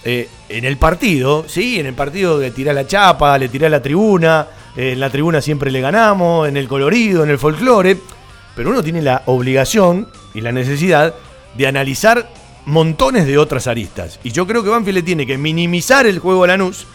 eh, 0.04 0.28
en 0.50 0.64
el 0.64 0.76
partido, 0.76 1.44
sí, 1.48 1.80
en 1.80 1.86
el 1.86 1.94
partido 1.94 2.38
le 2.40 2.50
tirá 2.50 2.72
la 2.72 2.86
chapa, 2.86 3.38
le 3.38 3.48
tirá 3.48 3.68
la 3.70 3.80
tribuna, 3.80 4.46
eh, 4.76 4.92
en 4.92 5.00
la 5.00 5.08
tribuna 5.10 5.40
siempre 5.40 5.70
le 5.70 5.80
ganamos, 5.80 6.46
en 6.48 6.56
el 6.56 6.68
colorido, 6.68 7.24
en 7.24 7.30
el 7.30 7.38
folclore, 7.38 7.96
pero 8.54 8.70
uno 8.70 8.82
tiene 8.82 9.00
la 9.00 9.22
obligación 9.26 10.08
y 10.34 10.42
la 10.42 10.52
necesidad 10.52 11.14
de 11.56 11.66
analizar 11.66 12.28
montones 12.66 13.26
de 13.26 13.38
otras 13.38 13.66
aristas. 13.66 14.18
Y 14.22 14.30
yo 14.32 14.46
creo 14.46 14.62
que 14.62 14.70
Banfield 14.70 14.96
le 14.96 15.02
tiene 15.02 15.26
que 15.26 15.38
minimizar 15.38 16.06
el 16.06 16.18
juego 16.18 16.44
a 16.44 16.48
Lanús 16.48 16.86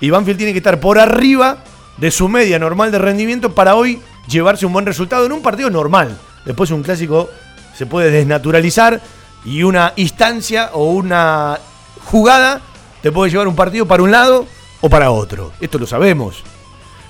y 0.00 0.10
Banfield 0.10 0.38
tiene 0.38 0.52
que 0.52 0.58
estar 0.58 0.80
por 0.80 0.98
arriba 0.98 1.58
de 1.96 2.10
su 2.10 2.28
media 2.28 2.58
normal 2.58 2.90
de 2.92 2.98
rendimiento 2.98 3.54
para 3.54 3.74
hoy 3.74 4.00
llevarse 4.28 4.66
un 4.66 4.72
buen 4.72 4.86
resultado 4.86 5.26
en 5.26 5.32
un 5.32 5.42
partido 5.42 5.70
normal. 5.70 6.16
Después 6.44 6.70
un 6.70 6.82
clásico 6.82 7.28
se 7.76 7.86
puede 7.86 8.10
desnaturalizar 8.10 9.00
y 9.44 9.62
una 9.62 9.92
instancia 9.96 10.70
o 10.72 10.90
una 10.92 11.58
jugada 12.04 12.60
te 13.02 13.12
puede 13.12 13.30
llevar 13.30 13.48
un 13.48 13.56
partido 13.56 13.86
para 13.86 14.02
un 14.02 14.10
lado 14.10 14.46
o 14.80 14.88
para 14.88 15.10
otro. 15.10 15.52
Esto 15.60 15.78
lo 15.78 15.86
sabemos. 15.86 16.42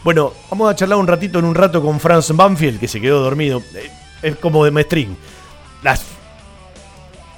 Bueno, 0.05 0.33
vamos 0.51 0.71
a 0.71 0.77
charlar 0.77 0.99
un 0.99 1.07
ratito 1.07 1.39
en 1.39 1.45
un 1.45 1.55
rato 1.55 1.83
con 1.83 2.01
Franz 2.01 2.31
Banfield, 2.35 2.81
que 2.81 2.89
se 2.89 3.01
quedó 3.01 3.21
dormido. 3.21 3.63
Eh, 3.75 3.91
Es 4.23 4.37
como 4.37 4.65
de 4.65 4.71
Mestrín. 4.71 5.17
Las 5.83 6.03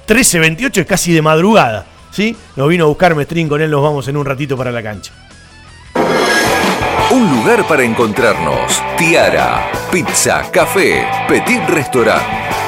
13.28 0.07 0.77
es 0.77 0.85
casi 0.85 1.13
de 1.13 1.21
madrugada. 1.21 1.85
¿Sí? 2.11 2.35
Nos 2.57 2.67
vino 2.67 2.83
a 2.83 2.87
buscar 2.87 3.15
Mestrín, 3.15 3.47
con 3.47 3.61
él 3.61 3.71
nos 3.71 3.81
vamos 3.81 4.07
en 4.07 4.17
un 4.17 4.25
ratito 4.25 4.57
para 4.57 4.71
la 4.71 4.83
cancha. 4.83 5.13
Un 7.11 7.29
lugar 7.29 7.65
para 7.67 7.83
encontrarnos. 7.83 8.81
Tiara, 8.97 9.71
pizza, 9.91 10.49
café, 10.51 11.05
petit 11.27 11.61
restaurant. 11.69 12.50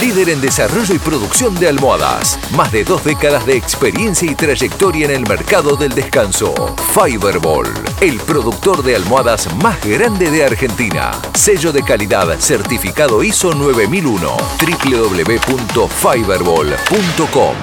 Líder 0.00 0.30
en 0.30 0.40
desarrollo 0.40 0.94
y 0.94 0.98
producción 0.98 1.54
de 1.56 1.68
almohadas. 1.68 2.38
Más 2.52 2.72
de 2.72 2.82
dos 2.82 3.04
décadas 3.04 3.44
de 3.44 3.54
experiencia 3.56 4.30
y 4.30 4.34
trayectoria 4.34 5.04
en 5.06 5.12
el 5.12 5.28
mercado 5.28 5.76
del 5.76 5.92
descanso. 5.92 6.74
Fiberball. 6.94 7.66
El 8.00 8.18
productor 8.20 8.82
de 8.82 8.96
almohadas 8.96 9.54
más 9.56 9.84
grande 9.84 10.30
de 10.30 10.44
Argentina. 10.44 11.10
Sello 11.34 11.72
de 11.72 11.82
calidad 11.82 12.38
certificado 12.38 13.22
ISO 13.22 13.52
9001. 13.54 14.36
www.fiberball.com. 14.60 17.54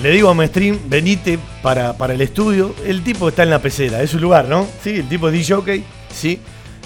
Le 0.00 0.10
digo 0.10 0.28
a 0.28 0.34
Mestrín, 0.34 0.80
venite 0.86 1.38
para, 1.62 1.94
para 1.94 2.14
el 2.14 2.20
estudio. 2.20 2.72
El 2.84 3.02
tipo 3.02 3.28
está 3.28 3.42
en 3.42 3.50
la 3.50 3.60
pecera, 3.60 4.02
es 4.02 4.10
su 4.10 4.20
lugar, 4.20 4.46
¿no? 4.46 4.68
Sí, 4.82 4.90
el 4.90 5.08
tipo 5.08 5.28
es 5.28 5.34
DJ, 5.34 5.82
sí. 6.14 6.38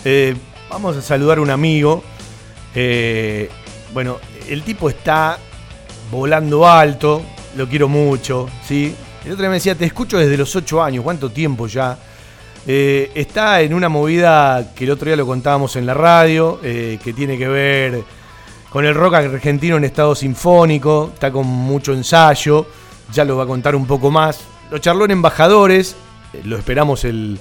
Eh, 0.04 0.34
vamos 0.70 0.96
a 0.96 1.02
saludar 1.02 1.38
a 1.38 1.40
un 1.42 1.50
amigo. 1.50 2.02
Eh, 2.74 3.50
bueno, 3.92 4.18
el 4.48 4.62
tipo 4.62 4.88
está 4.88 5.38
volando 6.10 6.66
alto, 6.68 7.22
lo 7.56 7.68
quiero 7.68 7.88
mucho, 7.88 8.48
¿sí? 8.66 8.94
El 9.24 9.32
otro 9.32 9.42
día 9.42 9.50
me 9.50 9.56
decía, 9.56 9.74
te 9.74 9.84
escucho 9.84 10.18
desde 10.18 10.36
los 10.36 10.54
8 10.56 10.82
años, 10.82 11.04
¿cuánto 11.04 11.30
tiempo 11.30 11.66
ya? 11.66 11.98
Eh, 12.66 13.10
está 13.14 13.60
en 13.60 13.74
una 13.74 13.88
movida 13.88 14.72
que 14.74 14.84
el 14.84 14.90
otro 14.90 15.06
día 15.06 15.16
lo 15.16 15.26
contábamos 15.26 15.76
en 15.76 15.86
la 15.86 15.94
radio, 15.94 16.60
que 16.60 17.12
tiene 17.14 17.36
que 17.36 17.48
ver 17.48 18.02
con 18.70 18.86
el 18.86 18.94
rock 18.94 19.14
argentino 19.14 19.76
en 19.76 19.84
estado 19.84 20.14
sinfónico, 20.14 21.10
está 21.12 21.30
con 21.30 21.46
mucho 21.46 21.92
ensayo, 21.92 22.66
ya 23.12 23.24
lo 23.24 23.36
va 23.36 23.44
a 23.44 23.46
contar 23.46 23.74
un 23.74 23.86
poco 23.86 24.10
más. 24.10 24.40
Lo 24.70 24.78
charló 24.78 25.04
en 25.04 25.10
Embajadores, 25.10 25.96
lo 26.44 26.56
esperamos 26.56 27.04
el 27.04 27.38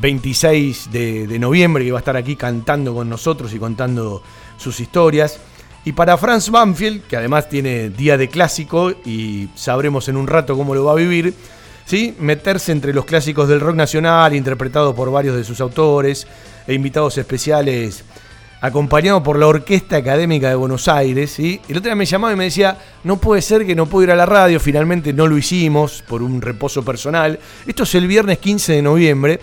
26 0.00 0.90
de, 0.92 1.38
noviembre, 1.38 1.84
que 1.84 1.92
va 1.92 1.98
a 1.98 2.00
estar 2.00 2.16
aquí 2.16 2.36
cantando 2.36 2.94
con 2.94 3.08
nosotros 3.08 3.52
y 3.52 3.58
contando 3.58 4.22
sus 4.56 4.80
historias. 4.80 5.38
Y 5.84 5.92
para 5.92 6.16
Franz 6.16 6.50
Banfield, 6.50 7.02
que 7.02 7.16
además 7.16 7.48
tiene 7.48 7.90
día 7.90 8.16
de 8.16 8.28
clásico 8.28 8.92
y 9.04 9.48
sabremos 9.54 10.08
en 10.08 10.16
un 10.16 10.26
rato 10.26 10.56
cómo 10.56 10.74
lo 10.74 10.84
va 10.84 10.92
a 10.92 10.96
vivir, 10.96 11.34
¿sí? 11.84 12.14
meterse 12.18 12.72
entre 12.72 12.92
los 12.92 13.04
clásicos 13.04 13.48
del 13.48 13.60
rock 13.60 13.76
nacional, 13.76 14.34
interpretados 14.34 14.94
por 14.94 15.10
varios 15.10 15.36
de 15.36 15.44
sus 15.44 15.60
autores 15.60 16.26
e 16.66 16.74
invitados 16.74 17.16
especiales, 17.16 18.04
acompañado 18.60 19.22
por 19.22 19.38
la 19.38 19.46
Orquesta 19.46 19.96
Académica 19.96 20.48
de 20.48 20.56
Buenos 20.56 20.88
Aires. 20.88 21.30
¿sí? 21.30 21.60
El 21.68 21.78
otro 21.78 21.88
día 21.88 21.96
me 21.96 22.06
llamaba 22.06 22.32
y 22.32 22.36
me 22.36 22.44
decía, 22.44 22.76
no 23.04 23.16
puede 23.16 23.40
ser 23.40 23.64
que 23.64 23.74
no 23.74 23.86
puedo 23.86 24.04
ir 24.04 24.10
a 24.10 24.16
la 24.16 24.26
radio, 24.26 24.60
finalmente 24.60 25.12
no 25.12 25.26
lo 25.26 25.38
hicimos 25.38 26.04
por 26.06 26.22
un 26.22 26.42
reposo 26.42 26.84
personal. 26.84 27.38
Esto 27.66 27.84
es 27.84 27.94
el 27.94 28.06
viernes 28.06 28.38
15 28.38 28.74
de 28.74 28.82
noviembre. 28.82 29.40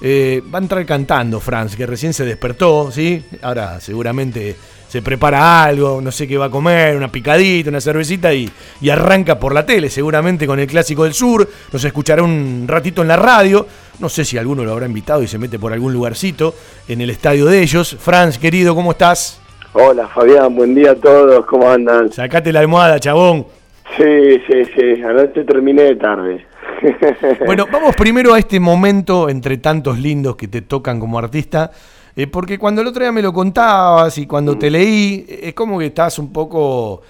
Eh, 0.00 0.42
va 0.52 0.58
a 0.58 0.62
entrar 0.62 0.86
cantando 0.86 1.40
Franz, 1.40 1.74
que 1.74 1.86
recién 1.86 2.12
se 2.12 2.24
despertó, 2.24 2.90
¿sí? 2.92 3.24
Ahora 3.42 3.80
seguramente 3.80 4.56
se 4.88 5.02
prepara 5.02 5.64
algo, 5.64 6.00
no 6.00 6.10
sé 6.10 6.26
qué 6.26 6.38
va 6.38 6.46
a 6.46 6.50
comer, 6.50 6.96
una 6.96 7.12
picadita, 7.12 7.68
una 7.68 7.80
cervecita 7.80 8.32
y, 8.32 8.50
y 8.80 8.90
arranca 8.90 9.38
por 9.38 9.52
la 9.52 9.66
tele, 9.66 9.90
seguramente 9.90 10.46
con 10.46 10.58
el 10.58 10.66
Clásico 10.66 11.04
del 11.04 11.14
Sur. 11.14 11.48
Nos 11.72 11.84
escuchará 11.84 12.22
un 12.22 12.64
ratito 12.66 13.02
en 13.02 13.08
la 13.08 13.16
radio. 13.16 13.66
No 13.98 14.08
sé 14.08 14.24
si 14.24 14.38
alguno 14.38 14.64
lo 14.64 14.72
habrá 14.72 14.86
invitado 14.86 15.22
y 15.22 15.26
se 15.26 15.38
mete 15.38 15.58
por 15.58 15.72
algún 15.72 15.92
lugarcito 15.92 16.54
en 16.86 17.00
el 17.00 17.10
estadio 17.10 17.46
de 17.46 17.60
ellos. 17.60 17.96
Franz, 18.00 18.38
querido, 18.38 18.74
¿cómo 18.74 18.92
estás? 18.92 19.40
Hola 19.72 20.08
Fabián, 20.08 20.54
buen 20.54 20.74
día 20.74 20.92
a 20.92 20.94
todos, 20.94 21.44
¿cómo 21.44 21.70
andan? 21.70 22.10
Sacate 22.10 22.52
la 22.52 22.60
almohada, 22.60 22.98
chabón. 22.98 23.57
Sí, 23.96 24.40
sí, 24.46 24.64
sí, 24.76 25.02
anoche 25.02 25.44
terminé 25.44 25.94
tarde. 25.96 26.46
Bueno, 27.44 27.66
vamos 27.70 27.96
primero 27.96 28.34
a 28.34 28.38
este 28.38 28.60
momento 28.60 29.28
entre 29.28 29.56
tantos 29.58 29.98
lindos 29.98 30.36
que 30.36 30.48
te 30.48 30.62
tocan 30.62 31.00
como 31.00 31.18
artista, 31.18 31.70
eh, 32.14 32.26
porque 32.26 32.58
cuando 32.58 32.82
el 32.82 32.88
otro 32.88 33.02
día 33.02 33.12
me 33.12 33.22
lo 33.22 33.32
contabas 33.32 34.16
y 34.18 34.26
cuando 34.26 34.56
te 34.56 34.70
leí, 34.70 35.26
es 35.28 35.54
como 35.54 35.78
que 35.78 35.86
estás 35.86 36.18
un 36.18 36.32
poco 36.32 37.02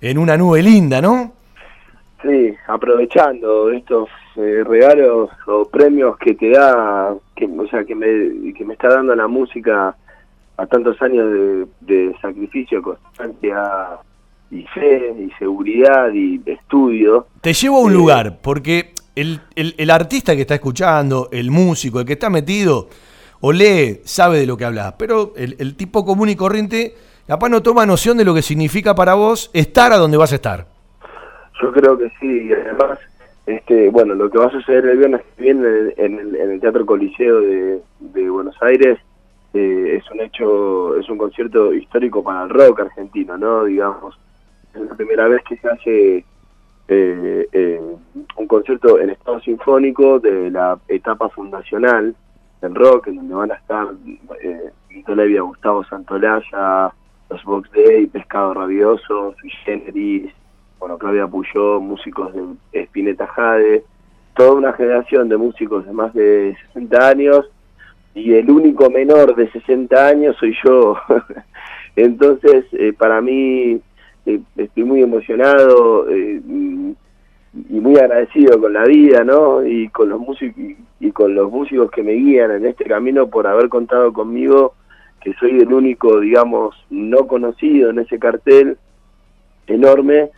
en 0.00 0.18
una 0.18 0.36
nube 0.36 0.62
linda, 0.62 1.00
¿no? 1.00 1.32
Sí, 2.22 2.54
aprovechando 2.66 3.70
estos 3.70 4.08
eh, 4.36 4.64
regalos 4.66 5.30
o 5.46 5.64
premios 5.66 6.16
que 6.18 6.34
te 6.34 6.50
da, 6.50 7.14
que, 7.36 7.46
o 7.46 7.66
sea, 7.68 7.84
que 7.84 7.94
me, 7.94 8.52
que 8.52 8.64
me 8.64 8.74
está 8.74 8.88
dando 8.88 9.14
la 9.14 9.28
música 9.28 9.94
a 10.56 10.66
tantos 10.66 11.00
años 11.02 11.30
de, 11.30 11.66
de 11.80 12.16
sacrificio, 12.20 12.82
constancia 12.82 13.98
y 14.50 14.62
fe 14.74 15.14
y 15.18 15.30
seguridad 15.38 16.12
y 16.12 16.40
estudio. 16.46 17.26
Te 17.40 17.52
llevo 17.52 17.78
a 17.78 17.82
un 17.82 17.92
lugar, 17.92 18.38
porque 18.42 18.92
el, 19.16 19.40
el- 19.54 19.74
el 19.78 19.90
artista 19.90 20.34
que 20.34 20.42
está 20.42 20.54
escuchando, 20.54 21.28
el 21.32 21.50
músico, 21.50 22.00
el 22.00 22.06
que 22.06 22.12
está 22.14 22.30
metido, 22.30 22.88
o 23.40 23.52
lee, 23.52 24.00
sabe 24.04 24.38
de 24.38 24.46
lo 24.46 24.56
que 24.56 24.64
habla, 24.64 24.96
pero 24.98 25.32
el, 25.36 25.56
el 25.58 25.76
tipo 25.76 26.04
común 26.04 26.28
y 26.28 26.36
corriente 26.36 26.94
capaz 27.26 27.48
no 27.48 27.62
toma 27.62 27.84
noción 27.86 28.16
de 28.16 28.24
lo 28.24 28.34
que 28.34 28.42
significa 28.42 28.94
para 28.94 29.14
vos 29.14 29.50
estar 29.52 29.92
a 29.92 29.96
donde 29.98 30.16
vas 30.16 30.32
a 30.32 30.36
estar. 30.36 30.66
Yo 31.62 31.72
creo 31.72 31.96
que 31.98 32.10
sí, 32.20 32.48
y 32.48 32.52
además, 32.52 32.98
este, 33.46 33.88
bueno, 33.90 34.14
lo 34.14 34.30
que 34.30 34.38
va 34.38 34.46
a 34.46 34.50
suceder 34.50 34.86
el 34.86 34.98
viernes 34.98 35.22
que 35.36 35.42
viene 35.42 35.60
en 35.60 35.74
el, 35.74 35.94
en 35.98 36.36
en 36.36 36.50
el 36.52 36.60
Teatro 36.60 36.84
Coliseo 36.86 37.40
de, 37.40 37.80
de 38.00 38.30
Buenos 38.30 38.56
Aires 38.62 38.98
eh, 39.54 39.98
es 39.98 40.10
un 40.10 40.20
hecho, 40.20 40.96
es 40.98 41.08
un 41.08 41.16
concierto 41.18 41.72
histórico 41.72 42.24
para 42.24 42.42
el 42.44 42.50
rock 42.50 42.80
argentino, 42.80 43.36
¿no? 43.38 43.64
Digamos, 43.64 44.18
es 44.74 44.88
la 44.88 44.94
primera 44.94 45.28
vez 45.28 45.42
que 45.48 45.56
se 45.56 45.68
hace 45.68 46.24
eh, 46.86 47.48
eh, 47.52 47.80
un 48.36 48.46
concierto 48.46 49.00
en 49.00 49.10
estado 49.10 49.40
sinfónico 49.40 50.18
de 50.18 50.50
la 50.50 50.78
etapa 50.88 51.28
fundacional 51.30 52.14
del 52.60 52.74
rock, 52.74 53.08
en 53.08 53.16
donde 53.16 53.34
van 53.34 53.52
a 53.52 53.54
estar 53.54 53.86
eh, 54.42 54.70
Vito 54.90 55.14
Levia, 55.14 55.42
Gustavo 55.42 55.84
Santolaya, 55.84 56.92
los 57.30 57.44
Box 57.44 57.70
Day, 57.72 58.06
Pescado 58.06 58.54
Rabioso, 58.54 59.34
Sui 59.40 59.50
Generis, 59.64 60.30
bueno, 60.78 60.98
Claudia 60.98 61.26
Puyó, 61.26 61.80
músicos 61.80 62.32
de 62.34 62.82
Spinetta 62.82 63.26
Jade, 63.28 63.84
toda 64.34 64.52
una 64.52 64.72
generación 64.74 65.28
de 65.28 65.36
músicos 65.36 65.86
de 65.86 65.92
más 65.92 66.12
de 66.12 66.56
60 66.74 67.08
años 67.08 67.50
y 68.14 68.34
el 68.34 68.50
único 68.50 68.90
menor 68.90 69.34
de 69.34 69.50
60 69.50 70.06
años 70.06 70.36
soy 70.38 70.54
yo. 70.62 70.98
Entonces, 71.96 72.66
para 72.98 73.20
mí, 73.20 73.80
eh, 74.26 74.40
estoy 74.56 74.84
muy 74.84 75.02
emocionado 75.02 76.08
eh, 76.08 76.40
y 76.44 77.80
muy 77.80 77.96
agradecido 77.96 78.60
con 78.60 78.72
la 78.72 78.84
vida, 78.84 79.22
¿no? 79.22 79.64
Y 79.64 79.88
con 79.90 80.08
los 80.08 80.20
músicos 80.20 80.62
y, 81.00 81.10
con 81.12 81.34
los 81.34 81.50
músicos 81.50 81.90
que 81.90 82.02
me 82.02 82.12
guían 82.12 82.50
en 82.50 82.66
este 82.66 82.84
camino 82.84 83.28
por 83.28 83.46
haber 83.46 83.68
contado 83.68 84.12
conmigo, 84.12 84.74
que 85.20 85.34
soy 85.34 85.60
el 85.60 85.72
único, 85.72 86.20
digamos, 86.20 86.74
no 86.90 87.26
conocido 87.26 87.90
en 87.90 87.98
ese 87.98 88.18
cartel 88.18 88.78
enorme 89.66 90.30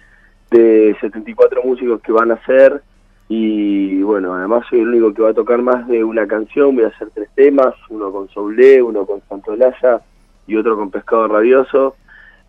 de 0.51 0.97
74 1.01 1.63
músicos 1.63 2.01
que 2.03 2.13
van 2.13 2.31
a 2.33 2.35
hacer 2.35 2.83
y 3.29 4.03
bueno, 4.03 4.35
además 4.35 4.65
soy 4.71 4.81
el 4.81 4.89
único 4.89 5.13
que 5.13 5.23
va 5.23 5.31
a 5.31 5.35
tocar 5.35 5.61
más 5.61 5.89
de 5.89 6.05
una 6.05 6.27
canción, 6.29 6.77
voy 6.77 6.85
a 6.85 6.89
hacer 6.89 7.09
tres 7.13 7.29
temas, 7.35 7.75
uno 7.89 8.13
con 8.13 8.29
Soulé, 8.29 8.81
uno 8.81 9.05
con 9.05 9.21
Santolaya 9.29 10.01
y 10.47 10.57
otro 10.57 10.77
con 10.77 10.91
Pescado 10.91 11.27
Rabioso 11.27 11.97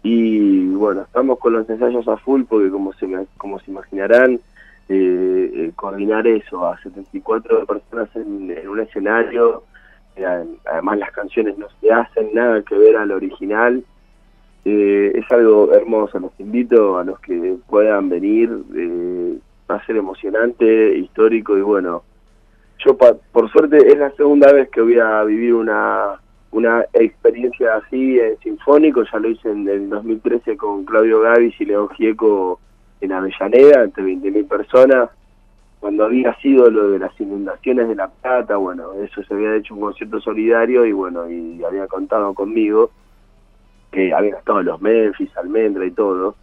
y 0.09 0.69
bueno, 0.69 1.01
estamos 1.01 1.37
con 1.37 1.51
los 1.51 1.69
ensayos 1.69 2.07
a 2.07 2.15
full 2.15 2.43
porque 2.47 2.69
como 2.69 2.93
se, 2.93 3.07
como 3.35 3.59
se 3.59 3.71
imaginarán, 3.71 4.39
eh, 4.87 5.51
eh, 5.53 5.71
coordinar 5.75 6.25
eso 6.27 6.65
a 6.65 6.81
74 6.81 7.65
personas 7.65 8.15
en, 8.15 8.49
en 8.49 8.69
un 8.69 8.79
escenario, 8.79 9.63
eh, 10.15 10.45
además 10.71 10.99
las 10.99 11.11
canciones 11.11 11.57
no 11.57 11.67
se 11.81 11.91
hacen 11.91 12.29
nada 12.33 12.61
que 12.61 12.77
ver 12.77 12.95
al 12.95 13.11
original, 13.11 13.83
eh, 14.63 15.11
es 15.13 15.29
algo 15.29 15.73
hermoso, 15.73 16.19
los 16.19 16.39
invito 16.39 16.97
a 16.97 17.03
los 17.03 17.19
que 17.19 17.57
puedan 17.67 18.07
venir, 18.07 18.49
eh, 18.75 19.37
va 19.69 19.75
a 19.75 19.85
ser 19.85 19.97
emocionante, 19.97 20.97
histórico 20.97 21.57
y 21.57 21.61
bueno, 21.61 22.03
yo 22.77 22.95
por 22.95 23.51
suerte 23.51 23.75
es 23.85 23.97
la 23.97 24.11
segunda 24.11 24.53
vez 24.53 24.69
que 24.69 24.79
voy 24.79 24.99
a 24.99 25.21
vivir 25.25 25.53
una 25.53 26.21
una 26.57 26.85
experiencia 26.93 27.75
así 27.75 28.19
en 28.19 28.37
sinfónico, 28.39 29.03
ya 29.03 29.19
lo 29.19 29.29
hice 29.29 29.49
en 29.49 29.67
el 29.67 29.89
2013 29.89 30.57
con 30.57 30.85
Claudio 30.85 31.21
Gavis 31.21 31.59
y 31.61 31.65
León 31.65 31.89
Gieco 31.89 32.59
en 32.99 33.11
Avellaneda, 33.11 33.83
entre 33.83 34.03
20.000 34.03 34.47
personas, 34.47 35.09
cuando 35.79 36.05
había 36.05 36.33
sido 36.41 36.69
lo 36.71 36.89
de 36.89 36.99
las 36.99 37.19
inundaciones 37.21 37.87
de 37.87 37.95
La 37.95 38.07
Plata, 38.07 38.57
bueno, 38.57 38.93
eso 38.93 39.23
se 39.23 39.33
había 39.33 39.55
hecho 39.55 39.75
un 39.75 39.81
concierto 39.81 40.19
solidario 40.19 40.85
y 40.85 40.91
bueno, 40.91 41.29
y 41.29 41.63
había 41.63 41.87
contado 41.87 42.33
conmigo, 42.33 42.89
que 43.91 44.11
había 44.11 44.37
estado 44.37 44.63
los 44.63 44.81
Memphis, 44.81 45.35
Almendra 45.37 45.85
y 45.85 45.91
todo. 45.91 46.35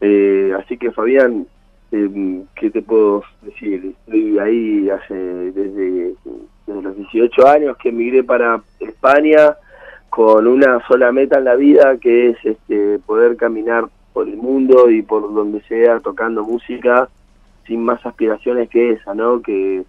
Eh, 0.00 0.54
así 0.56 0.78
que 0.78 0.92
Fabián, 0.92 1.48
eh, 1.92 2.42
¿qué 2.54 2.70
te 2.70 2.82
puedo 2.82 3.22
decir? 3.42 3.94
Estoy 4.06 4.38
ahí 4.38 4.90
hace 4.90 5.14
desde, 5.14 6.14
desde 6.66 6.82
los 6.82 6.96
18 6.96 7.46
años 7.48 7.76
que 7.78 7.88
emigré 7.88 8.22
para 8.24 8.60
España 8.80 9.56
con 10.10 10.46
una 10.46 10.86
sola 10.86 11.12
meta 11.12 11.38
en 11.38 11.44
la 11.44 11.54
vida, 11.54 11.96
que 11.98 12.30
es 12.30 12.36
este, 12.44 12.98
poder 13.00 13.36
caminar 13.36 13.86
por 14.12 14.28
el 14.28 14.36
mundo 14.36 14.90
y 14.90 15.02
por 15.02 15.32
donde 15.32 15.60
sea 15.62 16.00
tocando 16.00 16.42
música 16.44 17.08
sin 17.66 17.84
más 17.84 18.04
aspiraciones 18.04 18.68
que 18.68 18.92
esa, 18.92 19.14
¿no? 19.14 19.40
Que, 19.42 19.84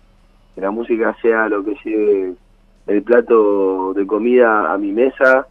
que 0.53 0.61
la 0.61 0.71
música 0.71 1.15
sea 1.21 1.47
lo 1.47 1.63
que 1.63 1.76
lleve 1.84 2.34
el 2.88 3.03
plato 3.03 3.93
de 3.93 4.05
comida 4.05 4.71
a 4.71 4.77
mi 4.77 4.91
mesa 4.91 5.47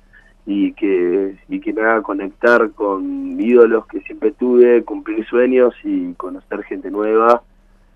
y 0.50 0.72
que, 0.72 1.36
y 1.50 1.60
que 1.60 1.74
me 1.74 1.82
haga 1.82 2.00
conectar 2.00 2.70
con 2.70 3.38
ídolos 3.38 3.86
que 3.86 4.00
siempre 4.00 4.30
tuve, 4.30 4.82
cumplir 4.82 5.26
sueños 5.26 5.74
y 5.84 6.14
conocer 6.14 6.62
gente 6.62 6.90
nueva 6.90 7.42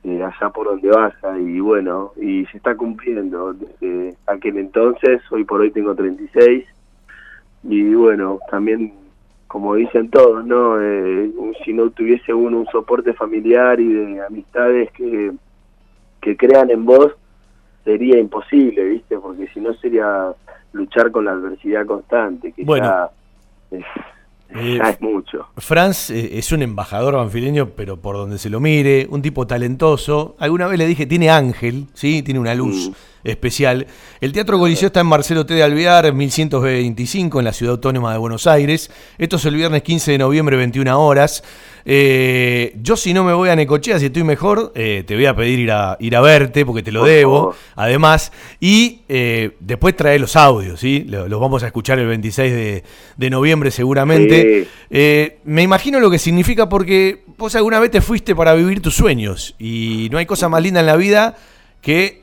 eh, 0.05 0.23
allá 0.23 0.51
por 0.51 0.67
donde 0.67 0.91
vaya. 0.91 1.39
Y 1.39 1.61
bueno, 1.61 2.13
y 2.21 2.45
se 2.47 2.59
está 2.59 2.75
cumpliendo. 2.75 3.55
Desde 3.55 4.17
aquel 4.27 4.59
entonces, 4.59 5.23
hoy 5.31 5.45
por 5.45 5.63
hoy 5.63 5.71
tengo 5.71 5.95
36. 5.95 6.67
Y 7.65 7.95
bueno, 7.95 8.39
también, 8.51 8.93
como 9.49 9.77
dicen 9.77 10.11
todos, 10.11 10.45
¿no? 10.45 10.79
Eh, 10.79 11.33
si 11.65 11.73
no 11.73 11.89
tuviese 11.89 12.35
uno 12.35 12.59
un 12.59 12.67
soporte 12.67 13.15
familiar 13.15 13.81
y 13.81 13.95
de 13.95 14.27
amistades 14.27 14.93
que, 14.93 15.33
que 16.21 16.37
crean 16.37 16.71
en 16.71 16.85
vos, 16.85 17.15
sería 17.85 18.19
imposible, 18.19 18.85
¿viste? 18.85 19.19
Porque 19.19 19.49
si 19.53 19.61
no 19.61 19.75
sería 19.75 20.33
luchar 20.73 21.11
con 21.11 21.25
la 21.25 21.33
adversidad 21.33 21.87
constante, 21.87 22.53
que 22.53 22.65
Bueno. 22.65 22.87
ya, 22.87 23.11
es, 23.79 23.85
Eh, 24.55 24.79
ya 24.83 24.91
es 24.91 25.01
mucho. 25.01 25.47
Franz 25.57 26.11
eh, 26.11 26.39
es 26.39 26.53
un 26.53 26.61
embajador 26.63 27.15
banfileño, 27.15 27.71
pero 27.71 27.97
por 27.97 28.17
donde 28.17 28.37
se 28.37 28.51
lo 28.51 28.61
mire, 28.61 29.07
un 29.11 29.23
tipo 29.23 29.47
talentoso. 29.47 30.37
Alguna 30.39 30.67
vez 30.67 30.79
le 30.79 30.87
dije, 30.87 31.07
tiene 31.07 31.31
ángel, 31.31 31.87
¿sí? 31.95 32.23
Tiene 32.23 32.39
una 32.39 32.55
luz 32.55 32.93
especial. 33.25 33.87
El 34.21 34.33
Teatro 34.33 34.59
Coliseo 34.59 34.87
está 34.89 35.01
en 35.01 35.07
Marcelo 35.07 35.47
T. 35.47 35.55
de 35.55 35.63
Alvear, 35.63 36.13
1125, 36.13 37.39
en 37.39 37.45
la 37.45 37.53
Ciudad 37.53 37.73
Autónoma 37.73 38.13
de 38.13 38.19
Buenos 38.19 38.47
Aires. 38.47 38.91
Esto 39.19 39.37
es 39.37 39.45
el 39.45 39.55
viernes 39.57 39.83
15 39.83 40.13
de 40.13 40.19
noviembre, 40.19 40.57
21 40.57 41.01
horas. 41.01 41.43
Eh, 41.85 42.75
yo 42.81 42.97
si 42.97 43.13
no 43.13 43.25
me 43.25 43.33
voy 43.33 43.49
a 43.49 43.57
Necochea, 43.57 43.99
si 43.99 44.07
estoy 44.07 44.23
mejor, 44.23 44.73
eh, 44.77 45.03
te 45.07 45.15
voy 45.17 45.27
a 45.27 45.35
pedir 45.35 45.59
ir 45.59 45.71
a, 45.73 45.97
ir 46.01 46.15
a 46.17 46.21
verte, 46.21 46.65
porque 46.65 46.83
te 46.83 46.93
lo 46.93 47.01
Por 47.01 47.09
debo, 47.09 47.39
favor. 47.39 47.55
además. 47.77 48.33
Y 48.61 49.01
eh, 49.09 49.57
después 49.61 49.97
trae 49.97 50.19
los 50.19 50.37
audios, 50.37 50.79
¿sí? 50.81 51.05
Lo- 51.09 51.29
Los 51.29 51.41
vamos 51.41 51.63
a 51.63 51.67
escuchar 51.67 51.99
el 51.99 52.07
26 52.07 52.53
de, 52.53 52.85
de 53.17 53.31
noviembre 53.31 53.71
seguramente. 53.71 54.67
Sí. 54.91 55.33
Me 55.45 55.63
imagino 55.63 55.99
lo 56.01 56.11
que 56.11 56.19
significa 56.19 56.69
porque 56.69 57.25
vos 57.39 57.55
alguna 57.57 57.81
vez 57.81 57.91
te 57.91 58.01
fuiste 58.01 58.35
para 58.37 58.55
vivir 58.55 58.81
tus 58.81 58.95
sueños 58.95 59.55
y 59.59 60.09
no 60.13 60.19
hay 60.19 60.27
cosa 60.27 60.49
más 60.49 60.63
linda 60.63 60.81
en 60.81 60.87
la 60.87 60.97
vida 60.97 61.37
que 61.81 62.22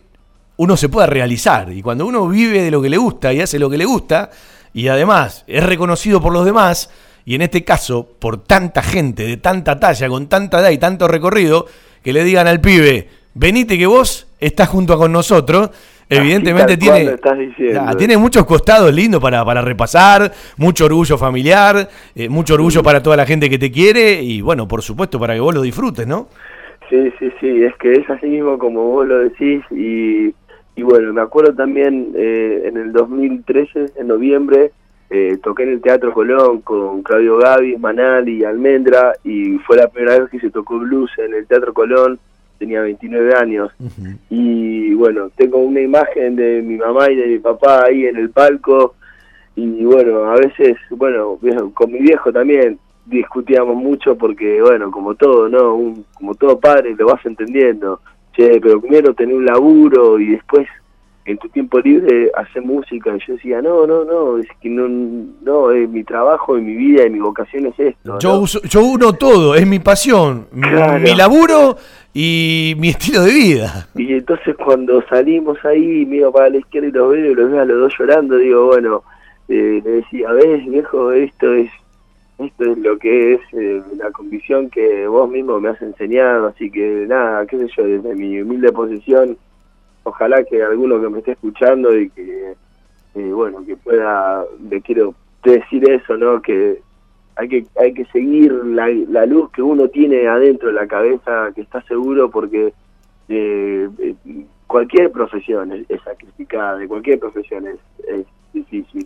uno 0.60 0.76
se 0.76 0.90
pueda 0.90 1.08
realizar. 1.08 1.72
Y 1.72 1.82
cuando 1.82 2.06
uno 2.06 2.28
vive 2.28 2.62
de 2.62 2.70
lo 2.70 2.82
que 2.82 2.90
le 2.90 2.98
gusta 2.98 3.32
y 3.32 3.40
hace 3.40 3.60
lo 3.60 3.70
que 3.70 3.78
le 3.78 3.86
gusta 3.86 4.30
y 4.74 4.90
además 4.90 5.46
es 5.48 5.66
reconocido 5.66 6.22
por 6.22 6.34
los 6.34 6.44
demás, 6.44 6.92
y 7.26 7.36
en 7.36 7.42
este 7.44 7.64
caso 7.64 8.06
por 8.20 8.44
tanta 8.44 8.84
gente 8.84 9.24
de 9.24 9.38
tanta 9.38 9.80
talla, 9.80 10.10
con 10.10 10.28
tanta 10.28 10.60
edad 10.60 10.72
y 10.72 10.78
tanto 10.78 11.08
recorrido, 11.08 11.66
que 12.04 12.12
le 12.12 12.26
digan 12.26 12.46
al 12.48 12.60
pibe, 12.60 13.08
venite 13.34 13.78
que 13.78 13.86
vos 13.86 14.28
estás 14.40 14.68
junto 14.68 14.98
con 14.98 15.14
nosotros. 15.14 15.70
Evidentemente 16.10 16.76
tiene. 16.76 17.16
Ah, 17.80 17.94
tiene 17.96 18.18
muchos 18.18 18.44
costados 18.46 18.94
lindos 18.94 19.22
para, 19.22 19.46
para 19.46 19.62
repasar, 19.62 20.30
mucho 20.58 20.86
orgullo 20.86 21.18
familiar, 21.18 21.88
eh, 22.16 22.28
mucho 22.28 22.56
orgullo 22.56 22.84
para 22.84 23.02
toda 23.02 23.16
la 23.16 23.26
gente 23.26 23.50
que 23.50 23.60
te 23.60 23.72
quiere 23.72 24.22
y 24.22 24.42
bueno, 24.42 24.68
por 24.68 24.82
supuesto 24.82 25.20
para 25.20 25.36
que 25.36 25.40
vos 25.40 25.54
lo 25.54 25.62
disfrutes, 25.62 26.06
¿no? 26.06 26.28
Sí, 26.90 27.14
sí, 27.20 27.32
sí, 27.40 27.64
es 27.64 27.76
que 27.76 27.94
es 27.94 28.10
así 28.10 28.26
mismo 28.26 28.58
como 28.58 28.82
vos 28.86 29.08
lo 29.08 29.20
decís 29.20 29.62
y, 29.70 30.34
y 30.80 30.84
bueno, 30.84 31.12
me 31.14 31.22
acuerdo 31.22 31.54
también 31.54 32.12
eh, 32.16 32.64
en 32.66 32.78
el 32.78 32.92
2013, 32.94 33.86
en 33.98 34.08
noviembre, 34.08 34.72
eh, 35.10 35.38
toqué 35.44 35.64
en 35.64 35.70
el 35.74 35.82
Teatro 35.82 36.14
Colón 36.14 36.62
con 36.62 37.02
Claudio 37.04 37.38
Gavis, 37.38 37.80
Manal 37.80 38.30
y 38.30 38.44
Almendra 38.44 39.14
y 39.24 39.58
fue 39.60 39.78
la 39.78 39.88
primera 39.88 40.20
vez 40.20 40.30
que 40.30 40.40
se 40.40 40.50
tocó 40.52 40.80
blues 40.80 41.12
en 41.18 41.34
el 41.34 41.46
Teatro 41.48 41.74
Colón, 41.74 42.20
tenía 42.60 42.82
29 42.82 43.34
años 43.36 43.72
y 44.30 44.94
bueno, 44.94 45.30
tengo 45.36 45.58
una 45.60 45.82
imagen 45.82 46.36
de 46.36 46.62
mi 46.62 46.78
mamá 46.78 47.10
y 47.10 47.16
de 47.16 47.28
mi 47.28 47.40
papá 47.40 47.86
ahí 47.86 48.06
en 48.06 48.18
el 48.18 48.30
palco 48.30 48.96
y 49.56 49.84
bueno, 49.84 50.26
a 50.32 50.36
veces, 50.36 50.78
bueno, 50.92 51.40
con 51.74 51.92
mi 51.92 52.00
viejo 52.00 52.32
también 52.32 52.78
discutíamos 53.06 53.76
mucho 53.76 54.16
porque, 54.16 54.62
bueno, 54.62 54.92
como 54.92 55.16
todo, 55.16 55.50
¿no? 55.50 55.76
Un- 55.76 56.06
como 56.14 56.36
todo 56.36 56.60
padre 56.60 56.96
lo 56.98 57.08
vas 57.08 57.26
entendiendo. 57.26 58.00
Che, 58.40 58.60
pero 58.62 58.80
primero 58.80 59.14
tener 59.14 59.36
un 59.36 59.46
laburo 59.46 60.18
y 60.20 60.28
después 60.28 60.66
en 61.26 61.38
tu 61.38 61.50
tiempo 61.50 61.80
libre 61.80 62.32
hacer 62.36 62.62
música. 62.64 63.14
Y 63.16 63.20
yo 63.28 63.34
decía, 63.34 63.62
no, 63.62 63.86
no, 63.86 64.06
no, 64.06 64.38
es 64.38 64.48
que 64.62 64.70
no, 64.70 64.88
no, 65.44 65.72
es 65.72 65.90
mi 65.90 66.04
trabajo 66.06 66.58
y 66.58 66.62
mi 66.62 66.74
vida 66.76 67.06
y 67.06 67.10
mi 67.10 67.20
vocación 67.20 67.66
es 67.68 67.80
esto. 67.80 68.18
Yo, 68.20 68.34
¿no? 68.34 68.40
uso- 68.40 68.62
yo 68.64 68.82
uno 68.84 69.14
todo, 69.14 69.56
es 69.56 69.68
mi 69.68 69.80
pasión, 69.80 70.48
Claro. 70.60 71.00
mi 71.00 71.14
laburo 71.14 71.76
y 72.14 72.76
mi 72.80 72.90
estilo 72.90 73.24
de 73.24 73.32
vida. 73.34 73.88
Y 73.96 74.14
entonces 74.14 74.56
cuando 74.56 75.04
salimos 75.10 75.58
ahí, 75.66 76.06
miro 76.06 76.32
para 76.32 76.50
la 76.50 76.58
izquierda 76.58 76.88
y 76.88 76.92
los 76.92 77.12
veo 77.12 77.32
y 77.32 77.36
los 77.36 77.52
veo 77.52 77.62
a 77.62 77.66
los 77.66 77.80
dos 77.80 77.94
llorando, 78.00 78.38
digo, 78.38 78.66
bueno, 78.68 79.04
eh, 79.50 79.82
le 79.84 79.92
decía, 79.92 80.32
ves 80.32 80.66
viejo, 80.66 81.12
esto 81.12 81.54
es 81.54 81.70
esto 82.40 82.72
es 82.72 82.78
lo 82.78 82.98
que 82.98 83.34
es 83.34 83.42
eh, 83.52 83.82
la 83.98 84.12
convicción 84.12 84.70
que 84.70 85.06
vos 85.08 85.30
mismo 85.30 85.60
me 85.60 85.70
has 85.70 85.82
enseñado, 85.82 86.48
así 86.48 86.72
que 86.72 87.06
nada, 87.08 87.46
qué 87.46 87.58
sé 87.58 87.68
yo, 87.76 87.84
desde 87.84 88.16
mi 88.16 88.42
humilde 88.42 88.72
posición, 88.72 89.38
ojalá 90.04 90.44
que 90.46 90.64
alguno 90.64 91.02
que 91.02 91.10
me 91.10 91.20
esté 91.20 91.34
escuchando 91.34 91.98
y 91.98 92.10
que, 92.10 92.54
eh, 93.16 93.32
bueno, 93.34 93.66
que 93.66 93.76
pueda, 93.76 94.46
le 94.70 94.82
quiero 94.82 95.16
decir 95.44 95.90
eso, 95.90 96.16
¿no? 96.16 96.42
Que 96.42 96.82
hay 97.36 97.50
que 97.50 97.66
hay 97.78 97.94
que 97.94 98.06
seguir 98.06 98.52
la, 98.52 98.88
la 98.88 99.26
luz 99.26 99.52
que 99.52 99.62
uno 99.62 99.90
tiene 99.90 100.28
adentro 100.28 100.70
de 100.70 100.76
la 100.76 100.88
cabeza, 100.88 101.52
que 101.54 101.62
está 101.62 101.82
seguro 101.84 102.30
porque 102.30 102.74
eh, 103.28 103.90
cualquier 104.66 105.12
profesión 105.12 105.74
es, 105.74 105.90
es 105.90 106.02
sacrificada, 106.04 106.78
de 106.78 106.88
cualquier 106.88 107.20
profesión 107.20 107.68
es, 107.68 107.80
es 108.08 108.26
difícil. 108.54 109.06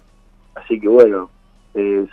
Así 0.53 0.79
que 0.79 0.87
bueno, 0.87 1.31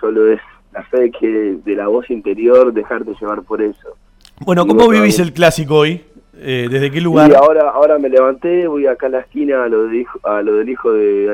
solo 0.01 0.32
es 0.32 0.40
la 0.72 0.82
fe 0.84 1.10
que 1.10 1.56
de 1.64 1.74
la 1.74 1.88
voz 1.88 2.10
interior 2.10 2.72
dejarte 2.72 3.12
llevar 3.20 3.42
por 3.42 3.60
eso. 3.62 3.97
Bueno, 4.40 4.66
¿cómo 4.66 4.88
vivís 4.88 5.18
el 5.18 5.32
clásico 5.32 5.76
hoy? 5.76 6.02
Eh, 6.42 6.68
¿Desde 6.70 6.90
qué 6.90 7.01
lugar? 7.02 7.30
Y 7.30 7.34
ahora, 7.34 7.68
ahora 7.70 7.98
me 7.98 8.09
levanté, 8.09 8.66
voy 8.66 8.86
acá 8.86 9.09
a 9.09 9.10
la 9.10 9.18
esquina 9.20 9.64
a 9.64 9.68
lo, 9.68 9.88
de 9.88 9.98
hijo- 9.98 10.20
a 10.24 10.40
lo 10.40 10.55
del 10.55 10.68
hijo 10.70 10.90
de 10.92 11.26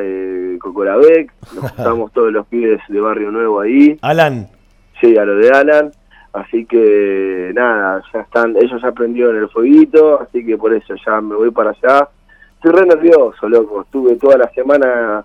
eh, 0.54 0.58
Cocorabec, 0.58 1.32
nos 1.54 1.70
juntamos 1.72 2.12
todos 2.12 2.32
los 2.32 2.44
pibes 2.48 2.80
de 2.88 3.00
Barrio 3.00 3.30
Nuevo 3.30 3.60
ahí. 3.60 3.96
Alan. 4.02 4.48
Sí, 5.00 5.16
a 5.16 5.24
lo 5.24 5.36
de 5.36 5.50
Alan. 5.50 5.92
Así 6.32 6.66
que 6.66 7.50
nada, 7.54 8.02
ya 8.12 8.20
están, 8.20 8.56
ellos 8.56 8.82
ya 8.82 8.88
aprendieron 8.88 9.36
el 9.36 9.48
fueguito, 9.48 10.20
así 10.20 10.44
que 10.44 10.58
por 10.58 10.74
eso 10.74 10.94
ya 11.06 11.20
me 11.20 11.34
voy 11.34 11.50
para 11.50 11.70
allá. 11.70 12.08
Estoy 12.56 12.72
re 12.72 12.86
nervioso, 12.86 13.48
loco. 13.48 13.82
Estuve 13.82 14.16
toda 14.16 14.36
la 14.38 14.50
semana 14.52 15.24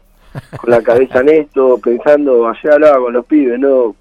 con 0.57 0.69
la 0.69 0.81
cabeza 0.81 1.19
en 1.19 1.29
esto, 1.29 1.79
pensando, 1.83 2.47
ayer 2.47 2.71
hablaba 2.73 2.99
con 2.99 3.13
los 3.13 3.25
pibes, 3.25 3.59
¿no? 3.59 3.93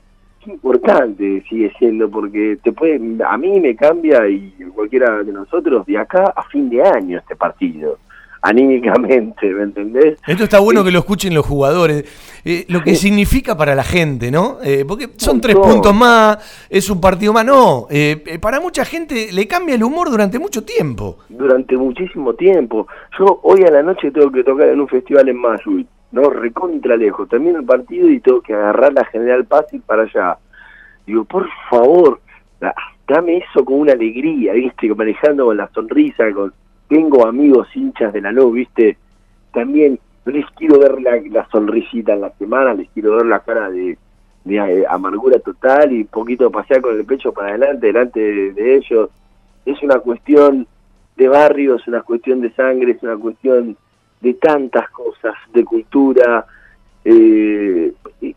Importante 0.47 1.43
sigue 1.49 1.73
siendo, 1.79 2.11
porque 2.11 2.59
te 2.63 2.73
puede, 2.73 2.99
a 3.25 3.37
mí 3.37 3.61
me 3.61 3.77
cambia 3.77 4.27
y 4.29 4.53
cualquiera 4.75 5.23
de 5.23 5.33
nosotros 5.33 5.85
de 5.87 5.99
acá 5.99 6.33
a 6.35 6.43
fin 6.45 6.71
de 6.71 6.83
año 6.83 7.19
este 7.19 7.37
partido, 7.37 7.99
anímicamente, 8.43 9.53
¿me 9.53 9.65
entendés? 9.65 10.19
Esto 10.27 10.45
está 10.45 10.59
bueno 10.61 10.83
que 10.83 10.91
lo 10.91 11.01
escuchen 11.01 11.35
los 11.35 11.45
jugadores. 11.45 12.05
eh, 12.45 12.65
lo 12.69 12.81
que 12.81 12.95
significa 12.95 13.55
para 13.55 13.75
la 13.75 13.85
gente, 13.85 14.31
¿no? 14.31 14.57
Eh, 14.65 14.85
porque 14.89 15.11
son 15.17 15.43
tres 15.43 15.57
puntos 15.57 15.95
más, 15.95 16.39
es 16.71 16.89
un 16.89 17.01
partido 17.03 17.35
más. 17.35 17.45
No, 17.45 17.87
eh, 17.91 18.23
eh, 18.27 18.39
para 18.39 18.61
mucha 18.61 18.85
gente 18.87 19.29
le 19.33 19.47
cambia 19.47 19.75
el 19.75 19.83
humor 19.85 20.11
durante 20.11 20.39
mucho 20.39 20.65
tiempo. 20.65 21.19
durante 21.29 21.77
muchísimo 21.77 22.33
tiempo. 22.35 22.87
Yo 23.19 23.41
hoy 23.43 23.63
a 23.63 23.71
la 23.71 23.83
noche 23.83 24.11
tengo 24.11 24.31
que 24.33 24.43
tocar 24.43 24.69
en 24.69 24.81
un 24.81 24.89
festival 24.89 25.29
en 25.29 25.37
Mayuy, 25.37 25.87
no 26.13 26.31
recontra 26.31 26.97
lejos. 26.97 27.29
Termino 27.29 27.59
el 27.59 27.65
partido 27.65 28.09
y 28.09 28.21
tengo 28.21 28.41
que 28.41 28.55
agarrar 28.55 28.93
la 28.93 29.05
General 29.07 29.45
Paz 29.45 29.67
para 29.87 30.03
allá. 30.03 30.39
Digo, 31.07 31.25
por 31.25 31.49
favor, 31.69 32.21
da- 32.61 32.75
dame 33.07 33.39
eso 33.39 33.65
con 33.65 33.81
una 33.81 33.93
alegría, 33.93 34.53
¿viste? 34.53 34.93
Manejando 34.95 35.47
con 35.47 35.57
la 35.57 35.69
sonrisa, 35.69 36.31
con 36.33 36.53
tengo 36.89 37.27
amigos 37.27 37.69
hinchas 37.75 38.13
de 38.13 38.21
la 38.21 38.33
NU, 38.33 38.51
¿viste? 38.53 38.97
También 39.53 39.99
les 40.27 40.45
quiero 40.57 40.79
ver 40.79 41.01
la, 41.01 41.21
la 41.31 41.49
sonrisita 41.51 42.15
en 42.15 42.21
la 42.23 42.31
semana, 42.33 42.75
les 42.75 42.89
quiero 42.91 43.17
ver 43.17 43.27
la 43.27 43.41
cara 43.41 43.71
de, 43.71 43.97
de, 44.45 44.57
eh, 44.57 44.85
amargura 44.89 45.39
total 45.39 45.93
y 45.93 46.01
un 46.03 46.07
poquito 46.09 46.51
pasear 46.51 46.81
con 46.81 46.97
el 46.97 47.05
pecho 47.05 47.33
para 47.33 47.49
adelante, 47.51 47.87
delante 47.87 48.21
de, 48.21 48.53
de 48.53 48.75
ellos. 48.77 49.11
Es 49.65 49.81
una 49.83 49.99
cuestión 50.01 50.67
de 51.17 51.29
barrio, 51.29 51.77
es 51.77 51.87
una 51.87 52.03
cuestión 52.03 52.41
de 52.41 52.51
sangre, 52.53 52.93
es 52.93 53.03
una 53.03 53.17
cuestión 53.17 53.77
de 54.21 54.35
tantas 54.35 54.89
cosas, 54.91 55.35
de 55.53 55.65
cultura. 55.65 56.47
eh, 57.05 57.93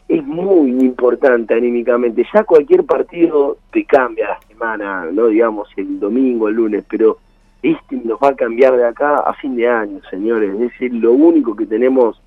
es 0.07 0.23
muy 0.23 0.69
importante 0.69 1.53
anímicamente. 1.53 2.25
Ya 2.33 2.43
cualquier 2.43 2.85
partido 2.85 3.57
te 3.71 3.83
cambia 3.85 4.29
la 4.29 4.39
semana, 4.47 5.05
no 5.11 5.27
digamos 5.27 5.69
el 5.75 5.99
domingo, 5.99 6.47
el 6.47 6.55
lunes, 6.55 6.85
pero 6.89 7.17
este 7.61 7.95
nos 8.03 8.19
va 8.19 8.29
a 8.29 8.35
cambiar 8.35 8.75
de 8.77 8.85
acá 8.85 9.17
a 9.17 9.33
fin 9.35 9.55
de 9.55 9.67
año, 9.67 9.99
señores. 10.09 10.53
Es 10.79 10.91
lo 10.91 11.13
único 11.13 11.55
que 11.55 11.65
tenemos 11.65 12.21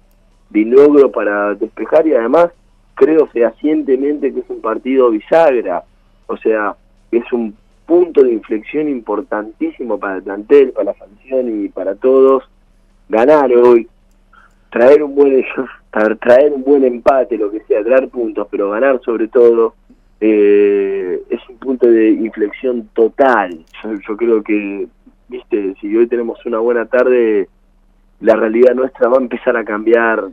de 0.51 0.65
logro 0.65 1.11
para 1.11 1.55
despejar 1.55 2.07
y 2.07 2.15
además 2.15 2.49
creo 2.95 3.27
fehacientemente 3.27 4.33
que 4.33 4.41
es 4.41 4.51
un 4.51 4.61
partido 4.61 5.11
bisagra. 5.11 5.85
O 6.27 6.37
sea, 6.37 6.74
es 7.11 7.31
un 7.33 7.55
punto 7.87 8.23
de 8.23 8.33
inflexión 8.33 8.89
importantísimo 8.89 9.99
para 9.99 10.16
el 10.16 10.23
plantel, 10.23 10.73
para 10.73 10.93
la 10.93 10.95
sanción 10.95 11.65
y 11.65 11.69
para 11.69 11.95
todos. 11.95 12.45
Ganar 13.09 13.53
hoy, 13.53 13.89
traer 14.70 15.03
un 15.03 15.15
buen 15.15 15.45
tra- 15.93 16.19
traer 16.19 16.53
un 16.53 16.62
buen 16.65 16.85
empate, 16.85 17.37
lo 17.39 17.51
que 17.51 17.61
sea, 17.69 17.83
traer 17.85 18.09
puntos, 18.09 18.47
pero 18.51 18.70
ganar 18.70 19.01
sobre 19.05 19.28
todo 19.28 19.74
eh, 20.20 21.23
es 21.31 21.41
un 21.49 21.57
punto 21.59 21.87
de 21.89 22.11
inflexión 22.11 22.89
total. 22.95 23.59
Yo, 23.83 23.91
yo 24.09 24.16
creo 24.16 24.43
que, 24.43 24.87
viste, 25.28 25.74
si 25.81 25.97
hoy 25.97 26.07
tenemos 26.07 26.45
una 26.47 26.59
buena 26.59 26.87
tarde, 26.87 27.49
la 28.20 28.35
realidad 28.35 28.74
nuestra 28.74 29.09
va 29.09 29.19
a 29.19 29.20
empezar 29.20 29.57
a 29.57 29.65
cambiar 29.65 30.24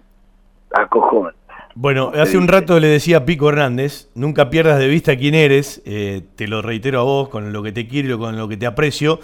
a 0.74 0.88
cojón. 0.88 1.34
Bueno, 1.76 2.12
hace 2.14 2.38
un 2.38 2.48
rato 2.48 2.80
le 2.80 2.88
decía 2.88 3.18
a 3.18 3.26
Pico 3.26 3.50
Hernández, 3.50 4.08
nunca 4.14 4.52
pierdas 4.52 4.78
de 4.80 4.88
vista 4.88 5.18
quién 5.18 5.34
eres, 5.34 5.82
eh, 5.86 6.22
te 6.36 6.48
lo 6.48 6.62
reitero 6.62 7.00
a 7.00 7.04
vos, 7.04 7.30
con 7.30 7.52
lo 7.52 7.64
que 7.64 7.72
te 7.72 7.88
quiero 7.88 8.20
con 8.20 8.38
lo 8.38 8.48
que 8.48 8.58
te 8.58 8.68
aprecio. 8.68 9.20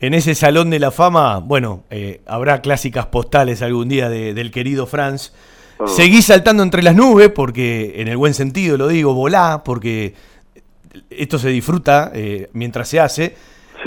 En 0.00 0.12
ese 0.14 0.34
salón 0.34 0.68
de 0.70 0.78
la 0.78 0.90
fama, 0.90 1.38
bueno, 1.38 1.84
eh, 1.90 2.20
habrá 2.26 2.60
clásicas 2.60 3.06
postales 3.06 3.62
algún 3.62 3.88
día 3.88 4.08
de- 4.10 4.34
del 4.34 4.50
querido 4.50 4.86
Franz. 4.86 5.32
Oh. 5.78 5.86
Seguí 5.86 6.20
saltando 6.22 6.62
entre 6.62 6.82
las 6.82 6.94
nubes, 6.94 7.30
porque 7.30 7.94
en 7.96 8.08
el 8.08 8.16
buen 8.16 8.34
sentido 8.34 8.76
lo 8.76 8.88
digo, 8.88 9.14
volá, 9.14 9.62
porque 9.64 10.14
esto 11.10 11.38
se 11.38 11.48
disfruta 11.48 12.10
eh, 12.14 12.48
mientras 12.52 12.88
se 12.88 13.00
hace. 13.00 13.34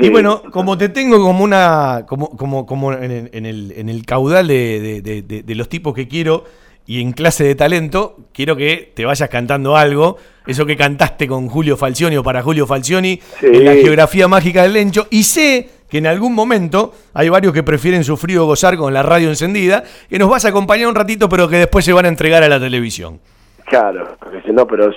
Y 0.01 0.09
bueno, 0.09 0.41
como 0.51 0.77
te 0.77 0.89
tengo 0.89 1.19
como 1.21 1.43
una, 1.43 2.05
como, 2.07 2.29
como, 2.37 2.65
como 2.65 2.93
en, 2.93 3.11
el, 3.11 3.29
en 3.33 3.45
el- 3.45 3.73
en 3.75 3.89
el 3.89 4.05
caudal 4.05 4.47
de, 4.47 4.79
de- 4.79 5.01
de- 5.01 5.21
de- 5.21 5.43
de 5.43 5.55
los 5.55 5.67
tipos 5.69 5.93
que 5.93 6.07
quiero 6.07 6.43
y 6.87 7.01
en 7.01 7.11
clase 7.11 7.43
de 7.43 7.53
talento, 7.55 8.17
quiero 8.33 8.55
que 8.55 8.91
te 8.95 9.05
vayas 9.05 9.29
cantando 9.29 9.75
algo. 9.77 10.17
Eso 10.47 10.65
que 10.65 10.75
cantaste 10.77 11.27
con 11.27 11.47
Julio 11.49 11.77
Falcioni 11.77 12.17
o 12.17 12.23
para 12.23 12.41
Julio 12.41 12.65
Falcioni 12.65 13.19
en 13.41 13.65
la 13.65 13.73
geografía 13.73 14.27
mágica 14.27 14.63
del 14.63 14.73
Lencho. 14.73 15.07
Y 15.11 15.23
sé 15.23 15.69
que 15.89 15.97
en 15.97 16.07
algún 16.07 16.33
momento 16.33 16.93
hay 17.13 17.29
varios 17.29 17.53
que 17.53 17.63
prefieren 17.63 18.03
sufrir 18.03 18.39
o 18.39 18.45
gozar 18.45 18.77
con 18.77 18.93
la 18.93 19.03
radio 19.03 19.29
encendida, 19.29 19.83
que 20.09 20.19
nos 20.19 20.29
vas 20.29 20.45
a 20.45 20.49
acompañar 20.49 20.87
un 20.87 20.95
ratito, 20.95 21.27
pero 21.27 21.47
que 21.47 21.57
después 21.57 21.83
se 21.83 21.93
van 21.93 22.05
a 22.05 22.09
entregar 22.09 22.43
a 22.43 22.49
la 22.49 22.59
televisión. 22.59 23.19
Claro, 23.65 24.07
porque 24.19 24.51
no, 24.51 24.65
pero 24.65 24.91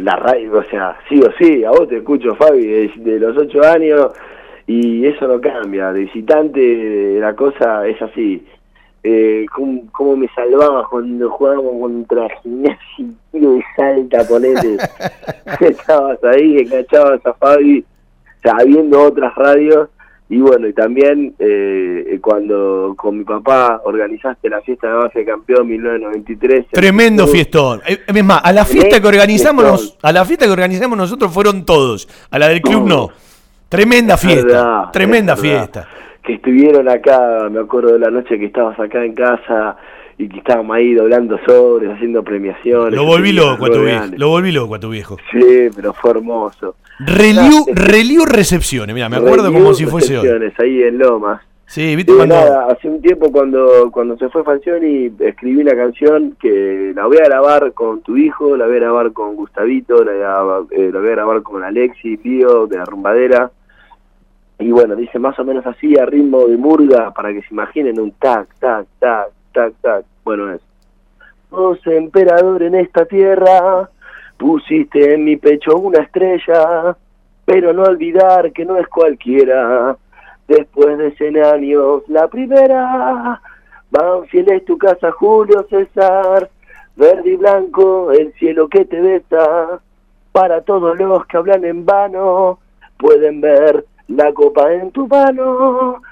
la 0.00 0.16
radio, 0.16 0.58
o 0.58 0.64
sea, 0.64 0.96
sí 1.08 1.20
o 1.20 1.30
sí, 1.38 1.62
a 1.62 1.70
vos 1.70 1.88
te 1.88 1.98
escucho, 1.98 2.34
Fabi, 2.34 2.88
de, 2.96 3.20
los 3.20 3.36
ocho 3.36 3.62
años, 3.62 4.12
y 4.66 5.06
eso 5.06 5.28
no 5.28 5.40
cambia. 5.40 5.92
De 5.92 6.00
visitante, 6.00 7.18
la 7.20 7.34
cosa 7.34 7.86
es 7.86 8.00
así. 8.00 8.46
Eh, 9.02 9.44
¿cómo, 9.54 9.82
cómo 9.92 10.16
me 10.16 10.28
salvabas 10.28 10.86
cuando 10.88 11.28
jugábamos 11.28 11.78
contra 11.78 12.26
Gimnasia 12.42 13.06
y 13.34 13.62
Salta, 13.76 14.26
ponete? 14.26 14.78
Estabas 15.60 16.24
ahí, 16.24 16.60
enganchabas 16.60 17.20
a 17.26 17.34
Fabi, 17.34 17.84
sabiendo 18.42 19.02
otras 19.02 19.34
radios, 19.34 19.90
y 20.28 20.38
bueno, 20.38 20.66
y 20.66 20.72
también 20.72 21.34
eh, 21.38 22.18
cuando 22.22 22.94
con 22.96 23.18
mi 23.18 23.24
papá 23.24 23.82
organizaste 23.84 24.48
la 24.48 24.60
fiesta 24.62 24.88
de 24.88 24.94
base 24.94 25.18
de 25.20 25.24
campeón 25.26 25.66
1993. 25.68 26.66
Tremendo 26.72 27.26
fiestón. 27.26 27.80
Eh, 27.86 27.98
Es 28.06 28.24
más, 28.24 28.40
a 28.42 28.52
la 28.52 28.64
fiesta 28.64 29.00
que 29.00 29.06
organizamos, 29.06 29.64
nos- 29.64 29.98
a 30.02 30.12
la 30.12 30.24
fiesta 30.24 30.46
que 30.46 30.52
organizamos 30.52 30.96
nosotros 30.96 31.32
fueron 31.32 31.64
todos. 31.66 32.08
A 32.30 32.38
la 32.38 32.48
del 32.48 32.60
club 32.62 32.86
no. 32.88 33.10
Tremenda 33.68 34.14
Es 34.14 34.20
fiesta. 34.20 34.46
verdad, 34.46 34.90
tremenda 34.92 35.36
fiesta. 35.36 35.88
que 36.22 36.34
estuvieron 36.34 36.88
acá, 36.88 37.48
me 37.50 37.60
acuerdo 37.60 37.92
de 37.92 37.98
la 37.98 38.10
noche 38.10 38.38
que 38.38 38.46
estabas 38.46 38.78
acá 38.80 39.04
en 39.04 39.14
casa 39.14 39.76
y 40.18 40.28
que 40.28 40.38
estábamos 40.38 40.76
ahí 40.76 40.94
doblando 40.94 41.38
sobres, 41.46 41.90
haciendo 41.90 42.22
premiaciones. 42.22 42.94
Lo 42.94 43.04
volví 43.04 43.32
loco 43.32 43.66
a 43.66 43.70
tu 43.70 43.82
viejo. 43.82 44.04
Lo 44.16 44.28
volví 44.28 44.52
loco 44.52 44.74
a 44.74 44.80
tu 44.80 44.90
viejo. 44.90 45.16
Sí, 45.32 45.68
pero 45.74 45.92
fue 45.92 46.12
hermoso. 46.12 46.76
Reliu, 47.00 47.66
Reliu 47.72 48.24
recepciones. 48.24 48.94
Mira, 48.94 49.08
me 49.08 49.16
acuerdo 49.16 49.52
como 49.52 49.74
si 49.74 49.86
fuese 49.86 50.16
hoy. 50.18 50.26
recepciones, 50.26 50.60
ahí 50.60 50.82
en 50.82 50.98
Lomas. 50.98 51.40
Sí, 51.66 51.96
viste 51.96 52.14
cuando. 52.14 52.34
nada, 52.34 52.66
hace 52.70 52.88
un 52.88 53.00
tiempo 53.00 53.32
cuando 53.32 53.90
cuando 53.90 54.18
se 54.18 54.28
fue 54.28 54.44
Falcioni 54.44 55.10
escribí 55.18 55.62
una 55.62 55.74
canción 55.74 56.36
que 56.38 56.92
la 56.94 57.06
voy 57.06 57.16
a 57.16 57.24
grabar 57.24 57.72
con 57.72 58.02
tu 58.02 58.16
hijo, 58.16 58.56
la 58.56 58.66
voy 58.66 58.76
a 58.76 58.80
grabar 58.80 59.12
con 59.12 59.34
Gustavito, 59.34 60.04
la 60.04 60.42
voy 60.42 60.66
a, 60.70 60.78
eh, 60.78 60.90
la 60.92 61.00
voy 61.00 61.08
a 61.08 61.12
grabar 61.12 61.42
con 61.42 61.64
Alexi, 61.64 62.18
Pío, 62.18 62.66
de 62.66 62.76
la 62.76 62.84
rumbadera. 62.84 63.50
Y 64.58 64.70
bueno, 64.70 64.94
dice 64.94 65.18
más 65.18 65.38
o 65.38 65.44
menos 65.44 65.66
así, 65.66 65.98
a 65.98 66.06
ritmo 66.06 66.46
de 66.46 66.56
murga, 66.56 67.12
para 67.12 67.32
que 67.32 67.40
se 67.40 67.48
imaginen 67.50 67.98
un 67.98 68.12
tac, 68.12 68.46
tac, 68.60 68.86
tac, 69.00 69.28
tac, 69.54 69.72
tac. 69.80 70.04
Bueno, 70.24 70.52
es. 70.52 70.60
Vos, 71.50 71.78
emperador 71.86 72.62
en 72.62 72.74
esta 72.74 73.06
tierra, 73.06 73.88
pusiste 74.36 75.14
en 75.14 75.24
mi 75.24 75.36
pecho 75.36 75.78
una 75.78 76.00
estrella, 76.00 76.96
pero 77.44 77.72
no 77.72 77.84
olvidar 77.84 78.52
que 78.52 78.64
no 78.64 78.76
es 78.76 78.88
cualquiera. 78.88 79.96
Después 80.48 80.98
de 80.98 81.12
100 81.12 81.42
años, 81.42 82.02
la 82.08 82.28
primera. 82.28 83.40
Banfield 83.90 84.50
es 84.50 84.64
tu 84.64 84.76
casa, 84.76 85.12
Julio 85.12 85.64
César. 85.70 86.50
Verde 86.96 87.30
y 87.30 87.36
blanco, 87.36 88.12
el 88.12 88.32
cielo 88.34 88.68
que 88.68 88.84
te 88.84 89.00
besa. 89.00 89.80
Para 90.32 90.60
todos 90.62 90.98
los 90.98 91.24
que 91.26 91.36
hablan 91.36 91.64
en 91.64 91.86
vano, 91.86 92.58
pueden 92.98 93.40
ver 93.40 93.84
la 94.08 94.32
copa 94.32 94.72
en 94.72 94.90
tu 94.90 95.06
mano. 95.06 96.02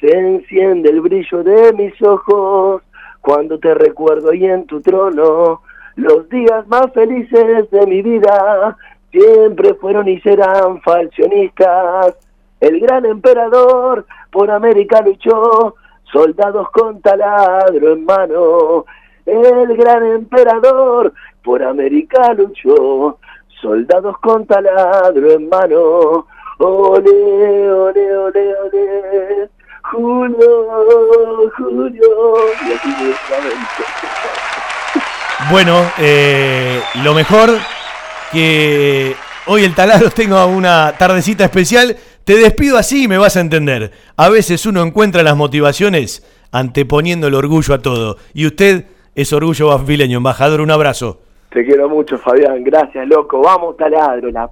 Se 0.00 0.16
enciende 0.16 0.90
el 0.90 1.00
brillo 1.00 1.42
de 1.42 1.72
mis 1.72 2.00
ojos 2.02 2.82
cuando 3.22 3.58
te 3.58 3.72
recuerdo 3.72 4.34
y 4.34 4.44
en 4.44 4.66
tu 4.66 4.82
trono. 4.82 5.62
Los 5.96 6.28
días 6.28 6.66
más 6.68 6.92
felices 6.92 7.70
de 7.70 7.86
mi 7.86 8.02
vida 8.02 8.76
siempre 9.10 9.74
fueron 9.74 10.08
y 10.08 10.20
serán 10.20 10.82
falsionistas. 10.82 12.16
El 12.60 12.80
gran 12.80 13.06
emperador 13.06 14.06
por 14.30 14.50
América 14.50 15.00
luchó, 15.02 15.76
soldados 16.04 16.70
con 16.70 17.00
taladro 17.00 17.92
en 17.92 18.04
mano. 18.04 18.84
El 19.24 19.76
gran 19.76 20.04
emperador 20.04 21.12
por 21.44 21.62
América 21.62 22.34
luchó, 22.34 23.18
soldados 23.60 24.18
con 24.18 24.46
taladro 24.46 25.30
en 25.30 25.48
mano. 25.48 26.26
Ole, 26.58 27.70
ole, 27.70 28.16
ole, 28.16 28.54
ole. 28.56 29.50
Julio, 29.82 31.50
Julio. 31.56 32.36
Y 32.68 32.72
así. 32.72 32.94
Bueno, 35.50 35.82
eh, 35.98 36.80
lo 37.02 37.14
mejor 37.14 37.50
que 38.30 39.14
hoy 39.46 39.64
el 39.64 39.74
taladro 39.74 40.10
tenga 40.10 40.46
una 40.46 40.92
tardecita 40.98 41.44
especial. 41.44 41.96
Te 42.24 42.36
despido 42.36 42.78
así 42.78 43.04
y 43.04 43.08
me 43.08 43.18
vas 43.18 43.36
a 43.36 43.40
entender. 43.40 43.90
A 44.16 44.28
veces 44.28 44.64
uno 44.66 44.82
encuentra 44.82 45.22
las 45.22 45.36
motivaciones 45.36 46.24
anteponiendo 46.52 47.26
el 47.26 47.34
orgullo 47.34 47.74
a 47.74 47.78
todo. 47.80 48.16
Y 48.32 48.46
usted 48.46 48.86
es 49.14 49.32
orgullo 49.32 49.68
banfileño, 49.68 50.18
embajador. 50.18 50.60
Un 50.60 50.70
abrazo. 50.70 51.20
Te 51.50 51.64
quiero 51.64 51.88
mucho, 51.88 52.16
Fabián. 52.18 52.62
Gracias, 52.62 53.06
loco. 53.08 53.42
Vamos, 53.42 53.76
taladro. 53.76 54.30
La. 54.30 54.48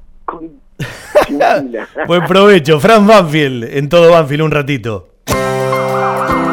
Buen 2.06 2.24
provecho. 2.26 2.80
Fran 2.80 3.06
Banfield, 3.06 3.64
en 3.64 3.88
todo 3.88 4.10
Banfield 4.10 4.42
un 4.42 4.50
ratito. 4.50 5.09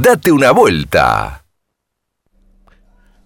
Date 0.01 0.33
una 0.33 0.51
vuelta. 0.51 1.45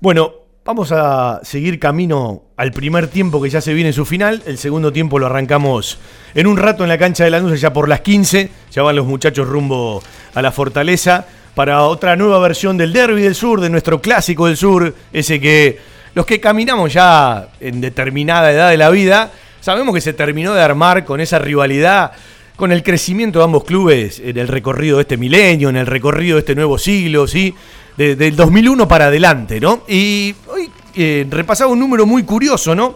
Bueno, 0.01 0.33
vamos 0.65 0.91
a 0.91 1.39
seguir 1.45 1.79
camino 1.79 2.47
al 2.57 2.73
primer 2.73 3.07
tiempo 3.07 3.41
que 3.41 3.49
ya 3.49 3.61
se 3.61 3.75
viene 3.75 3.91
en 3.91 3.95
su 3.95 4.05
final. 4.05 4.43
El 4.45 4.59
segundo 4.59 4.93
tiempo 4.93 5.21
lo 5.21 5.27
arrancamos 5.27 6.01
en 6.35 6.49
un 6.49 6.57
rato 6.57 6.83
en 6.83 6.89
la 6.89 6.99
cancha 6.99 7.23
de 7.23 7.31
Lanús, 7.31 7.61
ya 7.61 7.73
por 7.73 7.89
las 7.89 8.01
15. 8.01 8.51
Ya 8.73 8.83
van 8.83 8.97
los 8.97 9.07
muchachos 9.07 9.47
rumbo 9.47 10.03
a 10.35 10.43
la 10.43 10.51
fortaleza 10.51 11.27
para 11.55 11.85
otra 11.85 12.17
nueva 12.17 12.41
versión 12.41 12.77
del 12.77 12.93
Derby 12.93 13.23
del 13.23 13.37
Sur, 13.37 13.61
de 13.61 13.71
nuestro 13.71 14.03
clásico 14.03 14.49
del 14.49 14.57
Sur, 14.57 14.97
ese 15.13 15.41
que 15.41 15.79
los 16.15 16.27
que 16.27 16.41
caminamos 16.41 16.93
ya 16.93 17.51
en 17.61 17.81
determinada 17.81 18.51
edad 18.51 18.71
de 18.71 18.79
la 18.79 18.91
vida, 18.91 19.31
sabemos 19.63 19.95
que 19.95 20.03
se 20.03 20.13
terminó 20.13 20.53
de 20.53 20.61
armar 20.61 21.07
con 21.07 21.21
esa 21.23 21.39
rivalidad, 21.39 22.13
con 22.57 22.71
el 22.73 22.83
crecimiento 22.83 23.39
de 23.39 23.47
ambos 23.47 23.65
clubes 23.65 24.21
en 24.23 24.37
el 24.37 24.47
recorrido 24.49 24.99
de 24.99 25.03
este 25.03 25.17
milenio, 25.17 25.71
en 25.71 25.77
el 25.77 25.87
recorrido 25.87 26.37
de 26.37 26.41
este 26.41 26.55
nuevo 26.55 26.77
siglo, 26.77 27.27
¿sí? 27.27 27.55
De- 27.97 28.15
del 28.17 28.37
2001 28.37 28.87
para 28.87 29.07
adelante, 29.07 29.59
¿no? 29.59 29.85
Y 29.89 30.35
hoy 30.49 30.71
eh, 30.95 31.27
repasaba 31.31 31.73
un 31.73 31.79
número 31.81 32.05
muy 32.05 32.25
curioso, 32.25 32.75
¿no? 32.75 32.95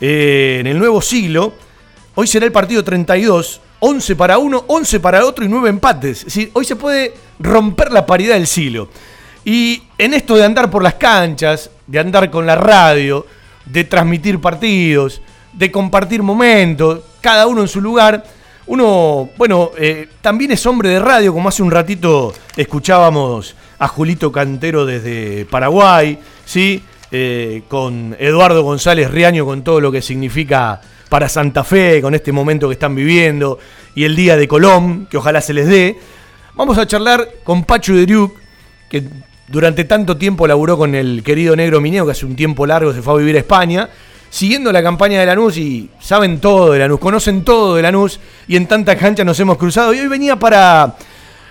Eh, 0.00 0.58
en 0.60 0.66
el 0.66 0.78
nuevo 0.78 1.00
siglo, 1.00 1.54
hoy 2.14 2.26
será 2.26 2.44
el 2.44 2.52
partido 2.52 2.84
32, 2.84 3.60
11 3.80 4.16
para 4.16 4.36
uno, 4.38 4.64
11 4.66 5.00
para 5.00 5.24
otro 5.24 5.44
y 5.44 5.48
9 5.48 5.70
empates. 5.70 6.24
Es 6.24 6.48
hoy 6.52 6.64
se 6.66 6.76
puede 6.76 7.14
romper 7.38 7.90
la 7.92 8.04
paridad 8.04 8.34
del 8.34 8.46
siglo. 8.46 8.90
Y 9.44 9.82
en 9.96 10.12
esto 10.12 10.36
de 10.36 10.44
andar 10.44 10.70
por 10.70 10.82
las 10.82 10.94
canchas, 10.94 11.70
de 11.86 11.98
andar 11.98 12.30
con 12.30 12.44
la 12.44 12.56
radio, 12.56 13.26
de 13.64 13.84
transmitir 13.84 14.38
partidos, 14.40 15.22
de 15.52 15.70
compartir 15.70 16.22
momentos, 16.22 17.00
cada 17.20 17.46
uno 17.46 17.62
en 17.62 17.68
su 17.68 17.80
lugar, 17.80 18.24
uno, 18.66 19.30
bueno, 19.36 19.72
eh, 19.76 20.08
también 20.20 20.52
es 20.52 20.64
hombre 20.66 20.90
de 20.90 21.00
radio, 21.00 21.32
como 21.32 21.48
hace 21.48 21.62
un 21.62 21.70
ratito 21.70 22.32
escuchábamos 22.56 23.56
a 23.78 23.88
Julito 23.88 24.30
Cantero 24.30 24.86
desde 24.86 25.44
Paraguay, 25.46 26.18
¿sí? 26.44 26.82
Eh, 27.10 27.62
con 27.66 28.14
Eduardo 28.20 28.62
González 28.62 29.10
Riaño, 29.10 29.44
con 29.44 29.64
todo 29.64 29.80
lo 29.80 29.90
que 29.90 30.00
significa 30.00 30.80
para 31.08 31.28
Santa 31.28 31.64
Fe, 31.64 32.00
con 32.00 32.14
este 32.14 32.30
momento 32.30 32.68
que 32.68 32.74
están 32.74 32.94
viviendo, 32.94 33.58
y 33.96 34.04
el 34.04 34.14
día 34.14 34.36
de 34.36 34.46
Colón, 34.46 35.08
que 35.10 35.16
ojalá 35.16 35.40
se 35.40 35.52
les 35.52 35.66
dé. 35.66 35.98
Vamos 36.54 36.78
a 36.78 36.86
charlar 36.86 37.28
con 37.42 37.64
Pacho 37.64 37.94
Deriuk, 37.94 38.38
que 38.88 39.02
durante 39.48 39.82
tanto 39.82 40.16
tiempo 40.16 40.46
laburó 40.46 40.78
con 40.78 40.94
el 40.94 41.24
querido 41.24 41.56
Negro 41.56 41.80
Mineo, 41.80 42.06
que 42.06 42.12
hace 42.12 42.26
un 42.26 42.36
tiempo 42.36 42.66
largo 42.66 42.92
se 42.92 43.02
fue 43.02 43.14
a 43.14 43.16
vivir 43.16 43.34
a 43.34 43.40
España, 43.40 43.88
siguiendo 44.30 44.72
la 44.72 44.82
campaña 44.82 45.20
de 45.20 45.26
Lanús 45.26 45.58
y 45.58 45.90
saben 46.00 46.40
todo 46.40 46.72
de 46.72 46.78
Lanús, 46.78 47.00
conocen 47.00 47.44
todo 47.44 47.74
de 47.74 47.82
Lanús 47.82 48.18
y 48.48 48.56
en 48.56 48.66
tantas 48.66 48.96
canchas 48.96 49.26
nos 49.26 49.38
hemos 49.40 49.58
cruzado. 49.58 49.92
Y 49.92 49.98
hoy 49.98 50.08
venía 50.08 50.36
para, 50.36 50.94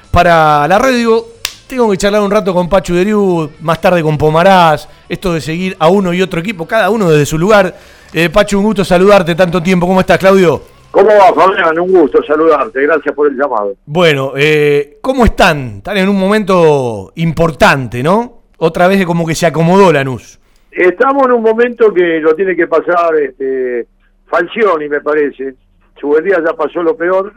para 0.10 0.68
la 0.68 0.80
radio, 0.80 0.98
digo, 0.98 1.28
tengo 1.68 1.92
que 1.92 1.98
charlar 1.98 2.22
un 2.22 2.32
rato 2.32 2.52
con 2.54 2.68
Pacho 2.68 2.96
Deriu, 2.96 3.52
más 3.60 3.80
tarde 3.80 4.02
con 4.02 4.18
Pomarás, 4.18 4.90
esto 5.08 5.34
de 5.34 5.42
seguir 5.42 5.78
a 5.78 5.88
uno 5.88 6.12
y 6.14 6.22
otro 6.22 6.40
equipo, 6.40 6.66
cada 6.66 6.90
uno 6.90 7.12
desde 7.12 7.28
su 7.28 7.38
lugar. 7.38 7.76
Eh, 8.12 8.30
Pacho, 8.30 8.58
un 8.58 8.66
gusto 8.66 8.84
saludarte 8.84 9.36
tanto 9.36 9.62
tiempo. 9.62 9.86
¿Cómo 9.86 10.00
estás, 10.00 10.18
Claudio? 10.18 10.64
¿Cómo 10.90 11.10
va, 11.10 11.32
Fabián? 11.32 11.80
Un 11.80 11.92
gusto 11.92 12.24
saludarte. 12.24 12.82
Gracias 12.82 13.14
por 13.14 13.28
el 13.28 13.38
llamado. 13.38 13.76
Bueno, 13.86 14.34
eh, 14.36 14.98
¿cómo 15.02 15.26
están? 15.26 15.76
Están 15.78 15.98
en 15.98 16.10
un 16.10 16.20
momento 16.20 17.12
importante, 17.16 18.02
¿no? 18.02 18.42
Otra 18.58 18.88
vez 18.88 19.06
como 19.06 19.28
que 19.28 19.36
se 19.36 19.46
acomodó 19.46 19.94
Lanús. 19.94 20.39
Estamos 20.72 21.26
en 21.26 21.32
un 21.32 21.42
momento 21.42 21.94
que 21.94 22.20
lo 22.20 22.36
tiene 22.36 22.56
que 22.56 22.68
pasar 22.68 23.16
este, 23.16 23.88
Falcioni, 24.28 24.88
me 24.88 25.02
parece. 25.02 25.56
Subeldía 26.00 26.42
ya 26.46 26.54
pasó 26.54 26.84
lo 26.84 26.96
peor, 26.96 27.34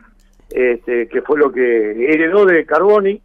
este, 0.50 1.08
que 1.08 1.22
fue 1.22 1.38
lo 1.38 1.50
que 1.50 2.12
heredó 2.12 2.44
de 2.44 2.64
Carboni, 2.66 3.20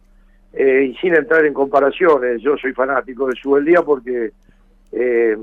eh, 0.52 0.90
y 0.90 0.96
sin 0.96 1.14
entrar 1.14 1.44
en 1.44 1.52
comparaciones, 1.52 2.40
yo 2.40 2.56
soy 2.56 2.72
fanático 2.72 3.26
de 3.26 3.36
Subeldía 3.36 3.82
porque 3.82 4.32
eh, 4.92 5.36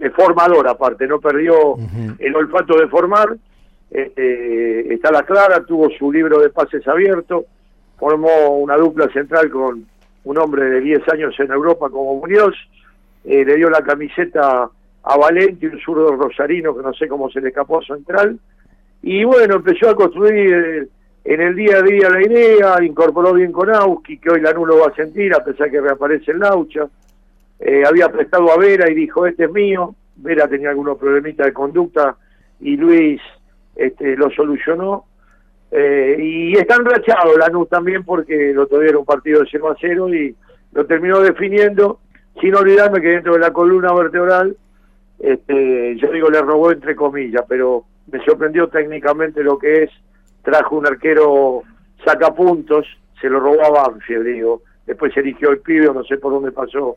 es 0.00 0.12
formador 0.14 0.68
aparte, 0.68 1.06
no 1.06 1.20
perdió 1.20 1.76
el 2.18 2.34
olfato 2.34 2.78
de 2.78 2.88
formar, 2.88 3.36
este, 3.90 4.92
está 4.92 5.10
la 5.12 5.22
clara, 5.22 5.64
tuvo 5.64 5.88
su 5.90 6.12
libro 6.12 6.40
de 6.40 6.50
pases 6.50 6.86
abierto, 6.88 7.46
formó 7.98 8.56
una 8.56 8.76
dupla 8.76 9.08
central 9.12 9.48
con 9.50 9.86
un 10.24 10.38
hombre 10.38 10.64
de 10.64 10.80
10 10.80 11.08
años 11.12 11.34
en 11.38 11.50
Europa 11.50 11.88
como 11.88 12.16
Muñoz, 12.16 12.54
eh, 13.24 13.44
le 13.44 13.56
dio 13.56 13.70
la 13.70 13.82
camiseta 13.82 14.70
a 15.02 15.16
Valente, 15.16 15.68
un 15.68 15.78
zurdo 15.80 16.14
rosarino 16.16 16.76
que 16.76 16.82
no 16.82 16.92
sé 16.92 17.08
cómo 17.08 17.30
se 17.30 17.40
le 17.40 17.48
escapó 17.48 17.80
a 17.80 17.84
central, 17.84 18.38
y 19.02 19.24
bueno, 19.24 19.56
empezó 19.56 19.90
a 19.90 19.94
construir 19.94 20.54
eh, 20.54 20.88
en 21.24 21.40
el 21.40 21.54
día 21.54 21.78
a 21.78 21.82
día 21.82 22.10
la 22.10 22.22
idea, 22.22 22.82
incorporó 22.82 23.34
bien 23.34 23.52
con 23.52 23.74
Auski, 23.74 24.18
que 24.18 24.30
hoy 24.30 24.40
la 24.40 24.52
lo 24.52 24.78
va 24.78 24.88
a 24.88 24.94
sentir, 24.94 25.34
a 25.34 25.44
pesar 25.44 25.70
que 25.70 25.80
reaparece 25.80 26.30
en 26.32 26.40
Laucha, 26.40 26.88
eh, 27.60 27.82
había 27.86 28.08
prestado 28.08 28.50
a 28.50 28.56
Vera 28.56 28.90
y 28.90 28.94
dijo, 28.94 29.26
este 29.26 29.44
es 29.44 29.50
mío, 29.50 29.94
Vera 30.16 30.48
tenía 30.48 30.70
algunos 30.70 30.96
problemitas 30.98 31.46
de 31.46 31.52
conducta 31.52 32.16
y 32.60 32.76
Luis 32.76 33.20
este, 33.76 34.16
lo 34.16 34.30
solucionó, 34.30 35.04
eh, 35.70 36.16
y 36.18 36.52
está 36.56 36.76
enrachado 36.76 37.36
Lanús 37.36 37.68
también 37.68 38.04
porque 38.04 38.52
lo 38.54 38.66
tuvieron 38.66 39.00
un 39.00 39.06
partido 39.06 39.40
de 39.40 39.48
0 39.50 39.70
a 39.70 39.76
0 39.78 40.14
y 40.14 40.34
lo 40.72 40.86
terminó 40.86 41.20
definiendo, 41.20 42.00
sin 42.40 42.54
olvidarme 42.54 43.00
que 43.00 43.08
dentro 43.08 43.34
de 43.34 43.40
la 43.40 43.52
columna 43.52 43.92
vertebral, 43.92 44.56
este, 45.18 45.96
yo 45.96 46.12
digo 46.12 46.30
le 46.30 46.40
robó 46.40 46.70
entre 46.70 46.94
comillas, 46.94 47.44
pero 47.48 47.84
me 48.10 48.24
sorprendió 48.24 48.68
técnicamente 48.68 49.42
lo 49.42 49.58
que 49.58 49.84
es, 49.84 49.90
trajo 50.42 50.76
un 50.76 50.86
arquero 50.86 51.62
sacapuntos, 52.04 52.86
se 53.20 53.28
lo 53.28 53.40
robó 53.40 53.64
a 53.64 53.88
Banfield, 53.88 54.26
digo, 54.26 54.62
después 54.86 55.12
se 55.12 55.20
eligió 55.20 55.50
el 55.50 55.58
pibe, 55.58 55.92
no 55.92 56.04
sé 56.04 56.18
por 56.18 56.32
dónde 56.32 56.52
pasó 56.52 56.96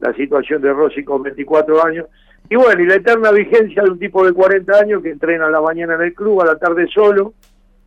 la 0.00 0.12
situación 0.14 0.62
de 0.62 0.72
Rossi 0.72 1.04
con 1.04 1.22
24 1.22 1.84
años, 1.84 2.06
y 2.48 2.56
bueno, 2.56 2.82
y 2.82 2.86
la 2.86 2.96
eterna 2.96 3.30
vigencia 3.30 3.82
de 3.82 3.90
un 3.90 3.98
tipo 3.98 4.24
de 4.24 4.32
40 4.32 4.76
años 4.76 5.02
que 5.02 5.10
entrena 5.10 5.46
a 5.46 5.50
la 5.50 5.60
mañana 5.60 5.94
en 5.94 6.02
el 6.02 6.14
club, 6.14 6.40
a 6.42 6.46
la 6.46 6.56
tarde 6.56 6.88
solo, 6.92 7.34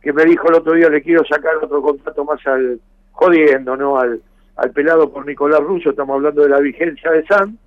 que 0.00 0.12
me 0.12 0.24
dijo 0.24 0.48
el 0.48 0.54
otro 0.54 0.72
día 0.72 0.88
le 0.88 1.02
quiero 1.02 1.24
sacar 1.24 1.56
otro 1.56 1.82
contrato 1.82 2.24
más 2.24 2.44
al 2.46 2.80
jodiendo, 3.12 3.76
¿no? 3.76 3.98
Al, 3.98 4.20
al 4.56 4.70
pelado 4.70 5.10
por 5.10 5.26
Nicolás 5.26 5.60
Russo, 5.60 5.90
estamos 5.90 6.14
hablando 6.14 6.42
de 6.42 6.48
la 6.48 6.60
vigencia 6.60 7.10
de 7.10 7.26
San. 7.26 7.58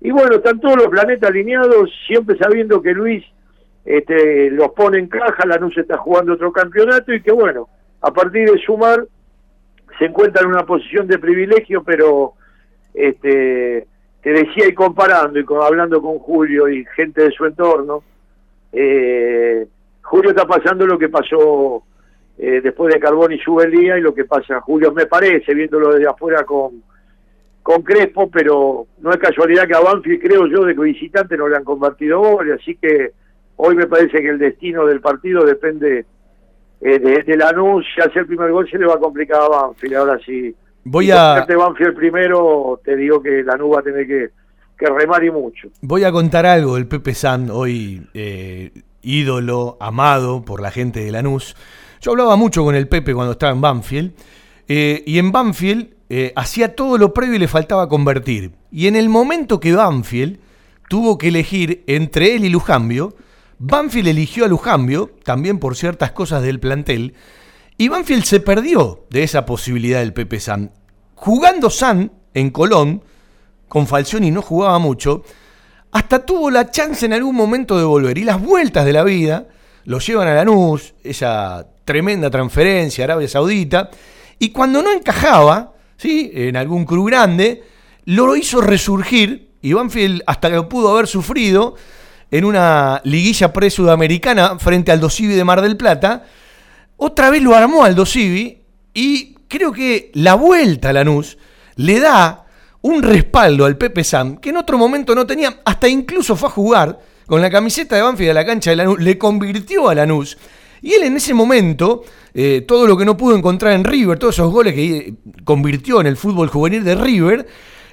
Y 0.00 0.10
bueno, 0.10 0.36
están 0.36 0.60
todos 0.60 0.76
los 0.76 0.88
planetas 0.88 1.30
alineados, 1.30 1.90
siempre 2.06 2.36
sabiendo 2.36 2.82
que 2.82 2.92
Luis 2.92 3.24
este, 3.84 4.50
los 4.50 4.72
pone 4.72 4.98
en 4.98 5.08
caja, 5.08 5.46
Lanús 5.46 5.76
está 5.78 5.96
jugando 5.96 6.34
otro 6.34 6.52
campeonato 6.52 7.12
y 7.14 7.22
que 7.22 7.32
bueno, 7.32 7.68
a 8.00 8.12
partir 8.12 8.50
de 8.50 8.58
sumar 8.58 9.06
se 9.98 10.06
encuentra 10.06 10.42
en 10.42 10.48
una 10.48 10.66
posición 10.66 11.06
de 11.06 11.18
privilegio, 11.18 11.82
pero 11.82 12.34
este, 12.92 13.86
te 14.22 14.30
decía 14.30 14.68
y 14.68 14.74
comparando 14.74 15.38
y 15.38 15.44
con, 15.44 15.62
hablando 15.62 16.02
con 16.02 16.18
Julio 16.18 16.68
y 16.68 16.84
gente 16.96 17.22
de 17.22 17.30
su 17.30 17.46
entorno, 17.46 18.02
eh, 18.72 19.66
Julio 20.02 20.30
está 20.30 20.46
pasando 20.46 20.86
lo 20.86 20.98
que 20.98 21.08
pasó 21.08 21.84
eh, 22.38 22.60
después 22.62 22.92
de 22.92 23.00
Carbón 23.00 23.32
y 23.32 23.38
Subelía 23.38 23.98
y 23.98 24.02
lo 24.02 24.14
que 24.14 24.24
pasa 24.24 24.60
Julio 24.60 24.92
me 24.92 25.06
parece, 25.06 25.54
viéndolo 25.54 25.92
desde 25.94 26.08
afuera 26.08 26.44
con, 26.44 26.82
con 27.62 27.82
Crespo, 27.82 28.30
pero 28.30 28.86
no 29.00 29.10
es 29.10 29.16
casualidad 29.18 29.66
que 29.66 29.74
a 29.74 29.80
Banfield 29.80 30.20
creo 30.22 30.46
yo 30.46 30.64
de 30.64 30.74
que 30.74 30.80
visitante 30.82 31.36
no 31.36 31.48
le 31.48 31.56
han 31.56 31.64
convertido 31.64 32.20
goles, 32.20 32.58
así 32.60 32.76
que 32.76 33.12
hoy 33.56 33.74
me 33.74 33.86
parece 33.86 34.20
que 34.20 34.28
el 34.28 34.38
destino 34.38 34.84
del 34.86 35.00
partido 35.00 35.44
depende 35.44 36.04
eh, 36.82 36.98
de, 36.98 37.22
de 37.22 37.36
Lanús, 37.36 37.84
si 37.94 38.00
hace 38.02 38.18
el 38.20 38.26
primer 38.26 38.52
gol 38.52 38.68
se 38.70 38.78
le 38.78 38.86
va 38.86 38.94
a 38.94 38.98
complicar 38.98 39.40
a 39.40 39.48
Banfield, 39.48 39.94
ahora 39.96 40.18
sí. 40.24 40.54
Voy 40.84 41.06
si 41.06 41.10
a- 41.12 41.28
convierte 41.38 41.56
Banfield 41.56 41.96
primero, 41.96 42.80
te 42.84 42.94
digo 42.96 43.22
que 43.22 43.42
Lanús 43.42 43.74
va 43.74 43.80
a 43.80 43.82
tener 43.82 44.06
que, 44.06 44.28
que 44.78 44.86
remar 44.86 45.24
y 45.24 45.30
mucho. 45.30 45.68
Voy 45.80 46.04
a 46.04 46.12
contar 46.12 46.44
algo 46.44 46.74
del 46.74 46.86
Pepe 46.86 47.14
San, 47.14 47.48
hoy 47.50 48.06
eh, 48.14 48.70
ídolo, 49.02 49.76
amado 49.80 50.44
por 50.44 50.60
la 50.60 50.70
gente 50.70 51.00
de 51.00 51.10
Lanús. 51.10 51.56
Yo 52.06 52.12
hablaba 52.12 52.36
mucho 52.36 52.62
con 52.62 52.76
el 52.76 52.86
Pepe 52.86 53.14
cuando 53.14 53.32
estaba 53.32 53.50
en 53.50 53.60
Banfield, 53.60 54.12
eh, 54.68 55.02
y 55.08 55.18
en 55.18 55.32
Banfield 55.32 55.88
eh, 56.08 56.32
hacía 56.36 56.76
todo 56.76 56.98
lo 56.98 57.12
previo 57.12 57.34
y 57.34 57.40
le 57.40 57.48
faltaba 57.48 57.88
convertir. 57.88 58.52
Y 58.70 58.86
en 58.86 58.94
el 58.94 59.08
momento 59.08 59.58
que 59.58 59.74
Banfield 59.74 60.38
tuvo 60.88 61.18
que 61.18 61.26
elegir 61.26 61.82
entre 61.88 62.36
él 62.36 62.44
y 62.44 62.48
Lujambio, 62.48 63.16
Banfield 63.58 64.06
eligió 64.06 64.44
a 64.44 64.48
Lujambio, 64.48 65.10
también 65.24 65.58
por 65.58 65.74
ciertas 65.74 66.12
cosas 66.12 66.44
del 66.44 66.60
plantel, 66.60 67.14
y 67.76 67.88
Banfield 67.88 68.22
se 68.22 68.38
perdió 68.38 69.04
de 69.10 69.24
esa 69.24 69.44
posibilidad 69.44 69.98
del 69.98 70.12
Pepe 70.12 70.38
San. 70.38 70.70
Jugando 71.16 71.70
San 71.70 72.12
en 72.34 72.50
Colón, 72.50 73.02
con 73.66 73.88
Falcioni 73.88 74.30
no 74.30 74.42
jugaba 74.42 74.78
mucho, 74.78 75.24
hasta 75.90 76.24
tuvo 76.24 76.52
la 76.52 76.70
chance 76.70 77.04
en 77.04 77.14
algún 77.14 77.34
momento 77.34 77.76
de 77.76 77.84
volver. 77.84 78.16
Y 78.16 78.22
las 78.22 78.40
vueltas 78.40 78.84
de 78.84 78.92
la 78.92 79.02
vida 79.02 79.48
lo 79.86 80.00
llevan 80.00 80.28
a 80.28 80.34
Lanús, 80.34 80.94
esa 81.02 81.66
tremenda 81.84 82.28
transferencia 82.28 83.04
a 83.04 83.06
Arabia 83.06 83.28
Saudita, 83.28 83.90
y 84.38 84.50
cuando 84.50 84.82
no 84.82 84.92
encajaba, 84.92 85.72
¿sí? 85.96 86.30
en 86.34 86.56
algún 86.56 86.84
club 86.84 87.08
grande, 87.08 87.62
lo 88.04 88.36
hizo 88.36 88.60
resurgir, 88.60 89.52
y 89.62 89.72
Banfield 89.72 90.22
hasta 90.26 90.48
lo 90.48 90.68
pudo 90.68 90.90
haber 90.90 91.06
sufrido 91.06 91.76
en 92.30 92.44
una 92.44 93.00
liguilla 93.04 93.52
pre-sudamericana 93.52 94.58
frente 94.58 94.90
al 94.90 95.00
Dosivi 95.00 95.34
de 95.34 95.44
Mar 95.44 95.62
del 95.62 95.76
Plata, 95.76 96.24
otra 96.96 97.30
vez 97.30 97.42
lo 97.42 97.54
armó 97.54 97.84
al 97.84 97.94
Dosivi 97.94 98.62
y 98.92 99.34
creo 99.48 99.70
que 99.72 100.10
la 100.14 100.34
vuelta 100.34 100.90
a 100.90 100.92
Lanús 100.94 101.38
le 101.76 102.00
da 102.00 102.46
un 102.82 103.02
respaldo 103.02 103.64
al 103.64 103.76
Pepe 103.76 104.02
Sam 104.02 104.38
que 104.38 104.50
en 104.50 104.56
otro 104.56 104.78
momento 104.78 105.14
no 105.14 105.26
tenía, 105.26 105.60
hasta 105.64 105.88
incluso 105.88 106.34
fue 106.34 106.48
a 106.48 106.52
jugar 106.52 106.98
con 107.26 107.42
la 107.42 107.50
camiseta 107.50 107.96
de 107.96 108.02
Banfield 108.02 108.30
a 108.30 108.34
la 108.34 108.46
cancha 108.46 108.70
de 108.70 108.76
Lanús, 108.76 109.00
le 109.00 109.18
convirtió 109.18 109.88
a 109.88 109.94
Lanús. 109.94 110.38
Y 110.82 110.92
él 110.92 111.04
en 111.04 111.16
ese 111.16 111.34
momento, 111.34 112.04
eh, 112.34 112.64
todo 112.66 112.86
lo 112.86 112.96
que 112.96 113.04
no 113.04 113.16
pudo 113.16 113.36
encontrar 113.36 113.72
en 113.72 113.84
River, 113.84 114.18
todos 114.18 114.34
esos 114.36 114.52
goles 114.52 114.74
que 114.74 114.96
eh, 114.96 115.14
convirtió 115.44 116.00
en 116.00 116.06
el 116.06 116.16
fútbol 116.16 116.48
juvenil 116.48 116.84
de 116.84 116.94
River, 116.94 117.46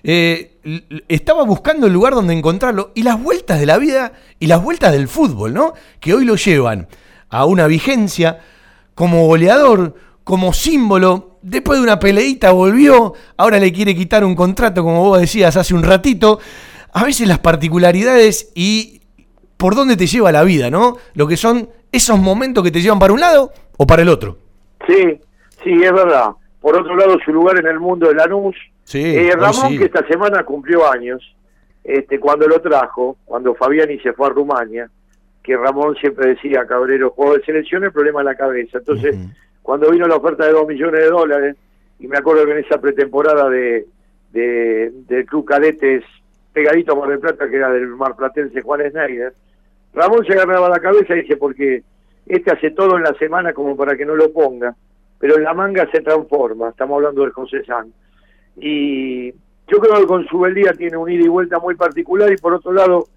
eh, 0.04 0.58
estaba 1.08 1.44
buscando 1.44 1.88
el 1.88 1.94
lugar 1.94 2.14
donde 2.14 2.34
encontrarlo. 2.34 2.92
Y 2.94 3.04
las 3.04 3.22
vueltas 3.22 3.60
de 3.60 3.66
la 3.66 3.78
vida 3.78 4.14
y 4.40 4.48
las 4.48 4.62
vueltas 4.62 4.92
del 4.92 5.08
fútbol, 5.08 5.54
¿no? 5.54 5.74
Que 6.00 6.14
hoy 6.14 6.26
lo 6.26 6.36
llevan 6.36 6.88
a 7.30 7.46
una 7.46 7.68
vigencia 7.68 8.40
como 8.94 9.26
goleador, 9.26 9.96
como 10.24 10.54
símbolo. 10.54 11.40
Después 11.42 11.80
de 11.80 11.84
una 11.84 12.00
peleita 12.00 12.52
volvió, 12.52 13.14
ahora 13.38 13.60
le 13.60 13.74
quiere 13.74 13.96
quitar 13.96 14.24
un 14.24 14.36
contrato, 14.36 14.84
como 14.84 15.04
vos 15.04 15.20
decías 15.20 15.56
hace 15.58 15.74
un 15.74 15.84
ratito. 15.84 16.40
A 16.92 17.04
veces 17.06 17.28
las 17.28 17.40
particularidades 17.40 18.52
y 18.56 19.02
por 19.64 19.76
dónde 19.76 19.96
te 19.96 20.08
lleva 20.08 20.30
la 20.34 20.44
vida, 20.44 20.70
¿no? 20.70 20.98
Lo 21.16 21.26
que 21.26 21.38
son 21.38 21.70
esos 21.90 22.20
momentos 22.20 22.66
que 22.66 22.70
te 22.72 22.82
llevan 22.82 23.00
para 23.00 23.14
un 23.14 23.22
lado 23.22 23.54
o 23.78 23.88
para 23.88 24.02
el 24.02 24.10
otro. 24.10 24.36
Sí, 24.86 25.22
sí, 25.64 25.72
es 25.82 25.94
verdad. 25.94 26.32
Por 26.60 26.76
otro 26.78 26.94
lado, 26.98 27.18
su 27.24 27.32
lugar 27.32 27.58
en 27.58 27.68
el 27.68 27.80
mundo 27.80 28.10
de 28.10 28.16
Lanús. 28.16 28.58
Sí, 28.84 29.02
Eh, 29.02 29.32
Ramón, 29.38 29.70
sí. 29.72 29.78
que 29.78 29.86
esta 29.86 30.06
semana 30.06 30.44
cumplió 30.44 30.92
años, 30.92 31.22
este, 31.82 32.20
cuando 32.20 32.46
lo 32.46 32.60
trajo, 32.60 33.16
cuando 33.24 33.56
Fabiani 33.56 33.98
se 34.00 34.12
fue 34.12 34.28
a 34.28 34.32
Rumania, 34.32 34.90
que 35.42 35.56
Ramón 35.56 35.96
siempre 35.96 36.28
decía, 36.36 36.66
Cabrero, 36.68 37.12
juego 37.12 37.36
de 37.38 37.46
selección, 37.46 37.86
el 37.86 37.94
problema 37.94 38.20
es 38.20 38.26
la 38.26 38.36
cabeza. 38.36 38.80
Entonces, 38.80 39.16
cuando 39.62 39.90
vino 39.92 40.06
la 40.10 40.18
oferta 40.18 40.46
de 40.46 40.52
dos 40.52 40.68
millones 40.68 41.00
de 41.00 41.08
dólares, 41.10 41.56
y 42.02 42.08
me 42.10 42.18
acuerdo 42.18 42.46
que 42.46 42.52
en 42.52 42.58
esa 42.66 42.82
pretemporada 42.82 43.50
de, 43.50 43.86
de- 44.34 44.92
del 45.08 45.26
Club 45.26 45.46
Cadetes, 45.46 46.04
pegadito 46.52 46.92
a 46.92 46.96
Mar 46.96 47.08
del 47.12 47.20
Plata, 47.20 47.50
que 47.50 47.56
era 47.56 47.72
del 47.72 47.88
marplatense 47.88 48.62
Juan 48.62 48.82
Schneider, 48.90 49.34
Ramón 49.94 50.26
se 50.26 50.34
agarraba 50.34 50.70
la 50.70 50.80
cabeza 50.80 51.16
y 51.16 51.22
dice, 51.22 51.38
porque 51.38 51.84
este 52.26 52.52
hace 52.52 52.72
todo 52.72 52.98
en 52.98 53.04
la 53.04 53.14
semana 53.16 53.54
como 53.54 53.76
para 53.76 53.96
que 53.96 54.06
no 54.06 54.16
lo 54.16 54.32
ponga, 54.32 54.76
pero 55.20 55.38
en 55.38 55.44
la 55.44 55.54
manga 55.54 55.90
se 55.92 56.02
transforma, 56.02 56.70
estamos 56.70 56.98
hablando 56.98 57.26
de 57.26 57.32
José 57.32 57.64
San. 57.66 57.94
Y 58.58 59.32
yo 59.32 59.80
creo 59.80 60.00
que 60.02 60.08
con 60.08 60.26
su 60.28 60.40
Beldía 60.40 60.74
tiene 60.74 60.98
un 60.98 61.10
ida 61.10 61.24
y 61.24 61.30
vuelta 61.30 61.60
muy 61.60 61.76
particular 61.76 62.32
y 62.32 62.38
por 62.38 62.54
otro 62.54 62.74
lado, 62.74 63.08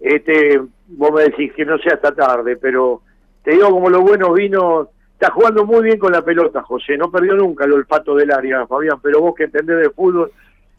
este, 0.00 0.60
vos 0.88 1.12
me 1.12 1.22
decís 1.24 1.52
que 1.54 1.64
no 1.64 1.78
sea 1.78 1.94
hasta 1.94 2.14
tarde, 2.14 2.56
pero 2.56 3.02
te 3.42 3.52
digo 3.52 3.70
como 3.70 3.90
lo 3.90 4.02
bueno 4.02 4.32
vino, 4.32 4.90
está 5.12 5.30
jugando 5.30 5.64
muy 5.64 5.82
bien 5.82 5.98
con 5.98 6.12
la 6.12 6.22
pelota, 6.22 6.62
José, 6.62 6.96
no 6.96 7.10
perdió 7.10 7.34
nunca 7.34 7.64
el 7.64 7.72
olfato 7.72 8.14
del 8.14 8.30
área, 8.30 8.66
Fabián, 8.66 9.00
pero 9.02 9.20
vos 9.20 9.34
que 9.34 9.44
entendés 9.44 9.78
de 9.78 9.90
fútbol, 9.90 10.30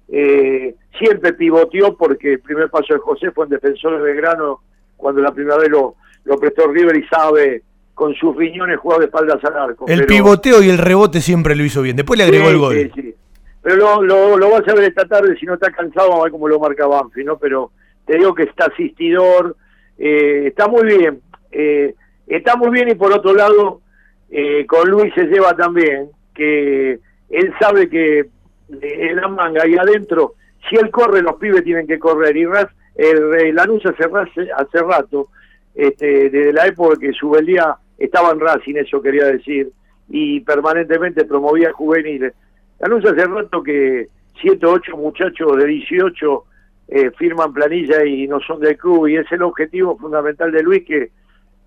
eh, 0.08 0.76
siempre 0.98 1.34
pivoteó 1.34 1.96
porque 1.96 2.34
el 2.34 2.40
primer 2.40 2.70
paso 2.70 2.94
de 2.94 3.00
José 3.00 3.32
fue 3.32 3.46
en 3.46 3.52
Defensor 3.52 3.98
de 3.98 4.04
Belgrano 4.04 4.62
cuando 5.00 5.22
la 5.22 5.32
primera 5.34 5.58
vez 5.58 5.70
lo, 5.70 5.96
lo 6.26 6.38
prestó 6.38 6.68
River 6.68 6.98
y 6.98 7.08
sabe 7.08 7.64
con 7.96 8.14
sus 8.16 8.36
riñones 8.36 8.78
jugar 8.80 9.00
de 9.00 9.06
espaldas 9.06 9.44
al 9.44 9.58
arco. 9.58 9.86
El 9.88 10.02
pero- 10.02 10.08
pivoteo 10.08 10.62
y 10.62 10.70
el 10.70 10.78
rebote 10.78 11.22
siempre 11.22 11.56
lo 11.56 11.64
hizo 11.64 11.82
bien. 11.82 11.96
Después 11.96 12.18
le 12.18 12.26
agregó 12.26 12.46
Sí, 12.46 12.52
el 12.52 12.58
gol. 12.60 12.76
sí, 12.76 12.92
sí. 13.02 13.16
Pero 13.62 13.76
lo, 13.76 14.02
lo, 14.04 14.38
lo 14.38 14.50
vas 14.52 14.68
a 14.68 14.74
ver 14.74 14.86
esta 14.86 15.06
tarde, 15.06 15.36
si 15.40 15.46
no 15.46 15.56
está 15.56 15.72
cansado, 15.72 16.08
vamos 16.10 16.22
a 16.22 16.24
ver 16.26 16.32
cómo 16.32 16.48
lo 16.48 16.60
marca 16.60 16.86
Banfi, 16.88 17.24
¿no? 17.24 17.38
Pero 17.38 17.72
te 18.06 18.18
digo 18.18 18.34
que 18.34 18.44
está 18.44 18.66
asistidor, 18.66 19.56
eh, 19.98 20.46
está 20.48 20.68
muy 20.68 20.86
bien, 20.86 21.22
eh, 21.52 21.94
está 22.28 22.56
muy 22.56 22.70
bien 22.70 22.88
y 22.90 22.96
por 22.96 23.12
otro 23.12 23.34
lado, 23.34 23.82
eh, 24.30 24.66
con 24.66 24.90
Luis 24.90 25.14
se 25.14 25.26
lleva 25.26 25.56
también, 25.56 26.10
que 26.34 27.00
él 27.30 27.54
sabe 27.60 27.90
que 27.90 28.30
en 28.70 29.16
la 29.18 29.28
manga 29.28 29.68
y 29.68 29.76
adentro, 29.76 30.36
si 30.70 30.76
él 30.78 30.90
corre, 30.90 31.22
los 31.22 31.36
pibes 31.36 31.64
tienen 31.64 31.86
que 31.86 32.00
correr. 32.00 32.38
Y 32.38 32.46
Raz, 32.46 32.68
el, 33.00 33.34
el 33.34 33.56
Lanús 33.56 33.86
hace, 33.86 34.04
hace, 34.04 34.80
rato, 34.80 35.30
este, 35.74 36.30
desde 36.30 36.52
la 36.52 36.68
época 36.68 37.00
que 37.00 37.14
Subeldía 37.14 37.78
estaba 37.98 38.32
en 38.32 38.42
Racing, 38.42 38.76
eso 38.76 39.02
quería 39.02 39.26
decir, 39.26 39.72
y 40.10 40.42
permanentemente 40.42 41.24
promovía 41.24 41.72
juveniles. 41.72 42.34
Lanús 42.80 43.06
hace 43.06 43.26
rato 43.26 43.64
que 43.64 44.10
siete 44.42 44.66
o 44.66 44.74
ocho 44.74 44.98
muchachos 44.98 45.58
de 45.58 45.66
18 45.66 46.44
eh, 46.90 47.12
firman 47.18 47.54
planilla 47.54 48.04
y 48.04 48.28
no 48.28 48.42
son 48.42 48.60
del 48.60 48.78
club, 48.78 49.08
y 49.08 49.16
es 49.16 49.32
el 49.32 49.44
objetivo 49.44 49.98
fundamental 49.98 50.52
de 50.52 50.64
Luis 50.64 50.84
que 50.86 51.12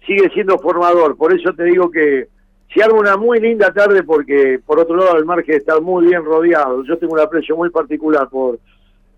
sigue 0.07 0.29
siendo 0.35 0.59
formador. 0.59 1.17
Por 1.17 1.33
eso 1.33 1.55
te 1.55 1.65
digo 1.65 1.91
que 1.91 2.29
se 2.75 2.83
arma 2.83 2.99
una 2.99 3.17
muy 3.17 3.41
linda 3.41 3.73
tarde 3.73 4.03
porque, 4.03 4.61
por 4.67 4.79
otro 4.79 4.97
lado, 4.97 5.17
el 5.17 5.25
margen 5.25 5.57
está 5.57 5.81
muy 5.81 6.07
bien 6.07 6.25
rodeado. 6.25 6.85
Yo 6.85 6.99
tengo 6.99 7.15
un 7.15 7.21
aprecio 7.21 7.57
muy 7.57 7.71
particular 7.71 8.29
por, 8.29 8.59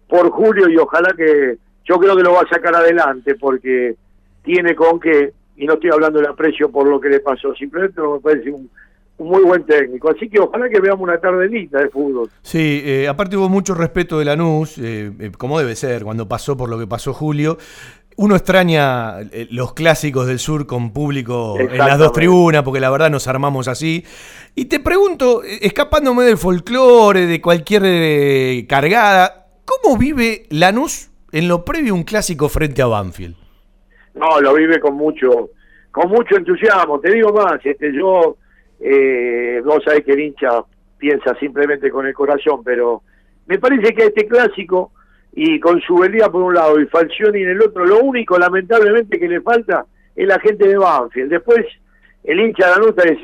por 0.08 0.30
Julio 0.30 0.68
y 0.68 0.76
ojalá 0.76 1.12
que 1.16 1.58
yo 1.85 1.98
creo 1.98 2.16
que 2.16 2.23
lo 2.23 2.32
va 2.32 2.40
a 2.43 2.48
sacar 2.48 2.74
adelante 2.74 3.35
porque 3.35 3.94
tiene 4.43 4.74
con 4.74 5.01
que, 5.01 5.32
y 5.56 5.66
no 5.66 5.74
estoy 5.74 5.90
hablando 5.90 6.19
del 6.19 6.28
aprecio 6.28 6.70
por 6.70 6.86
lo 6.86 7.01
que 7.01 7.09
le 7.09 7.20
pasó, 7.20 7.55
simplemente 7.55 8.01
me 8.01 8.20
parece 8.20 8.51
un, 8.51 8.70
un 9.19 9.28
muy 9.28 9.43
buen 9.43 9.65
técnico. 9.65 10.11
Así 10.11 10.28
que 10.28 10.40
ojalá 10.40 10.69
que 10.69 10.81
veamos 10.81 11.02
una 11.02 11.19
tarde 11.19 11.48
linda 11.48 11.81
de 11.81 11.89
fútbol. 11.89 12.31
Sí, 12.43 12.82
eh, 12.85 13.09
aparte 13.09 13.36
hubo 13.36 13.48
mucho 13.48 13.74
respeto 13.74 14.19
de 14.19 14.24
Lanús, 14.24 14.78
eh, 14.78 15.12
eh, 15.19 15.32
como 15.36 15.59
debe 15.59 15.77
ser, 15.77 16.05
cuando 16.05 16.28
pasó 16.28 16.56
por 16.56 16.69
lo 16.69 16.78
que 16.78 16.86
pasó 16.86 17.12
Julio. 17.12 17.59
Uno 18.16 18.36
extraña 18.36 19.23
eh, 19.23 19.48
los 19.51 19.74
clásicos 19.74 20.28
del 20.28 20.39
sur 20.39 20.66
con 20.66 20.93
público 20.93 21.59
en 21.59 21.77
las 21.77 21.98
dos 21.98 22.12
tribunas, 22.12 22.62
porque 22.62 22.78
la 22.78 22.89
verdad 22.89 23.11
nos 23.11 23.27
armamos 23.27 23.66
así. 23.66 24.05
Y 24.55 24.66
te 24.66 24.78
pregunto, 24.78 25.43
escapándome 25.43 26.23
del 26.23 26.39
folclore, 26.39 27.27
de 27.27 27.40
cualquier 27.40 28.66
cargada, 28.69 29.48
¿cómo 29.65 29.98
vive 29.98 30.47
Lanús 30.51 31.11
en 31.35 31.48
lo 31.48 31.65
previo 31.65 31.94
un 31.94 32.05
clásico 32.05 32.48
frente 32.48 32.81
a 32.81 32.86
Banfield? 32.86 33.36
No, 34.15 34.40
lo 34.40 34.55
vive 34.55 34.81
con 34.81 34.94
mucho, 34.94 35.51
con 35.90 36.09
mucho 36.09 36.36
entusiasmo. 36.36 37.01
Te 37.01 37.11
digo 37.11 37.32
más, 37.32 37.59
este, 37.65 37.93
yo 37.93 38.36
Eh, 38.86 39.62
vos 39.65 39.82
sabés 39.85 40.05
que 40.05 40.12
el 40.12 40.20
hincha 40.20 40.62
piensa 40.98 41.35
simplemente 41.39 41.90
con 41.90 42.06
el 42.06 42.12
corazón, 42.12 42.62
pero 42.62 43.02
me 43.47 43.59
parece 43.59 43.94
que 43.94 44.06
este 44.06 44.27
clásico, 44.27 44.90
y 45.32 45.59
con 45.61 45.81
su 45.81 45.97
velía 45.97 46.28
por 46.28 46.43
un 46.43 46.55
lado 46.55 46.78
y 46.78 46.86
Falcioni 46.86 47.43
en 47.43 47.51
el 47.51 47.62
otro, 47.62 47.86
lo 47.86 48.01
único 48.01 48.36
lamentablemente 48.36 49.19
que 49.19 49.28
le 49.28 49.40
falta 49.40 49.86
es 50.15 50.27
la 50.27 50.39
gente 50.40 50.69
de 50.69 50.77
Banfield. 50.77 51.31
Después 51.31 51.65
el 52.24 52.40
hincha 52.40 52.66
de 52.66 52.73
la 52.73 52.86
nota 52.86 53.02
es, 53.05 53.19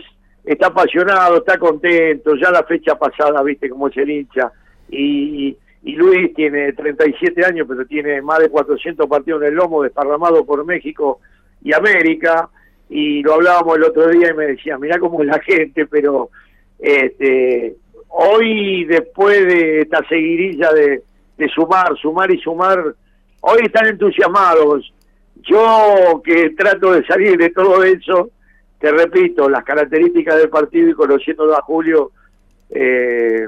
está 0.44 0.68
apasionado, 0.68 1.38
está 1.38 1.58
contento, 1.58 2.36
ya 2.36 2.50
la 2.50 2.64
fecha 2.64 2.94
pasada, 2.94 3.42
viste 3.42 3.68
cómo 3.68 3.88
es 3.88 3.96
el 3.96 4.10
hincha, 4.10 4.52
y, 4.88 5.56
y 5.82 5.92
Luis 5.94 6.34
tiene 6.34 6.72
37 6.72 7.44
años, 7.44 7.66
pero 7.68 7.86
tiene 7.86 8.20
más 8.20 8.38
de 8.40 8.50
400 8.50 9.08
partidos 9.08 9.42
en 9.42 9.48
el 9.48 9.54
lomo, 9.54 9.82
desparramado 9.82 10.44
por 10.44 10.64
México 10.64 11.20
y 11.62 11.72
América, 11.74 12.50
y 12.88 13.22
lo 13.22 13.34
hablábamos 13.34 13.76
el 13.76 13.84
otro 13.84 14.08
día 14.08 14.30
y 14.30 14.34
me 14.34 14.46
decía, 14.46 14.76
mirá 14.78 14.98
cómo 14.98 15.22
es 15.22 15.28
la 15.28 15.40
gente, 15.40 15.86
pero 15.86 16.30
este 16.78 17.76
hoy 18.08 18.84
después 18.84 19.46
de 19.46 19.82
esta 19.82 20.06
seguidilla 20.08 20.72
de, 20.72 21.02
de 21.38 21.48
sumar, 21.48 21.96
sumar 21.96 22.30
y 22.30 22.38
sumar, 22.38 22.94
hoy 23.40 23.58
están 23.62 23.86
entusiasmados. 23.86 24.92
Yo 25.42 26.20
que 26.24 26.50
trato 26.50 26.92
de 26.92 27.04
salir 27.06 27.36
de 27.38 27.50
todo 27.50 27.82
eso, 27.84 28.30
te 28.78 28.90
repito, 28.90 29.48
las 29.48 29.64
características 29.64 30.36
del 30.36 30.50
partido 30.50 30.90
y 30.90 30.94
conociendo 30.94 31.54
a 31.56 31.62
Julio, 31.62 32.10
eh, 32.70 33.46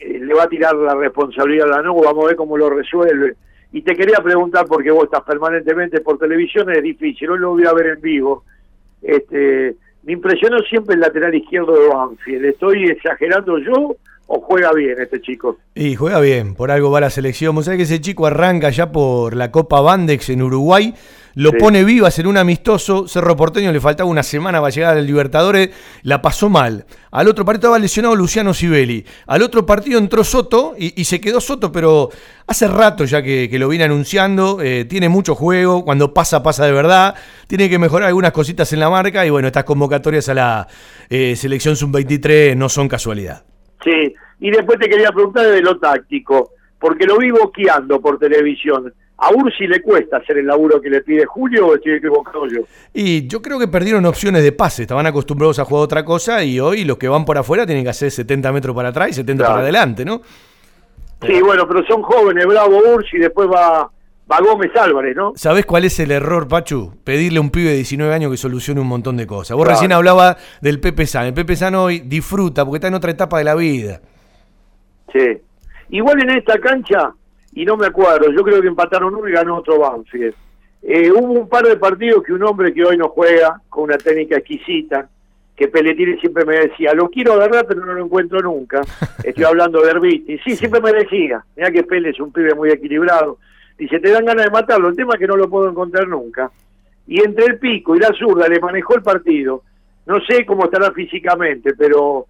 eh, 0.00 0.18
le 0.20 0.34
va 0.34 0.44
a 0.44 0.48
tirar 0.48 0.74
la 0.74 0.94
responsabilidad 0.94 1.72
a 1.72 1.76
la 1.76 1.82
nube, 1.82 2.02
vamos 2.04 2.24
a 2.24 2.28
ver 2.28 2.36
cómo 2.36 2.56
lo 2.56 2.70
resuelve. 2.70 3.34
Y 3.72 3.82
te 3.82 3.94
quería 3.94 4.18
preguntar, 4.22 4.66
porque 4.66 4.90
vos 4.90 5.04
estás 5.04 5.22
permanentemente 5.22 6.00
por 6.00 6.18
televisión, 6.18 6.70
es 6.70 6.82
difícil, 6.82 7.30
hoy 7.30 7.38
lo 7.38 7.50
voy 7.50 7.66
a 7.66 7.72
ver 7.72 7.86
en 7.88 8.00
vivo. 8.00 8.44
Este, 9.02 9.76
me 10.04 10.12
impresionó 10.14 10.58
siempre 10.60 10.94
el 10.94 11.00
lateral 11.00 11.34
izquierdo 11.34 11.72
de 11.72 11.88
Banfield. 11.88 12.44
¿Estoy 12.46 12.84
exagerando 12.84 13.58
yo 13.58 13.96
o 14.30 14.40
juega 14.40 14.72
bien 14.72 14.94
este 15.00 15.20
chico? 15.20 15.58
Y 15.74 15.94
juega 15.96 16.20
bien, 16.20 16.54
por 16.54 16.70
algo 16.70 16.90
va 16.90 16.98
a 16.98 17.02
la 17.02 17.10
selección. 17.10 17.54
Vos 17.54 17.64
sabés 17.64 17.78
que 17.78 17.84
ese 17.84 18.00
chico 18.00 18.26
arranca 18.26 18.70
ya 18.70 18.92
por 18.92 19.34
la 19.34 19.50
Copa 19.50 19.80
Bandex 19.80 20.28
en 20.28 20.42
Uruguay, 20.42 20.94
lo 21.34 21.50
Sí. 21.50 21.56
pone 21.58 21.84
vivas 21.84 22.18
en 22.18 22.26
un 22.26 22.36
amistoso. 22.36 23.06
Cerro 23.08 23.36
Porteño 23.36 23.72
le 23.72 23.80
faltaba 23.80 24.10
una 24.10 24.22
semana 24.22 24.60
para 24.60 24.70
llegar 24.70 24.96
al 24.96 25.06
Libertadores, 25.06 25.70
la 26.02 26.20
pasó 26.20 26.48
mal. 26.50 26.84
Al 27.10 27.28
otro 27.28 27.44
partido 27.44 27.68
estaba 27.68 27.78
lesionado 27.78 28.16
Luciano 28.16 28.52
Sibeli. 28.52 29.04
Al 29.26 29.42
otro 29.42 29.64
partido 29.64 29.98
entró 29.98 30.24
Soto 30.24 30.74
y, 30.76 31.00
y 31.00 31.04
se 31.04 31.20
quedó 31.20 31.40
Soto, 31.40 31.70
pero 31.72 32.10
hace 32.46 32.66
rato 32.68 33.04
ya 33.04 33.22
que, 33.22 33.48
que 33.48 33.58
lo 33.58 33.68
viene 33.68 33.84
anunciando. 33.84 34.60
eh, 34.60 34.84
tiene 34.84 35.08
mucho 35.08 35.34
juego, 35.36 35.84
cuando 35.84 36.12
pasa, 36.12 36.42
pasa 36.42 36.66
de 36.66 36.72
verdad. 36.72 37.14
Tiene 37.46 37.70
que 37.70 37.78
mejorar 37.78 38.08
algunas 38.08 38.32
cositas 38.32 38.72
en 38.72 38.80
la 38.80 38.90
marca 38.90 39.24
y 39.24 39.30
bueno, 39.30 39.46
estas 39.48 39.64
convocatorias 39.64 40.28
a 40.28 40.34
la 40.34 40.68
eh, 41.08 41.34
selección 41.36 41.76
sub-23 41.76 42.56
no 42.56 42.68
son 42.68 42.88
casualidad. 42.88 43.44
Sí, 43.84 44.14
y 44.40 44.50
después 44.50 44.78
te 44.78 44.88
quería 44.88 45.10
preguntar 45.10 45.46
de 45.46 45.60
lo 45.62 45.78
táctico, 45.78 46.52
porque 46.78 47.06
lo 47.06 47.18
vi 47.18 47.30
boqueando 47.30 48.00
por 48.00 48.18
televisión. 48.18 48.92
¿A 49.20 49.30
Ursi 49.32 49.66
le 49.66 49.82
cuesta 49.82 50.18
hacer 50.18 50.38
el 50.38 50.46
laburo 50.46 50.80
que 50.80 50.88
le 50.90 51.00
pide 51.02 51.24
Julio 51.26 51.66
o 51.66 51.74
estoy 51.74 51.94
equivocado 51.94 52.46
yo? 52.46 52.60
Y 52.94 53.26
yo 53.26 53.42
creo 53.42 53.58
que 53.58 53.66
perdieron 53.66 54.06
opciones 54.06 54.44
de 54.44 54.52
pase, 54.52 54.82
estaban 54.82 55.06
acostumbrados 55.06 55.58
a 55.58 55.64
jugar 55.64 55.82
otra 55.84 56.04
cosa 56.04 56.44
y 56.44 56.60
hoy 56.60 56.84
los 56.84 56.98
que 56.98 57.08
van 57.08 57.24
por 57.24 57.36
afuera 57.36 57.66
tienen 57.66 57.82
que 57.82 57.90
hacer 57.90 58.12
70 58.12 58.52
metros 58.52 58.76
para 58.76 58.90
atrás 58.90 59.10
y 59.10 59.14
70 59.14 59.42
Claro. 59.42 59.54
para 59.54 59.62
adelante, 59.64 60.04
¿no? 60.04 60.22
Sí, 61.26 61.40
bueno, 61.42 61.66
pero 61.66 61.84
son 61.86 62.00
jóvenes, 62.02 62.46
Bravo 62.46 62.80
Ursi, 62.94 63.18
después 63.18 63.48
va, 63.48 63.90
va 64.30 64.38
Gómez 64.40 64.70
Álvarez, 64.76 65.16
¿no? 65.16 65.32
¿Sabés 65.36 65.64
cuál 65.66 65.84
es 65.84 65.98
el 66.00 66.10
error, 66.10 66.46
Pachu? 66.48 66.94
Pedirle 67.04 67.38
a 67.38 67.40
un 67.40 67.50
pibe 67.50 67.70
de 67.70 67.76
19 67.76 68.12
años 68.12 68.30
que 68.30 68.36
solucione 68.36 68.80
un 68.80 68.86
montón 68.88 69.16
de 69.16 69.26
cosas. 69.26 69.56
Vos 69.56 69.64
Claro. 69.64 69.76
recién 69.76 69.92
hablabas 69.92 70.36
del 70.60 70.80
Pepe 70.80 71.06
San. 71.06 71.26
El 71.26 71.34
Pepe 71.34 71.56
San 71.56 71.74
hoy 71.74 72.00
disfruta 72.00 72.64
porque 72.64 72.76
está 72.76 72.88
en 72.88 72.94
otra 72.94 73.10
etapa 73.10 73.38
de 73.38 73.44
la 73.44 73.54
vida. 73.54 74.00
Sí. 75.12 75.38
Igual 75.90 76.22
en 76.22 76.30
esta 76.30 76.58
cancha, 76.58 77.12
y 77.52 77.64
no 77.64 77.76
me 77.76 77.86
acuerdo, 77.86 78.30
yo 78.30 78.42
creo 78.42 78.60
que 78.60 78.68
empataron 78.68 79.14
uno 79.14 79.28
y 79.28 79.32
ganó 79.32 79.56
otro 79.56 79.78
Banfield. 79.78 80.34
Eh, 80.82 81.10
hubo 81.10 81.32
un 81.32 81.48
par 81.48 81.64
de 81.64 81.76
partidos 81.76 82.22
que 82.22 82.32
un 82.32 82.42
hombre 82.44 82.72
que 82.72 82.84
hoy 82.84 82.96
no 82.96 83.08
juega, 83.08 83.60
con 83.68 83.84
una 83.84 83.98
técnica 83.98 84.36
exquisita, 84.36 85.08
que 85.56 85.66
Pelletini 85.66 86.18
siempre 86.20 86.44
me 86.44 86.56
decía, 86.56 86.92
lo 86.94 87.08
quiero 87.10 87.32
agarrar 87.32 87.66
pero 87.66 87.84
no 87.84 87.92
lo 87.94 88.04
encuentro 88.04 88.40
nunca. 88.40 88.82
Estoy 89.24 89.42
hablando 89.44 89.80
de 89.82 89.90
Herbiti. 89.90 90.38
Sí, 90.44 90.54
siempre 90.56 90.80
me 90.80 90.92
decía, 90.92 91.44
mira 91.56 91.70
que 91.72 91.82
Pele 91.82 92.10
es 92.10 92.20
un 92.20 92.30
pibe 92.32 92.54
muy 92.54 92.70
equilibrado. 92.70 93.38
Dice, 93.78 94.00
te 94.00 94.10
dan 94.10 94.24
ganas 94.24 94.46
de 94.46 94.50
matarlo, 94.50 94.88
el 94.88 94.96
tema 94.96 95.14
es 95.14 95.20
que 95.20 95.26
no 95.26 95.36
lo 95.36 95.48
puedo 95.48 95.70
encontrar 95.70 96.08
nunca. 96.08 96.50
Y 97.06 97.20
entre 97.20 97.46
el 97.46 97.58
pico 97.58 97.94
y 97.94 98.00
la 98.00 98.12
zurda 98.18 98.48
le 98.48 98.60
manejó 98.60 98.96
el 98.96 99.02
partido. 99.02 99.62
No 100.06 100.16
sé 100.28 100.44
cómo 100.44 100.64
estará 100.64 100.90
físicamente, 100.92 101.74
pero 101.78 102.26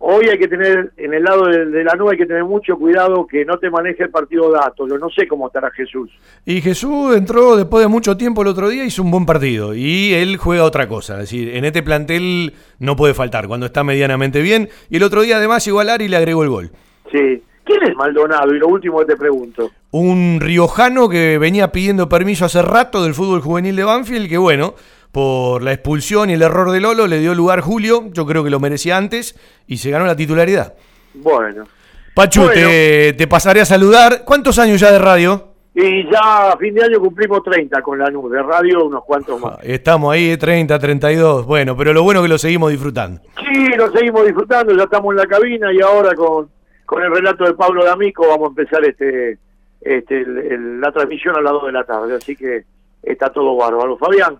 hoy 0.00 0.28
hay 0.28 0.38
que 0.38 0.48
tener, 0.48 0.92
en 0.96 1.14
el 1.14 1.22
lado 1.22 1.46
de, 1.46 1.66
de 1.66 1.84
la 1.84 1.94
nube 1.94 2.12
hay 2.12 2.18
que 2.18 2.26
tener 2.26 2.44
mucho 2.44 2.76
cuidado 2.76 3.26
que 3.26 3.44
no 3.44 3.58
te 3.58 3.70
maneje 3.70 4.04
el 4.04 4.10
partido 4.10 4.50
datos. 4.50 4.88
Yo 4.88 4.98
no 4.98 5.08
sé 5.10 5.28
cómo 5.28 5.46
estará 5.46 5.70
Jesús. 5.70 6.10
Y 6.44 6.60
Jesús 6.60 7.16
entró 7.16 7.56
después 7.56 7.84
de 7.84 7.88
mucho 7.88 8.16
tiempo 8.16 8.42
el 8.42 8.48
otro 8.48 8.68
día, 8.68 8.84
hizo 8.84 9.02
un 9.02 9.10
buen 9.10 9.26
partido. 9.26 9.74
Y 9.74 10.14
él 10.14 10.36
juega 10.36 10.64
otra 10.64 10.88
cosa. 10.88 11.14
Es 11.14 11.20
decir, 11.20 11.54
en 11.54 11.64
este 11.64 11.82
plantel 11.82 12.54
no 12.78 12.96
puede 12.96 13.14
faltar 13.14 13.46
cuando 13.46 13.66
está 13.66 13.84
medianamente 13.84 14.40
bien. 14.40 14.68
Y 14.90 14.96
el 14.96 15.02
otro 15.02 15.22
día 15.22 15.36
además 15.36 15.64
llegó 15.64 15.80
al 15.80 15.90
área 15.90 16.06
y 16.06 16.08
le 16.08 16.16
agregó 16.16 16.42
el 16.42 16.50
gol. 16.50 16.70
Sí. 17.12 17.42
¿Quién 17.68 17.82
es 17.82 17.94
Maldonado? 17.94 18.54
Y 18.54 18.58
lo 18.58 18.68
último 18.68 18.98
que 19.00 19.04
te 19.04 19.16
pregunto. 19.16 19.70
Un 19.90 20.38
riojano 20.40 21.06
que 21.06 21.36
venía 21.36 21.70
pidiendo 21.70 22.08
permiso 22.08 22.46
hace 22.46 22.62
rato 22.62 23.04
del 23.04 23.12
fútbol 23.12 23.42
juvenil 23.42 23.76
de 23.76 23.84
Banfield, 23.84 24.26
que 24.26 24.38
bueno, 24.38 24.74
por 25.12 25.62
la 25.62 25.74
expulsión 25.74 26.30
y 26.30 26.32
el 26.32 26.40
error 26.40 26.70
de 26.70 26.80
Lolo 26.80 27.06
le 27.06 27.18
dio 27.18 27.34
lugar 27.34 27.60
Julio, 27.60 28.04
yo 28.12 28.24
creo 28.24 28.42
que 28.42 28.48
lo 28.48 28.58
merecía 28.58 28.96
antes, 28.96 29.38
y 29.66 29.76
se 29.76 29.90
ganó 29.90 30.06
la 30.06 30.16
titularidad. 30.16 30.72
Bueno. 31.12 31.66
Pachu, 32.14 32.40
Bueno. 32.40 32.54
te, 32.54 33.12
te 33.12 33.26
pasaré 33.26 33.60
a 33.60 33.66
saludar. 33.66 34.22
¿Cuántos 34.24 34.58
años 34.58 34.80
ya 34.80 34.90
de 34.90 34.98
radio? 34.98 35.48
Y 35.74 36.10
ya 36.10 36.52
a 36.52 36.56
fin 36.56 36.74
de 36.74 36.82
año 36.84 36.98
cumplimos 37.00 37.42
30 37.44 37.82
con 37.82 37.98
la 37.98 38.10
nube. 38.10 38.34
De 38.34 38.42
radio 38.42 38.86
unos 38.86 39.04
cuantos 39.04 39.38
más. 39.40 39.58
Estamos 39.62 40.12
ahí, 40.12 40.36
30, 40.38 40.78
32. 40.78 41.44
Bueno, 41.46 41.76
pero 41.76 41.92
lo 41.92 42.02
bueno 42.02 42.20
es 42.20 42.24
que 42.24 42.28
lo 42.30 42.38
seguimos 42.38 42.70
disfrutando. 42.70 43.20
Sí, 43.38 43.66
lo 43.76 43.92
seguimos 43.92 44.24
disfrutando. 44.24 44.74
Ya 44.74 44.84
estamos 44.84 45.10
en 45.12 45.16
la 45.18 45.26
cabina 45.26 45.72
y 45.72 45.80
ahora 45.80 46.14
con, 46.16 46.48
con 46.88 47.02
el 47.02 47.14
relato 47.14 47.44
de 47.44 47.52
Pablo 47.52 47.84
D'Amico 47.84 48.26
vamos 48.26 48.46
a 48.46 48.48
empezar 48.62 48.82
este, 48.82 49.36
este 49.82 50.24
la 50.26 50.90
transmisión 50.90 51.36
a 51.36 51.42
las 51.42 51.52
2 51.52 51.66
de 51.66 51.72
la 51.72 51.84
tarde. 51.84 52.14
Así 52.14 52.34
que 52.34 52.64
está 53.02 53.28
todo 53.28 53.54
bárbaro. 53.56 53.98
Fabián, 53.98 54.38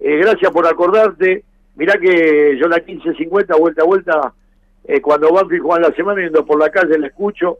eh, 0.00 0.16
gracias 0.16 0.50
por 0.50 0.66
acordarte. 0.66 1.44
Mirá 1.76 1.98
que 1.98 2.56
yo 2.58 2.68
la 2.68 2.78
1550, 2.78 3.54
vuelta 3.54 3.82
a 3.82 3.84
vuelta, 3.84 4.32
eh, 4.84 5.02
cuando 5.02 5.30
Banfield 5.30 5.62
juega 5.62 5.76
en 5.76 5.90
la 5.90 5.94
semana, 5.94 6.22
yendo 6.22 6.46
por 6.46 6.58
la 6.58 6.70
calle, 6.70 6.98
la 6.98 7.08
escucho. 7.08 7.58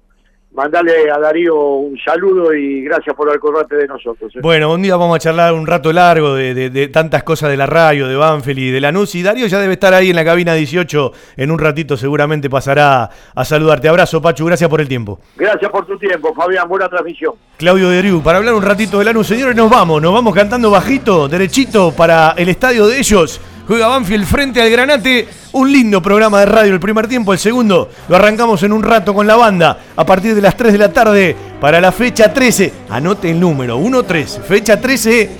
Mandale 0.52 1.08
a 1.14 1.18
Darío 1.20 1.54
un 1.56 1.96
saludo 2.04 2.52
y 2.52 2.82
gracias 2.82 3.14
por 3.14 3.30
acordarte 3.30 3.76
de 3.76 3.86
nosotros. 3.86 4.34
eh. 4.34 4.40
Bueno, 4.42 4.72
un 4.72 4.82
día 4.82 4.96
vamos 4.96 5.14
a 5.14 5.18
charlar 5.20 5.52
un 5.52 5.64
rato 5.64 5.92
largo 5.92 6.34
de, 6.34 6.54
de- 6.54 6.70
de 6.70 6.88
tantas 6.88 7.22
cosas 7.22 7.50
de 7.50 7.56
la 7.56 7.66
radio, 7.66 8.08
de 8.08 8.16
Banfield 8.16 8.58
y 8.58 8.70
de 8.72 8.80
Lanús. 8.80 9.14
Y 9.14 9.22
Darío 9.22 9.46
ya 9.46 9.60
debe 9.60 9.74
estar 9.74 9.94
ahí 9.94 10.10
en 10.10 10.16
la 10.16 10.24
cabina 10.24 10.52
18. 10.54 11.12
En 11.36 11.52
un 11.52 11.58
ratito 11.60 11.96
seguramente 11.96 12.50
pasará 12.50 13.08
a 13.32 13.44
saludarte. 13.44 13.88
Abrazo, 13.88 14.20
Pachu. 14.20 14.44
Gracias 14.46 14.68
por 14.68 14.80
el 14.80 14.88
tiempo. 14.88 15.20
Gracias 15.36 15.70
por 15.70 15.86
tu 15.86 15.96
tiempo, 15.96 16.34
Fabián. 16.34 16.68
Buena 16.68 16.88
transmisión. 16.88 17.34
Claudio 17.56 17.88
Deriu, 17.88 18.20
para 18.20 18.38
hablar 18.38 18.54
un 18.54 18.62
ratito 18.62 18.98
de 18.98 19.04
Lanús. 19.04 19.28
Señores, 19.28 19.54
nos 19.54 19.70
vamos. 19.70 20.02
Nos 20.02 20.12
vamos 20.12 20.34
cantando 20.34 20.68
bajito, 20.70 21.28
derechito 21.28 21.92
para 21.92 22.34
el 22.36 22.48
estadio 22.48 22.88
de 22.88 22.98
ellos. 22.98 23.40
Juega 23.70 23.86
Banfield 23.86 24.26
frente 24.26 24.60
al 24.60 24.68
Granate. 24.68 25.28
Un 25.52 25.70
lindo 25.70 26.02
programa 26.02 26.40
de 26.40 26.46
radio 26.46 26.74
el 26.74 26.80
primer 26.80 27.06
tiempo. 27.06 27.32
El 27.32 27.38
segundo 27.38 27.88
lo 28.08 28.16
arrancamos 28.16 28.60
en 28.64 28.72
un 28.72 28.82
rato 28.82 29.14
con 29.14 29.28
la 29.28 29.36
banda. 29.36 29.78
A 29.94 30.04
partir 30.04 30.34
de 30.34 30.40
las 30.40 30.56
3 30.56 30.72
de 30.72 30.78
la 30.78 30.92
tarde 30.92 31.36
para 31.60 31.80
la 31.80 31.92
fecha 31.92 32.32
13. 32.32 32.72
Anote 32.90 33.30
el 33.30 33.38
número 33.38 33.78
1-3. 33.78 34.40
Fecha 34.42 34.80
13 34.80 35.30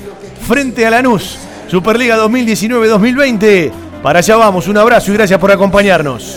frente 0.47 0.87
a 0.87 0.91
Lanús. 0.91 1.39
Superliga 1.67 2.17
2019-2020. 2.19 3.73
Para 4.01 4.21
allá 4.21 4.37
vamos. 4.37 4.69
Un 4.69 4.79
abrazo 4.79 5.11
y 5.11 5.15
gracias 5.15 5.41
por 5.41 5.51
acompañarnos. 5.51 6.37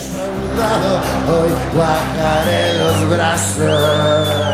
Hoy 1.30 1.78
bajaré 1.78 2.74
los 2.76 3.08
brazos 3.08 4.53